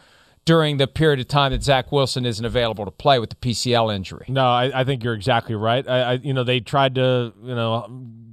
during 0.44 0.76
the 0.76 0.86
period 0.86 1.20
of 1.20 1.28
time 1.28 1.52
that 1.52 1.62
Zach 1.62 1.92
Wilson 1.92 2.26
isn't 2.26 2.44
available 2.44 2.84
to 2.84 2.90
play 2.90 3.18
with 3.18 3.30
the 3.30 3.36
PCL 3.36 3.94
injury. 3.94 4.26
No, 4.28 4.44
I, 4.44 4.80
I 4.80 4.84
think 4.84 5.04
you're 5.04 5.14
exactly 5.14 5.54
right. 5.54 5.86
I, 5.88 6.00
I, 6.00 6.12
you 6.14 6.34
know, 6.34 6.42
they 6.42 6.60
tried 6.60 6.96
to, 6.96 7.32
you 7.42 7.54
know, 7.54 7.86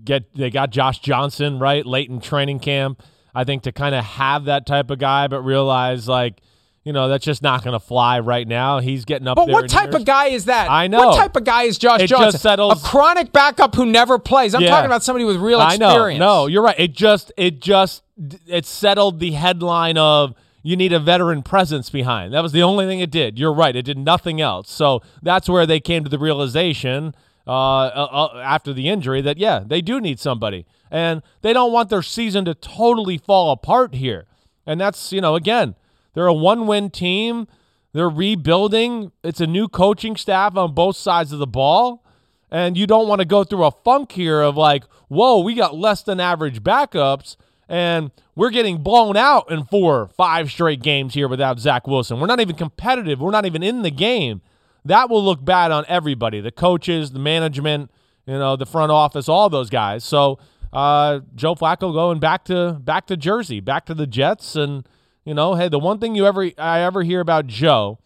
get 0.04 0.34
they 0.36 0.50
got 0.50 0.72
Josh 0.72 1.00
Johnson 1.00 1.60
right 1.60 1.86
late 1.86 2.10
in 2.10 2.20
training 2.20 2.60
camp. 2.60 3.04
I 3.36 3.44
think 3.44 3.64
to 3.64 3.72
kind 3.72 3.94
of 3.94 4.04
have 4.04 4.46
that 4.46 4.66
type 4.66 4.90
of 4.90 4.98
guy, 4.98 5.28
but 5.28 5.42
realize 5.42 6.08
like, 6.08 6.42
you 6.84 6.94
know, 6.94 7.08
that's 7.10 7.26
just 7.26 7.42
not 7.44 7.64
going 7.64 7.74
to 7.74 7.80
fly 7.80 8.20
right 8.20 8.48
now. 8.48 8.80
He's 8.80 9.06
getting 9.06 9.28
up 9.28 9.36
But 9.36 9.50
what 9.50 9.70
type 9.70 9.88
years. 9.92 9.96
of 10.02 10.06
guy 10.06 10.28
is 10.28 10.46
that? 10.46 10.70
I 10.72 10.88
know. 10.88 11.08
What 11.08 11.18
type 11.18 11.36
of 11.36 11.44
guy 11.44 11.64
is 11.64 11.78
Josh 11.78 12.02
It 12.02 12.08
Johnson? 12.08 12.32
just 12.32 12.42
settles- 12.42 12.82
a 12.84 12.88
chronic 12.88 13.32
backup 13.32 13.76
who 13.76 13.86
never 13.86 14.18
plays. 14.18 14.56
I'm 14.56 14.62
Yeah. 14.62 14.70
talking 14.70 14.86
about 14.86 15.04
somebody 15.04 15.26
with 15.26 15.36
real 15.38 15.60
I 15.60 15.76
experience. 15.76 16.20
know. 16.20 16.44
No, 16.44 16.48
you're 16.48 16.64
right. 16.64 16.80
It 16.80 16.94
just 16.94 17.32
it 17.38 17.60
just 17.62 18.04
it 18.48 18.66
settled 18.66 19.20
the 19.20 19.32
headline 19.32 19.98
of 19.98 20.34
you 20.64 20.76
need 20.76 20.92
a 20.94 21.00
veteran 21.00 21.42
presence 21.42 21.90
behind. 21.90 22.34
That 22.34 22.44
was 22.44 22.52
the 22.54 22.64
only 22.64 22.86
thing 22.86 23.00
it 23.00 23.12
did. 23.12 23.38
You're 23.40 23.54
right. 23.54 23.76
It 23.76 23.84
did 23.84 23.98
nothing 23.98 24.42
else. 24.42 24.70
So 24.72 25.02
that's 25.22 25.48
where 25.50 25.66
they 25.66 25.80
came 25.80 26.04
to 26.04 26.10
the 26.10 26.20
realization 26.20 27.14
uh, 27.48 27.52
uh, 27.52 28.30
uh, 28.34 28.38
after 28.44 28.74
the 28.74 28.90
injury 28.90 29.22
that 29.22 29.38
yeah, 29.38 29.62
they 29.66 29.82
do 29.82 30.00
need 30.00 30.20
somebody, 30.20 30.66
and 30.92 31.22
they 31.42 31.52
don't 31.54 31.72
want 31.72 31.90
their 31.90 32.02
season 32.04 32.46
to 32.46 32.54
totally 32.54 33.18
fall 33.18 33.52
apart 33.52 33.96
here. 33.96 34.28
And 34.68 34.80
that's 34.80 35.12
you 35.12 35.20
know 35.22 35.36
again, 35.36 35.76
they're 36.14 36.28
a 36.28 36.34
one-win 36.34 36.90
team. 36.90 37.48
They're 37.94 38.10
rebuilding. 38.10 39.12
It's 39.24 39.42
a 39.42 39.48
new 39.48 39.68
coaching 39.68 40.16
staff 40.16 40.56
on 40.56 40.74
both 40.74 40.96
sides 40.96 41.32
of 41.32 41.40
the 41.40 41.48
ball. 41.48 42.06
And 42.52 42.78
you 42.78 42.88
don't 42.88 43.08
want 43.08 43.20
to 43.20 43.26
go 43.26 43.44
through 43.44 43.66
a 43.66 43.72
funk 43.72 44.12
here 44.12 44.42
of 44.42 44.58
like, 44.58 44.84
whoa, 45.08 45.40
we 45.40 45.54
got 45.54 45.76
less 45.76 46.04
than 46.04 46.20
average 46.20 46.64
backups 46.64 47.36
and 47.70 48.10
we're 48.36 48.50
getting 48.50 48.80
blown 48.80 49.16
out 49.16 49.52
in 49.52 49.64
four, 49.64 50.10
five 50.18 50.52
straight 50.52 50.82
games 50.82 51.14
here 51.14 51.28
without 51.28 51.60
Zach 51.60 51.88
Wilson. 51.88 52.20
We're 52.20 52.28
not 52.28 52.40
even 52.40 52.56
competitive. 52.56 53.22
We're 53.22 53.32
not 53.32 53.46
even 53.46 53.62
in 53.62 53.84
the 53.84 53.92
game. 53.92 54.42
That 54.84 55.10
will 55.10 55.24
look 55.24 55.46
bad 55.46 55.72
on 55.72 55.86
everybody 55.88 56.42
the 56.42 56.52
coaches, 56.52 57.12
the 57.12 57.20
management, 57.20 57.92
you 58.26 58.34
know, 58.34 58.56
the 58.56 58.66
front 58.66 58.92
office, 58.92 59.30
all 59.30 59.50
those 59.50 59.70
guys. 59.70 60.04
So, 60.04 60.40
uh, 60.74 61.20
Joe 61.36 61.54
Flacco 61.54 61.94
going 61.94 62.20
back 62.20 62.46
to 62.46 62.80
back 62.82 63.06
to 63.08 63.18
Jersey, 63.18 63.60
back 63.60 63.86
to 63.86 63.94
the 63.94 64.08
Jets, 64.08 64.56
and 64.56 64.88
you 65.30 65.36
know, 65.36 65.54
hey, 65.54 65.70
the 65.70 65.78
one 65.78 66.00
thing 66.00 66.16
you 66.16 66.26
ever 66.26 66.50
I 66.58 66.80
ever 66.80 67.04
hear 67.04 67.20
about 67.20 67.46
Joe, 67.46 68.00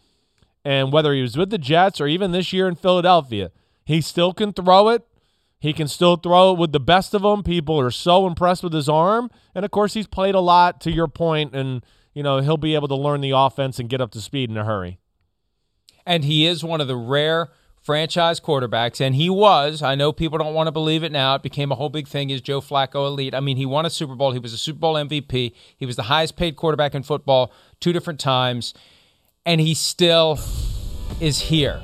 and 0.62 0.92
whether 0.92 1.14
he 1.14 1.22
was 1.22 1.38
with 1.38 1.48
the 1.48 1.56
Jets 1.56 1.98
or 1.98 2.06
even 2.06 2.32
this 2.32 2.52
year 2.52 2.68
in 2.68 2.74
Philadelphia, 2.74 3.50
he 3.82 4.02
still 4.02 4.34
can 4.34 4.52
throw 4.52 4.90
it. 4.90 5.06
He 5.58 5.72
can 5.72 5.88
still 5.88 6.16
throw 6.16 6.52
it 6.52 6.58
with 6.58 6.72
the 6.72 6.80
best 6.80 7.14
of 7.14 7.22
them. 7.22 7.42
People 7.42 7.80
are 7.80 7.90
so 7.90 8.26
impressed 8.26 8.62
with 8.62 8.74
his 8.74 8.90
arm, 8.90 9.30
and 9.54 9.64
of 9.64 9.70
course, 9.70 9.94
he's 9.94 10.06
played 10.06 10.34
a 10.34 10.40
lot. 10.40 10.82
To 10.82 10.92
your 10.92 11.08
point, 11.08 11.54
and 11.54 11.82
you 12.12 12.22
know 12.22 12.40
he'll 12.40 12.58
be 12.58 12.74
able 12.74 12.88
to 12.88 12.94
learn 12.94 13.22
the 13.22 13.30
offense 13.30 13.78
and 13.78 13.88
get 13.88 14.02
up 14.02 14.10
to 14.10 14.20
speed 14.20 14.50
in 14.50 14.58
a 14.58 14.64
hurry. 14.66 14.98
and 16.04 16.24
he 16.24 16.46
is 16.46 16.62
one 16.62 16.82
of 16.82 16.88
the 16.88 16.96
rare 16.96 17.48
franchise 17.84 18.40
quarterbacks, 18.40 18.98
and 18.98 19.14
he 19.14 19.28
was. 19.28 19.82
I 19.82 19.94
know 19.94 20.10
people 20.10 20.38
don't 20.38 20.54
want 20.54 20.68
to 20.68 20.72
believe 20.72 21.04
it 21.04 21.12
now. 21.12 21.34
It 21.34 21.42
became 21.42 21.70
a 21.70 21.74
whole 21.74 21.90
big 21.90 22.08
thing. 22.08 22.30
Is 22.30 22.40
Joe 22.40 22.62
Flacco 22.62 23.06
elite? 23.06 23.34
I 23.34 23.40
mean, 23.40 23.58
he 23.58 23.66
won 23.66 23.84
a 23.84 23.90
Super 23.90 24.14
Bowl. 24.14 24.32
He 24.32 24.38
was 24.38 24.54
a 24.54 24.58
Super 24.58 24.78
Bowl 24.78 24.94
MVP. 24.94 25.52
He 25.76 25.86
was 25.86 25.94
the 25.94 26.04
highest 26.04 26.34
paid 26.36 26.56
quarterback 26.56 26.94
in 26.94 27.02
football 27.02 27.52
two 27.80 27.92
different 27.92 28.18
times, 28.18 28.72
and 29.44 29.60
he 29.60 29.74
still 29.74 30.40
is 31.20 31.38
here. 31.38 31.80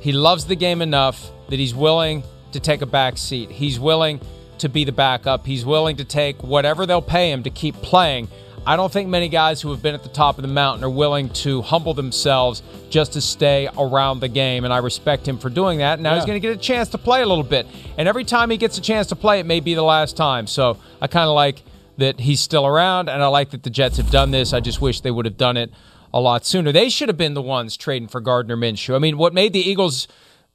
He 0.00 0.12
loves 0.12 0.44
the 0.44 0.54
game 0.54 0.82
enough 0.82 1.30
that 1.48 1.58
he's 1.58 1.74
willing 1.74 2.22
to 2.52 2.60
take 2.60 2.82
a 2.82 2.86
back 2.86 3.16
seat. 3.16 3.50
He's 3.50 3.80
willing 3.80 4.20
to 4.58 4.68
be 4.68 4.84
the 4.84 4.92
backup. 4.92 5.46
He's 5.46 5.64
willing 5.64 5.96
to 5.96 6.04
take 6.04 6.42
whatever 6.42 6.84
they'll 6.84 7.00
pay 7.00 7.32
him 7.32 7.42
to 7.44 7.50
keep 7.50 7.74
playing. 7.76 8.28
I 8.66 8.76
don't 8.76 8.92
think 8.92 9.08
many 9.08 9.28
guys 9.28 9.60
who 9.60 9.70
have 9.70 9.82
been 9.82 9.94
at 9.94 10.02
the 10.02 10.08
top 10.08 10.38
of 10.38 10.42
the 10.42 10.48
mountain 10.48 10.84
are 10.84 10.90
willing 10.90 11.30
to 11.30 11.62
humble 11.62 11.94
themselves 11.94 12.62
just 12.90 13.14
to 13.14 13.20
stay 13.20 13.68
around 13.78 14.20
the 14.20 14.28
game. 14.28 14.64
And 14.64 14.72
I 14.72 14.78
respect 14.78 15.26
him 15.26 15.38
for 15.38 15.50
doing 15.50 15.78
that. 15.78 16.00
Now 16.00 16.10
yeah. 16.10 16.16
he's 16.16 16.24
going 16.24 16.40
to 16.40 16.46
get 16.46 16.56
a 16.56 16.60
chance 16.60 16.88
to 16.90 16.98
play 16.98 17.22
a 17.22 17.26
little 17.26 17.44
bit. 17.44 17.66
And 17.96 18.08
every 18.08 18.24
time 18.24 18.50
he 18.50 18.56
gets 18.56 18.78
a 18.78 18.80
chance 18.80 19.06
to 19.08 19.16
play, 19.16 19.40
it 19.40 19.46
may 19.46 19.60
be 19.60 19.74
the 19.74 19.82
last 19.82 20.16
time. 20.16 20.46
So 20.46 20.78
I 21.00 21.06
kind 21.06 21.28
of 21.28 21.34
like 21.34 21.62
that 21.98 22.20
he's 22.20 22.40
still 22.40 22.66
around. 22.66 23.08
And 23.08 23.22
I 23.22 23.26
like 23.26 23.50
that 23.50 23.62
the 23.62 23.70
Jets 23.70 23.96
have 23.96 24.10
done 24.10 24.30
this. 24.30 24.52
I 24.52 24.60
just 24.60 24.80
wish 24.80 25.00
they 25.00 25.10
would 25.10 25.24
have 25.24 25.36
done 25.36 25.56
it 25.56 25.72
a 26.12 26.20
lot 26.20 26.46
sooner. 26.46 26.72
They 26.72 26.88
should 26.88 27.08
have 27.08 27.18
been 27.18 27.34
the 27.34 27.42
ones 27.42 27.76
trading 27.76 28.08
for 28.08 28.20
Gardner 28.20 28.56
Minshew. 28.56 28.94
I 28.94 28.98
mean, 28.98 29.18
what 29.18 29.34
made 29.34 29.52
the 29.52 29.60
Eagles 29.60 30.08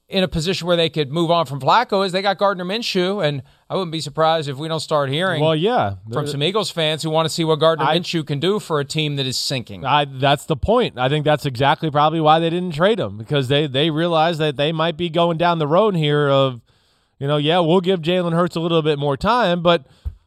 in 0.08 0.22
a 0.22 0.28
position 0.28 0.66
where 0.66 0.76
they 0.76 0.90
could 0.90 1.10
move 1.10 1.30
on 1.30 1.46
from 1.46 1.60
Flacco 1.60 2.04
is 2.04 2.12
they 2.12 2.20
got 2.20 2.36
Gardner 2.36 2.64
Minshew, 2.64 3.26
and 3.26 3.42
I 3.70 3.74
wouldn't 3.74 3.90
be 3.90 4.00
surprised 4.00 4.48
if 4.48 4.58
we 4.58 4.68
don't 4.68 4.80
start 4.80 5.08
hearing 5.08 5.42
well, 5.42 5.56
yeah, 5.56 5.94
from 6.12 6.26
some 6.26 6.42
Eagles 6.42 6.70
fans 6.70 7.02
who 7.02 7.10
want 7.10 7.26
to 7.26 7.30
see 7.30 7.42
what 7.42 7.56
Gardner 7.58 7.86
I, 7.86 7.98
Minshew 7.98 8.26
can 8.26 8.38
do 8.38 8.60
for 8.60 8.80
a 8.80 8.84
team 8.84 9.16
that 9.16 9.26
is 9.26 9.38
sinking. 9.38 9.84
I, 9.84 10.04
that's 10.04 10.44
the 10.44 10.56
point. 10.56 10.98
I 10.98 11.08
think 11.08 11.24
that's 11.24 11.46
exactly 11.46 11.90
probably 11.90 12.20
why 12.20 12.38
they 12.38 12.50
didn't 12.50 12.74
trade 12.74 13.00
him 13.00 13.16
because 13.16 13.48
they 13.48 13.66
they 13.66 13.90
realized 13.90 14.40
that 14.40 14.56
they 14.56 14.72
might 14.72 14.96
be 14.98 15.08
going 15.08 15.38
down 15.38 15.58
the 15.58 15.66
road 15.66 15.96
here 15.96 16.28
of, 16.28 16.60
you 17.18 17.26
know, 17.26 17.38
yeah, 17.38 17.60
we'll 17.60 17.80
give 17.80 18.00
Jalen 18.02 18.34
Hurts 18.34 18.56
a 18.56 18.60
little 18.60 18.82
bit 18.82 18.98
more 18.98 19.16
time, 19.16 19.62
but 19.62 19.86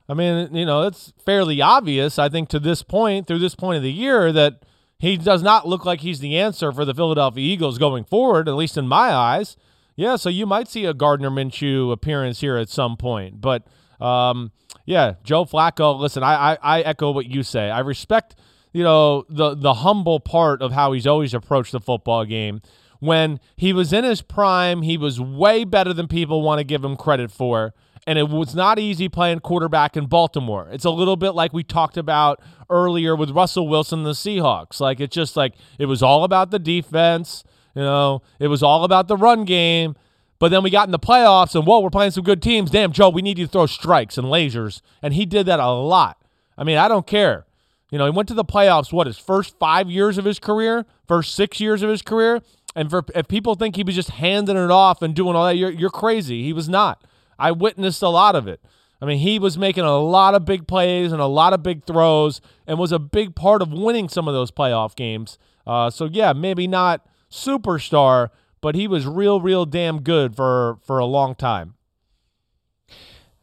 I 0.10 0.14
mean, 0.14 0.56
you 0.56 0.66
know, 0.66 0.84
it's 0.84 1.14
fairly 1.24 1.62
obvious. 1.62 2.18
I 2.18 2.30
think 2.30 2.50
to 2.50 2.60
this 2.60 2.82
point, 2.82 3.28
through 3.28 3.40
this 3.40 3.56
point 3.56 3.78
of 3.78 3.84
the 3.84 3.92
year, 3.92 4.32
that 4.32 4.64
he 4.98 5.18
does 5.18 5.44
not 5.44 5.68
look 5.68 5.86
like 5.86 6.02
he's 6.02 6.20
the 6.20 6.38
answer 6.38 6.72
for 6.72 6.86
the 6.86 6.96
Philadelphia 6.96 7.44
Eagles 7.44 7.78
going 7.78 8.06
forward, 8.06 8.48
at 8.48 8.56
least 8.56 8.78
in 8.78 8.88
my 8.88 9.12
eyes. 9.12 9.56
Yeah, 9.98 10.16
so 10.16 10.30
you 10.30 10.46
might 10.46 10.68
see 10.68 10.86
a 10.86 10.94
Gardner 10.94 11.32
Minshew 11.32 11.92
appearance 11.92 12.40
here 12.40 12.56
at 12.56 12.70
some 12.70 12.98
point. 12.98 13.42
But 13.42 13.64
um, 14.00 14.52
yeah, 14.86 15.16
Joe 15.24 15.44
Flacco, 15.44 16.00
listen, 16.00 16.22
I, 16.24 16.54
I, 16.54 16.58
I 16.62 16.82
echo 16.82 17.12
what 17.12 17.26
you 17.26 17.42
say. 17.42 17.72
I 17.72 17.80
respect, 17.80 18.36
you 18.72 18.84
know, 18.84 19.26
the 19.28 19.56
the 19.56 19.74
humble 19.74 20.20
part 20.20 20.62
of 20.62 20.72
how 20.72 20.94
he's 20.94 21.08
always 21.08 21.34
approached 21.34 21.72
the 21.72 21.80
football 21.80 22.26
game. 22.26 22.62
When 23.00 23.40
he 23.56 23.74
was 23.74 23.92
in 23.92 24.04
his 24.04 24.22
prime, 24.22 24.84
he 24.84 24.98
was 24.98 25.20
way 25.20 25.64
better 25.64 25.94
than 25.94 26.08
people 26.08 26.44
want 26.44 26.60
to 26.60 26.64
give 26.64 26.84
him 26.84 26.96
credit 26.96 27.32
for. 27.32 27.74
And 28.06 28.18
it 28.18 28.30
was 28.30 28.56
not 28.56 28.80
easy 28.80 29.10
playing 29.10 29.42
quarterback 29.42 29.98
in 29.98 30.06
Baltimore. 30.06 30.70
It's 30.72 30.86
a 30.86 30.90
little 30.90 31.18
bit 31.18 31.32
like 31.32 31.54
we 31.54 31.64
talked 31.64 31.98
about 31.98 32.40
earlier 32.70 33.16
with 33.16 33.32
Russell 33.32 33.68
Wilson 33.68 34.04
the 34.04 34.12
Seahawks. 34.12 34.80
Like 34.80 35.00
it's 35.00 35.14
just 35.14 35.36
like 35.36 35.56
it 35.80 35.88
was 35.88 36.04
all 36.04 36.24
about 36.24 36.52
the 36.52 36.60
defense 36.60 37.44
you 37.78 37.84
know, 37.84 38.24
it 38.40 38.48
was 38.48 38.64
all 38.64 38.84
about 38.84 39.08
the 39.08 39.16
run 39.16 39.46
game. 39.46 39.96
But 40.40 40.50
then 40.50 40.64
we 40.64 40.72
got 40.72 40.88
in 40.88 40.92
the 40.92 40.98
playoffs 41.00 41.54
and, 41.54 41.66
whoa, 41.68 41.80
we're 41.80 41.92
playing 41.92 42.10
some 42.10 42.24
good 42.24 42.42
teams. 42.42 42.72
Damn, 42.72 42.92
Joe, 42.92 43.10
we 43.10 43.22
need 43.22 43.38
you 43.38 43.46
to 43.46 43.52
throw 43.52 43.68
strikes 43.68 44.18
and 44.18 44.28
lasers. 44.28 44.82
And 45.02 45.14
he 45.14 45.28
did 45.28 45.46
that 45.46 45.60
a 45.60 45.72
lot. 45.72 46.18
I 46.58 46.64
mean, 46.64 46.80
I 46.80 46.88
don't 46.88 47.06
care. 47.06 47.46
You 47.92 48.00
know, 48.00 48.06
he 48.06 48.12
went 48.12 48.28
to 48.30 48.34
the 48.34 48.44
playoffs, 48.44 48.92
what, 48.92 49.06
his 49.06 49.20
first 49.20 49.60
five 49.60 49.92
years 49.92 50.18
of 50.18 50.26
his 50.26 50.40
career, 50.40 50.88
first 51.08 51.36
six 51.36 51.60
years 51.60 51.84
of 51.84 51.90
his 51.90 52.02
career? 52.02 52.42
And 52.76 52.90
for, 52.90 53.06
if 53.14 53.28
people 53.28 53.54
think 53.54 53.76
he 53.76 53.84
was 53.84 53.94
just 53.94 54.10
handing 54.10 54.58
it 54.58 54.72
off 54.72 55.04
and 55.04 55.16
doing 55.16 55.36
all 55.36 55.46
that, 55.46 55.56
you're, 55.56 55.72
you're 55.72 55.92
crazy. 55.92 56.44
He 56.44 56.54
was 56.54 56.68
not. 56.68 57.04
I 57.38 57.52
witnessed 57.52 58.02
a 58.02 58.10
lot 58.10 58.36
of 58.36 58.48
it. 58.48 58.60
I 59.00 59.06
mean, 59.06 59.20
he 59.20 59.38
was 59.38 59.56
making 59.56 59.84
a 59.84 59.98
lot 60.00 60.34
of 60.34 60.46
big 60.46 60.68
plays 60.68 61.12
and 61.12 61.22
a 61.22 61.28
lot 61.28 61.54
of 61.54 61.62
big 61.62 61.84
throws 61.86 62.42
and 62.66 62.80
was 62.80 62.92
a 62.92 62.98
big 62.98 63.36
part 63.36 63.62
of 63.62 63.72
winning 63.72 64.10
some 64.10 64.28
of 64.28 64.34
those 64.34 64.50
playoff 64.50 64.96
games. 64.96 65.38
Uh, 65.68 65.92
so, 65.92 66.06
yeah, 66.06 66.34
maybe 66.34 66.66
not– 66.66 67.06
superstar, 67.32 68.30
but 68.62 68.76
he 68.76 68.88
was 68.88 69.06
real, 69.06 69.42
real 69.42 69.66
damn 69.66 70.02
good 70.02 70.36
for, 70.36 70.78
for 70.84 71.00
a 71.00 71.06
long 71.06 71.36
time. 71.36 71.76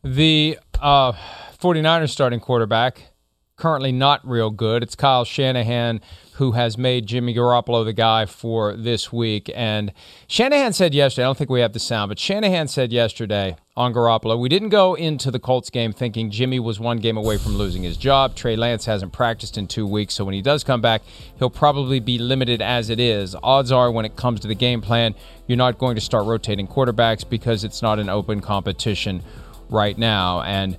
The 0.03 0.59
uh, 0.81 1.13
49ers 1.59 2.11
starting 2.11 2.41
quarterback, 2.41 3.13
currently 3.57 3.93
not 3.93 4.27
real 4.27 4.51
good. 4.51 4.83
It's 4.83 4.95
Kyle 4.95 5.25
Shanahan 5.25 6.01
who 6.35 6.53
has 6.53 6.77
made 6.77 7.07
Jimmy 7.07 7.33
Garoppolo 7.33 7.85
the 7.85 7.93
guy 7.93 8.27
for 8.27 8.75
this 8.75 9.13
week. 9.13 9.49
And 9.55 9.93
Shanahan 10.27 10.73
said 10.73 10.93
yesterday, 10.93 11.25
I 11.25 11.29
don't 11.29 11.39
think 11.39 11.51
we 11.51 11.61
have 11.61 11.73
the 11.73 11.79
sound, 11.79 12.09
but 12.09 12.19
Shanahan 12.19 12.67
said 12.67 12.93
yesterday 12.93 13.57
on 13.77 13.95
Garoppolo, 13.95 14.37
we 14.37 14.49
didn't 14.49 14.71
go 14.71 14.95
into 14.95 15.31
the 15.31 15.39
Colts 15.39 15.71
game 15.71 15.93
thinking 15.93 16.33
Jimmy 16.33 16.59
was 16.59 16.81
one 16.81 16.99
game 16.99 17.17
away 17.17 17.39
from 17.39 17.55
losing 17.55 17.85
his 17.85 17.97
job. 17.97 18.35
Trey 18.35 18.57
Lance 18.57 18.85
hasn't 18.85 19.13
practiced 19.13 19.57
in 19.57 19.69
two 19.69 19.87
weeks, 19.87 20.15
so 20.15 20.25
when 20.25 20.35
he 20.35 20.43
does 20.43 20.65
come 20.65 20.81
back, 20.81 21.03
he'll 21.39 21.51
probably 21.51 22.01
be 22.01 22.19
limited 22.19 22.61
as 22.61 22.91
it 22.91 22.99
is. 22.99 23.37
Odds 23.41 23.71
are, 23.71 23.93
when 23.93 24.05
it 24.05 24.17
comes 24.17 24.41
to 24.41 24.49
the 24.49 24.57
game 24.57 24.81
plan, 24.81 25.15
you're 25.47 25.57
not 25.57 25.79
going 25.79 25.95
to 25.95 26.01
start 26.01 26.27
rotating 26.27 26.67
quarterbacks 26.67 27.29
because 27.29 27.63
it's 27.63 27.81
not 27.81 28.01
an 28.01 28.09
open 28.09 28.41
competition 28.41 29.23
right 29.69 29.97
now. 29.97 30.43
And 30.43 30.77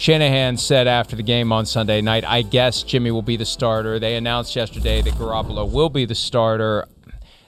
Shanahan 0.00 0.56
said 0.56 0.88
after 0.88 1.14
the 1.14 1.22
game 1.22 1.52
on 1.52 1.66
Sunday 1.66 2.00
night, 2.00 2.24
I 2.24 2.40
guess 2.40 2.82
Jimmy 2.82 3.10
will 3.10 3.20
be 3.20 3.36
the 3.36 3.44
starter. 3.44 3.98
They 3.98 4.16
announced 4.16 4.56
yesterday 4.56 5.02
that 5.02 5.12
Garoppolo 5.12 5.70
will 5.70 5.90
be 5.90 6.06
the 6.06 6.14
starter. 6.14 6.86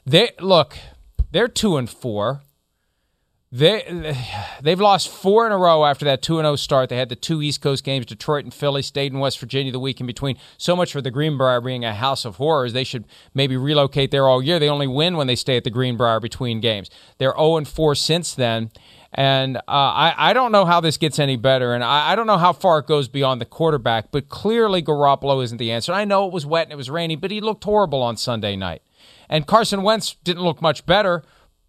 They 0.04 0.32
look, 0.38 0.76
they're 1.30 1.48
two 1.48 1.78
and 1.78 1.88
four. 1.88 2.42
They 3.50 4.14
they've 4.60 4.78
lost 4.78 5.08
four 5.08 5.46
in 5.46 5.52
a 5.52 5.56
row 5.56 5.86
after 5.86 6.04
that 6.04 6.20
two 6.20 6.38
and 6.38 6.44
zero 6.44 6.52
oh 6.52 6.56
start. 6.56 6.90
They 6.90 6.98
had 6.98 7.08
the 7.08 7.16
two 7.16 7.40
East 7.40 7.62
Coast 7.62 7.84
games, 7.84 8.04
Detroit 8.04 8.44
and 8.44 8.52
Philly, 8.52 8.82
stayed 8.82 9.14
in 9.14 9.18
West 9.18 9.38
Virginia 9.38 9.72
the 9.72 9.80
week 9.80 10.00
in 10.00 10.06
between. 10.06 10.36
So 10.58 10.76
much 10.76 10.92
for 10.92 11.00
the 11.00 11.10
Greenbrier 11.10 11.62
being 11.62 11.86
a 11.86 11.94
house 11.94 12.26
of 12.26 12.36
horrors. 12.36 12.74
They 12.74 12.84
should 12.84 13.06
maybe 13.32 13.56
relocate 13.56 14.10
there 14.10 14.28
all 14.28 14.42
year. 14.42 14.58
They 14.58 14.68
only 14.68 14.86
win 14.86 15.16
when 15.16 15.26
they 15.26 15.36
stay 15.36 15.56
at 15.56 15.64
the 15.64 15.70
Greenbrier 15.70 16.20
between 16.20 16.60
games. 16.60 16.90
They're 17.16 17.30
zero 17.30 17.38
oh 17.38 17.56
and 17.56 17.66
four 17.66 17.94
since 17.94 18.34
then. 18.34 18.70
And 19.14 19.58
uh, 19.58 19.60
I, 19.68 20.14
I 20.16 20.32
don't 20.32 20.52
know 20.52 20.64
how 20.64 20.80
this 20.80 20.96
gets 20.96 21.18
any 21.18 21.36
better, 21.36 21.74
and 21.74 21.84
I, 21.84 22.12
I 22.12 22.16
don't 22.16 22.26
know 22.26 22.38
how 22.38 22.54
far 22.54 22.78
it 22.78 22.86
goes 22.86 23.08
beyond 23.08 23.42
the 23.42 23.46
quarterback, 23.46 24.10
but 24.10 24.30
clearly 24.30 24.82
Garoppolo 24.82 25.44
isn't 25.44 25.58
the 25.58 25.70
answer. 25.70 25.92
I 25.92 26.06
know 26.06 26.26
it 26.26 26.32
was 26.32 26.46
wet 26.46 26.64
and 26.64 26.72
it 26.72 26.76
was 26.76 26.88
rainy, 26.88 27.16
but 27.16 27.30
he 27.30 27.40
looked 27.40 27.64
horrible 27.64 28.02
on 28.02 28.16
Sunday 28.16 28.56
night. 28.56 28.80
And 29.28 29.46
Carson 29.46 29.82
Wentz 29.82 30.16
didn't 30.24 30.42
look 30.42 30.62
much 30.62 30.86
better, 30.86 31.22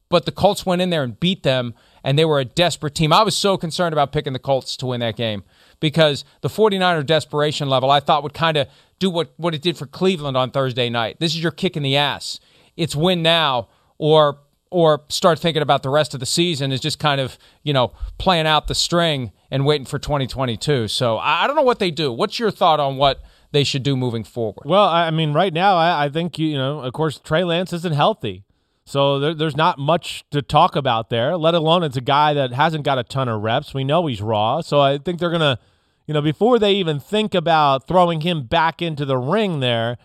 but 0.08 0.26
the 0.26 0.32
Colts 0.32 0.66
went 0.66 0.82
in 0.82 0.90
there 0.90 1.04
and 1.04 1.20
beat 1.20 1.44
them, 1.44 1.74
and 2.02 2.18
they 2.18 2.24
were 2.24 2.40
a 2.40 2.46
desperate 2.46 2.96
team. 2.96 3.12
I 3.12 3.24
was 3.24 3.36
so 3.36 3.58
concerned 3.58 3.92
about 3.92 4.14
picking 4.14 4.34
the 4.34 4.40
Colts 4.40 4.78
to 4.78 4.86
win 4.86 5.02
that 5.02 5.18
game 5.18 5.44
because 5.82 6.24
the 6.42 6.50
49er 6.50 7.06
desperation 7.06 7.68
level 7.68 7.92
I 7.92 8.00
thought 8.00 8.24
would 8.24 8.34
kind 8.34 8.56
of 8.56 8.70
do 9.00 9.10
what, 9.10 9.34
what 9.36 9.54
it 9.54 9.62
did 9.62 9.78
for 9.78 9.86
Cleveland 9.86 10.38
on 10.38 10.52
Thursday 10.52 10.90
night. 10.90 11.18
This 11.20 11.36
is 11.36 11.44
your 11.44 11.52
kick 11.52 11.76
in 11.76 11.84
the 11.84 11.98
ass. 11.98 12.40
It's 12.78 12.96
win 12.96 13.22
now 13.22 13.68
or 13.98 14.40
or 14.74 15.04
start 15.08 15.38
thinking 15.38 15.62
about 15.62 15.84
the 15.84 15.90
rest 15.90 16.16
of 16.16 16.20
the 16.20 16.26
season 16.26 16.72
is 16.72 16.80
just 16.80 16.98
kind 16.98 17.22
of, 17.22 17.38
you 17.62 17.72
know, 17.72 17.94
playing 18.18 18.48
out 18.48 18.68
the 18.68 18.74
string 18.74 19.32
and 19.52 19.66
waiting 19.66 19.86
for 19.86 20.00
2022. 20.00 20.88
So 20.88 21.20
I 21.20 21.46
don't 21.46 21.56
know 21.56 21.62
what 21.62 21.78
they 21.78 21.92
do. 21.92 22.12
What's 22.12 22.40
your 22.40 22.50
thought 22.50 22.80
on 22.80 22.98
what 22.98 23.22
they 23.52 23.64
should 23.64 23.84
do 23.84 23.96
moving 23.96 24.24
forward? 24.24 24.66
Well, 24.66 24.88
I 24.88 25.12
mean, 25.12 25.32
right 25.32 25.54
now, 25.54 25.76
I, 25.76 26.06
I 26.06 26.10
think, 26.10 26.40
you 26.40 26.58
know, 26.58 26.80
of 26.80 26.92
course, 26.92 27.20
Trey 27.20 27.44
Lance 27.44 27.72
isn't 27.72 27.94
healthy. 27.94 28.46
So 28.84 29.20
there, 29.20 29.36
there's 29.36 29.56
not 29.56 29.78
much 29.78 30.26
to 30.32 30.42
talk 30.42 30.76
about 30.76 31.12
there, 31.12 31.38
let 31.38 31.54
alone 31.54 31.84
it's 31.84 31.96
a 31.96 32.02
guy 32.02 32.34
that 32.34 32.52
hasn't 32.52 32.84
got 32.84 32.98
a 32.98 33.04
ton 33.04 33.30
of 33.30 33.44
reps. 33.44 33.76
We 33.76 33.84
know 33.84 34.08
he's 34.08 34.24
raw. 34.24 34.62
So 34.62 34.82
I 34.82 34.98
think 34.98 35.20
they're 35.20 35.30
going 35.30 35.40
to, 35.42 35.60
you 36.08 36.16
know, 36.16 36.22
before 36.22 36.58
they 36.58 36.74
even 36.74 37.00
think 37.00 37.36
about 37.36 37.88
throwing 37.88 38.22
him 38.22 38.48
back 38.48 38.82
into 38.82 39.06
the 39.06 39.18
ring 39.18 39.60
there, 39.60 39.98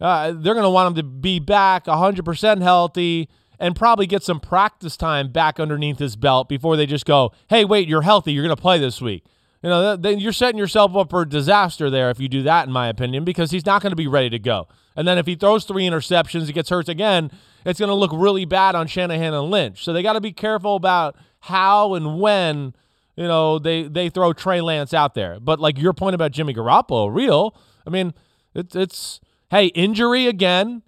uh, 0.00 0.28
they're 0.28 0.54
going 0.54 0.62
to 0.62 0.70
want 0.70 0.88
him 0.88 0.94
to 0.94 1.02
be 1.02 1.40
back 1.40 1.86
100% 1.86 2.62
healthy 2.62 3.28
and 3.62 3.76
probably 3.76 4.08
get 4.08 4.24
some 4.24 4.40
practice 4.40 4.96
time 4.96 5.30
back 5.30 5.60
underneath 5.60 6.00
his 6.00 6.16
belt 6.16 6.48
before 6.48 6.76
they 6.76 6.84
just 6.84 7.06
go, 7.06 7.30
hey, 7.48 7.64
wait, 7.64 7.86
you're 7.86 8.02
healthy. 8.02 8.32
You're 8.32 8.42
going 8.42 8.54
to 8.54 8.60
play 8.60 8.76
this 8.76 9.00
week. 9.00 9.24
You 9.62 9.70
know, 9.70 9.94
then 9.94 10.18
you're 10.18 10.32
setting 10.32 10.58
yourself 10.58 10.96
up 10.96 11.10
for 11.10 11.24
disaster 11.24 11.88
there 11.88 12.10
if 12.10 12.18
you 12.18 12.28
do 12.28 12.42
that, 12.42 12.66
in 12.66 12.72
my 12.72 12.88
opinion, 12.88 13.22
because 13.22 13.52
he's 13.52 13.64
not 13.64 13.80
going 13.80 13.92
to 13.92 13.96
be 13.96 14.08
ready 14.08 14.28
to 14.30 14.40
go. 14.40 14.66
And 14.96 15.06
then 15.06 15.16
if 15.16 15.26
he 15.26 15.36
throws 15.36 15.64
three 15.64 15.84
interceptions, 15.84 16.46
he 16.46 16.52
gets 16.52 16.70
hurt 16.70 16.88
again, 16.88 17.30
it's 17.64 17.78
going 17.78 17.88
to 17.88 17.94
look 17.94 18.10
really 18.12 18.44
bad 18.44 18.74
on 18.74 18.88
Shanahan 18.88 19.32
and 19.32 19.48
Lynch. 19.48 19.84
So 19.84 19.92
they 19.92 20.02
got 20.02 20.14
to 20.14 20.20
be 20.20 20.32
careful 20.32 20.74
about 20.74 21.16
how 21.38 21.94
and 21.94 22.18
when, 22.18 22.74
you 23.14 23.28
know, 23.28 23.60
they, 23.60 23.84
they 23.84 24.08
throw 24.08 24.32
Trey 24.32 24.60
Lance 24.60 24.92
out 24.92 25.14
there. 25.14 25.38
But 25.38 25.60
like 25.60 25.78
your 25.78 25.92
point 25.92 26.16
about 26.16 26.32
Jimmy 26.32 26.52
Garoppolo, 26.52 27.14
real. 27.14 27.56
I 27.86 27.90
mean, 27.90 28.12
it's, 28.56 28.74
it's 28.74 29.20
hey, 29.52 29.66
injury 29.66 30.26
again. 30.26 30.82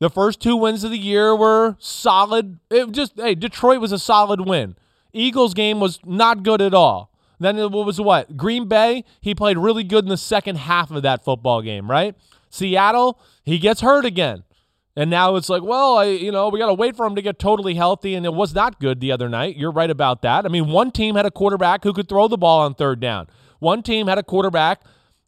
The 0.00 0.10
first 0.10 0.40
two 0.40 0.56
wins 0.56 0.84
of 0.84 0.90
the 0.90 0.98
year 0.98 1.34
were 1.34 1.76
solid. 1.78 2.58
It 2.70 2.92
just 2.92 3.12
hey, 3.16 3.34
Detroit 3.34 3.80
was 3.80 3.92
a 3.92 3.98
solid 3.98 4.42
win. 4.42 4.76
Eagles 5.12 5.54
game 5.54 5.80
was 5.80 5.98
not 6.04 6.42
good 6.42 6.62
at 6.62 6.74
all. 6.74 7.10
Then 7.40 7.58
it 7.58 7.70
was 7.70 8.00
what? 8.00 8.36
Green 8.36 8.68
Bay, 8.68 9.04
he 9.20 9.34
played 9.34 9.58
really 9.58 9.84
good 9.84 10.04
in 10.04 10.08
the 10.08 10.16
second 10.16 10.56
half 10.56 10.90
of 10.90 11.02
that 11.02 11.24
football 11.24 11.62
game, 11.62 11.90
right? 11.90 12.14
Seattle, 12.50 13.20
he 13.44 13.58
gets 13.58 13.80
hurt 13.80 14.04
again. 14.04 14.44
And 14.96 15.10
now 15.10 15.36
it's 15.36 15.48
like, 15.48 15.62
well, 15.62 15.98
I, 15.98 16.06
you 16.06 16.32
know, 16.32 16.48
we 16.48 16.58
got 16.58 16.66
to 16.66 16.74
wait 16.74 16.96
for 16.96 17.06
him 17.06 17.14
to 17.14 17.22
get 17.22 17.38
totally 17.38 17.74
healthy. 17.74 18.16
And 18.16 18.26
it 18.26 18.34
was 18.34 18.52
not 18.52 18.80
good 18.80 18.98
the 18.98 19.12
other 19.12 19.28
night. 19.28 19.56
You're 19.56 19.70
right 19.70 19.90
about 19.90 20.22
that. 20.22 20.44
I 20.44 20.48
mean, 20.48 20.66
one 20.66 20.90
team 20.90 21.14
had 21.14 21.24
a 21.24 21.30
quarterback 21.30 21.84
who 21.84 21.92
could 21.92 22.08
throw 22.08 22.26
the 22.26 22.36
ball 22.36 22.62
on 22.62 22.74
third 22.74 22.98
down. 22.98 23.28
One 23.60 23.84
team 23.84 24.08
had 24.08 24.18
a 24.18 24.24
quarterback 24.24 24.80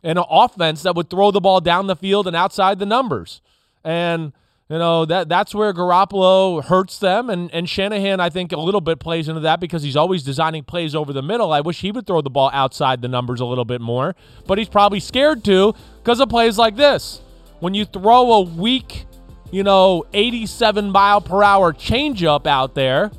and 0.03 0.19
an 0.19 0.25
offense 0.29 0.83
that 0.83 0.97
would 0.97 1.09
throw 1.09 1.31
the 1.31 1.41
ball 1.41 1.61
down 1.61 1.87
the 1.87 1.95
field 1.95 2.27
and 2.27 2.35
outside 2.35 2.81
the 2.81 2.87
numbers. 2.87 3.41
And 3.85 4.33
You 4.71 4.79
know 4.79 5.05
that 5.05 5.29
that's 5.29 5.53
where 5.53 5.75
Garoppolo 5.75 6.63
hurts 6.63 6.99
them, 6.99 7.29
and 7.29 7.53
and 7.53 7.69
Shanahan 7.69 8.21
I 8.21 8.31
think 8.31 8.53
a 8.53 8.57
little 8.57 8.81
bit 8.81 9.01
plays 9.01 9.29
into 9.29 9.41
that 9.41 9.59
because 9.59 9.83
he's 9.83 9.97
always 9.97 10.23
designing 10.23 10.63
plays 10.63 10.95
over 10.95 11.13
the 11.13 11.23
middle. 11.23 11.53
I 11.53 11.61
wish 11.61 11.81
he 11.81 11.91
would 11.91 12.07
throw 12.07 12.21
the 12.21 12.31
ball 12.31 12.51
outside 12.53 13.03
the 13.03 13.09
numbers 13.09 13.41
a 13.41 13.45
little 13.45 13.65
bit 13.65 13.81
more, 13.81 14.15
but 14.47 14.59
he's 14.59 14.69
probably 14.69 15.01
scared 15.01 15.43
to 15.47 15.75
because 15.99 16.21
of 16.21 16.29
plays 16.29 16.57
like 16.57 16.77
this. 16.77 17.21
When 17.59 17.75
you 17.75 17.85
throw 17.85 18.33
a 18.33 18.43
weak, 18.43 19.07
you 19.51 19.65
know, 19.65 20.07
87 20.13 20.93
mile 20.93 21.21
per 21.21 21.43
hour 21.43 21.73
changeup 21.73 22.47
out 22.47 22.77
there, 22.77 23.11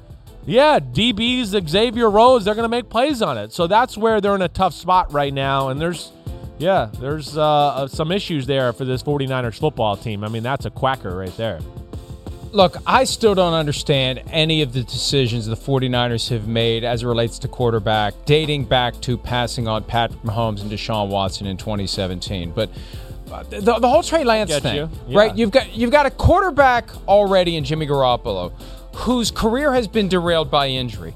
yeah, 0.45 0.79
DBs 0.79 1.67
Xavier 1.67 2.09
Rhodes 2.09 2.45
they're 2.45 2.55
going 2.55 2.63
to 2.63 2.69
make 2.69 2.89
plays 2.89 3.21
on 3.21 3.37
it. 3.37 3.51
So 3.51 3.67
that's 3.67 3.97
where 3.97 4.21
they're 4.21 4.35
in 4.35 4.41
a 4.41 4.47
tough 4.47 4.73
spot 4.73 5.11
right 5.11 5.33
now, 5.33 5.67
and 5.67 5.81
there's 5.81 6.13
yeah, 6.61 6.89
there's 6.99 7.37
uh, 7.37 7.43
uh, 7.43 7.87
some 7.87 8.11
issues 8.11 8.45
there 8.45 8.71
for 8.71 8.85
this 8.85 9.01
49ers 9.01 9.59
football 9.59 9.97
team. 9.97 10.23
I 10.23 10.27
mean, 10.27 10.43
that's 10.43 10.65
a 10.65 10.69
quacker 10.69 11.15
right 11.15 11.35
there. 11.35 11.59
Look, 12.51 12.77
I 12.85 13.05
still 13.05 13.33
don't 13.33 13.53
understand 13.53 14.21
any 14.29 14.61
of 14.61 14.73
the 14.73 14.83
decisions 14.83 15.45
the 15.45 15.55
49ers 15.55 16.29
have 16.29 16.47
made 16.47 16.83
as 16.83 17.01
it 17.01 17.07
relates 17.07 17.39
to 17.39 17.47
quarterback, 17.47 18.13
dating 18.25 18.65
back 18.65 18.99
to 19.01 19.17
passing 19.17 19.67
on 19.67 19.83
Patrick 19.85 20.21
Mahomes 20.21 20.61
and 20.61 20.69
Deshaun 20.69 21.09
Watson 21.09 21.47
in 21.47 21.57
2017. 21.57 22.51
But 22.51 22.69
uh, 23.31 23.43
the, 23.43 23.79
the 23.79 23.89
whole 23.89 24.03
Trey 24.03 24.25
Lance 24.25 24.55
thing, 24.59 24.75
you. 24.75 24.89
Yeah. 25.07 25.17
right? 25.17 25.37
You've 25.37 25.51
got 25.51 25.73
you've 25.73 25.91
got 25.91 26.05
a 26.05 26.11
quarterback 26.11 26.89
already 27.07 27.55
in 27.55 27.63
Jimmy 27.63 27.87
Garoppolo, 27.87 28.51
whose 28.95 29.31
career 29.31 29.73
has 29.73 29.87
been 29.87 30.09
derailed 30.09 30.51
by 30.51 30.67
injury. 30.67 31.15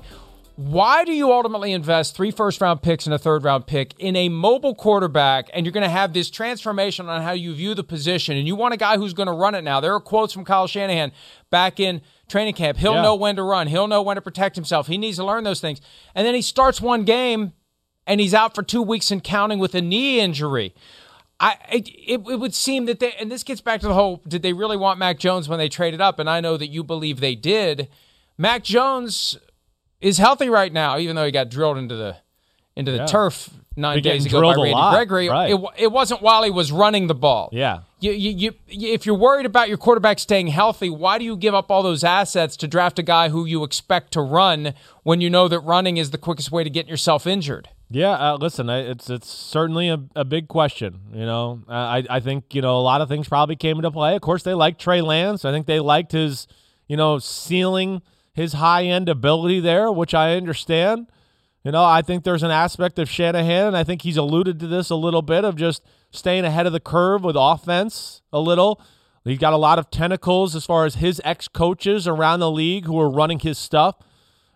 Why 0.58 1.04
do 1.04 1.12
you 1.12 1.34
ultimately 1.34 1.74
invest 1.74 2.16
three 2.16 2.32
first 2.32 2.62
round 2.62 2.82
picks 2.82 3.06
and 3.06 3.14
a 3.14 3.18
third 3.18 3.44
round 3.44 3.68
pick 3.68 3.94
in 4.00 4.16
a 4.16 4.30
mobile 4.30 4.74
quarterback 4.74 5.50
and 5.54 5.66
you're 5.66 5.74
going 5.74 5.84
to 5.84 5.90
have 5.90 6.14
this 6.14 6.30
transformation 6.30 7.10
on 7.10 7.22
how 7.22 7.34
you 7.34 7.54
view 7.54 7.74
the 7.74 7.84
position 7.84 8.38
and 8.38 8.48
you 8.48 8.56
want 8.56 8.74
a 8.74 8.78
guy 8.78 8.96
who's 8.96 9.14
going 9.14 9.28
to 9.28 9.34
run 9.34 9.54
it 9.54 9.64
now? 9.64 9.82
There 9.82 9.94
are 9.94 10.00
quotes 10.00 10.32
from 10.32 10.46
Kyle 10.46 10.66
Shanahan 10.66 11.12
back 11.50 11.82
in 11.82 12.02
training 12.30 12.54
camp. 12.54 12.78
He'll 12.78 12.94
Yeah. 12.94 13.02
know 13.02 13.16
when 13.16 13.36
to 13.36 13.44
run, 13.44 13.68
he'll 13.68 13.88
know 13.88 14.02
when 14.02 14.16
to 14.16 14.22
protect 14.22 14.56
himself. 14.56 14.88
He 14.88 14.98
needs 14.98 15.18
to 15.18 15.26
learn 15.26 15.44
those 15.44 15.60
things. 15.60 15.82
And 16.14 16.26
then 16.26 16.34
he 16.36 16.42
starts 16.42 16.80
one 16.80 17.04
game 17.04 17.52
and 18.08 18.22
he's 18.22 18.34
out 18.34 18.56
for 18.56 18.64
two 18.64 18.82
weeks 18.82 19.12
and 19.12 19.22
counting 19.22 19.60
with 19.60 19.76
a 19.76 19.82
knee 19.82 20.22
injury. 20.22 20.74
I 21.38 21.58
it, 21.70 21.90
it, 21.90 22.22
it 22.30 22.40
would 22.40 22.54
seem 22.54 22.86
that 22.86 23.00
they 23.00 23.12
and 23.20 23.30
this 23.30 23.44
gets 23.44 23.60
back 23.60 23.82
to 23.82 23.90
the 23.90 23.94
whole 23.94 24.22
did 24.26 24.42
they 24.42 24.54
really 24.54 24.78
want 24.78 25.00
Mac 25.00 25.20
Jones 25.20 25.50
when 25.50 25.60
they 25.60 25.68
traded 25.68 26.00
up 26.00 26.18
and 26.18 26.30
I 26.30 26.40
know 26.40 26.56
that 26.56 26.68
you 26.68 26.82
believe 26.82 27.20
they 27.20 27.36
did. 27.36 27.90
Mac 28.38 28.64
Jones 28.64 29.38
is 30.06 30.18
healthy 30.18 30.50
right 30.50 30.72
now 30.72 30.98
even 30.98 31.16
though 31.16 31.26
he 31.26 31.32
got 31.32 31.50
drilled 31.50 31.78
into 31.78 31.96
the 31.96 32.16
into 32.76 32.92
the 32.92 32.98
Yeah. 33.00 33.06
turf 33.06 33.50
9 33.78 34.02
days 34.02 34.26
ago 34.26 34.42
by 34.42 34.54
Randy 34.56 34.72
lot, 34.72 34.94
Gregory. 34.94 35.28
right. 35.30 35.52
It, 35.52 35.60
it 35.78 35.92
wasn't 35.92 36.22
while 36.22 36.44
he 36.44 36.50
was 36.52 36.72
running 36.72 37.08
the 37.08 37.16
ball. 37.16 37.50
Yeah. 37.52 37.80
You, 38.00 38.12
you, 38.12 38.32
you, 38.32 38.52
you- 38.68 38.94
if 38.94 39.06
you're 39.06 39.18
worried 39.18 39.46
about 39.46 39.68
your 39.70 39.78
quarterback 39.78 40.20
staying 40.20 40.48
healthy, 40.48 40.90
why 40.90 41.18
do 41.18 41.26
you 41.26 41.36
give 41.36 41.54
up 41.54 41.70
all 41.72 41.84
those 41.84 42.04
assets 42.04 42.56
to 42.58 42.68
draft 42.70 43.00
a 43.00 43.04
guy 43.04 43.28
who 43.30 43.44
you 43.46 43.64
expect 43.66 44.12
to 44.14 44.22
run 44.22 44.74
when 45.04 45.20
you 45.22 45.30
know 45.30 45.48
that 45.50 45.60
running 45.60 45.98
is 45.98 46.12
the 46.12 46.18
quickest 46.18 46.52
way 46.54 46.64
to 46.64 46.70
get 46.70 46.88
yourself 46.88 47.26
injured? 47.28 47.68
Yeah, 47.90 48.12
uh, 48.12 48.38
listen, 48.40 48.70
it's 48.70 49.10
it's 49.10 49.30
certainly 49.30 49.90
a, 49.90 50.00
a 50.16 50.26
big 50.26 50.48
question. 50.48 51.02
You 51.14 51.26
know, 51.26 51.62
Uh, 51.70 51.72
I 51.74 52.04
I 52.10 52.20
think 52.20 52.54
you 52.56 52.62
know 52.62 52.78
a 52.78 52.82
lot 52.82 53.02
of 53.02 53.08
things 53.10 53.28
probably 53.28 53.56
came 53.56 53.76
into 53.78 53.92
play. 53.92 54.16
Of 54.16 54.22
course, 54.22 54.44
they 54.44 54.54
liked 54.54 54.80
Trey 54.82 55.02
Lance. 55.02 55.46
I 55.46 55.52
think 55.52 55.66
they 55.68 55.80
liked 55.80 56.12
his, 56.14 56.48
you 56.88 56.98
know, 56.98 57.20
ceiling, 57.20 58.02
his 58.36 58.54
high 58.54 58.84
end 58.84 59.08
ability 59.08 59.62
there, 59.62 59.90
which 59.92 60.14
I 60.14 60.36
understand. 60.36 61.08
You 61.64 61.72
know, 61.72 61.84
I 61.84 62.02
think 62.02 62.24
there's 62.24 62.44
an 62.44 62.52
aspect 62.52 63.00
of 63.00 63.10
Shanahan, 63.10 63.68
and 63.68 63.78
I 63.78 63.84
think 63.84 64.02
he's 64.04 64.18
alluded 64.18 64.60
to 64.60 64.68
this 64.68 64.90
a 64.90 64.96
little 64.96 65.22
bit 65.22 65.46
of 65.46 65.56
just 65.56 65.82
staying 66.12 66.44
ahead 66.44 66.68
of 66.68 66.74
the 66.74 66.82
curve 66.82 67.24
with 67.24 67.38
offense 67.40 68.22
a 68.32 68.40
little. 68.40 68.82
He's 69.24 69.40
got 69.40 69.54
a 69.54 69.58
lot 69.58 69.80
of 69.80 69.90
tentacles 69.90 70.54
as 70.56 70.66
far 70.66 70.86
as 70.86 70.96
his 70.96 71.20
ex 71.24 71.48
coaches 71.48 72.08
around 72.08 72.42
the 72.42 72.52
league 72.52 72.86
who 72.86 73.00
are 73.00 73.10
running 73.10 73.40
his 73.40 73.58
stuff. 73.58 73.96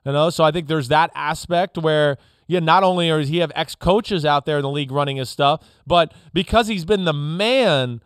You 0.05 0.11
know, 0.11 0.29
so 0.29 0.43
I 0.43 0.51
think 0.51 0.67
there's 0.67 0.89
that 0.89 1.09
aspect 1.15 1.77
where 1.77 2.17
yeah, 2.47 2.59
not 2.59 2.83
only 2.83 3.07
does 3.07 3.29
he 3.29 3.37
have 3.37 3.51
ex 3.55 3.75
coaches 3.75 4.25
out 4.25 4.45
there 4.45 4.57
in 4.57 4.63
the 4.63 4.69
league 4.69 4.91
running 4.91 5.17
his 5.17 5.29
stuff, 5.29 5.63
but 5.87 6.13
because 6.33 6.67
he's 6.67 6.83
been 6.83 7.05
the 7.05 7.13
man 7.13 8.01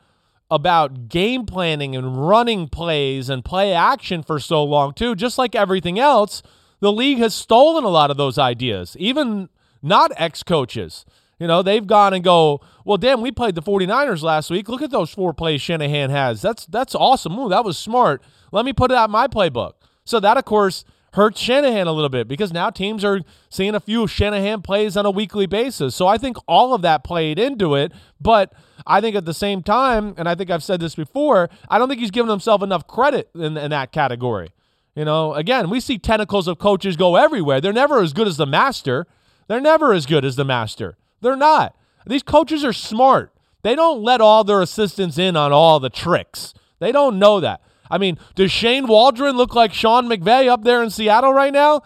about 0.52 1.10
game 1.10 1.46
planning 1.46 1.96
and 1.96 2.28
running 2.28 2.68
plays 2.68 3.30
and 3.30 3.44
play 3.44 3.74
action 3.74 4.24
for 4.24 4.40
so 4.40 4.64
long 4.64 4.94
too, 4.94 5.16
just 5.16 5.38
like 5.38 5.56
everything 5.56 6.00
else, 6.00 6.44
the 6.80 6.92
league 6.92 7.18
has 7.20 7.34
stolen 7.34 7.84
a 7.84 7.90
lot 7.90 8.12
of 8.12 8.18
those 8.18 8.38
ideas. 8.38 8.96
Even 9.00 9.50
not 9.82 10.12
ex 10.18 10.44
coaches. 10.44 11.06
You 11.40 11.48
know, 11.48 11.62
they've 11.62 11.86
gone 11.86 12.14
and 12.14 12.24
go, 12.24 12.62
well, 12.86 12.98
damn, 12.98 13.22
we 13.22 13.32
played 13.32 13.56
the 13.56 13.62
49ers 13.62 14.22
last 14.22 14.50
week. 14.50 14.70
Look 14.70 14.82
at 14.82 14.92
those 14.92 15.12
four 15.12 15.34
plays 15.34 15.62
Shanahan 15.62 16.10
has. 16.10 16.42
That's 16.42 16.66
that's 16.68 16.96
awesome. 16.96 17.38
Ooh, 17.38 17.50
that 17.50 17.66
was 17.66 17.78
smart. 17.78 18.22
Let 18.52 18.66
me 18.66 18.74
put 18.74 18.92
it 18.92 18.98
out 18.98 19.10
my 19.10 19.28
playbook. 19.28 19.74
So 20.06 20.20
that, 20.20 20.38
of 20.38 20.46
course, 20.46 20.86
hurts 21.14 21.40
Shanahan 21.40 21.88
a 21.88 21.92
little 21.92 22.10
bit 22.10 22.28
because 22.28 22.52
now 22.52 22.70
teams 22.70 23.04
are 23.04 23.22
seeing 23.50 23.76
a 23.76 23.80
few 23.80 24.08
Shanahan 24.08 24.62
plays 24.62 24.98
on 24.98 25.06
a 25.06 25.12
weekly 25.12 25.46
basis. 25.46 25.96
So 25.96 26.08
I 26.08 26.18
think 26.18 26.38
all 26.48 26.74
of 26.74 26.82
that 26.82 27.04
played 27.04 27.40
into 27.40 27.76
it. 27.76 27.92
But 28.20 28.54
I 28.86 29.00
think 29.00 29.16
at 29.16 29.26
the 29.26 29.34
same 29.34 29.64
time, 29.64 30.16
and 30.18 30.28
I 30.28 30.36
think 30.36 30.50
I've 30.50 30.64
said 30.64 30.80
this 30.80 30.96
before, 30.96 31.50
I 31.70 31.78
don't 31.78 31.88
think 31.88 32.02
he's 32.02 32.12
given 32.12 32.30
himself 32.30 32.62
enough 32.62 32.88
credit 32.88 33.30
in, 33.36 33.58
in 33.58 33.72
that 33.72 33.92
category. 33.92 34.52
You 34.96 35.06
know, 35.06 35.34
again, 35.34 35.70
we 35.70 35.80
see 35.80 35.98
tentacles 35.98 36.48
of 36.48 36.60
coaches 36.60 36.98
go 36.98 37.16
everywhere. 37.16 37.62
They're 37.62 37.74
never 37.74 38.02
as 38.02 38.14
good 38.14 38.28
as 38.28 38.38
the 38.38 38.46
master. 38.46 39.08
They're 39.48 39.62
never 39.62 39.94
as 39.94 40.06
good 40.06 40.26
as 40.26 40.36
the 40.36 40.46
master. 40.46 40.98
They're 41.22 41.36
not. 41.36 41.76
These 42.06 42.24
coaches 42.24 42.64
are 42.64 42.74
smart. 42.74 43.32
They 43.64 43.76
don't 43.76 44.04
let 44.04 44.22
all 44.22 44.44
their 44.44 44.62
assistants 44.62 45.18
in 45.18 45.38
on 45.38 45.52
all 45.52 45.80
the 45.80 45.90
tricks. 45.90 46.54
They 46.80 46.92
don't 46.92 47.18
know 47.18 47.40
that. 47.40 47.62
I 47.94 48.00
mean, 48.00 48.18
does 48.34 48.52
Shane 48.52 48.88
Waldron 48.88 49.38
look 49.38 49.54
like 49.54 49.72
Sean 49.72 50.10
McVay 50.10 50.48
up 50.48 50.64
there 50.64 50.82
in 50.82 50.90
Seattle 50.90 51.32
right 51.32 51.54
now? 51.54 51.84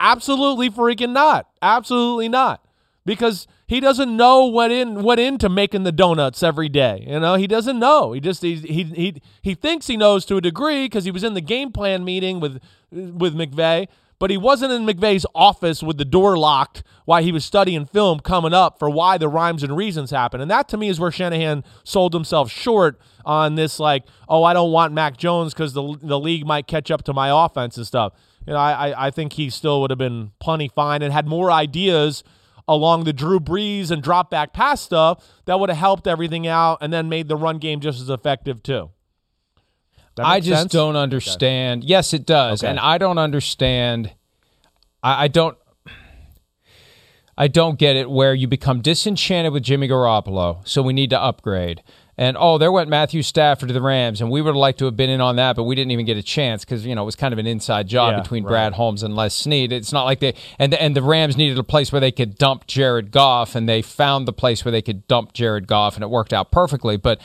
Absolutely 0.00 0.70
freaking 0.70 1.12
not. 1.12 1.46
Absolutely 1.60 2.30
not. 2.30 2.64
Because 3.04 3.46
he 3.66 3.78
doesn't 3.78 4.16
know 4.16 4.46
what 4.46 4.70
in 4.70 5.02
what 5.02 5.18
into 5.18 5.50
making 5.50 5.82
the 5.82 5.92
donuts 5.92 6.42
every 6.42 6.70
day. 6.70 7.04
You 7.06 7.20
know, 7.20 7.34
he 7.34 7.46
doesn't 7.46 7.78
know. 7.78 8.12
He 8.12 8.20
just 8.20 8.40
he 8.40 8.54
he 8.56 8.84
he, 8.84 9.22
he 9.42 9.54
thinks 9.54 9.88
he 9.88 9.98
knows 9.98 10.24
to 10.26 10.38
a 10.38 10.40
degree 10.40 10.86
because 10.86 11.04
he 11.04 11.10
was 11.10 11.22
in 11.22 11.34
the 11.34 11.42
game 11.42 11.70
plan 11.70 12.02
meeting 12.02 12.40
with 12.40 12.58
with 12.90 13.34
McVay, 13.34 13.88
but 14.22 14.30
he 14.30 14.36
wasn't 14.36 14.72
in 14.72 14.86
McVay's 14.86 15.26
office 15.34 15.82
with 15.82 15.98
the 15.98 16.04
door 16.04 16.38
locked 16.38 16.84
while 17.06 17.20
he 17.20 17.32
was 17.32 17.44
studying 17.44 17.84
film 17.84 18.20
coming 18.20 18.54
up 18.54 18.78
for 18.78 18.88
why 18.88 19.18
the 19.18 19.26
rhymes 19.26 19.64
and 19.64 19.76
reasons 19.76 20.12
happen. 20.12 20.40
And 20.40 20.48
that 20.48 20.68
to 20.68 20.76
me 20.76 20.88
is 20.88 21.00
where 21.00 21.10
Shanahan 21.10 21.64
sold 21.82 22.14
himself 22.14 22.48
short 22.48 23.00
on 23.24 23.56
this 23.56 23.80
like, 23.80 24.04
oh, 24.28 24.44
I 24.44 24.52
don't 24.52 24.70
want 24.70 24.92
Mac 24.92 25.16
Jones 25.16 25.52
because 25.52 25.72
the 25.72 25.98
the 26.00 26.20
league 26.20 26.46
might 26.46 26.68
catch 26.68 26.88
up 26.92 27.02
to 27.06 27.12
my 27.12 27.46
offense 27.46 27.76
and 27.76 27.84
stuff. 27.84 28.12
You 28.46 28.52
know, 28.52 28.60
I, 28.60 29.08
I 29.08 29.10
think 29.10 29.32
he 29.32 29.50
still 29.50 29.80
would 29.80 29.90
have 29.90 29.98
been 29.98 30.30
plenty 30.38 30.68
fine 30.68 31.02
and 31.02 31.12
had 31.12 31.26
more 31.26 31.50
ideas 31.50 32.22
along 32.68 33.02
the 33.02 33.12
Drew 33.12 33.40
Brees 33.40 33.90
and 33.90 34.04
drop 34.04 34.30
back 34.30 34.52
pass 34.52 34.80
stuff 34.80 35.26
that 35.46 35.58
would 35.58 35.68
have 35.68 35.78
helped 35.78 36.06
everything 36.06 36.46
out 36.46 36.78
and 36.80 36.92
then 36.92 37.08
made 37.08 37.26
the 37.26 37.34
run 37.34 37.58
game 37.58 37.80
just 37.80 38.00
as 38.00 38.08
effective 38.08 38.62
too. 38.62 38.90
I 40.18 40.40
just 40.40 40.62
sense? 40.62 40.72
don't 40.72 40.96
understand. 40.96 41.84
Yes, 41.84 42.12
it 42.12 42.26
does, 42.26 42.62
Okay. 42.62 42.70
and 42.70 42.78
I 42.78 42.98
don't 42.98 43.18
understand. 43.18 44.12
I, 45.02 45.24
I 45.24 45.28
don't. 45.28 45.56
I 47.36 47.48
don't 47.48 47.78
get 47.78 47.96
it 47.96 48.10
where 48.10 48.34
you 48.34 48.46
become 48.46 48.82
disenchanted 48.82 49.52
with 49.54 49.62
Jimmy 49.62 49.88
Garoppolo, 49.88 50.66
so 50.68 50.82
we 50.82 50.92
need 50.92 51.10
to 51.10 51.20
upgrade. 51.20 51.82
And 52.18 52.36
oh, 52.38 52.58
there 52.58 52.70
went 52.70 52.90
Matthew 52.90 53.22
Stafford 53.22 53.68
to 53.68 53.72
the 53.72 53.80
Rams, 53.80 54.20
and 54.20 54.30
we 54.30 54.42
would 54.42 54.50
have 54.50 54.56
liked 54.56 54.78
to 54.80 54.84
have 54.84 54.98
been 54.98 55.08
in 55.08 55.22
on 55.22 55.36
that, 55.36 55.56
but 55.56 55.62
we 55.62 55.74
didn't 55.74 55.92
even 55.92 56.04
get 56.04 56.18
a 56.18 56.22
chance 56.22 56.62
because 56.62 56.84
you 56.84 56.94
know 56.94 57.02
it 57.02 57.06
was 57.06 57.16
kind 57.16 57.32
of 57.32 57.38
an 57.38 57.46
inside 57.46 57.88
job 57.88 58.12
Yeah, 58.12 58.20
between 58.20 58.44
right. 58.44 58.50
Brad 58.50 58.72
Holmes 58.74 59.02
and 59.02 59.16
Les 59.16 59.34
Snead. 59.34 59.72
It's 59.72 59.94
not 59.94 60.04
like 60.04 60.20
they 60.20 60.34
and 60.58 60.74
and 60.74 60.94
the 60.94 61.02
Rams 61.02 61.38
needed 61.38 61.58
a 61.58 61.64
place 61.64 61.90
where 61.90 62.00
they 62.00 62.12
could 62.12 62.36
dump 62.36 62.66
Jared 62.66 63.12
Goff, 63.12 63.54
and 63.54 63.66
they 63.66 63.80
found 63.80 64.28
the 64.28 64.32
place 64.34 64.62
where 64.62 64.70
they 64.70 64.82
could 64.82 65.08
dump 65.08 65.32
Jared 65.32 65.66
Goff, 65.66 65.94
and 65.96 66.04
it 66.04 66.10
worked 66.10 66.34
out 66.34 66.52
perfectly. 66.52 66.98
But 66.98 67.18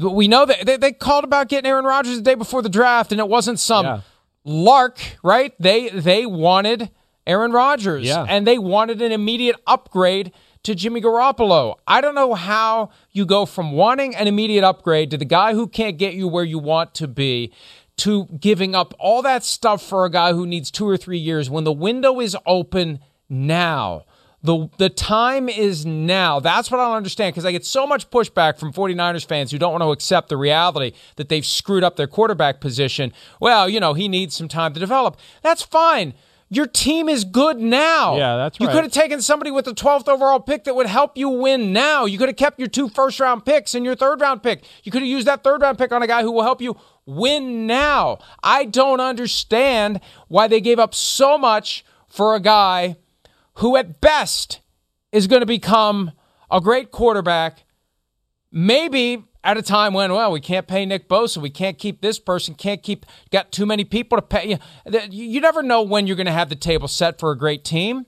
we 0.00 0.28
know 0.28 0.46
that 0.46 0.64
they, 0.66 0.76
they 0.76 0.92
called 0.92 1.24
about 1.24 1.48
getting 1.48 1.68
Aaron 1.68 1.84
Rodgers 1.84 2.16
the 2.16 2.22
day 2.22 2.34
before 2.34 2.62
the 2.62 2.68
draft, 2.68 3.12
and 3.12 3.20
it 3.20 3.28
wasn't 3.28 3.58
some 3.60 3.84
Yeah. 3.86 4.00
lark, 4.44 4.98
right? 5.22 5.52
They 5.60 5.88
they 5.90 6.26
wanted 6.26 6.90
Aaron 7.26 7.52
Rodgers, 7.52 8.06
Yeah. 8.06 8.24
and 8.28 8.46
they 8.46 8.58
wanted 8.58 9.02
an 9.02 9.12
immediate 9.12 9.56
upgrade 9.66 10.32
to 10.62 10.74
Jimmy 10.74 11.00
Garoppolo. 11.00 11.76
I 11.86 12.00
don't 12.00 12.14
know 12.14 12.34
how 12.34 12.90
you 13.12 13.24
go 13.24 13.46
from 13.46 13.72
wanting 13.72 14.14
an 14.14 14.26
immediate 14.28 14.64
upgrade 14.64 15.10
to 15.10 15.16
the 15.16 15.24
guy 15.24 15.54
who 15.54 15.66
can't 15.66 15.96
get 15.96 16.14
you 16.14 16.28
where 16.28 16.44
you 16.44 16.58
want 16.58 16.94
to 16.96 17.08
be 17.08 17.52
to 17.98 18.26
giving 18.40 18.74
up 18.74 18.94
all 18.98 19.22
that 19.22 19.44
stuff 19.44 19.82
for 19.82 20.04
a 20.04 20.10
guy 20.10 20.32
who 20.32 20.46
needs 20.46 20.70
two 20.70 20.88
or 20.88 20.96
three 20.96 21.18
years 21.18 21.48
when 21.50 21.64
the 21.64 21.72
window 21.72 22.20
is 22.20 22.36
open 22.46 22.98
now. 23.28 24.04
The, 24.42 24.70
the 24.78 24.88
time 24.88 25.48
is 25.48 25.84
now. 25.84 26.40
That's 26.40 26.70
what 26.70 26.80
I 26.80 26.86
don't 26.86 26.96
understand 26.96 27.34
because 27.34 27.44
I 27.44 27.52
get 27.52 27.64
so 27.64 27.86
much 27.86 28.08
pushback 28.10 28.58
from 28.58 28.72
49ers 28.72 29.26
fans 29.26 29.50
who 29.50 29.58
don't 29.58 29.72
want 29.72 29.82
to 29.82 29.90
accept 29.90 30.30
the 30.30 30.38
reality 30.38 30.92
that 31.16 31.28
they've 31.28 31.44
screwed 31.44 31.84
up 31.84 31.96
their 31.96 32.06
quarterback 32.06 32.60
position. 32.60 33.12
Well, 33.38 33.68
you 33.68 33.80
know, 33.80 33.92
he 33.92 34.08
needs 34.08 34.34
some 34.34 34.48
time 34.48 34.72
to 34.72 34.80
develop. 34.80 35.18
That's 35.42 35.62
fine. 35.62 36.14
Your 36.52 36.66
team 36.66 37.08
is 37.08 37.24
good 37.24 37.58
now. 37.58 38.16
Yeah, 38.16 38.36
that's 38.36 38.58
You 38.58 38.66
could 38.66 38.82
have 38.82 38.92
taken 38.92 39.22
somebody 39.22 39.52
with 39.52 39.66
the 39.66 39.74
12th 39.74 40.08
overall 40.08 40.40
pick 40.40 40.64
that 40.64 40.74
would 40.74 40.86
help 40.88 41.16
you 41.16 41.28
win 41.28 41.72
now. 41.72 42.06
You 42.06 42.18
could 42.18 42.28
have 42.28 42.36
kept 42.36 42.58
your 42.58 42.66
two 42.66 42.88
first 42.88 43.20
round 43.20 43.44
picks 43.44 43.74
and 43.76 43.84
your 43.84 43.94
third 43.94 44.20
round 44.20 44.42
pick. 44.42 44.64
You 44.82 44.90
could 44.90 45.02
have 45.02 45.08
used 45.08 45.28
that 45.28 45.44
third 45.44 45.62
round 45.62 45.78
pick 45.78 45.92
on 45.92 46.02
a 46.02 46.08
guy 46.08 46.22
who 46.22 46.32
will 46.32 46.42
help 46.42 46.60
you 46.60 46.76
win 47.06 47.68
now. 47.68 48.18
I 48.42 48.64
don't 48.64 49.00
understand 49.00 50.00
why 50.26 50.48
they 50.48 50.60
gave 50.60 50.80
up 50.80 50.92
so 50.92 51.38
much 51.38 51.84
for 52.08 52.34
a 52.34 52.40
guy 52.40 52.96
who, 53.60 53.76
at 53.76 54.00
best, 54.00 54.60
is 55.12 55.26
going 55.26 55.40
to 55.40 55.46
become 55.46 56.12
a 56.50 56.60
great 56.60 56.90
quarterback. 56.90 57.64
Maybe 58.50 59.24
at 59.44 59.58
a 59.58 59.62
time 59.62 59.92
when, 59.92 60.12
well, 60.12 60.32
we 60.32 60.40
can't 60.40 60.66
pay 60.66 60.84
Nick 60.86 61.08
Bosa, 61.08 61.38
we 61.38 61.50
can't 61.50 61.78
keep 61.78 62.00
this 62.00 62.18
person, 62.18 62.54
can't 62.54 62.82
keep, 62.82 63.04
got 63.30 63.52
too 63.52 63.66
many 63.66 63.84
people 63.84 64.16
to 64.16 64.22
pay. 64.22 64.58
You, 65.10 65.40
never 65.40 65.62
know 65.62 65.82
when 65.82 66.06
you're 66.06 66.16
going 66.16 66.26
to 66.26 66.32
have 66.32 66.48
the 66.48 66.56
table 66.56 66.88
set 66.88 67.20
for 67.20 67.30
a 67.30 67.38
great 67.38 67.64
team. 67.64 68.06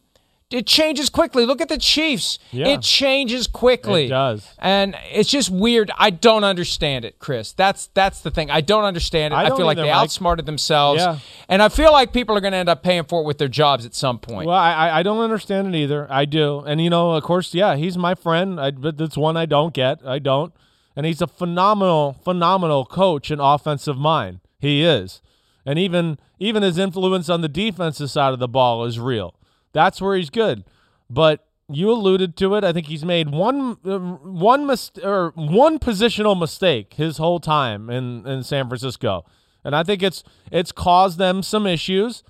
It 0.52 0.66
changes 0.66 1.08
quickly. 1.08 1.46
Look 1.46 1.60
at 1.60 1.68
the 1.68 1.78
Chiefs. 1.78 2.38
Yeah. 2.50 2.68
It 2.68 2.82
changes 2.82 3.46
quickly. 3.46 4.06
It 4.06 4.10
does. 4.10 4.46
And 4.58 4.94
it's 5.10 5.30
just 5.30 5.50
weird. 5.50 5.90
I 5.98 6.10
don't 6.10 6.44
understand 6.44 7.04
it, 7.04 7.18
Chris. 7.18 7.52
That's 7.52 7.88
that's 7.94 8.20
the 8.20 8.30
thing. 8.30 8.50
I 8.50 8.60
don't 8.60 8.84
understand 8.84 9.34
it. 9.34 9.36
I 9.36 9.44
I, 9.44 9.56
feel 9.56 9.64
like 9.66 9.76
they 9.76 9.84
Mike. 9.84 9.92
outsmarted 9.94 10.46
themselves. 10.46 11.00
Yeah. 11.00 11.18
And 11.48 11.62
I 11.62 11.68
feel 11.68 11.92
like 11.92 12.12
people 12.12 12.36
are 12.36 12.40
going 12.40 12.52
to 12.52 12.58
end 12.58 12.68
up 12.68 12.82
paying 12.82 13.04
for 13.04 13.22
it 13.22 13.24
with 13.24 13.38
their 13.38 13.48
jobs 13.48 13.86
at 13.86 13.94
some 13.94 14.18
point. 14.18 14.46
Well, 14.46 14.56
I 14.56 14.72
I- 14.72 14.98
I 14.98 15.02
don't 15.02 15.20
understand 15.20 15.74
it 15.74 15.78
either. 15.78 16.06
I 16.10 16.24
do, 16.24 16.60
and 16.60 16.80
you 16.80 16.90
know, 16.90 17.12
of 17.12 17.22
course, 17.24 17.54
yeah, 17.54 17.76
he's 17.76 17.96
my 17.98 18.14
friend. 18.14 18.60
I, 18.60 18.70
but 18.70 18.98
that's 18.98 19.16
one 19.16 19.36
I 19.36 19.46
don't 19.46 19.72
get. 19.74 19.98
I 20.06 20.18
don't, 20.18 20.52
and 20.94 21.06
he's 21.06 21.20
a 21.22 21.26
phenomenal, 21.26 22.18
phenomenal 22.24 22.84
coach 22.84 23.30
and 23.30 23.40
offensive 23.40 23.96
mind. 23.96 24.40
He 24.58 24.82
is, 24.82 25.20
and 25.66 25.78
even 25.78 26.18
even 26.38 26.62
his 26.62 26.78
influence 26.78 27.28
on 27.28 27.40
the 27.40 27.48
defensive 27.48 28.10
side 28.10 28.32
of 28.32 28.38
the 28.38 28.48
ball 28.48 28.84
is 28.84 28.98
real. 28.98 29.34
That's 29.72 30.00
where 30.00 30.16
he's 30.16 30.30
good. 30.30 30.64
But 31.10 31.46
you 31.68 31.90
alluded 31.90 32.36
to 32.36 32.54
it. 32.54 32.64
I 32.64 32.72
think 32.72 32.86
he's 32.86 33.04
made 33.04 33.30
one 33.30 33.76
uh, 33.84 33.98
one 33.98 34.70
or 35.02 35.32
one 35.34 35.78
positional 35.78 36.38
mistake 36.38 36.94
his 36.94 37.18
whole 37.18 37.40
time 37.40 37.90
in 37.90 38.26
in 38.26 38.42
San 38.42 38.68
Francisco, 38.68 39.24
and 39.64 39.74
I 39.74 39.82
think 39.82 40.02
it's 40.02 40.22
it's 40.50 40.72
caused 40.72 41.18
them 41.18 41.42
some 41.42 41.66
issues. 41.66 42.22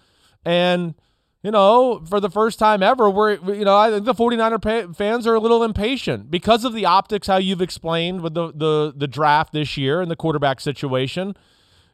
And 0.44 0.94
you 1.42 1.50
know, 1.50 2.02
for 2.08 2.20
the 2.20 2.30
first 2.30 2.58
time 2.58 2.82
ever, 2.82 3.10
we're 3.10 3.34
you 3.52 3.64
know, 3.64 3.76
I 3.76 3.90
think 3.90 4.04
the 4.04 4.14
49er 4.14 4.62
pa- 4.62 4.92
fans 4.92 5.26
are 5.26 5.34
a 5.34 5.40
little 5.40 5.64
impatient 5.64 6.30
because 6.30 6.64
of 6.64 6.72
the 6.72 6.84
optics 6.86 7.26
how 7.26 7.36
you've 7.38 7.62
explained 7.62 8.20
with 8.20 8.34
the 8.34 8.52
the 8.52 8.92
the 8.96 9.08
draft 9.08 9.52
this 9.52 9.76
year 9.76 10.00
and 10.00 10.10
the 10.10 10.16
quarterback 10.16 10.60
situation. 10.60 11.34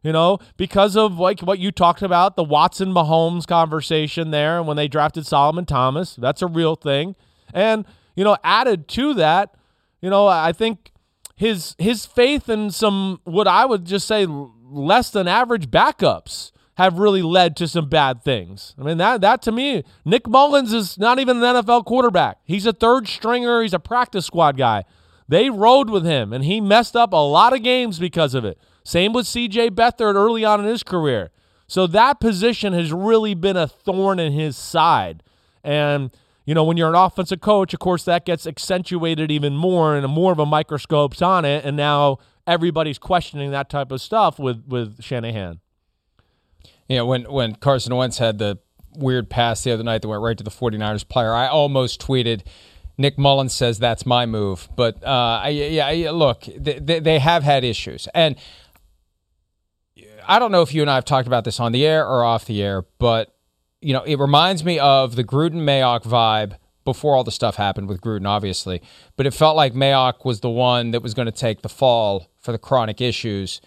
You 0.02 0.12
know, 0.12 0.38
because 0.56 0.96
of 0.96 1.18
like 1.18 1.40
what 1.40 1.58
you 1.58 1.72
talked 1.72 2.02
about, 2.02 2.36
the 2.36 2.44
Watson 2.44 2.92
Mahomes 2.92 3.46
conversation 3.46 4.30
there, 4.30 4.58
and 4.58 4.66
when 4.66 4.76
they 4.76 4.86
drafted 4.86 5.26
Solomon 5.26 5.64
Thomas, 5.64 6.14
that's 6.14 6.40
a 6.40 6.46
real 6.46 6.76
thing. 6.76 7.16
And 7.52 7.84
you 8.14 8.24
know, 8.24 8.36
added 8.44 8.88
to 8.88 9.14
that, 9.14 9.54
you 10.00 10.08
know, 10.10 10.26
I 10.26 10.52
think 10.52 10.92
his 11.36 11.74
his 11.78 12.06
faith 12.06 12.48
in 12.48 12.70
some 12.70 13.20
what 13.24 13.46
I 13.46 13.64
would 13.64 13.84
just 13.84 14.06
say 14.06 14.26
less 14.26 15.10
than 15.10 15.28
average 15.28 15.70
backups 15.70 16.52
have 16.74 16.98
really 16.98 17.22
led 17.22 17.56
to 17.56 17.66
some 17.66 17.88
bad 17.88 18.22
things. 18.22 18.74
I 18.78 18.82
mean 18.82 18.98
that 18.98 19.20
that 19.20 19.42
to 19.42 19.52
me, 19.52 19.84
Nick 20.04 20.28
Mullens 20.28 20.72
is 20.72 20.98
not 20.98 21.18
even 21.18 21.42
an 21.42 21.56
NFL 21.56 21.84
quarterback. 21.84 22.38
He's 22.44 22.66
a 22.66 22.72
third 22.72 23.08
stringer. 23.08 23.62
He's 23.62 23.74
a 23.74 23.78
practice 23.78 24.26
squad 24.26 24.56
guy. 24.56 24.84
They 25.28 25.50
rode 25.50 25.90
with 25.90 26.04
him, 26.04 26.32
and 26.32 26.44
he 26.44 26.60
messed 26.60 26.96
up 26.96 27.12
a 27.12 27.16
lot 27.16 27.52
of 27.52 27.62
games 27.62 27.98
because 27.98 28.34
of 28.34 28.44
it. 28.44 28.58
Same 28.88 29.12
with 29.12 29.26
C.J. 29.26 29.72
Beathard 29.72 30.14
early 30.14 30.46
on 30.46 30.60
in 30.60 30.66
his 30.66 30.82
career. 30.82 31.30
So 31.66 31.86
that 31.88 32.20
position 32.20 32.72
has 32.72 32.90
really 32.90 33.34
been 33.34 33.54
a 33.54 33.68
thorn 33.68 34.18
in 34.18 34.32
his 34.32 34.56
side. 34.56 35.22
And 35.62 36.10
you 36.46 36.54
know, 36.54 36.64
when 36.64 36.78
you're 36.78 36.88
an 36.88 36.94
offensive 36.94 37.42
coach, 37.42 37.74
of 37.74 37.80
course, 37.80 38.04
that 38.04 38.24
gets 38.24 38.46
accentuated 38.46 39.30
even 39.30 39.54
more, 39.54 39.94
and 39.94 40.06
more 40.08 40.32
of 40.32 40.38
a 40.38 40.46
microscope's 40.46 41.20
on 41.20 41.44
it. 41.44 41.66
And 41.66 41.76
now 41.76 42.16
everybody's 42.46 42.98
questioning 42.98 43.50
that 43.50 43.68
type 43.68 43.92
of 43.92 44.00
stuff 44.00 44.38
with 44.38 44.64
with 44.66 45.02
Shanahan. 45.02 45.60
Yeah, 46.88 47.02
when, 47.02 47.30
when 47.30 47.56
Carson 47.56 47.94
Wentz 47.94 48.16
had 48.16 48.38
the 48.38 48.58
weird 48.94 49.28
pass 49.28 49.62
the 49.64 49.72
other 49.72 49.84
night 49.84 50.00
that 50.00 50.08
went 50.08 50.22
right 50.22 50.38
to 50.38 50.42
the 50.44 50.50
49ers 50.50 51.06
player, 51.06 51.34
I 51.34 51.46
almost 51.46 52.00
tweeted, 52.00 52.40
Nick 52.96 53.18
Mullens 53.18 53.52
says 53.52 53.78
that's 53.78 54.06
my 54.06 54.24
move. 54.24 54.70
But 54.74 55.04
uh, 55.04 55.40
I, 55.44 55.48
yeah, 55.50 55.86
I- 55.86 56.10
look, 56.10 56.44
they, 56.56 56.78
they, 56.78 57.00
they 57.00 57.18
have 57.18 57.42
had 57.42 57.64
issues. 57.64 58.08
And 58.14 58.36
I 60.28 60.38
don't 60.38 60.52
know 60.52 60.62
if 60.62 60.74
you 60.74 60.82
and 60.82 60.90
I 60.90 60.94
have 60.94 61.04
talked 61.04 61.26
about 61.26 61.44
this 61.44 61.58
on 61.58 61.72
the 61.72 61.86
air 61.86 62.06
or 62.06 62.22
off 62.22 62.44
the 62.44 62.62
air, 62.62 62.84
but, 62.98 63.34
you 63.80 63.92
know, 63.92 64.02
it 64.02 64.18
reminds 64.18 64.62
me 64.62 64.78
of 64.78 65.16
the 65.16 65.24
Gruden 65.24 65.62
Mayock 65.62 66.02
vibe 66.02 66.56
before 66.84 67.16
all 67.16 67.24
the 67.24 67.32
stuff 67.32 67.56
happened 67.56 67.88
with 67.88 68.00
Gruden, 68.00 68.26
obviously. 68.26 68.82
But 69.16 69.26
it 69.26 69.32
felt 69.32 69.56
like 69.56 69.72
Mayock 69.72 70.24
was 70.24 70.40
the 70.40 70.50
one 70.50 70.92
that 70.92 71.02
was 71.02 71.14
going 71.14 71.26
to 71.26 71.32
take 71.32 71.62
the 71.62 71.68
fall 71.68 72.28
for 72.38 72.52
the 72.52 72.58
chronic 72.58 73.00
issues 73.00 73.60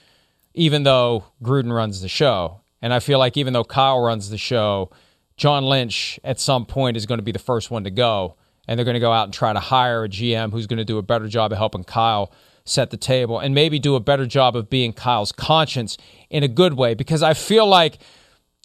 even 0.53 0.83
though 0.83 1.25
Gruden 1.43 1.73
runs 1.73 2.01
the 2.01 2.09
show. 2.09 2.61
And 2.81 2.93
I 2.93 2.99
feel 2.99 3.19
like 3.19 3.37
even 3.37 3.53
though 3.53 3.63
Kyle 3.63 4.01
runs 4.01 4.29
the 4.29 4.37
show, 4.37 4.91
John 5.37 5.63
Lynch 5.63 6.19
at 6.23 6.39
some 6.39 6.65
point 6.65 6.97
is 6.97 7.05
going 7.05 7.19
to 7.19 7.23
be 7.23 7.31
the 7.31 7.39
first 7.39 7.71
one 7.71 7.83
to 7.83 7.91
go. 7.91 8.35
And 8.67 8.77
they're 8.77 8.85
going 8.85 8.95
to 8.95 8.99
go 8.99 9.11
out 9.11 9.25
and 9.25 9.33
try 9.33 9.53
to 9.53 9.59
hire 9.59 10.03
a 10.03 10.09
GM 10.09 10.51
who's 10.51 10.67
going 10.67 10.77
to 10.77 10.85
do 10.85 10.97
a 10.97 11.03
better 11.03 11.27
job 11.27 11.51
of 11.51 11.57
helping 11.57 11.83
Kyle 11.83 12.31
set 12.65 12.89
the 12.89 12.97
table 12.97 13.39
and 13.39 13.53
maybe 13.55 13.79
do 13.79 13.95
a 13.95 13.99
better 13.99 14.25
job 14.25 14.55
of 14.55 14.69
being 14.69 14.93
Kyle's 14.93 15.31
conscience 15.31 15.97
in 16.29 16.43
a 16.43 16.47
good 16.47 16.73
way. 16.73 16.93
Because 16.93 17.23
I 17.23 17.33
feel 17.33 17.65
like 17.65 17.99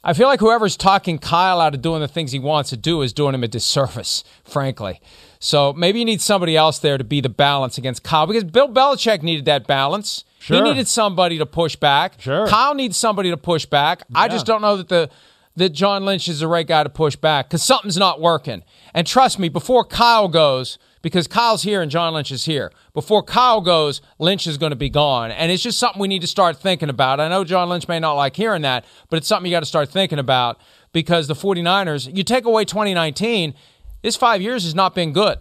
I 0.05 0.13
feel 0.13 0.29
like 0.29 0.39
whoever's 0.39 0.77
talking 0.77 1.19
Kyle 1.19 1.61
out 1.61 1.75
of 1.75 1.83
doing 1.83 2.01
the 2.01 2.07
things 2.07 2.31
he 2.31 2.39
wants 2.39 2.71
to 2.71 2.77
do 2.77 3.03
is 3.03 3.13
doing 3.13 3.35
him 3.35 3.43
a 3.43 3.49
disservice, 3.49 4.23
frankly. 4.45 5.01
So 5.41 5.73
maybe 5.73 5.99
you 5.99 6.05
need 6.05 6.21
somebody 6.21 6.57
else 6.57 6.79
there 6.79 6.97
to 6.97 7.05
be 7.05 7.21
the 7.21 7.29
balance 7.29 7.77
against 7.77 8.03
Kyle 8.05 8.27
because 8.27 8.45
Bill 8.45 8.69
Belichick 8.69 9.23
needed 9.23 9.47
that 9.47 9.67
balance. 9.67 10.25
Sure. 10.39 10.57
He 10.57 10.63
needed 10.63 10.87
somebody 10.87 11.39
to 11.39 11.47
push 11.47 11.75
back. 11.75 12.21
Sure. 12.21 12.47
Kyle 12.47 12.75
needs 12.75 12.97
somebody 12.97 13.31
to 13.31 13.37
push 13.37 13.67
back. 13.67 14.05
I 14.15 14.29
just 14.29 14.47
don't 14.47 14.63
know 14.63 14.77
that 14.77 14.89
the 14.89 15.11
that 15.57 15.71
John 15.71 16.05
Lynch 16.05 16.29
is 16.29 16.41
the 16.41 16.49
right 16.49 16.67
guy 16.67 16.83
to 16.83 16.89
push 16.91 17.17
back 17.17 17.49
because 17.49 17.63
something's 17.63 17.97
not 17.97 18.21
working. 18.21 18.63
And 18.95 19.07
trust 19.07 19.39
me, 19.39 19.49
before 19.49 19.85
Kyle 19.85 20.29
goes, 20.29 20.79
because 21.03 21.27
Kyle's 21.27 21.63
here 21.63 21.83
and 21.83 21.91
John 21.91 22.13
Lynch 22.15 22.31
is 22.31 22.45
here, 22.45 22.73
before 22.93 23.23
Kyle 23.23 23.61
goes, 23.61 24.01
Lynch 24.19 24.47
is 24.47 24.59
going 24.59 24.71
to 24.71 24.77
be 24.77 24.91
gone. 24.91 25.31
And 25.31 25.51
it's 25.51 25.63
just 25.63 25.79
something 25.79 26.01
we 26.01 26.09
need 26.09 26.23
to 26.23 26.27
start 26.27 26.57
thinking 26.59 26.91
about. 26.91 27.21
I 27.21 27.29
know 27.29 27.45
John 27.45 27.69
Lynch 27.69 27.89
may 27.89 27.99
not 27.99 28.15
like 28.15 28.37
hearing 28.37 28.63
that, 28.63 28.85
but 29.09 29.17
it's 29.17 29.29
something 29.29 29.51
you 29.51 29.55
got 29.57 29.61
to 29.61 29.67
start 29.67 29.89
thinking 29.89 30.19
about 30.19 30.61
because 30.93 31.27
the 31.29 31.35
49ers, 31.35 32.15
you 32.17 32.23
take 32.23 32.45
away 32.45 32.65
2019, 32.65 33.55
this 34.03 34.17
five 34.17 34.43
years 34.43 34.65
has 34.65 34.75
not 34.75 34.95
been 34.95 35.13
good. 35.13 35.39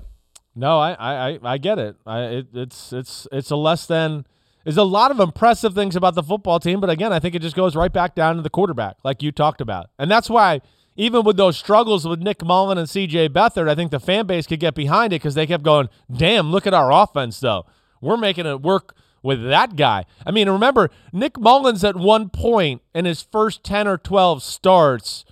No, 0.55 0.79
I 0.79 0.93
I, 0.93 1.39
I- 1.43 1.57
get 1.57 1.79
it. 1.79 1.97
I, 2.05 2.19
it. 2.21 2.47
It's 2.53 2.93
it's 2.93 3.27
it's 3.31 3.51
a 3.51 3.57
less 3.57 3.85
than. 3.85 4.25
There's 4.65 4.77
a 4.77 4.83
lot 4.83 5.11
of 5.11 5.19
impressive 5.19 5.73
things 5.73 5.95
about 5.95 6.15
the 6.15 6.23
football 6.23 6.59
team, 6.59 6.81
but 6.81 6.89
again, 6.89 7.13
I 7.13 7.19
think 7.19 7.35
it 7.35 7.41
just 7.41 7.55
goes 7.55 7.75
right 7.75 7.93
back 7.93 8.15
down 8.15 8.35
to 8.35 8.41
the 8.41 8.49
quarterback, 8.49 8.97
like 9.03 9.23
you 9.23 9.31
talked 9.31 9.61
about, 9.61 9.91
and 9.97 10.11
that's 10.11 10.29
why 10.29 10.59
even 10.97 11.23
with 11.23 11.37
those 11.37 11.57
struggles 11.57 12.07
with 12.07 12.21
Nick 12.21 12.43
Mullen 12.43 12.77
and 12.77 12.89
C.J. 12.89 13.29
Beathard, 13.29 13.69
I 13.69 13.75
think 13.75 13.91
the 13.91 13.99
fan 13.99 14.25
base 14.25 14.47
could 14.47 14.59
get 14.59 14.75
behind 14.75 15.13
it 15.13 15.21
because 15.21 15.35
they 15.35 15.45
kept 15.45 15.63
going, 15.63 15.87
"Damn, 16.11 16.51
look 16.51 16.65
at 16.65 16.73
our 16.73 16.91
offense, 16.91 17.39
though. 17.39 17.65
We're 18.01 18.17
making 18.17 18.45
it 18.45 18.61
work." 18.61 18.95
With 19.21 19.43
that 19.45 19.75
guy. 19.75 20.05
I 20.23 20.29
mean, 20.29 20.47
remember, 20.47 20.91
Nick 21.11 21.39
Mullens 21.39 21.83
at 21.83 21.95
one 21.95 22.29
point 22.29 22.83
in 22.93 23.05
his 23.05 23.23
first 23.23 23.63
10 23.63 23.87
or 23.87 23.97
12 23.97 24.43
starts 24.43 25.25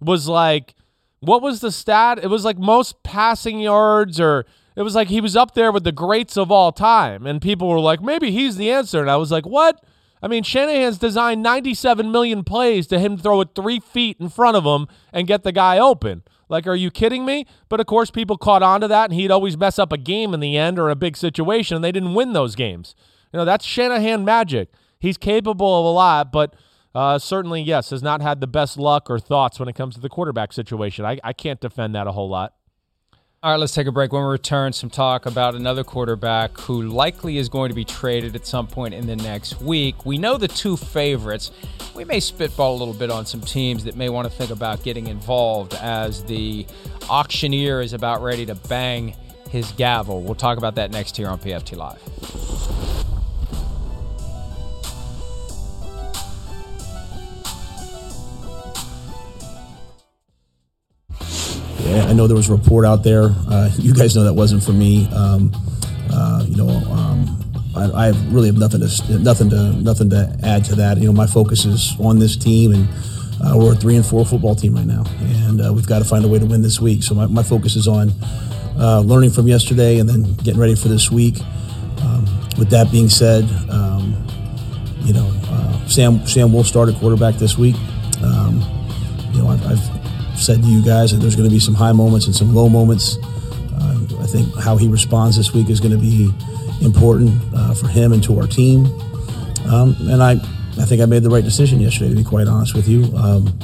was 0.00 0.28
like, 0.28 0.76
what 1.18 1.42
was 1.42 1.60
the 1.60 1.72
stat? 1.72 2.20
It 2.22 2.28
was 2.28 2.44
like 2.44 2.58
most 2.58 3.02
passing 3.02 3.60
yards, 3.60 4.20
or 4.20 4.46
it 4.76 4.82
was 4.82 4.94
like 4.94 5.08
he 5.08 5.20
was 5.20 5.36
up 5.36 5.54
there 5.54 5.72
with 5.72 5.84
the 5.84 5.92
greats 5.92 6.36
of 6.36 6.50
all 6.50 6.72
time. 6.72 7.26
And 7.26 7.42
people 7.42 7.68
were 7.68 7.80
like, 7.80 8.00
maybe 8.00 8.30
he's 8.30 8.56
the 8.56 8.70
answer. 8.70 9.00
And 9.00 9.10
I 9.10 9.16
was 9.16 9.30
like, 9.30 9.46
what? 9.46 9.84
I 10.22 10.28
mean, 10.28 10.42
Shanahan's 10.42 10.98
designed 10.98 11.42
97 11.42 12.10
million 12.10 12.44
plays 12.44 12.86
to 12.88 12.98
him 12.98 13.16
throw 13.16 13.40
it 13.40 13.50
three 13.54 13.80
feet 13.80 14.18
in 14.20 14.28
front 14.28 14.56
of 14.56 14.64
him 14.64 14.86
and 15.12 15.26
get 15.26 15.42
the 15.42 15.52
guy 15.52 15.78
open. 15.78 16.22
Like, 16.48 16.66
are 16.66 16.74
you 16.74 16.90
kidding 16.90 17.24
me? 17.24 17.46
But 17.68 17.80
of 17.80 17.86
course, 17.86 18.10
people 18.10 18.36
caught 18.36 18.62
on 18.62 18.80
to 18.80 18.88
that, 18.88 19.10
and 19.10 19.18
he'd 19.18 19.30
always 19.30 19.56
mess 19.56 19.78
up 19.78 19.92
a 19.92 19.96
game 19.96 20.34
in 20.34 20.40
the 20.40 20.56
end 20.56 20.78
or 20.78 20.90
a 20.90 20.96
big 20.96 21.16
situation, 21.16 21.76
and 21.76 21.84
they 21.84 21.92
didn't 21.92 22.14
win 22.14 22.32
those 22.32 22.56
games. 22.56 22.94
You 23.32 23.38
know, 23.38 23.44
that's 23.44 23.64
Shanahan 23.64 24.24
magic. 24.24 24.70
He's 24.98 25.16
capable 25.16 25.78
of 25.78 25.86
a 25.86 25.90
lot, 25.90 26.32
but 26.32 26.54
uh, 26.94 27.18
certainly, 27.20 27.62
yes, 27.62 27.90
has 27.90 28.02
not 28.02 28.20
had 28.20 28.40
the 28.40 28.48
best 28.48 28.76
luck 28.76 29.08
or 29.08 29.20
thoughts 29.20 29.60
when 29.60 29.68
it 29.68 29.76
comes 29.76 29.94
to 29.94 30.00
the 30.00 30.08
quarterback 30.08 30.52
situation. 30.52 31.04
I, 31.04 31.18
I 31.22 31.32
can't 31.32 31.60
defend 31.60 31.94
that 31.94 32.08
a 32.08 32.12
whole 32.12 32.28
lot. 32.28 32.54
All 33.42 33.52
right, 33.52 33.56
let's 33.56 33.72
take 33.72 33.86
a 33.86 33.90
break. 33.90 34.12
When 34.12 34.22
we 34.22 34.28
return, 34.28 34.74
some 34.74 34.90
talk 34.90 35.24
about 35.24 35.54
another 35.54 35.82
quarterback 35.82 36.58
who 36.58 36.82
likely 36.82 37.38
is 37.38 37.48
going 37.48 37.70
to 37.70 37.74
be 37.74 37.86
traded 37.86 38.36
at 38.36 38.46
some 38.46 38.66
point 38.66 38.92
in 38.92 39.06
the 39.06 39.16
next 39.16 39.62
week. 39.62 40.04
We 40.04 40.18
know 40.18 40.36
the 40.36 40.46
two 40.46 40.76
favorites. 40.76 41.50
We 41.94 42.04
may 42.04 42.20
spitball 42.20 42.76
a 42.76 42.78
little 42.78 42.92
bit 42.92 43.10
on 43.10 43.24
some 43.24 43.40
teams 43.40 43.84
that 43.84 43.96
may 43.96 44.10
want 44.10 44.30
to 44.30 44.36
think 44.36 44.50
about 44.50 44.82
getting 44.82 45.06
involved 45.06 45.72
as 45.72 46.22
the 46.24 46.66
auctioneer 47.08 47.80
is 47.80 47.94
about 47.94 48.20
ready 48.20 48.44
to 48.44 48.54
bang 48.54 49.16
his 49.48 49.72
gavel. 49.72 50.20
We'll 50.20 50.34
talk 50.34 50.58
about 50.58 50.74
that 50.74 50.90
next 50.90 51.16
here 51.16 51.28
on 51.28 51.38
PFT 51.38 51.78
Live. 51.78 53.09
I 61.86 62.12
know 62.12 62.26
there 62.26 62.36
was 62.36 62.48
a 62.48 62.54
report 62.54 62.84
out 62.84 63.02
there. 63.02 63.30
Uh, 63.48 63.70
you 63.78 63.94
guys 63.94 64.14
know 64.16 64.24
that 64.24 64.34
wasn't 64.34 64.62
for 64.62 64.72
me. 64.72 65.08
Um, 65.12 65.52
uh, 66.12 66.44
you 66.46 66.56
know, 66.56 66.68
um, 66.68 67.40
I, 67.76 68.08
I, 68.08 68.08
really 68.30 68.48
have 68.48 68.58
nothing 68.58 68.80
to 68.80 69.18
nothing 69.18 69.50
to 69.50 69.72
nothing 69.74 70.10
to 70.10 70.36
add 70.42 70.64
to 70.66 70.74
that. 70.76 70.98
You 70.98 71.06
know, 71.06 71.12
my 71.12 71.26
focus 71.26 71.64
is 71.64 71.94
on 72.00 72.18
this 72.18 72.36
team, 72.36 72.72
and 72.72 72.88
uh, 73.42 73.56
we're 73.56 73.72
a 73.72 73.76
three 73.76 73.96
and 73.96 74.04
four 74.04 74.26
football 74.26 74.54
team 74.54 74.74
right 74.74 74.86
now, 74.86 75.04
and 75.20 75.60
uh, 75.60 75.72
we've 75.72 75.86
got 75.86 76.00
to 76.00 76.04
find 76.04 76.24
a 76.24 76.28
way 76.28 76.38
to 76.38 76.46
win 76.46 76.62
this 76.62 76.80
week. 76.80 77.02
So 77.02 77.14
my, 77.14 77.26
my 77.26 77.42
focus 77.42 77.76
is 77.76 77.86
on 77.86 78.10
uh, 78.78 79.00
learning 79.00 79.30
from 79.30 79.46
yesterday 79.46 79.98
and 79.98 80.08
then 80.08 80.34
getting 80.34 80.60
ready 80.60 80.74
for 80.74 80.88
this 80.88 81.10
week. 81.10 81.38
Um, 82.02 82.24
with 82.58 82.70
that 82.70 82.90
being 82.90 83.08
said, 83.08 83.44
um, 83.70 84.16
you 85.02 85.12
know, 85.12 85.30
uh, 85.44 85.86
Sam 85.86 86.26
Sam 86.26 86.52
will 86.52 86.64
start 86.64 86.88
a 86.88 86.92
quarterback 86.92 87.36
this 87.36 87.56
week. 87.56 87.76
Um, 88.22 88.60
you 89.32 89.42
know, 89.42 89.48
I've, 89.48 89.64
I've, 89.66 89.99
said 90.40 90.62
to 90.62 90.68
you 90.68 90.82
guys 90.84 91.12
that 91.12 91.18
there's 91.18 91.36
going 91.36 91.48
to 91.48 91.54
be 91.54 91.60
some 91.60 91.74
high 91.74 91.92
moments 91.92 92.26
and 92.26 92.34
some 92.34 92.54
low 92.54 92.68
moments. 92.68 93.18
Uh, 93.72 93.98
I 94.20 94.26
think 94.26 94.54
how 94.56 94.76
he 94.76 94.88
responds 94.88 95.36
this 95.36 95.52
week 95.52 95.70
is 95.70 95.80
going 95.80 95.92
to 95.92 95.98
be 95.98 96.30
important 96.82 97.30
uh, 97.54 97.74
for 97.74 97.88
him 97.88 98.12
and 98.12 98.22
to 98.24 98.38
our 98.38 98.46
team. 98.46 98.86
Um, 99.66 99.94
and 100.00 100.22
I, 100.22 100.32
I 100.32 100.84
think 100.84 101.02
I 101.02 101.06
made 101.06 101.22
the 101.22 101.30
right 101.30 101.44
decision 101.44 101.80
yesterday. 101.80 102.10
To 102.10 102.16
be 102.16 102.24
quite 102.24 102.48
honest 102.48 102.74
with 102.74 102.88
you, 102.88 103.04
um, 103.16 103.58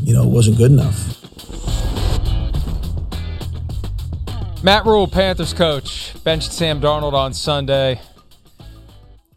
you 0.00 0.14
know, 0.14 0.22
it 0.22 0.30
wasn't 0.30 0.56
good 0.56 0.70
enough. 0.70 1.12
Matt 4.62 4.84
Rhule, 4.84 5.06
Panthers 5.06 5.52
coach, 5.52 6.12
benched 6.24 6.52
Sam 6.52 6.80
Darnold 6.80 7.12
on 7.12 7.32
Sunday. 7.34 8.00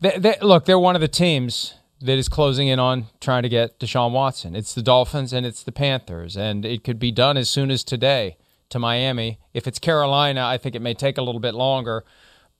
They, 0.01 0.17
they, 0.17 0.35
look, 0.41 0.65
they're 0.65 0.79
one 0.79 0.95
of 0.95 1.01
the 1.01 1.07
teams 1.07 1.75
that 2.01 2.17
is 2.17 2.29
closing 2.29 2.67
in 2.67 2.79
on 2.79 3.07
trying 3.19 3.43
to 3.43 3.49
get 3.49 3.79
Deshaun 3.79 4.11
Watson. 4.11 4.55
It's 4.55 4.73
the 4.73 4.81
Dolphins 4.81 5.33
and 5.33 5.45
it's 5.45 5.63
the 5.63 5.71
Panthers, 5.71 6.37
and 6.37 6.65
it 6.65 6.83
could 6.83 6.99
be 6.99 7.11
done 7.11 7.37
as 7.37 7.49
soon 7.49 7.71
as 7.71 7.83
today 7.83 8.37
to 8.69 8.79
Miami. 8.79 9.39
If 9.53 9.67
it's 9.67 9.79
Carolina, 9.79 10.45
I 10.45 10.57
think 10.57 10.75
it 10.75 10.81
may 10.81 10.93
take 10.93 11.17
a 11.17 11.21
little 11.21 11.41
bit 11.41 11.55
longer, 11.55 12.05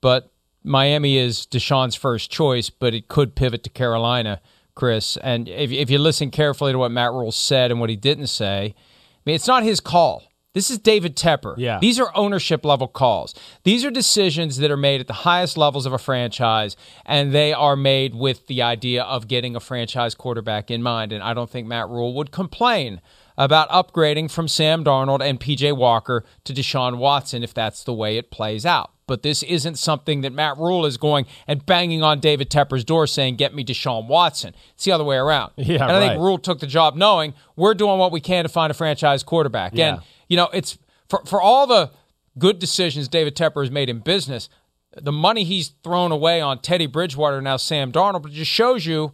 but 0.00 0.30
Miami 0.62 1.16
is 1.16 1.46
Deshaun's 1.46 1.94
first 1.94 2.30
choice, 2.30 2.68
but 2.68 2.94
it 2.94 3.08
could 3.08 3.34
pivot 3.34 3.64
to 3.64 3.70
Carolina, 3.70 4.40
Chris. 4.74 5.16
And 5.18 5.48
if, 5.48 5.70
if 5.70 5.90
you 5.90 5.98
listen 5.98 6.30
carefully 6.30 6.72
to 6.72 6.78
what 6.78 6.90
Matt 6.90 7.12
Rhule 7.12 7.32
said 7.32 7.70
and 7.70 7.80
what 7.80 7.90
he 7.90 7.96
didn't 7.96 8.26
say, 8.26 8.74
I 8.74 9.20
mean, 9.24 9.34
it's 9.34 9.46
not 9.46 9.62
his 9.62 9.80
call. 9.80 10.29
This 10.52 10.68
is 10.68 10.78
David 10.78 11.16
Tepper. 11.16 11.54
Yeah. 11.56 11.78
These 11.80 12.00
are 12.00 12.10
ownership 12.16 12.64
level 12.64 12.88
calls. 12.88 13.34
These 13.62 13.84
are 13.84 13.90
decisions 13.90 14.56
that 14.56 14.70
are 14.70 14.76
made 14.76 15.00
at 15.00 15.06
the 15.06 15.12
highest 15.12 15.56
levels 15.56 15.86
of 15.86 15.92
a 15.92 15.98
franchise, 15.98 16.76
and 17.06 17.32
they 17.32 17.52
are 17.52 17.76
made 17.76 18.16
with 18.16 18.48
the 18.48 18.60
idea 18.60 19.04
of 19.04 19.28
getting 19.28 19.54
a 19.54 19.60
franchise 19.60 20.16
quarterback 20.16 20.68
in 20.68 20.82
mind. 20.82 21.12
And 21.12 21.22
I 21.22 21.34
don't 21.34 21.48
think 21.48 21.68
Matt 21.68 21.88
Rhule 21.88 22.14
would 22.14 22.32
complain 22.32 23.00
about 23.38 23.68
upgrading 23.70 24.32
from 24.32 24.48
Sam 24.48 24.82
Darnold 24.82 25.20
and 25.22 25.38
PJ 25.38 25.76
Walker 25.76 26.24
to 26.44 26.52
Deshaun 26.52 26.98
Watson 26.98 27.44
if 27.44 27.54
that's 27.54 27.84
the 27.84 27.94
way 27.94 28.16
it 28.16 28.32
plays 28.32 28.66
out. 28.66 28.90
But 29.10 29.24
this 29.24 29.42
isn't 29.42 29.76
something 29.76 30.20
that 30.20 30.32
Matt 30.32 30.56
Rhule 30.56 30.86
is 30.86 30.96
going 30.96 31.26
and 31.48 31.66
banging 31.66 32.00
on 32.00 32.20
David 32.20 32.48
Tepper's 32.48 32.84
door 32.84 33.08
saying, 33.08 33.34
Get 33.34 33.52
me 33.52 33.64
Deshaun 33.64 34.06
Watson. 34.06 34.54
It's 34.74 34.84
the 34.84 34.92
other 34.92 35.02
way 35.02 35.16
around. 35.16 35.50
Yeah, 35.60 35.82
and 35.82 35.92
I 35.92 35.98
right. 35.98 36.08
think 36.10 36.20
Rhule 36.20 36.38
took 36.38 36.60
the 36.60 36.68
job 36.68 36.94
knowing 36.94 37.34
we're 37.56 37.74
doing 37.74 37.98
what 37.98 38.12
we 38.12 38.20
can 38.20 38.44
to 38.44 38.48
find 38.48 38.70
a 38.70 38.74
franchise 38.74 39.24
quarterback. 39.24 39.72
Yeah. 39.74 39.94
And 39.94 40.02
you 40.28 40.36
know, 40.36 40.48
it's 40.52 40.78
for 41.08 41.24
for 41.26 41.42
all 41.42 41.66
the 41.66 41.90
good 42.38 42.60
decisions 42.60 43.08
David 43.08 43.34
Tepper 43.34 43.62
has 43.62 43.70
made 43.72 43.88
in 43.88 43.98
business, 43.98 44.48
the 44.96 45.10
money 45.10 45.42
he's 45.42 45.72
thrown 45.82 46.12
away 46.12 46.40
on 46.40 46.60
Teddy 46.60 46.86
Bridgewater 46.86 47.42
now 47.42 47.56
Sam 47.56 47.90
Darnold, 47.90 48.26
it 48.26 48.32
just 48.32 48.50
shows 48.50 48.86
you 48.86 49.12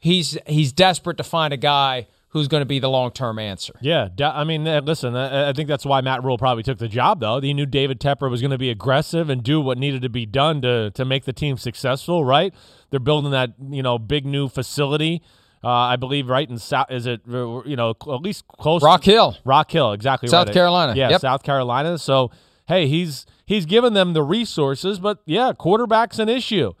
he's 0.00 0.36
he's 0.48 0.72
desperate 0.72 1.18
to 1.18 1.24
find 1.24 1.52
a 1.54 1.56
guy 1.56 2.08
who's 2.30 2.48
going 2.48 2.60
to 2.60 2.66
be 2.66 2.78
the 2.78 2.88
long 2.88 3.10
term 3.10 3.38
answer. 3.38 3.74
Yeah, 3.80 4.08
I 4.20 4.44
mean, 4.44 4.66
uh, 4.66 4.80
listen, 4.84 5.14
I 5.16 5.52
think 5.52 5.68
that's 5.68 5.84
why 5.84 6.00
Matt 6.00 6.24
Rhule 6.24 6.38
probably 6.38 6.62
took 6.62 6.78
the 6.78 6.88
job, 6.88 7.20
though. 7.20 7.40
He 7.40 7.52
knew 7.52 7.66
David 7.66 8.00
Tepper 8.00 8.30
was 8.30 8.40
going 8.40 8.52
to 8.52 8.58
be 8.58 8.70
aggressive 8.70 9.28
and 9.28 9.42
do 9.42 9.60
what 9.60 9.78
needed 9.78 10.02
to 10.02 10.08
be 10.08 10.26
done 10.26 10.62
to 10.62 10.90
to 10.92 11.04
make 11.04 11.24
the 11.24 11.32
team 11.32 11.56
successful. 11.56 12.24
Right? 12.24 12.54
They're 12.90 13.00
building 13.00 13.32
that 13.32 13.50
you 13.60 13.82
know 13.82 13.98
big 13.98 14.26
new 14.26 14.48
facility. 14.48 15.22
Uh, 15.62 15.68
I 15.68 15.96
believe 15.96 16.28
right 16.30 16.48
in 16.48 16.56
South 16.56 16.90
is 16.90 17.06
it 17.06 17.20
uh, 17.30 17.62
you 17.64 17.76
know 17.76 17.90
at 17.90 18.22
least 18.22 18.46
close 18.48 18.82
Rock 18.82 19.04
Hill, 19.04 19.36
Rock 19.44 19.70
Hill, 19.70 19.92
exactly 19.92 20.28
South 20.28 20.46
right. 20.46 20.54
Carolina. 20.54 20.94
Yeah, 20.96 21.10
yep. 21.10 21.20
South 21.20 21.42
Carolina. 21.42 21.98
So 21.98 22.30
hey, 22.66 22.86
he's 22.86 23.26
he's 23.44 23.66
given 23.66 23.92
them 23.92 24.14
the 24.14 24.22
resources, 24.22 24.98
but 24.98 25.18
yeah, 25.26 25.52
quarterback's 25.52 26.18
an 26.18 26.28
issue. 26.28 26.72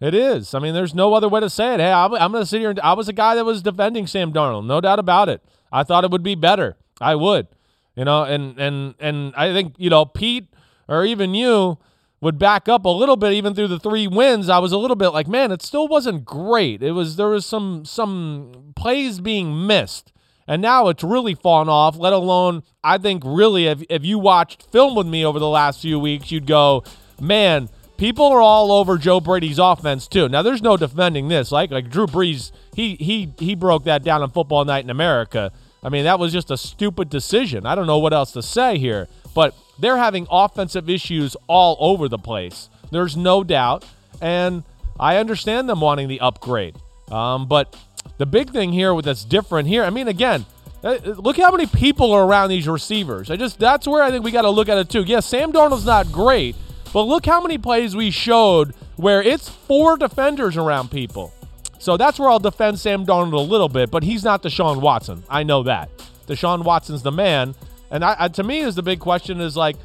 It 0.00 0.14
is. 0.14 0.54
I 0.54 0.58
mean, 0.58 0.74
there's 0.74 0.94
no 0.94 1.14
other 1.14 1.28
way 1.28 1.40
to 1.40 1.48
say 1.48 1.74
it. 1.74 1.80
Hey, 1.80 1.90
I'm, 1.90 2.12
I'm 2.14 2.30
going 2.30 2.42
to 2.42 2.48
sit 2.48 2.60
here. 2.60 2.70
And, 2.70 2.80
I 2.80 2.92
was 2.92 3.08
a 3.08 3.12
guy 3.12 3.34
that 3.34 3.44
was 3.44 3.62
defending 3.62 4.06
Sam 4.06 4.32
Darnold, 4.32 4.66
no 4.66 4.80
doubt 4.80 4.98
about 4.98 5.28
it. 5.28 5.42
I 5.72 5.84
thought 5.84 6.04
it 6.04 6.10
would 6.10 6.22
be 6.22 6.34
better. 6.34 6.76
I 7.00 7.14
would, 7.14 7.48
you 7.94 8.04
know, 8.04 8.22
and 8.24 8.58
and 8.58 8.94
and 8.98 9.34
I 9.36 9.52
think 9.52 9.74
you 9.76 9.90
know 9.90 10.06
Pete 10.06 10.48
or 10.88 11.04
even 11.04 11.34
you 11.34 11.78
would 12.20 12.38
back 12.38 12.68
up 12.68 12.84
a 12.84 12.90
little 12.90 13.16
bit 13.16 13.32
even 13.32 13.54
through 13.54 13.68
the 13.68 13.78
three 13.78 14.06
wins. 14.06 14.48
I 14.48 14.58
was 14.58 14.72
a 14.72 14.78
little 14.78 14.96
bit 14.96 15.10
like, 15.10 15.28
man, 15.28 15.52
it 15.52 15.62
still 15.62 15.86
wasn't 15.88 16.24
great. 16.24 16.82
It 16.82 16.92
was 16.92 17.16
there 17.16 17.28
was 17.28 17.44
some 17.44 17.84
some 17.84 18.72
plays 18.74 19.20
being 19.20 19.66
missed. 19.66 20.12
And 20.48 20.62
now 20.62 20.86
it's 20.88 21.02
really 21.02 21.34
fallen 21.34 21.68
off, 21.68 21.96
let 21.98 22.12
alone 22.12 22.62
I 22.84 22.98
think 22.98 23.22
really 23.26 23.66
if 23.66 23.82
if 23.90 24.04
you 24.04 24.18
watched 24.18 24.70
film 24.70 24.94
with 24.94 25.06
me 25.06 25.24
over 25.24 25.38
the 25.38 25.48
last 25.48 25.82
few 25.82 25.98
weeks, 25.98 26.30
you'd 26.30 26.46
go, 26.46 26.84
man, 27.20 27.68
people 27.96 28.26
are 28.26 28.40
all 28.40 28.72
over 28.72 28.98
Joe 28.98 29.20
Brady's 29.20 29.58
offense 29.58 30.06
too. 30.08 30.28
Now 30.28 30.42
there's 30.42 30.62
no 30.62 30.76
defending 30.76 31.28
this. 31.28 31.52
Like 31.52 31.70
like 31.70 31.90
Drew 31.90 32.06
Brees, 32.06 32.52
he 32.74 32.96
he 32.96 33.32
he 33.38 33.54
broke 33.54 33.84
that 33.84 34.02
down 34.02 34.22
on 34.22 34.30
football 34.30 34.64
night 34.64 34.84
in 34.84 34.90
America. 34.90 35.52
I 35.82 35.88
mean, 35.88 36.04
that 36.04 36.18
was 36.18 36.32
just 36.32 36.50
a 36.50 36.56
stupid 36.56 37.10
decision. 37.10 37.64
I 37.64 37.74
don't 37.74 37.86
know 37.86 37.98
what 37.98 38.12
else 38.12 38.32
to 38.32 38.42
say 38.42 38.78
here, 38.78 39.06
but 39.34 39.54
they're 39.78 39.98
having 39.98 40.26
offensive 40.30 40.90
issues 40.90 41.36
all 41.46 41.76
over 41.78 42.08
the 42.08 42.18
place. 42.18 42.68
There's 42.90 43.16
no 43.16 43.44
doubt, 43.44 43.84
and 44.20 44.64
I 44.98 45.18
understand 45.18 45.68
them 45.68 45.80
wanting 45.80 46.08
the 46.08 46.20
upgrade. 46.20 46.76
Um, 47.10 47.46
but 47.46 47.76
the 48.18 48.26
big 48.26 48.50
thing 48.50 48.72
here 48.72 49.00
that's 49.00 49.24
different 49.24 49.68
here, 49.68 49.84
I 49.84 49.90
mean, 49.90 50.08
again, 50.08 50.46
uh, 50.82 50.98
look 51.04 51.36
how 51.36 51.50
many 51.50 51.66
people 51.66 52.12
are 52.12 52.24
around 52.24 52.48
these 52.48 52.68
receivers. 52.68 53.30
I 53.30 53.36
just 53.36 53.58
that's 53.58 53.86
where 53.86 54.02
I 54.02 54.10
think 54.10 54.24
we 54.24 54.30
got 54.30 54.42
to 54.42 54.50
look 54.50 54.68
at 54.68 54.78
it 54.78 54.88
too. 54.88 55.02
Yes, 55.02 55.26
Sam 55.26 55.52
Darnold's 55.52 55.86
not 55.86 56.10
great, 56.10 56.56
but 56.96 57.02
look 57.02 57.26
how 57.26 57.42
many 57.42 57.58
plays 57.58 57.94
we 57.94 58.10
showed 58.10 58.74
where 58.96 59.22
it's 59.22 59.50
four 59.50 59.98
defenders 59.98 60.56
around 60.56 60.90
people. 60.90 61.30
So 61.78 61.98
that's 61.98 62.18
where 62.18 62.30
I'll 62.30 62.38
defend 62.38 62.80
Sam 62.80 63.04
Darnold 63.04 63.34
a 63.34 63.36
little 63.36 63.68
bit, 63.68 63.90
but 63.90 64.02
he's 64.02 64.24
not 64.24 64.42
Deshaun 64.42 64.80
Watson. 64.80 65.22
I 65.28 65.42
know 65.42 65.62
that. 65.64 65.90
Deshaun 66.26 66.64
Watson's 66.64 67.02
the 67.02 67.12
man. 67.12 67.54
And 67.90 68.02
I, 68.02 68.16
I, 68.18 68.28
to 68.28 68.42
me, 68.42 68.60
is 68.60 68.76
the 68.76 68.82
big 68.82 68.98
question 68.98 69.42
is 69.42 69.58
like, 69.58 69.76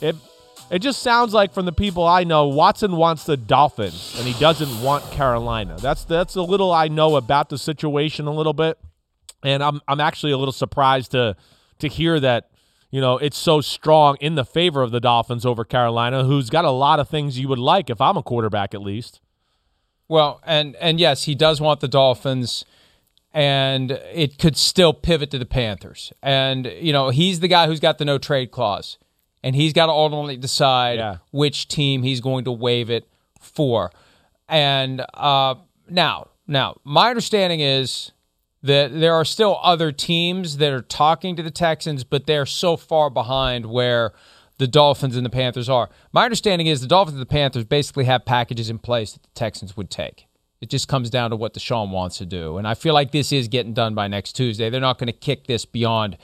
it, 0.00 0.16
it 0.70 0.78
just 0.78 1.02
sounds 1.02 1.34
like 1.34 1.52
from 1.52 1.66
the 1.66 1.72
people 1.72 2.06
I 2.06 2.24
know, 2.24 2.48
Watson 2.48 2.96
wants 2.96 3.24
the 3.24 3.36
Dolphins 3.36 4.14
and 4.16 4.26
he 4.26 4.32
doesn't 4.40 4.82
want 4.82 5.04
Carolina. 5.10 5.76
That's 5.80 6.04
that's 6.04 6.36
a 6.36 6.42
little 6.42 6.72
I 6.72 6.88
know 6.88 7.16
about 7.16 7.50
the 7.50 7.58
situation 7.58 8.26
a 8.26 8.32
little 8.32 8.54
bit, 8.54 8.78
and 9.42 9.62
I'm 9.62 9.82
I'm 9.86 10.00
actually 10.00 10.32
a 10.32 10.38
little 10.38 10.50
surprised 10.50 11.10
to 11.10 11.36
to 11.80 11.88
hear 11.88 12.18
that 12.20 12.51
you 12.92 13.00
know 13.00 13.18
it's 13.18 13.36
so 13.38 13.60
strong 13.60 14.16
in 14.20 14.36
the 14.36 14.44
favor 14.44 14.82
of 14.82 14.92
the 14.92 15.00
Dolphins 15.00 15.44
over 15.44 15.64
Carolina, 15.64 16.22
who's 16.22 16.48
got 16.50 16.64
a 16.64 16.70
lot 16.70 17.00
of 17.00 17.08
things 17.08 17.38
you 17.40 17.48
would 17.48 17.58
like 17.58 17.90
if 17.90 18.00
I'm 18.00 18.16
a 18.16 18.22
quarterback 18.22 18.72
at 18.74 18.82
least. 18.82 19.20
Well, 20.08 20.40
and 20.46 20.76
and 20.76 21.00
yes, 21.00 21.24
he 21.24 21.34
does 21.34 21.60
want 21.60 21.80
the 21.80 21.88
Dolphins 21.88 22.64
and 23.34 23.92
it 24.12 24.38
could 24.38 24.56
still 24.56 24.92
pivot 24.92 25.30
to 25.30 25.38
the 25.38 25.46
Panthers. 25.46 26.12
And 26.22 26.66
you 26.80 26.92
know, 26.92 27.08
he's 27.08 27.40
the 27.40 27.48
guy 27.48 27.66
who's 27.66 27.80
got 27.80 27.98
the 27.98 28.04
no 28.04 28.18
trade 28.18 28.50
clause. 28.50 28.98
And 29.44 29.56
he's 29.56 29.72
got 29.72 29.86
to 29.86 29.92
ultimately 29.92 30.36
decide 30.36 30.98
Yeah. 30.98 31.16
which 31.32 31.66
team 31.66 32.04
he's 32.04 32.20
going 32.20 32.44
to 32.44 32.52
waive 32.52 32.90
it 32.90 33.08
for. 33.40 33.90
And 34.48 35.04
uh, 35.14 35.56
now, 35.88 36.28
now, 36.46 36.76
my 36.84 37.08
understanding 37.10 37.58
is 37.58 38.12
that 38.62 38.98
there 38.98 39.14
are 39.14 39.24
still 39.24 39.58
other 39.62 39.90
teams 39.92 40.58
that 40.58 40.72
are 40.72 40.82
talking 40.82 41.36
to 41.36 41.42
the 41.42 41.50
Texans, 41.50 42.04
but 42.04 42.26
they're 42.26 42.46
so 42.46 42.76
far 42.76 43.10
behind 43.10 43.66
where 43.66 44.12
the 44.58 44.68
Dolphins 44.68 45.16
and 45.16 45.26
the 45.26 45.30
Panthers 45.30 45.68
are. 45.68 45.90
My 46.12 46.24
understanding 46.24 46.68
is 46.68 46.80
the 46.80 46.86
Dolphins 46.86 47.14
and 47.14 47.22
the 47.22 47.26
Panthers 47.26 47.64
basically 47.64 48.04
have 48.04 48.24
packages 48.24 48.70
in 48.70 48.78
place 48.78 49.12
that 49.12 49.22
the 49.22 49.28
Texans 49.34 49.76
would 49.76 49.90
take. 49.90 50.26
It 50.60 50.70
just 50.70 50.86
comes 50.86 51.10
down 51.10 51.30
to 51.30 51.36
what 51.36 51.54
Deshaun 51.54 51.90
wants 51.90 52.18
to 52.18 52.26
do. 52.26 52.56
And 52.56 52.68
I 52.68 52.74
feel 52.74 52.94
like 52.94 53.10
this 53.10 53.32
is 53.32 53.48
getting 53.48 53.74
done 53.74 53.96
by 53.96 54.06
next 54.06 54.34
Tuesday. 54.34 54.70
They're 54.70 54.80
not 54.80 54.98
going 54.98 55.08
to 55.08 55.12
kick 55.12 55.48
this 55.48 55.64
beyond 55.64 56.16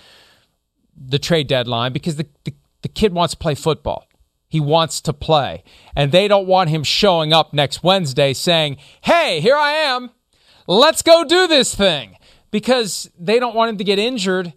the 0.97 1.19
trade 1.19 1.49
deadline 1.49 1.93
because 1.93 2.15
the, 2.15 2.27
the, 2.45 2.55
the 2.83 2.89
kid 2.89 3.13
wants 3.13 3.35
to 3.35 3.39
play 3.39 3.57
football. 3.57 4.07
He 4.49 4.61
wants 4.61 5.01
to 5.01 5.13
play. 5.13 5.65
And 5.97 6.13
they 6.13 6.29
don't 6.29 6.47
want 6.47 6.71
him 6.71 6.85
showing 6.85 7.33
up 7.33 7.53
next 7.53 7.83
Wednesday 7.83 8.33
saying, 8.33 8.77
hey, 9.01 9.41
here 9.41 9.57
I 9.57 9.73
am. 9.73 10.11
Let's 10.69 11.03
go 11.03 11.25
do 11.25 11.49
this 11.49 11.75
thing. 11.75 12.17
Because 12.51 13.11
they 13.19 13.39
don't 13.39 13.55
want 13.55 13.71
him 13.71 13.79
to 13.79 13.85
get 13.85 13.99
injured 13.99 14.53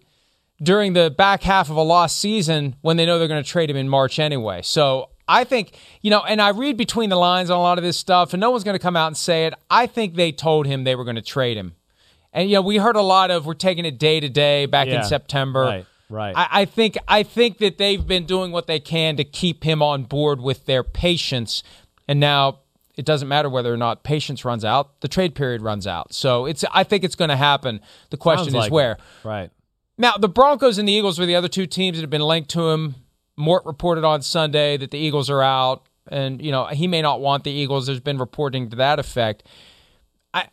during 0.62 0.92
the 0.92 1.10
back 1.10 1.42
half 1.42 1.70
of 1.70 1.76
a 1.76 1.82
lost 1.82 2.18
season 2.20 2.76
when 2.80 2.96
they 2.96 3.04
know 3.04 3.18
they're 3.18 3.28
going 3.28 3.42
to 3.42 3.48
trade 3.48 3.68
him 3.68 3.76
in 3.76 3.88
March 3.88 4.18
anyway. 4.18 4.62
So 4.62 5.10
I 5.28 5.44
think, 5.44 5.76
you 6.02 6.10
know, 6.10 6.20
and 6.22 6.40
I 6.40 6.50
read 6.50 6.76
between 6.76 7.10
the 7.10 7.16
lines 7.16 7.50
on 7.50 7.58
a 7.58 7.62
lot 7.62 7.78
of 7.78 7.84
this 7.84 7.96
stuff, 7.98 8.32
and 8.32 8.40
no 8.40 8.50
one's 8.50 8.64
going 8.64 8.74
to 8.76 8.82
come 8.82 8.96
out 8.96 9.08
and 9.08 9.16
say 9.16 9.46
it. 9.46 9.54
I 9.70 9.86
think 9.86 10.14
they 10.14 10.32
told 10.32 10.66
him 10.66 10.84
they 10.84 10.94
were 10.94 11.04
going 11.04 11.16
to 11.16 11.22
trade 11.22 11.56
him. 11.56 11.74
And, 12.32 12.48
you 12.48 12.56
know, 12.56 12.62
we 12.62 12.76
heard 12.78 12.96
a 12.96 13.02
lot 13.02 13.30
of 13.30 13.44
we're 13.44 13.54
taking 13.54 13.84
it 13.84 13.98
day 13.98 14.18
to 14.20 14.28
day 14.28 14.66
back 14.66 14.88
Yeah. 14.88 14.98
in 15.00 15.04
September. 15.04 15.62
Right, 15.62 15.86
Right. 16.08 16.34
I, 16.36 16.48
I 16.62 16.64
think 16.64 16.96
I 17.08 17.22
think 17.24 17.58
that 17.58 17.78
they've 17.78 18.06
been 18.06 18.24
doing 18.26 18.52
what 18.52 18.66
they 18.66 18.80
can 18.80 19.16
to 19.16 19.24
keep 19.24 19.64
him 19.64 19.82
on 19.82 20.04
board 20.04 20.40
with 20.40 20.66
their 20.66 20.82
patience, 20.82 21.62
and 22.08 22.20
now 22.20 22.60
it 22.96 23.04
doesn't 23.04 23.28
matter 23.28 23.48
whether 23.48 23.72
or 23.72 23.76
not 23.76 24.02
patience 24.02 24.44
runs 24.44 24.64
out; 24.64 25.00
the 25.00 25.08
trade 25.08 25.34
period 25.34 25.62
runs 25.62 25.86
out. 25.86 26.12
So 26.12 26.46
it's 26.46 26.64
I 26.72 26.84
think 26.84 27.04
it's 27.04 27.14
going 27.14 27.30
to 27.30 27.36
happen. 27.36 27.80
The 28.10 28.16
question 28.16 28.52
Sounds 28.52 28.54
is 28.54 28.70
like 28.70 28.72
where. 28.72 28.92
it. 28.92 29.00
Right. 29.24 29.50
Now, 29.98 30.16
the 30.16 30.28
Broncos 30.28 30.78
and 30.78 30.88
the 30.88 30.92
Eagles 30.92 31.18
were 31.18 31.26
the 31.26 31.36
other 31.36 31.48
two 31.48 31.66
teams 31.66 31.96
that 31.96 32.02
have 32.02 32.10
been 32.10 32.22
linked 32.22 32.50
to 32.50 32.70
him. 32.70 32.94
Mort 33.36 33.64
reported 33.64 34.04
on 34.04 34.22
Sunday 34.22 34.76
that 34.76 34.90
the 34.90 34.98
Eagles 34.98 35.30
are 35.30 35.42
out, 35.42 35.86
and 36.08 36.42
you 36.42 36.50
know 36.50 36.66
he 36.66 36.86
may 36.86 37.02
not 37.02 37.20
want 37.20 37.44
the 37.44 37.50
Eagles. 37.50 37.86
There's 37.86 38.00
been 38.00 38.18
reporting 38.18 38.70
to 38.70 38.76
that 38.76 38.98
effect. 38.98 39.44
I, 40.34 40.48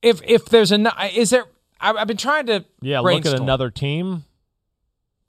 if 0.00 0.20
if 0.24 0.46
there's 0.46 0.72
a 0.72 0.78
is 1.14 1.30
there? 1.30 1.44
I've 1.80 2.06
been 2.06 2.16
trying 2.16 2.46
to 2.46 2.64
Yeah, 2.80 3.00
look 3.00 3.26
at 3.26 3.34
another 3.34 3.68
team. 3.68 4.24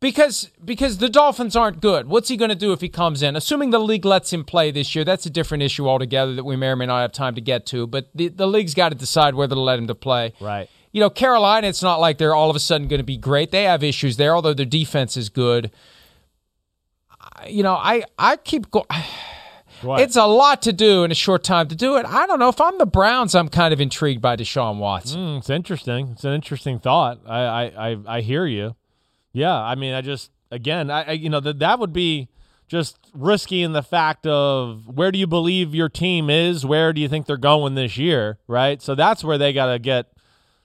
Because 0.04 0.52
because 0.64 0.98
the 0.98 1.08
Dolphins 1.08 1.56
aren't 1.56 1.80
good. 1.80 2.10
What's 2.10 2.28
he 2.28 2.36
going 2.36 2.50
to 2.50 2.56
do 2.56 2.74
if 2.74 2.82
he 2.82 2.90
comes 2.90 3.24
in? 3.24 3.38
Assuming 3.38 3.70
the 3.70 3.80
league 3.80 4.04
lets 4.04 4.34
him 4.34 4.44
play 4.44 4.70
this 4.70 4.94
year, 4.94 5.06
that's 5.06 5.26
a 5.26 5.30
different 5.30 5.64
issue 5.64 5.88
altogether 5.88 6.36
that 6.36 6.44
we 6.44 6.58
may 6.58 6.68
or 6.68 6.76
may 6.76 6.86
not 6.86 7.00
have 7.00 7.14
time 7.14 7.36
to 7.36 7.42
get 7.42 7.66
to. 7.68 7.88
But 7.88 8.10
the 8.14 8.28
the 8.28 8.46
league's 8.46 8.74
got 8.74 8.90
to 8.90 8.96
decide 8.96 9.34
whether 9.34 9.56
to 9.56 9.62
let 9.62 9.80
him 9.80 9.88
to 9.88 9.96
play. 9.96 10.34
Right. 10.42 10.70
You 10.92 11.00
know, 11.00 11.10
Carolina, 11.10 11.68
it's 11.68 11.82
not 11.82 12.02
like 12.02 12.18
they're 12.18 12.36
all 12.36 12.50
of 12.50 12.56
a 12.56 12.60
sudden 12.60 12.90
going 12.90 13.00
to 13.00 13.06
be 13.06 13.16
great. 13.16 13.52
They 13.52 13.64
have 13.64 13.82
issues 13.82 14.18
there, 14.18 14.36
although 14.36 14.54
their 14.54 14.66
defense 14.66 15.16
is 15.16 15.30
good. 15.30 15.72
You 17.48 17.64
know, 17.64 17.76
I 17.76 18.04
I 18.20 18.36
keep 18.36 18.70
going. 18.70 18.86
What? 19.82 20.00
It's 20.00 20.16
a 20.16 20.26
lot 20.26 20.62
to 20.62 20.72
do 20.72 21.04
in 21.04 21.12
a 21.12 21.16
short 21.16 21.44
time 21.44 21.68
to 21.68 21.76
do 21.76 21.98
it. 21.98 22.06
I 22.06 22.26
don't 22.26 22.40
know 22.40 22.48
if 22.48 22.62
I'm 22.62 22.78
the 22.78 22.86
Browns. 22.86 23.36
I'm 23.36 23.50
kind 23.50 23.74
of 23.74 23.82
intrigued 23.82 24.22
by 24.22 24.38
Deshaun 24.38 24.78
Watson. 24.78 25.20
Mm, 25.20 25.38
it's 25.40 25.50
interesting. 25.50 26.12
It's 26.14 26.24
an 26.24 26.32
interesting 26.32 26.80
thought. 26.80 27.20
I, 27.26 27.42
I, 27.42 27.90
I, 27.90 27.98
I 28.08 28.22
hear 28.22 28.46
you. 28.46 28.78
Yeah, 29.34 29.56
I 29.56 29.76
mean, 29.76 29.94
I 29.94 30.02
just 30.02 30.32
again, 30.52 30.90
I, 30.90 31.04
I 31.04 31.12
you 31.12 31.30
know 31.30 31.40
that 31.40 31.60
that 31.60 31.80
would 31.80 31.92
be 31.92 32.30
just 32.68 32.98
risky 33.14 33.62
in 33.62 33.74
the 33.74 33.84
fact 33.84 34.26
of 34.26 34.88
where 34.88 35.12
do 35.12 35.20
you 35.20 35.28
believe 35.28 35.76
your 35.76 35.90
team 35.90 36.30
is? 36.30 36.66
Where 36.66 36.94
do 36.94 37.02
you 37.02 37.10
think 37.10 37.26
they're 37.26 37.38
going 37.38 37.76
this 37.76 37.98
year? 37.98 38.40
Right. 38.48 38.82
So 38.82 38.96
that's 38.96 39.24
where 39.24 39.38
they 39.38 39.54
got 39.54 39.72
to 39.72 39.80
get 39.80 40.14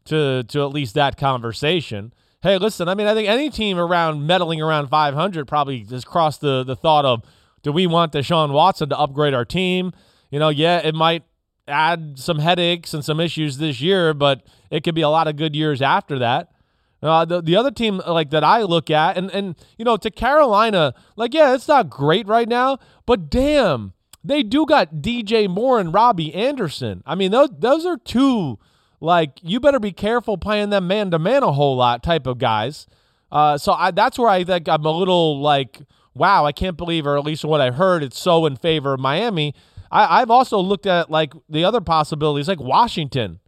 to 0.07 0.45
to 0.45 0.63
at 0.63 0.71
least 0.71 0.95
that 0.95 1.17
conversation. 1.17 2.13
Hey, 2.41 2.57
listen, 2.57 2.89
I 2.89 2.95
mean, 2.95 3.09
I 3.09 3.15
think 3.15 3.29
any 3.29 3.51
team 3.51 3.79
around 3.79 4.27
meddling 4.27 4.63
around 4.63 4.89
500 4.89 5.49
probably 5.49 5.85
has 5.91 6.05
crossed 6.05 6.41
the 6.41 6.63
the 6.63 6.77
thought 6.77 7.05
of 7.05 7.23
do 7.63 7.73
we 7.73 7.87
want 7.87 8.13
Deshaun 8.13 8.53
Watson 8.53 8.89
to 8.91 8.99
upgrade 8.99 9.35
our 9.35 9.45
team? 9.45 9.93
You 10.31 10.39
know, 10.39 10.49
yeah, 10.51 10.79
it 10.79 10.95
might 10.95 11.25
add 11.67 12.19
some 12.19 12.39
headaches 12.39 12.95
and 12.95 13.05
some 13.05 13.21
issues 13.21 13.59
this 13.59 13.81
year, 13.81 14.15
but 14.15 14.47
it 14.71 14.85
could 14.85 14.95
be 14.95 15.03
a 15.03 15.09
lot 15.09 15.27
of 15.29 15.37
good 15.37 15.57
years 15.57 15.83
after 15.83 16.19
that. 16.21 16.53
Uh, 17.01 17.25
the 17.25 17.41
the 17.41 17.55
other 17.55 17.71
team 17.71 18.03
like 18.09 18.31
that 18.31 18.43
I 18.43 18.63
look 18.63 18.91
at 18.91 19.17
and 19.17 19.31
and 19.31 19.55
you 19.77 19.85
know 19.85 19.97
to 19.99 20.11
Carolina 20.11 20.95
like 21.15 21.33
yeah 21.33 21.55
it's 21.55 21.69
not 21.69 21.89
great 21.89 22.27
right 22.27 22.49
now 22.49 22.79
but 23.07 23.31
damn 23.31 23.93
they 24.25 24.43
do 24.43 24.67
got 24.67 24.97
DJ 24.97 25.49
Moore 25.49 25.79
and 25.79 25.95
Robbie 25.95 26.35
Anderson. 26.35 27.05
I 27.07 27.15
mean 27.15 27.31
those 27.31 27.51
those 27.57 27.87
are 27.87 27.97
two 27.97 28.59
like 29.01 29.39
you 29.43 29.61
better 29.61 29.79
be 29.79 29.93
careful 29.93 30.39
playing 30.39 30.71
them 30.71 30.89
man 30.89 31.13
to 31.13 31.21
man 31.21 31.45
a 31.45 31.53
whole 31.53 31.77
lot 31.77 32.03
type 32.03 32.27
of 32.27 32.39
guys. 32.39 32.89
Uh, 33.31 33.59
so 33.59 33.75
I, 33.75 33.93
that's 33.93 34.19
where 34.19 34.29
I 34.29 34.43
think 34.43 34.69
I'm 34.69 34.85
a 34.85 34.91
little 34.91 35.41
like 35.41 35.81
wow 36.15 36.45
I 36.45 36.51
can't 36.51 36.77
believe 36.77 37.07
or 37.07 37.17
at 37.17 37.25
least 37.25 37.45
what 37.45 37.61
I 37.61 37.71
heard 37.71 38.03
it's 38.03 38.19
so 38.19 38.45
in 38.45 38.57
favor 38.57 38.95
of 38.95 38.99
Miami. 38.99 39.55
I, 39.93 40.21
I've 40.21 40.31
also 40.31 40.59
looked 40.59 40.87
at 40.87 41.13
like 41.13 41.33
the 41.49 41.65
other 41.65 41.81
possibilities 41.81 42.49
like 42.49 42.61
Washington. 42.61 43.39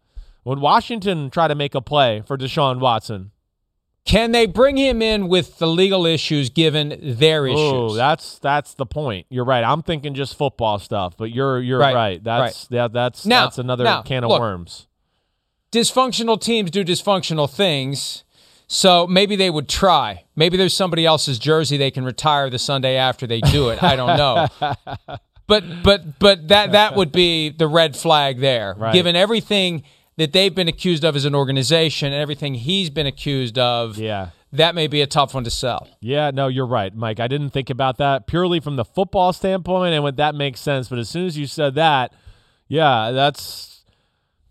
Would 0.45 0.61
Washington 0.61 1.31
try 1.31 1.49
to 1.49 1.57
make 1.57 1.75
a 1.75 1.83
play 1.83 2.23
for 2.25 2.39
Deshaun 2.39 2.79
Watson 2.79 3.33
Can 4.11 4.33
they 4.33 4.47
bring 4.47 4.77
him 4.77 5.01
in 5.03 5.29
with 5.29 5.59
the 5.59 5.69
legal 5.69 6.05
issues 6.05 6.51
given 6.51 6.99
their 7.01 7.47
issues? 7.47 7.61
Oh, 7.61 7.95
that's 7.95 8.41
that's 8.41 8.75
the 8.75 8.85
point. 8.85 9.27
You're 9.31 9.45
right. 9.45 9.63
I'm 9.63 9.83
thinking 9.83 10.15
just 10.15 10.37
football 10.37 10.81
stuff, 10.81 11.17
but 11.17 11.31
you're 11.31 11.61
you're 11.61 11.79
Right, 11.79 11.95
right. 11.95 12.25
That's 12.25 12.67
yeah, 12.71 12.89
that's 12.89 13.25
Now- 13.25 13.45
that's 13.45 13.59
another 13.59 13.85
now, 13.85 14.03
can 14.03 14.25
of 14.25 14.31
look. 14.31 14.41
worms. 14.41 14.89
dysfunctional 15.71 16.41
teams 16.41 16.73
do 16.73 16.85
dysfunctional 16.85 17.49
things. 17.49 18.25
So 18.67 19.07
maybe 19.07 19.37
they 19.37 19.49
would 19.51 19.69
try. 19.69 20.25
Maybe 20.35 20.57
there's 20.57 20.75
somebody 20.75 21.07
else's 21.07 21.39
jersey 21.39 21.77
they 21.77 21.93
can 21.93 22.05
retire 22.05 22.51
the 22.51 22.59
Sunday 22.59 22.97
after 22.97 23.29
they 23.29 23.41
do 23.41 23.69
it. 23.69 23.81
I 23.81 23.95
don't 23.95 24.17
know. 24.17 24.49
but 25.47 25.65
but 25.85 26.19
but 26.19 26.49
that 26.49 26.73
that 26.73 26.97
would 26.97 27.13
be 27.13 27.51
the 27.51 27.69
red 27.69 27.97
flag 27.97 28.41
there. 28.41 28.75
Right. 28.77 28.93
Given 28.93 29.15
everything 29.15 29.85
that 30.21 30.33
they've 30.33 30.55
been 30.55 30.69
accused 30.69 31.03
of 31.05 31.17
as 31.17 31.25
an 31.25 31.35
organization 31.35 32.13
and 32.13 32.21
everything 32.21 32.55
he's 32.55 32.91
been 32.91 33.07
accused 33.07 33.59
of, 33.59 33.97
Yeah. 33.99 34.29
that 34.53 34.75
may 34.75 34.87
be 34.87 35.01
a 35.01 35.07
tough 35.07 35.33
one 35.35 35.45
to 35.45 35.51
sell. 35.51 35.89
Yeah, 36.01 36.31
no, 36.31 36.49
you're 36.49 36.67
right, 36.67 36.95
Mike. 36.95 37.19
I 37.21 37.27
didn't 37.27 37.51
think 37.51 37.71
about 37.71 37.97
that 37.99 38.27
purely 38.27 38.61
from 38.61 38.77
the 38.77 38.85
football 38.85 39.33
standpoint, 39.33 39.95
and 39.95 40.03
what 40.03 40.17
that 40.17 40.35
makes 40.35 40.61
sense. 40.61 40.89
But 40.89 40.99
as 40.99 41.09
soon 41.09 41.27
as 41.27 41.39
you 41.39 41.47
said 41.47 41.75
that, 41.77 42.13
yeah, 42.69 43.11
that's 43.13 43.83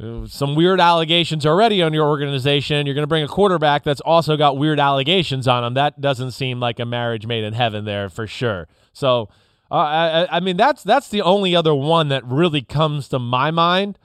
uh, 0.01 0.25
some 0.27 0.55
weird 0.55 0.79
allegations 0.79 1.45
already 1.45 1.81
on 1.83 1.93
your 1.93 2.07
organization. 2.07 2.85
You're 2.87 2.95
going 2.95 3.03
to 3.03 3.07
bring 3.07 3.23
a 3.23 3.27
quarterback 3.27 3.83
that's 3.83 4.01
also 4.01 4.37
got 4.37 4.57
weird 4.57 4.79
allegations 4.79 5.47
on 5.47 5.63
him. 5.63 5.73
That 5.75 6.01
doesn't 6.01 6.31
seem 6.31 6.59
like 6.59 6.79
a 6.79 6.85
marriage 6.85 7.25
made 7.27 7.43
in 7.43 7.53
heaven 7.53 7.85
there 7.85 8.09
for 8.09 8.25
sure. 8.25 8.67
So, 8.93 9.29
uh, 9.69 9.75
I, 9.75 10.21
I- 10.23 10.37
I 10.37 10.39
mean, 10.39 10.57
that's 10.57 10.81
that's 10.83 11.09
the 11.09 11.21
only 11.21 11.55
other 11.55 11.75
one 11.75 12.07
that 12.09 12.25
really 12.25 12.61
comes 12.61 13.07
to 13.09 13.19
my 13.19 13.51
mind. 13.51 13.99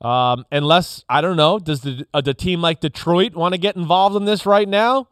Um, 0.00 0.44
unless 0.52 1.04
I 1.08 1.20
don't 1.20 1.36
know, 1.36 1.58
does 1.58 1.80
the 1.80 2.06
uh, 2.12 2.20
the 2.20 2.34
team 2.34 2.60
like 2.60 2.80
Detroit 2.80 3.34
want 3.34 3.54
to 3.54 3.58
get 3.58 3.76
involved 3.76 4.14
in 4.16 4.24
this 4.24 4.44
right 4.44 4.68
now? 4.68 5.08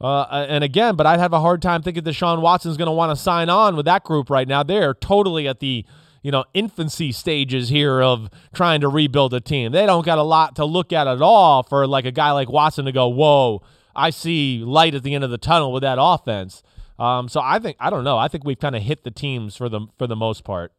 Uh, 0.00 0.46
and 0.48 0.64
again, 0.64 0.96
but 0.96 1.06
I'd 1.06 1.20
have 1.20 1.32
a 1.32 1.40
hard 1.40 1.60
time 1.60 1.82
thinking 1.82 2.02
Deshaun 2.02 2.40
Watson's 2.40 2.78
going 2.78 2.86
to 2.86 2.92
want 2.92 3.16
to 3.16 3.22
sign 3.22 3.50
on 3.50 3.76
with 3.76 3.84
that 3.84 4.02
group 4.02 4.30
right 4.30 4.48
now. 4.48 4.62
They're 4.62 4.94
totally 4.94 5.46
at 5.46 5.60
the 5.60 5.84
you 6.22 6.30
know 6.30 6.44
infancy 6.54 7.12
stages 7.12 7.68
here 7.70 8.02
of 8.02 8.30
trying 8.54 8.80
to 8.82 8.88
rebuild 8.88 9.34
a 9.34 9.40
team. 9.40 9.72
They 9.72 9.86
don't 9.86 10.04
got 10.04 10.18
a 10.18 10.22
lot 10.22 10.56
to 10.56 10.64
look 10.64 10.92
at 10.92 11.06
at 11.06 11.22
all 11.22 11.62
for 11.62 11.86
like 11.86 12.04
a 12.04 12.12
guy 12.12 12.32
like 12.32 12.50
Watson 12.50 12.84
to 12.86 12.92
go, 12.92 13.08
whoa, 13.08 13.62
I 13.94 14.10
see 14.10 14.62
light 14.64 14.94
at 14.94 15.02
the 15.02 15.14
end 15.14 15.24
of 15.24 15.30
the 15.30 15.38
tunnel 15.38 15.72
with 15.72 15.82
that 15.82 15.98
offense. 16.00 16.62
Um, 16.98 17.28
so 17.28 17.40
I 17.42 17.58
think 17.58 17.78
I 17.80 17.88
don't 17.88 18.04
know. 18.04 18.18
I 18.18 18.28
think 18.28 18.44
we've 18.44 18.58
kind 18.58 18.76
of 18.76 18.82
hit 18.82 19.04
the 19.04 19.10
teams 19.10 19.56
for 19.56 19.68
the 19.68 19.86
for 19.98 20.06
the 20.06 20.16
most 20.16 20.44
part. 20.44 20.72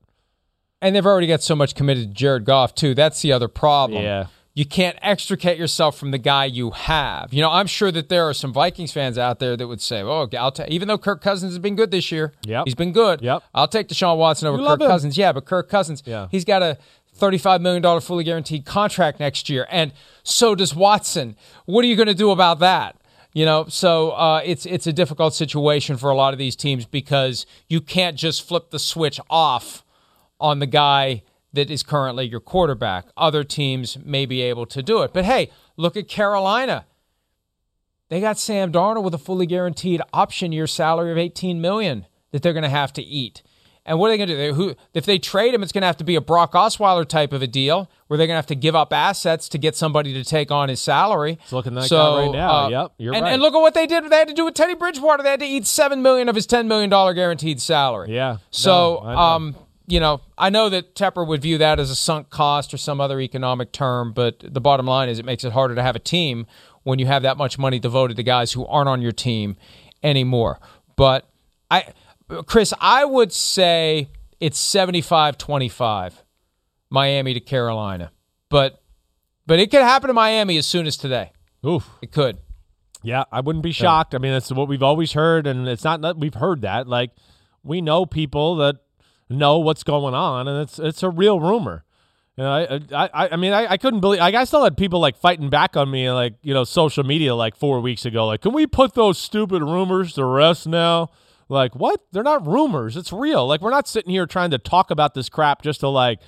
And 0.82 0.96
they've 0.96 1.06
already 1.06 1.28
got 1.28 1.44
so 1.44 1.56
much 1.56 1.76
committed 1.76 2.10
to 2.10 2.14
Jared 2.14 2.46
Goff, 2.46 2.74
too. 2.74 2.96
That's 2.96 3.22
the 3.22 3.32
other 3.32 3.48
problem. 3.48 4.04
Yeah. 4.04 4.28
You 4.54 4.66
can't 4.66 4.98
extricate 5.02 5.58
yourself 5.58 5.98
from 5.98 6.12
the 6.12 6.18
guy 6.18 6.44
you 6.46 6.72
have. 6.72 7.34
You 7.34 7.42
know, 7.42 7.50
I'm 7.52 7.68
sure 7.68 7.90
that 7.92 8.10
there 8.10 8.28
are 8.28 8.34
some 8.34 8.52
Vikings 8.52 8.92
fans 8.92 9.18
out 9.18 9.40
there 9.40 9.56
that 9.56 9.66
would 9.66 9.80
say, 9.80 10.02
"Oh, 10.02 10.28
I'll 10.38 10.52
ta- 10.52 10.66
even 10.68 10.90
though 10.90 10.98
Kirk 10.98 11.22
Cousins 11.22 11.54
has 11.54 11.60
been 11.60 11.76
good 11.78 11.90
this 11.92 12.12
year, 12.12 12.34
Yep. 12.46 12.66
he's 12.66 12.76
been 12.76 12.92
good. 12.92 13.22
Yep. 13.22 13.44
I'll 13.56 13.70
take 13.70 13.88
Deshaun 13.88 14.18
Watson 14.18 14.50
over 14.50 14.58
Kirk 14.58 14.82
him. 14.82 14.88
Cousins. 14.88 15.18
Yeah, 15.18 15.32
but 15.32 15.46
Kirk 15.46 15.70
Cousins, 15.70 16.04
Yeah. 16.06 16.28
he's 16.32 16.44
got 16.44 16.62
a 16.62 16.78
$35 17.18 17.62
million 17.62 18.02
fully 18.02 18.26
guaranteed 18.26 18.66
contract 18.66 19.22
next 19.22 19.50
year, 19.50 19.66
and 19.72 19.94
so 20.24 20.54
does 20.54 20.76
Watson. 20.76 21.38
What 21.66 21.86
are 21.86 21.88
you 21.88 21.96
going 21.96 22.08
to 22.10 22.14
do 22.14 22.32
about 22.32 22.60
that? 22.60 22.98
You 23.34 23.46
know, 23.46 23.68
so 23.70 24.10
uh, 24.12 24.42
it's 24.44 24.66
it's 24.66 24.86
a 24.86 24.92
difficult 24.92 25.34
situation 25.34 25.96
for 25.96 26.10
a 26.10 26.16
lot 26.16 26.34
of 26.34 26.38
these 26.40 26.58
teams 26.58 26.86
because 26.86 27.46
you 27.70 27.80
can't 27.80 28.18
just 28.18 28.46
flip 28.46 28.72
the 28.72 28.80
switch 28.80 29.22
off 29.30 29.86
on 30.42 30.60
the 30.60 30.66
guy 30.66 31.24
that 31.54 31.70
is 31.70 31.84
currently 31.84 32.28
your 32.28 32.40
quarterback. 32.40 33.06
Other 33.16 33.44
teams 33.44 33.98
may 34.04 34.26
be 34.26 34.42
able 34.42 34.66
to 34.68 34.82
do 34.82 35.02
it. 35.04 35.14
But 35.14 35.26
hey, 35.26 35.52
look 35.78 35.96
at 35.96 36.08
Carolina. 36.08 36.86
They 38.10 38.20
got 38.20 38.38
Sam 38.38 38.72
Darnold 38.72 39.04
with 39.04 39.14
a 39.14 39.18
fully 39.18 39.46
guaranteed 39.46 40.02
option 40.12 40.52
year 40.52 40.68
salary 40.68 41.12
of 41.12 41.18
18 41.18 41.62
million 41.62 42.06
that 42.32 42.42
they're 42.42 42.54
going 42.54 42.64
to 42.64 42.70
have 42.70 42.92
to 42.94 43.02
eat. 43.02 43.42
And 43.84 43.98
what 43.98 44.08
are 44.08 44.10
they 44.12 44.18
going 44.18 44.30
to 44.30 44.34
do? 44.36 44.38
They, 44.38 44.52
who, 44.52 44.76
if 44.94 45.06
they 45.06 45.18
trade 45.18 45.54
him, 45.56 45.64
it's 45.64 45.72
going 45.72 45.82
to 45.82 45.88
have 45.88 45.98
to 45.98 46.04
be 46.04 46.16
a 46.16 46.22
Brock 46.22 46.54
Osweiler 46.54 47.08
type 47.08 47.34
of 47.34 47.42
a 47.42 47.48
deal 47.48 47.90
where 48.08 48.18
they're 48.18 48.28
going 48.28 48.36
to 48.36 48.40
have 48.40 48.46
to 48.48 48.56
give 48.56 48.76
up 48.76 48.94
assets 48.94 49.50
to 49.50 49.58
get 49.58 49.76
somebody 49.76 50.14
to 50.14 50.24
take 50.24 50.52
on 50.52 50.70
his 50.70 50.80
salary. 50.80 51.40
It's 51.42 51.52
looking 51.52 51.74
like 51.74 51.90
so, 51.90 51.98
that 51.98 52.22
right 52.22 52.32
now. 52.32 52.52
uh, 52.52 52.70
Yep, 52.70 52.92
you're 53.00 53.14
and, 53.16 53.24
right. 53.24 53.34
and 53.34 53.42
look 53.42 53.56
at 53.56 53.60
what 53.60 53.74
they 53.74 53.88
did. 53.88 54.08
They 54.08 54.18
had 54.18 54.28
to 54.28 54.36
do 54.36 54.46
with 54.46 54.54
Teddy 54.54 54.76
Bridgewater. 54.76 55.24
They 55.24 55.32
had 55.32 55.40
to 55.40 55.48
eat 55.48 55.66
seven 55.66 56.04
million 56.04 56.30
of 56.30 56.36
his 56.36 56.46
ten 56.46 56.68
million 56.68 56.92
dollar 56.92 57.16
guaranteed 57.16 57.60
salary. 57.60 58.14
Yeah. 58.14 58.38
So, 58.52 59.02
No, 59.04 59.10
um, 59.10 59.56
you 59.92 60.00
know, 60.00 60.22
I 60.38 60.50
know 60.50 60.70
that 60.70 60.96
Tepper 60.96 61.28
would 61.28 61.42
view 61.42 61.58
that 61.58 61.80
as 61.80 61.90
a 61.90 61.96
sunk 61.96 62.30
cost 62.30 62.74
or 62.74 62.78
some 62.78 63.02
other 63.02 63.20
economic 63.20 63.72
term, 63.72 64.14
but 64.14 64.40
the 64.40 64.62
bottom 64.62 64.86
line 64.86 65.10
is 65.10 65.20
it 65.20 65.26
makes 65.26 65.44
it 65.44 65.52
harder 65.52 65.76
to 65.76 65.84
have 65.84 65.96
a 65.96 66.00
team 66.00 66.48
when 66.84 66.98
you 66.98 67.06
have 67.06 67.24
that 67.24 67.38
much 67.38 67.60
money 67.60 67.78
devoted 67.78 68.18
to 68.18 68.24
guys 68.24 68.54
who 68.54 68.66
aren't 68.66 68.90
on 68.90 69.02
your 69.02 69.12
team 69.12 69.58
anymore. 70.02 70.60
But 70.96 71.30
I, 71.70 71.94
Chris, 72.46 72.74
I 72.80 73.06
would 73.06 73.32
say 73.34 74.10
it's 74.40 74.60
75-25 74.74 76.14
Miami 76.90 77.34
to 77.34 77.40
Carolina. 77.40 78.12
But 78.50 78.82
but 79.46 79.60
it 79.60 79.72
could 79.72 79.82
happen 79.82 80.08
to 80.08 80.14
Miami 80.14 80.58
as 80.58 80.66
soon 80.66 80.88
as 80.88 80.96
today. 80.96 81.32
Oof. 81.66 81.90
It 82.02 82.12
could. 82.12 82.38
Yeah, 83.04 83.24
I 83.32 83.42
wouldn't 83.42 83.64
be 83.64 83.72
shocked. 83.72 84.14
I 84.14 84.20
mean, 84.20 84.32
that's 84.32 84.52
what 84.52 84.68
we've 84.68 84.84
always 84.84 85.14
heard, 85.14 85.48
and 85.48 85.68
it's 85.68 85.84
not 85.84 86.02
that 86.02 86.18
we've 86.18 86.36
heard 86.36 86.62
that. 86.62 86.88
Like, 86.88 87.12
we 87.64 87.82
know 87.82 88.06
people 88.06 88.58
that 88.58 88.78
know 89.32 89.60
what's 89.60 89.84
going 89.84 90.14
on, 90.14 90.48
and 90.48 90.62
it's 90.62 90.80
it's 90.80 91.04
a 91.04 91.10
real 91.10 91.40
rumor. 91.40 91.84
You 92.38 92.44
know, 92.46 92.82
I, 92.94 93.10
I, 93.14 93.30
I 93.34 93.36
mean, 93.36 93.52
I, 93.52 93.74
I 93.74 93.78
couldn't 93.78 94.00
believe. 94.00 94.20
Like, 94.22 94.36
I 94.36 94.46
still 94.46 94.64
had 94.64 94.78
people 94.78 95.00
like 95.00 95.18
fighting 95.18 95.50
back 95.50 95.76
on 95.76 95.92
me, 95.92 96.10
like 96.12 96.36
you 96.42 96.54
know, 96.54 96.64
social 96.64 97.04
media, 97.04 97.36
like 97.36 97.56
four 97.56 97.82
weeks 97.82 98.06
ago. 98.06 98.26
Like, 98.28 98.42
can 98.42 98.54
we 98.54 98.66
put 98.68 98.94
those 98.94 99.18
stupid 99.18 99.62
rumors 99.62 100.14
to 100.14 100.26
rest 100.26 100.66
now? 100.66 101.10
Like, 101.50 101.76
what? 101.76 102.02
They're 102.12 102.24
not 102.24 102.48
rumors. 102.48 102.96
It's 102.96 103.12
real. 103.12 103.46
Like, 103.46 103.62
we're 103.62 103.72
not 103.72 103.88
sitting 103.88 104.12
here 104.12 104.26
trying 104.26 104.52
to 104.52 104.58
talk 104.58 104.90
about 104.90 105.14
this 105.14 105.28
crap 105.28 105.62
just 105.62 105.82
to 105.82 105.90
like, 105.90 106.20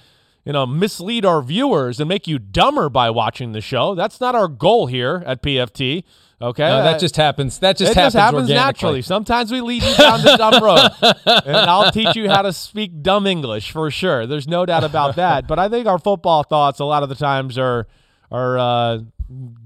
you 0.44 0.52
know, 0.52 0.66
mislead 0.66 1.26
our 1.26 1.42
viewers 1.42 2.02
and 2.02 2.10
make 2.10 2.28
you 2.28 2.38
dumber 2.38 2.90
by 2.90 3.10
watching 3.10 3.54
the 3.54 3.62
show. 3.62 3.96
That's 3.96 4.20
not 4.20 4.36
our 4.36 4.50
goal 4.50 4.88
here 4.88 5.24
at 5.26 5.42
PFT. 5.42 6.04
Okay, 6.44 6.68
no, 6.68 6.84
that 6.84 6.99
just 6.99 7.15
happens. 7.15 7.60
That 7.60 7.78
just 7.78 7.91
it 7.91 7.95
happens, 7.95 8.14
just 8.14 8.22
happens 8.22 8.49
naturally. 8.49 9.02
Sometimes 9.02 9.49
we 9.49 9.61
lead 9.61 9.82
you 9.82 9.95
down 9.95 10.22
the 10.22 10.36
dumb 10.36 10.61
road, 10.61 10.90
and 11.45 11.56
I'll 11.56 11.90
teach 11.90 12.18
you 12.18 12.30
how 12.30 12.41
to 12.41 12.52
speak 12.52 13.02
dumb 13.02 13.26
English 13.26 13.72
for 13.72 13.90
sure. 13.90 14.28
There's 14.28 14.45
no 14.45 14.65
doubt 14.65 14.84
about 14.84 15.15
that. 15.15 15.48
But 15.48 15.57
I 15.57 15.70
think 15.70 15.88
our 15.88 15.98
football 15.98 16.44
thoughts 16.44 16.82
a 16.82 16.86
lot 16.86 17.02
of 17.02 17.07
the 17.07 17.15
times 17.15 17.57
are 17.57 17.88
are 18.30 18.57
uh, 18.57 18.99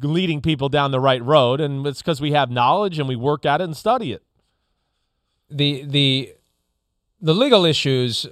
leading 0.04 0.40
people 0.40 0.70
down 0.70 0.92
the 0.92 1.00
right 1.00 1.24
road, 1.24 1.62
and 1.62 1.88
it's 1.88 2.04
because 2.04 2.22
we 2.22 2.34
have 2.34 2.52
knowledge 2.52 3.00
and 3.00 3.10
we 3.10 3.16
work 3.16 3.44
at 3.44 3.60
it 3.60 3.64
and 3.64 3.76
study 3.76 4.12
it. 4.12 4.22
The 5.50 5.84
the 5.84 6.36
the 7.20 7.34
legal 7.34 7.66
issues, 7.66 8.28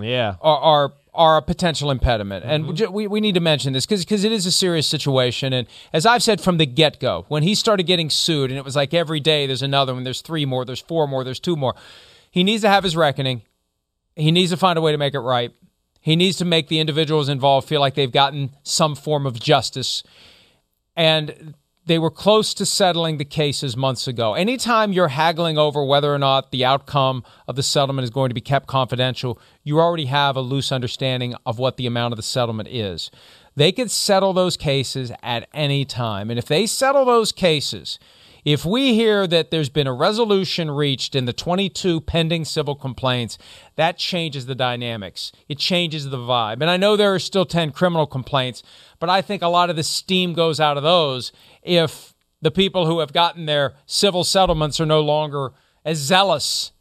yeah, 0.00 0.36
are, 0.40 0.58
are 0.58 0.92
are 1.14 1.36
a 1.36 1.42
potential 1.42 1.90
impediment. 1.90 2.44
Mm-hmm. 2.44 2.80
And 2.80 2.94
we, 2.94 3.06
we 3.06 3.20
need 3.20 3.34
to 3.34 3.40
mention 3.40 3.72
this 3.72 3.84
because 3.86 4.24
it 4.24 4.32
is 4.32 4.46
a 4.46 4.52
serious 4.52 4.86
situation. 4.86 5.52
And 5.52 5.66
as 5.92 6.06
I've 6.06 6.22
said 6.22 6.40
from 6.40 6.56
the 6.56 6.66
get 6.66 7.00
go, 7.00 7.26
when 7.28 7.42
he 7.42 7.54
started 7.54 7.84
getting 7.84 8.08
sued, 8.08 8.50
and 8.50 8.58
it 8.58 8.64
was 8.64 8.76
like 8.76 8.94
every 8.94 9.20
day 9.20 9.46
there's 9.46 9.62
another 9.62 9.94
one, 9.94 10.04
there's 10.04 10.22
three 10.22 10.46
more, 10.46 10.64
there's 10.64 10.80
four 10.80 11.06
more, 11.06 11.22
there's 11.22 11.40
two 11.40 11.56
more, 11.56 11.74
he 12.30 12.42
needs 12.42 12.62
to 12.62 12.68
have 12.68 12.82
his 12.82 12.96
reckoning. 12.96 13.42
He 14.16 14.30
needs 14.30 14.50
to 14.50 14.56
find 14.56 14.78
a 14.78 14.82
way 14.82 14.92
to 14.92 14.98
make 14.98 15.14
it 15.14 15.20
right. 15.20 15.52
He 16.00 16.16
needs 16.16 16.36
to 16.38 16.44
make 16.44 16.68
the 16.68 16.80
individuals 16.80 17.28
involved 17.28 17.68
feel 17.68 17.80
like 17.80 17.94
they've 17.94 18.10
gotten 18.10 18.50
some 18.62 18.94
form 18.94 19.26
of 19.26 19.38
justice. 19.38 20.02
And 20.96 21.54
they 21.86 21.98
were 21.98 22.10
close 22.10 22.54
to 22.54 22.64
settling 22.64 23.16
the 23.18 23.24
cases 23.24 23.76
months 23.76 24.06
ago. 24.06 24.34
Anytime 24.34 24.92
you're 24.92 25.08
haggling 25.08 25.58
over 25.58 25.84
whether 25.84 26.14
or 26.14 26.18
not 26.18 26.50
the 26.50 26.64
outcome 26.64 27.24
of 27.48 27.56
the 27.56 27.62
settlement 27.62 28.04
is 28.04 28.10
going 28.10 28.30
to 28.30 28.34
be 28.34 28.40
kept 28.40 28.66
confidential, 28.68 29.38
you 29.64 29.80
already 29.80 30.06
have 30.06 30.36
a 30.36 30.40
loose 30.40 30.70
understanding 30.70 31.34
of 31.44 31.58
what 31.58 31.76
the 31.76 31.86
amount 31.86 32.12
of 32.12 32.16
the 32.16 32.22
settlement 32.22 32.68
is. 32.68 33.10
They 33.56 33.72
could 33.72 33.90
settle 33.90 34.32
those 34.32 34.56
cases 34.56 35.12
at 35.22 35.48
any 35.52 35.84
time. 35.84 36.30
And 36.30 36.38
if 36.38 36.46
they 36.46 36.66
settle 36.66 37.04
those 37.04 37.32
cases, 37.32 37.98
if 38.44 38.64
we 38.64 38.94
hear 38.94 39.26
that 39.26 39.50
there's 39.50 39.68
been 39.68 39.86
a 39.86 39.92
resolution 39.92 40.70
reached 40.70 41.14
in 41.14 41.26
the 41.26 41.32
22 41.32 42.00
pending 42.00 42.44
civil 42.44 42.74
complaints, 42.74 43.38
that 43.76 43.98
changes 43.98 44.46
the 44.46 44.54
dynamics. 44.54 45.30
It 45.48 45.58
changes 45.58 46.10
the 46.10 46.16
vibe. 46.16 46.60
And 46.60 46.68
I 46.68 46.76
know 46.76 46.96
there 46.96 47.14
are 47.14 47.20
still 47.20 47.44
10 47.44 47.70
criminal 47.70 48.06
complaints, 48.06 48.62
but 48.98 49.08
I 49.08 49.22
think 49.22 49.42
a 49.42 49.48
lot 49.48 49.70
of 49.70 49.76
the 49.76 49.84
steam 49.84 50.32
goes 50.32 50.58
out 50.58 50.76
of 50.76 50.82
those 50.82 51.30
if 51.62 52.14
the 52.40 52.50
people 52.50 52.86
who 52.86 52.98
have 52.98 53.12
gotten 53.12 53.46
their 53.46 53.74
civil 53.86 54.24
settlements 54.24 54.80
are 54.80 54.86
no 54.86 55.00
longer 55.00 55.52
as 55.84 55.98
zealous 55.98 56.72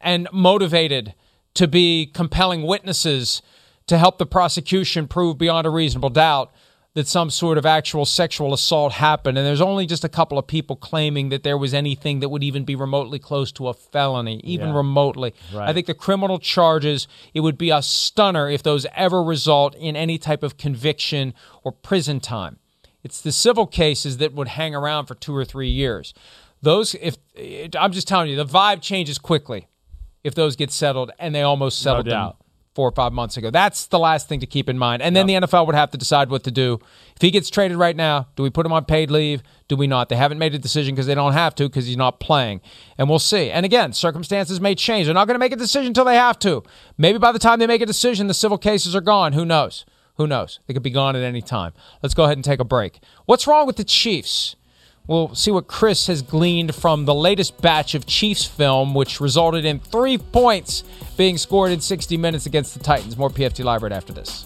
and 0.00 0.28
motivated 0.30 1.14
to 1.54 1.66
be 1.66 2.06
compelling 2.06 2.62
witnesses 2.62 3.40
to 3.86 3.96
help 3.96 4.18
the 4.18 4.26
prosecution 4.26 5.08
prove 5.08 5.38
beyond 5.38 5.66
a 5.66 5.70
reasonable 5.70 6.10
doubt 6.10 6.52
that 6.98 7.06
some 7.06 7.30
sort 7.30 7.58
of 7.58 7.64
actual 7.64 8.04
sexual 8.04 8.52
assault 8.52 8.94
happened. 8.94 9.38
And 9.38 9.46
there's 9.46 9.60
only 9.60 9.86
just 9.86 10.02
a 10.02 10.08
couple 10.08 10.36
of 10.36 10.48
people 10.48 10.74
claiming 10.74 11.28
that 11.28 11.44
there 11.44 11.56
was 11.56 11.72
anything 11.72 12.18
that 12.18 12.28
would 12.28 12.42
even 12.42 12.64
be 12.64 12.74
remotely 12.74 13.20
close 13.20 13.52
to 13.52 13.68
a 13.68 13.72
felony, 13.72 14.40
even 14.42 14.70
Yeah. 14.70 14.76
remotely. 14.76 15.32
Right. 15.54 15.68
I 15.68 15.72
think 15.72 15.86
the 15.86 15.94
criminal 15.94 16.40
charges, 16.40 17.06
it 17.34 17.40
would 17.40 17.56
be 17.56 17.70
a 17.70 17.82
stunner 17.82 18.50
if 18.50 18.64
those 18.64 18.84
ever 18.96 19.22
result 19.22 19.76
in 19.76 19.94
any 19.94 20.18
type 20.18 20.42
of 20.42 20.56
conviction 20.56 21.34
or 21.62 21.70
prison 21.70 22.18
time. 22.18 22.58
It's 23.04 23.20
the 23.20 23.30
civil 23.30 23.68
cases 23.68 24.16
that 24.16 24.34
would 24.34 24.48
hang 24.48 24.74
around 24.74 25.06
for 25.06 25.14
two 25.14 25.36
or 25.36 25.44
three 25.44 25.70
years. 25.70 26.12
Those, 26.62 26.96
if 26.96 27.16
I'm 27.78 27.92
just 27.92 28.08
telling 28.08 28.28
you, 28.28 28.34
the 28.34 28.44
vibe 28.44 28.82
changes 28.82 29.18
quickly 29.20 29.68
if 30.24 30.34
those 30.34 30.56
get 30.56 30.72
settled, 30.72 31.12
and 31.20 31.32
they 31.32 31.42
almost 31.42 31.78
settled 31.80 32.06
them 32.06 32.10
doubt. 32.10 32.36
Four 32.78 32.88
or 32.88 32.92
five 32.92 33.12
months 33.12 33.36
ago. 33.36 33.50
That's 33.50 33.86
the 33.86 33.98
last 33.98 34.28
thing 34.28 34.38
to 34.38 34.46
keep 34.46 34.68
in 34.68 34.78
mind. 34.78 35.02
And 35.02 35.16
then 35.16 35.26
the 35.26 35.34
NFL 35.34 35.66
would 35.66 35.74
have 35.74 35.90
to 35.90 35.98
decide 35.98 36.30
what 36.30 36.44
to 36.44 36.52
do. 36.52 36.78
If 37.16 37.20
he 37.20 37.32
gets 37.32 37.50
traded 37.50 37.76
right 37.76 37.96
now, 37.96 38.28
do 38.36 38.44
we 38.44 38.50
put 38.50 38.64
him 38.64 38.70
on 38.70 38.84
paid 38.84 39.10
leave? 39.10 39.42
Do 39.66 39.74
we 39.74 39.88
not? 39.88 40.08
They 40.08 40.14
haven't 40.14 40.38
made 40.38 40.54
a 40.54 40.60
decision 40.60 40.94
because 40.94 41.08
they 41.08 41.16
don't 41.16 41.32
have 41.32 41.56
to 41.56 41.64
because 41.64 41.88
he's 41.88 41.96
not 41.96 42.20
playing. 42.20 42.60
And 42.96 43.08
we'll 43.08 43.18
see. 43.18 43.50
And 43.50 43.66
again, 43.66 43.92
circumstances 43.92 44.60
may 44.60 44.76
change. 44.76 45.06
They're 45.06 45.14
not 45.14 45.26
going 45.26 45.34
to 45.34 45.40
make 45.40 45.50
a 45.50 45.56
decision 45.56 45.88
until 45.88 46.04
they 46.04 46.14
have 46.14 46.38
to. 46.38 46.62
Maybe 46.96 47.18
by 47.18 47.32
the 47.32 47.40
time 47.40 47.58
they 47.58 47.66
make 47.66 47.82
a 47.82 47.86
decision, 47.86 48.28
the 48.28 48.32
civil 48.32 48.58
cases 48.58 48.94
are 48.94 49.00
gone. 49.00 49.32
Who 49.32 49.44
knows? 49.44 49.84
Who 50.14 50.28
knows? 50.28 50.60
They 50.68 50.74
could 50.74 50.84
be 50.84 50.90
gone 50.90 51.16
at 51.16 51.22
any 51.24 51.42
time. 51.42 51.72
Let's 52.00 52.14
go 52.14 52.26
ahead 52.26 52.36
and 52.36 52.44
take 52.44 52.60
a 52.60 52.64
break. 52.64 53.00
What's 53.26 53.48
wrong 53.48 53.66
with 53.66 53.74
the 53.74 53.82
Chiefs? 53.82 54.54
We'll 55.08 55.34
see 55.34 55.50
what 55.50 55.66
Chris 55.66 56.06
has 56.06 56.20
gleaned 56.20 56.74
from 56.74 57.06
the 57.06 57.14
latest 57.14 57.60
batch 57.62 57.94
of 57.94 58.04
Chiefs 58.04 58.44
film, 58.44 58.94
which 58.94 59.20
resulted 59.20 59.64
in 59.64 59.80
three 59.80 60.18
points 60.18 60.84
being 61.16 61.38
scored 61.38 61.72
in 61.72 61.80
60 61.80 62.18
minutes 62.18 62.44
against 62.44 62.74
the 62.74 62.80
Titans. 62.80 63.16
More 63.16 63.30
PFT 63.30 63.64
Live 63.64 63.82
right 63.82 63.90
after 63.90 64.12
this. 64.12 64.44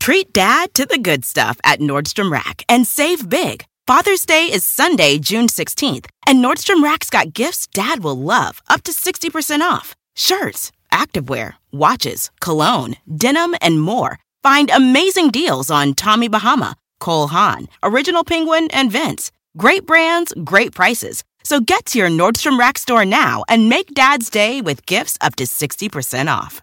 Treat 0.00 0.32
dad 0.32 0.72
to 0.74 0.86
the 0.86 0.98
good 0.98 1.24
stuff 1.24 1.58
at 1.64 1.80
Nordstrom 1.80 2.30
Rack 2.30 2.64
and 2.68 2.86
save 2.86 3.28
big. 3.28 3.64
Father's 3.86 4.24
Day 4.24 4.44
is 4.44 4.64
Sunday, 4.64 5.18
June 5.18 5.48
16th, 5.48 6.06
and 6.26 6.42
Nordstrom 6.42 6.84
Rack's 6.84 7.10
got 7.10 7.34
gifts 7.34 7.66
dad 7.66 8.04
will 8.04 8.18
love, 8.18 8.62
up 8.68 8.82
to 8.84 8.92
60% 8.92 9.60
off. 9.60 9.96
Shirts, 10.14 10.72
activewear, 10.92 11.54
watches, 11.72 12.30
cologne, 12.40 12.96
denim, 13.16 13.54
and 13.60 13.80
more. 13.80 14.18
Find 14.42 14.70
amazing 14.70 15.30
deals 15.30 15.70
on 15.70 15.94
Tommy 15.94 16.28
Bahama, 16.28 16.76
Cole 17.00 17.28
Haan, 17.28 17.68
Original 17.82 18.24
Penguin, 18.24 18.68
and 18.72 18.92
Vince. 18.92 19.30
Great 19.56 19.86
brands, 19.86 20.32
great 20.44 20.74
prices. 20.74 21.24
So 21.42 21.60
get 21.60 21.86
to 21.86 21.98
your 21.98 22.08
Nordstrom 22.08 22.58
Rack 22.58 22.78
store 22.78 23.04
now 23.04 23.44
and 23.48 23.68
make 23.68 23.94
dad's 23.94 24.30
day 24.30 24.60
with 24.60 24.86
gifts 24.86 25.16
up 25.20 25.34
to 25.36 25.44
60% 25.44 26.30
off. 26.30 26.62